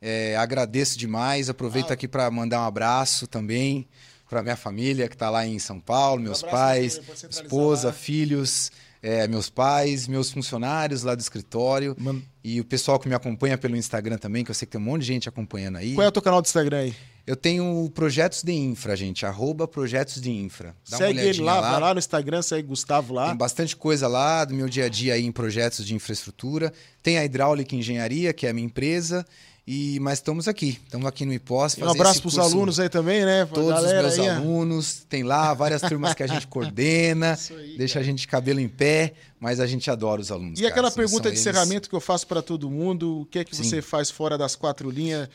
É, 0.00 0.36
agradeço 0.36 0.96
demais. 0.96 1.50
Aproveito 1.50 1.90
ah. 1.90 1.94
aqui 1.94 2.06
para 2.06 2.30
mandar 2.30 2.60
um 2.60 2.66
abraço 2.66 3.26
também 3.26 3.88
para 4.32 4.42
minha 4.42 4.56
família 4.56 5.08
que 5.08 5.14
está 5.14 5.28
lá 5.28 5.46
em 5.46 5.58
São 5.58 5.78
Paulo, 5.78 6.22
meus 6.22 6.42
um 6.42 6.48
pais, 6.48 6.98
esposa, 7.28 7.88
lá. 7.88 7.92
filhos, 7.92 8.72
é, 9.02 9.28
meus 9.28 9.50
pais, 9.50 10.08
meus 10.08 10.32
funcionários 10.32 11.02
lá 11.02 11.14
do 11.14 11.20
escritório 11.20 11.94
e 12.42 12.58
o 12.58 12.64
pessoal 12.64 12.98
que 12.98 13.06
me 13.06 13.14
acompanha 13.14 13.58
pelo 13.58 13.76
Instagram 13.76 14.16
também, 14.16 14.42
que 14.42 14.50
eu 14.50 14.54
sei 14.54 14.64
que 14.64 14.72
tem 14.72 14.80
um 14.80 14.84
monte 14.84 15.02
de 15.02 15.08
gente 15.08 15.28
acompanhando 15.28 15.76
aí. 15.76 15.94
Qual 15.94 16.02
é 16.02 16.08
o 16.08 16.12
teu 16.12 16.22
canal 16.22 16.40
do 16.40 16.46
Instagram 16.46 16.78
aí? 16.78 16.94
Eu 17.26 17.36
tenho 17.36 17.90
projetos 17.94 18.42
de 18.42 18.52
infra, 18.52 18.96
gente. 18.96 19.24
Arroba 19.24 19.68
projetos 19.68 20.20
de 20.20 20.30
infra. 20.30 20.74
Dá 20.88 20.96
segue 20.96 21.20
ele 21.20 21.40
lá, 21.40 21.60
lá, 21.60 21.70
vai 21.70 21.80
lá 21.80 21.94
no 21.94 21.98
Instagram, 21.98 22.40
segue 22.40 22.66
Gustavo 22.66 23.14
lá. 23.14 23.28
Tem 23.28 23.36
bastante 23.36 23.76
coisa 23.76 24.08
lá 24.08 24.44
do 24.44 24.54
meu 24.54 24.68
dia 24.68 24.86
a 24.86 24.88
dia 24.88 25.14
aí 25.14 25.24
em 25.24 25.30
projetos 25.30 25.86
de 25.86 25.94
infraestrutura. 25.94 26.72
Tem 27.02 27.18
a 27.18 27.24
Hidráulica 27.24 27.76
Engenharia, 27.76 28.32
que 28.32 28.46
é 28.46 28.50
a 28.50 28.52
minha 28.52 28.66
empresa. 28.66 29.24
E, 29.64 30.00
mas 30.00 30.14
estamos 30.14 30.48
aqui, 30.48 30.80
estamos 30.84 31.06
aqui 31.06 31.24
no 31.24 31.32
IPOS. 31.32 31.78
Um 31.78 31.88
abraço 31.88 32.20
para 32.20 32.28
os 32.28 32.38
alunos 32.38 32.80
aí 32.80 32.88
também, 32.88 33.24
né? 33.24 33.44
Pra 33.44 33.54
Todos 33.54 33.84
os 33.84 33.92
meus 33.92 34.18
aí, 34.18 34.28
alunos, 34.28 35.06
tem 35.08 35.22
lá 35.22 35.54
várias 35.54 35.80
turmas 35.82 36.14
que 36.14 36.22
a 36.22 36.26
gente 36.26 36.46
coordena, 36.48 37.38
aí, 37.48 37.76
deixa 37.76 37.94
cara. 37.94 38.04
a 38.04 38.06
gente 38.06 38.18
de 38.20 38.26
cabelo 38.26 38.58
em 38.58 38.68
pé, 38.68 39.12
mas 39.38 39.60
a 39.60 39.66
gente 39.66 39.88
adora 39.88 40.20
os 40.20 40.32
alunos. 40.32 40.58
E 40.58 40.62
cara, 40.62 40.72
aquela 40.72 40.90
pergunta 40.90 41.30
de 41.30 41.38
encerramento 41.38 41.88
que 41.88 41.94
eu 41.94 42.00
faço 42.00 42.26
para 42.26 42.42
todo 42.42 42.68
mundo: 42.68 43.20
o 43.20 43.26
que 43.26 43.38
é 43.38 43.44
que 43.44 43.54
Sim. 43.54 43.62
você 43.62 43.80
faz 43.80 44.10
fora 44.10 44.36
das 44.36 44.56
quatro 44.56 44.90
linhas, 44.90 45.28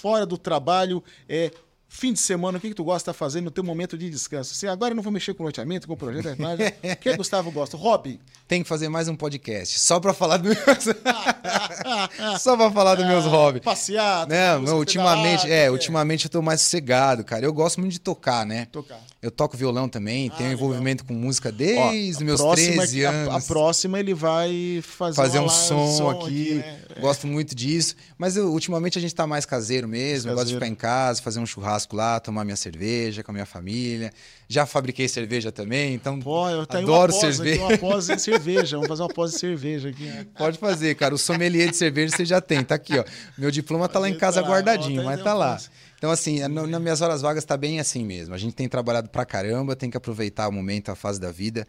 fora 0.00 0.26
do 0.26 0.36
trabalho? 0.36 1.02
É, 1.28 1.52
Fim 1.90 2.12
de 2.12 2.20
semana, 2.20 2.58
o 2.58 2.60
que, 2.60 2.68
que 2.68 2.74
tu 2.74 2.84
gosta 2.84 3.12
de 3.12 3.18
fazer 3.18 3.40
no 3.40 3.50
teu 3.50 3.64
momento 3.64 3.96
de 3.96 4.10
descanso? 4.10 4.52
Assim, 4.52 4.66
agora 4.66 4.92
eu 4.92 4.94
não 4.94 5.02
vou 5.02 5.10
mexer 5.10 5.32
com 5.32 5.42
loteamento, 5.42 5.88
com 5.88 5.96
projeto 5.96 6.34
de 6.34 6.38
imagem. 6.38 6.66
o 6.92 6.96
que 6.96 7.16
Gustavo 7.16 7.50
gosta? 7.50 7.78
Hobby? 7.78 8.20
Tem 8.46 8.62
que 8.62 8.68
fazer 8.68 8.90
mais 8.90 9.08
um 9.08 9.16
podcast, 9.16 9.78
só 9.78 9.98
para 9.98 10.12
falar 10.12 10.36
dos 10.36 10.54
meus... 10.54 10.84
só 12.40 12.56
para 12.56 12.70
falar 12.70 12.94
dos 12.94 13.06
meus 13.06 13.24
ah, 13.24 13.28
hobbies. 13.28 13.64
Passear. 13.64 14.28
Não, 14.28 14.62
não 14.62 14.78
ultimamente, 14.78 15.50
é, 15.50 15.64
é, 15.64 15.70
ultimamente 15.70 16.26
eu 16.26 16.30
tô 16.30 16.42
mais 16.42 16.60
sossegado, 16.60 17.24
cara. 17.24 17.44
Eu 17.44 17.52
gosto 17.54 17.80
muito 17.80 17.92
de 17.92 18.00
tocar, 18.00 18.44
né? 18.44 18.66
Tocar. 18.70 19.00
Eu 19.20 19.30
toco 19.30 19.56
violão 19.56 19.88
também, 19.88 20.28
ah, 20.28 20.36
tenho 20.36 20.50
legal. 20.50 20.64
envolvimento 20.66 21.04
com 21.04 21.14
música 21.14 21.50
desde 21.50 22.22
Ó, 22.22 22.26
meus 22.26 22.40
próxima, 22.40 22.76
13 22.76 23.02
anos. 23.02 23.34
A, 23.34 23.36
a, 23.38 23.40
próxima 23.40 23.98
ele 23.98 24.14
vai 24.14 24.80
fazer, 24.82 25.16
fazer 25.16 25.40
um 25.40 25.48
som, 25.48 25.96
som 25.96 26.10
aqui. 26.10 26.24
aqui 26.24 26.54
né? 26.54 26.78
Gosto 27.00 27.26
muito 27.26 27.54
disso. 27.54 27.96
Mas 28.16 28.36
eu, 28.36 28.52
ultimamente 28.52 28.98
a 28.98 29.00
gente 29.00 29.14
tá 29.14 29.26
mais 29.26 29.44
caseiro 29.44 29.88
mesmo. 29.88 30.28
Caseiro. 30.28 30.30
Eu 30.30 30.36
gosto 30.36 30.48
de 30.48 30.54
ficar 30.54 30.68
em 30.68 30.74
casa, 30.74 31.22
fazer 31.22 31.40
um 31.40 31.46
churrasco 31.46 31.77
lá, 31.92 32.18
tomar 32.18 32.44
minha 32.44 32.56
cerveja 32.56 33.22
com 33.22 33.30
a 33.30 33.34
minha 33.34 33.46
família. 33.46 34.12
Já 34.48 34.64
fabriquei 34.66 35.06
cerveja 35.08 35.52
também, 35.52 35.94
então 35.94 36.18
Pô, 36.18 36.48
eu 36.48 36.66
tenho 36.66 36.84
adoro 36.84 37.12
uma 37.12 37.20
pós, 37.20 37.36
cerveja. 37.36 37.62
uma 37.62 37.78
pós 37.78 38.08
em 38.08 38.18
cerveja. 38.18 38.76
Vamos 38.76 38.88
fazer 38.88 39.02
uma 39.02 39.08
pós 39.08 39.32
de 39.32 39.38
cerveja 39.38 39.88
aqui. 39.90 40.10
Pode 40.36 40.58
fazer, 40.58 40.94
cara. 40.94 41.14
O 41.14 41.18
sommelier 41.18 41.70
de 41.70 41.76
cerveja 41.76 42.16
você 42.16 42.24
já 42.24 42.40
tem. 42.40 42.64
Tá 42.64 42.74
aqui, 42.74 42.98
ó. 42.98 43.04
Meu 43.36 43.50
diploma 43.50 43.88
tá 43.88 43.98
lá 43.98 44.08
em 44.08 44.16
casa 44.16 44.40
guardadinho, 44.42 45.04
mas 45.04 45.22
tá 45.22 45.34
lá. 45.34 45.58
Então, 45.98 46.10
assim, 46.10 46.46
no, 46.48 46.66
nas 46.66 46.80
minhas 46.80 47.00
horas 47.00 47.22
vagas 47.22 47.44
tá 47.44 47.56
bem 47.56 47.80
assim 47.80 48.04
mesmo. 48.04 48.34
A 48.34 48.38
gente 48.38 48.54
tem 48.54 48.68
trabalhado 48.68 49.08
pra 49.10 49.24
caramba, 49.24 49.74
tem 49.74 49.90
que 49.90 49.96
aproveitar 49.96 50.48
o 50.48 50.52
momento, 50.52 50.90
a 50.90 50.94
fase 50.94 51.20
da 51.20 51.32
vida. 51.32 51.66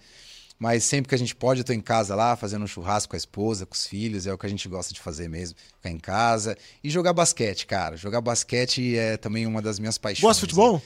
Mas 0.59 0.83
sempre 0.83 1.07
que 1.07 1.15
a 1.15 1.17
gente 1.17 1.33
pode, 1.33 1.61
eu 1.61 1.63
tô 1.63 1.71
em 1.71 1.79
casa 1.79 2.13
lá, 2.13 2.35
fazendo 2.35 2.63
um 2.65 2.67
churrasco 2.67 3.11
com 3.11 3.15
a 3.15 3.17
esposa, 3.17 3.65
com 3.65 3.73
os 3.73 3.87
filhos, 3.87 4.27
é 4.27 4.33
o 4.33 4.37
que 4.37 4.45
a 4.45 4.49
gente 4.49 4.67
gosta 4.67 4.93
de 4.93 4.99
fazer 4.99 5.29
mesmo. 5.29 5.57
Ficar 5.77 5.89
em 5.89 5.97
casa. 5.97 6.57
E 6.83 6.89
jogar 6.89 7.13
basquete, 7.13 7.65
cara. 7.65 7.95
Jogar 7.95 8.19
basquete 8.19 8.97
é 8.97 9.15
também 9.15 9.47
uma 9.47 9.61
das 9.61 9.79
minhas 9.79 9.97
paixões. 9.97 10.21
Gosta 10.21 10.45
de 10.45 10.51
futebol? 10.51 10.73
Né? 10.73 10.81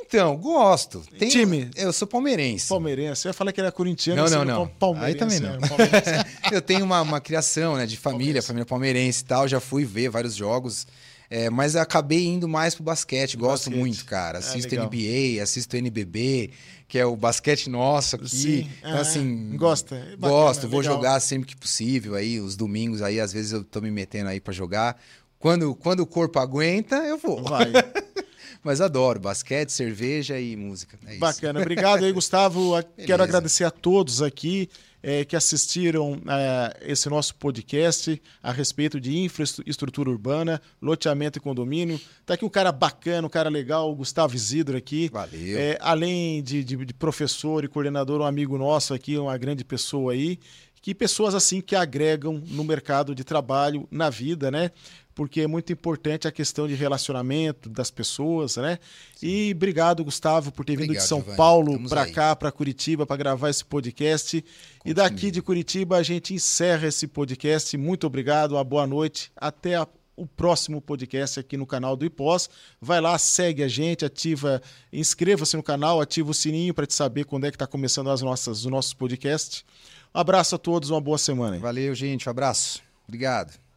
Então, 0.00 0.36
gosto. 0.38 1.02
Tem... 1.18 1.28
Time? 1.28 1.70
Eu 1.76 1.92
sou 1.92 2.08
palmeirense. 2.08 2.68
Palmeirense. 2.68 3.26
Eu 3.26 3.30
ia 3.30 3.34
falar 3.34 3.52
que 3.52 3.60
era 3.60 3.70
corintiano. 3.70 4.22
Não, 4.22 4.44
não, 4.44 4.70
não. 4.80 5.02
Aí 5.02 5.14
também 5.14 5.38
não. 5.38 5.56
É, 5.56 6.24
eu 6.54 6.62
tenho 6.62 6.82
uma, 6.84 7.02
uma 7.02 7.20
criação 7.20 7.76
né, 7.76 7.84
de 7.84 7.96
família, 7.96 8.42
família 8.42 8.64
palmeirense 8.64 9.22
e 9.22 9.24
tal. 9.26 9.46
Já 9.46 9.60
fui 9.60 9.84
ver 9.84 10.08
vários 10.08 10.34
jogos. 10.34 10.86
É, 11.30 11.50
mas 11.50 11.76
acabei 11.76 12.24
indo 12.24 12.48
mais 12.48 12.74
pro 12.74 12.82
basquete, 12.82 13.36
gosto 13.36 13.64
basquete. 13.64 13.78
muito, 13.78 14.04
cara. 14.06 14.38
É, 14.38 14.40
assisto 14.40 14.74
é, 14.74 14.78
NBA, 14.78 15.42
assisto 15.42 15.76
NBB, 15.76 16.50
que 16.88 16.98
é 16.98 17.04
o 17.04 17.14
basquete 17.14 17.68
nosso 17.68 18.16
aqui. 18.16 18.28
Sim. 18.28 18.70
Então, 18.78 18.96
é, 18.96 19.00
assim. 19.00 19.56
Gosta? 19.56 19.94
É 19.94 20.16
bacana, 20.16 20.28
gosto, 20.28 20.68
vou 20.68 20.82
jogar 20.82 21.20
sempre 21.20 21.46
que 21.46 21.56
possível 21.56 22.14
aí, 22.14 22.40
os 22.40 22.56
domingos 22.56 23.02
aí, 23.02 23.20
às 23.20 23.30
vezes 23.30 23.52
eu 23.52 23.62
tô 23.62 23.82
me 23.82 23.90
metendo 23.90 24.30
aí 24.30 24.40
para 24.40 24.54
jogar. 24.54 24.98
Quando, 25.38 25.74
quando 25.74 26.00
o 26.00 26.06
corpo 26.06 26.38
aguenta, 26.38 26.96
eu 26.96 27.18
vou. 27.18 27.42
Vai. 27.44 27.70
Mas 28.64 28.80
adoro 28.80 29.20
basquete, 29.20 29.70
cerveja 29.70 30.40
e 30.40 30.56
música. 30.56 30.98
É 31.06 31.16
Bacana. 31.16 31.60
Obrigado 31.60 32.04
aí, 32.04 32.10
Gustavo. 32.10 32.72
Quero 33.06 33.22
agradecer 33.22 33.64
a 33.64 33.70
todos 33.70 34.20
aqui 34.22 34.68
é, 35.02 35.24
que 35.24 35.36
assistiram 35.36 36.20
é, 36.26 36.92
esse 36.92 37.08
nosso 37.08 37.34
podcast 37.34 38.20
a 38.42 38.52
respeito 38.52 39.00
de 39.00 39.16
infraestrutura 39.18 40.10
urbana, 40.10 40.60
loteamento 40.80 41.38
e 41.38 41.40
condomínio. 41.40 42.00
Tá 42.26 42.34
aqui 42.34 42.44
um 42.44 42.48
cara 42.48 42.72
bacana, 42.72 43.26
um 43.26 43.30
cara 43.30 43.48
legal, 43.48 43.90
o 43.90 43.94
Gustavo 43.94 44.34
Isidro 44.34 44.76
aqui. 44.76 45.08
Valeu. 45.12 45.58
É, 45.58 45.78
além 45.80 46.42
de, 46.42 46.64
de, 46.64 46.76
de 46.84 46.94
professor 46.94 47.64
e 47.64 47.68
coordenador, 47.68 48.20
um 48.20 48.24
amigo 48.24 48.58
nosso 48.58 48.92
aqui, 48.94 49.16
uma 49.16 49.36
grande 49.38 49.64
pessoa 49.64 50.12
aí 50.12 50.38
que 50.80 50.94
pessoas 50.94 51.34
assim 51.34 51.60
que 51.60 51.76
agregam 51.76 52.42
no 52.46 52.64
mercado 52.64 53.14
de 53.14 53.24
trabalho, 53.24 53.86
na 53.90 54.08
vida, 54.08 54.50
né? 54.50 54.70
Porque 55.18 55.40
é 55.40 55.48
muito 55.48 55.72
importante 55.72 56.28
a 56.28 56.30
questão 56.30 56.68
de 56.68 56.74
relacionamento 56.74 57.68
das 57.68 57.90
pessoas, 57.90 58.56
né? 58.56 58.78
Sim. 59.16 59.26
E 59.26 59.52
obrigado, 59.52 60.04
Gustavo, 60.04 60.52
por 60.52 60.64
ter 60.64 60.74
obrigado, 60.74 60.92
vindo 60.94 61.02
de 61.02 61.08
São 61.08 61.18
Giovanni. 61.18 61.36
Paulo 61.36 61.88
para 61.88 62.08
cá, 62.08 62.36
para 62.36 62.52
Curitiba, 62.52 63.04
para 63.04 63.16
gravar 63.16 63.50
esse 63.50 63.64
podcast. 63.64 64.44
e 64.84 64.94
daqui 64.94 65.32
de 65.32 65.42
Curitiba 65.42 65.96
a 65.96 66.04
gente 66.04 66.34
encerra 66.34 66.86
esse 66.86 67.08
podcast. 67.08 67.76
Muito 67.76 68.06
obrigado, 68.06 68.52
uma 68.52 68.62
boa 68.62 68.86
noite. 68.86 69.32
Até 69.36 69.74
a 69.74 69.88
o 70.14 70.26
próximo 70.26 70.80
podcast 70.80 71.38
aqui 71.38 71.56
no 71.56 71.64
canal 71.64 71.96
do 71.96 72.04
IPOS. 72.04 72.50
Vai 72.80 73.00
lá, 73.00 73.16
segue 73.18 73.62
a 73.62 73.68
gente, 73.68 74.04
ativa, 74.04 74.60
inscreva-se 74.92 75.56
no 75.56 75.62
canal, 75.62 76.00
ativa 76.00 76.28
o 76.28 76.34
sininho 76.34 76.74
para 76.74 76.86
te 76.86 76.94
saber 76.94 77.24
quando 77.24 77.46
é 77.46 77.50
que 77.50 77.54
está 77.54 77.68
começando 77.68 78.10
as 78.10 78.20
nossas, 78.20 78.64
os 78.64 78.66
nossos 78.66 78.94
podcasts. 78.94 79.64
Um 80.12 80.18
abraço 80.18 80.56
a 80.56 80.58
todos, 80.58 80.90
uma 80.90 81.00
boa 81.00 81.18
semana. 81.18 81.56
Valeu, 81.60 81.94
gente, 81.94 82.28
um 82.28 82.30
abraço. 82.30 82.80
Obrigado. 83.06 83.67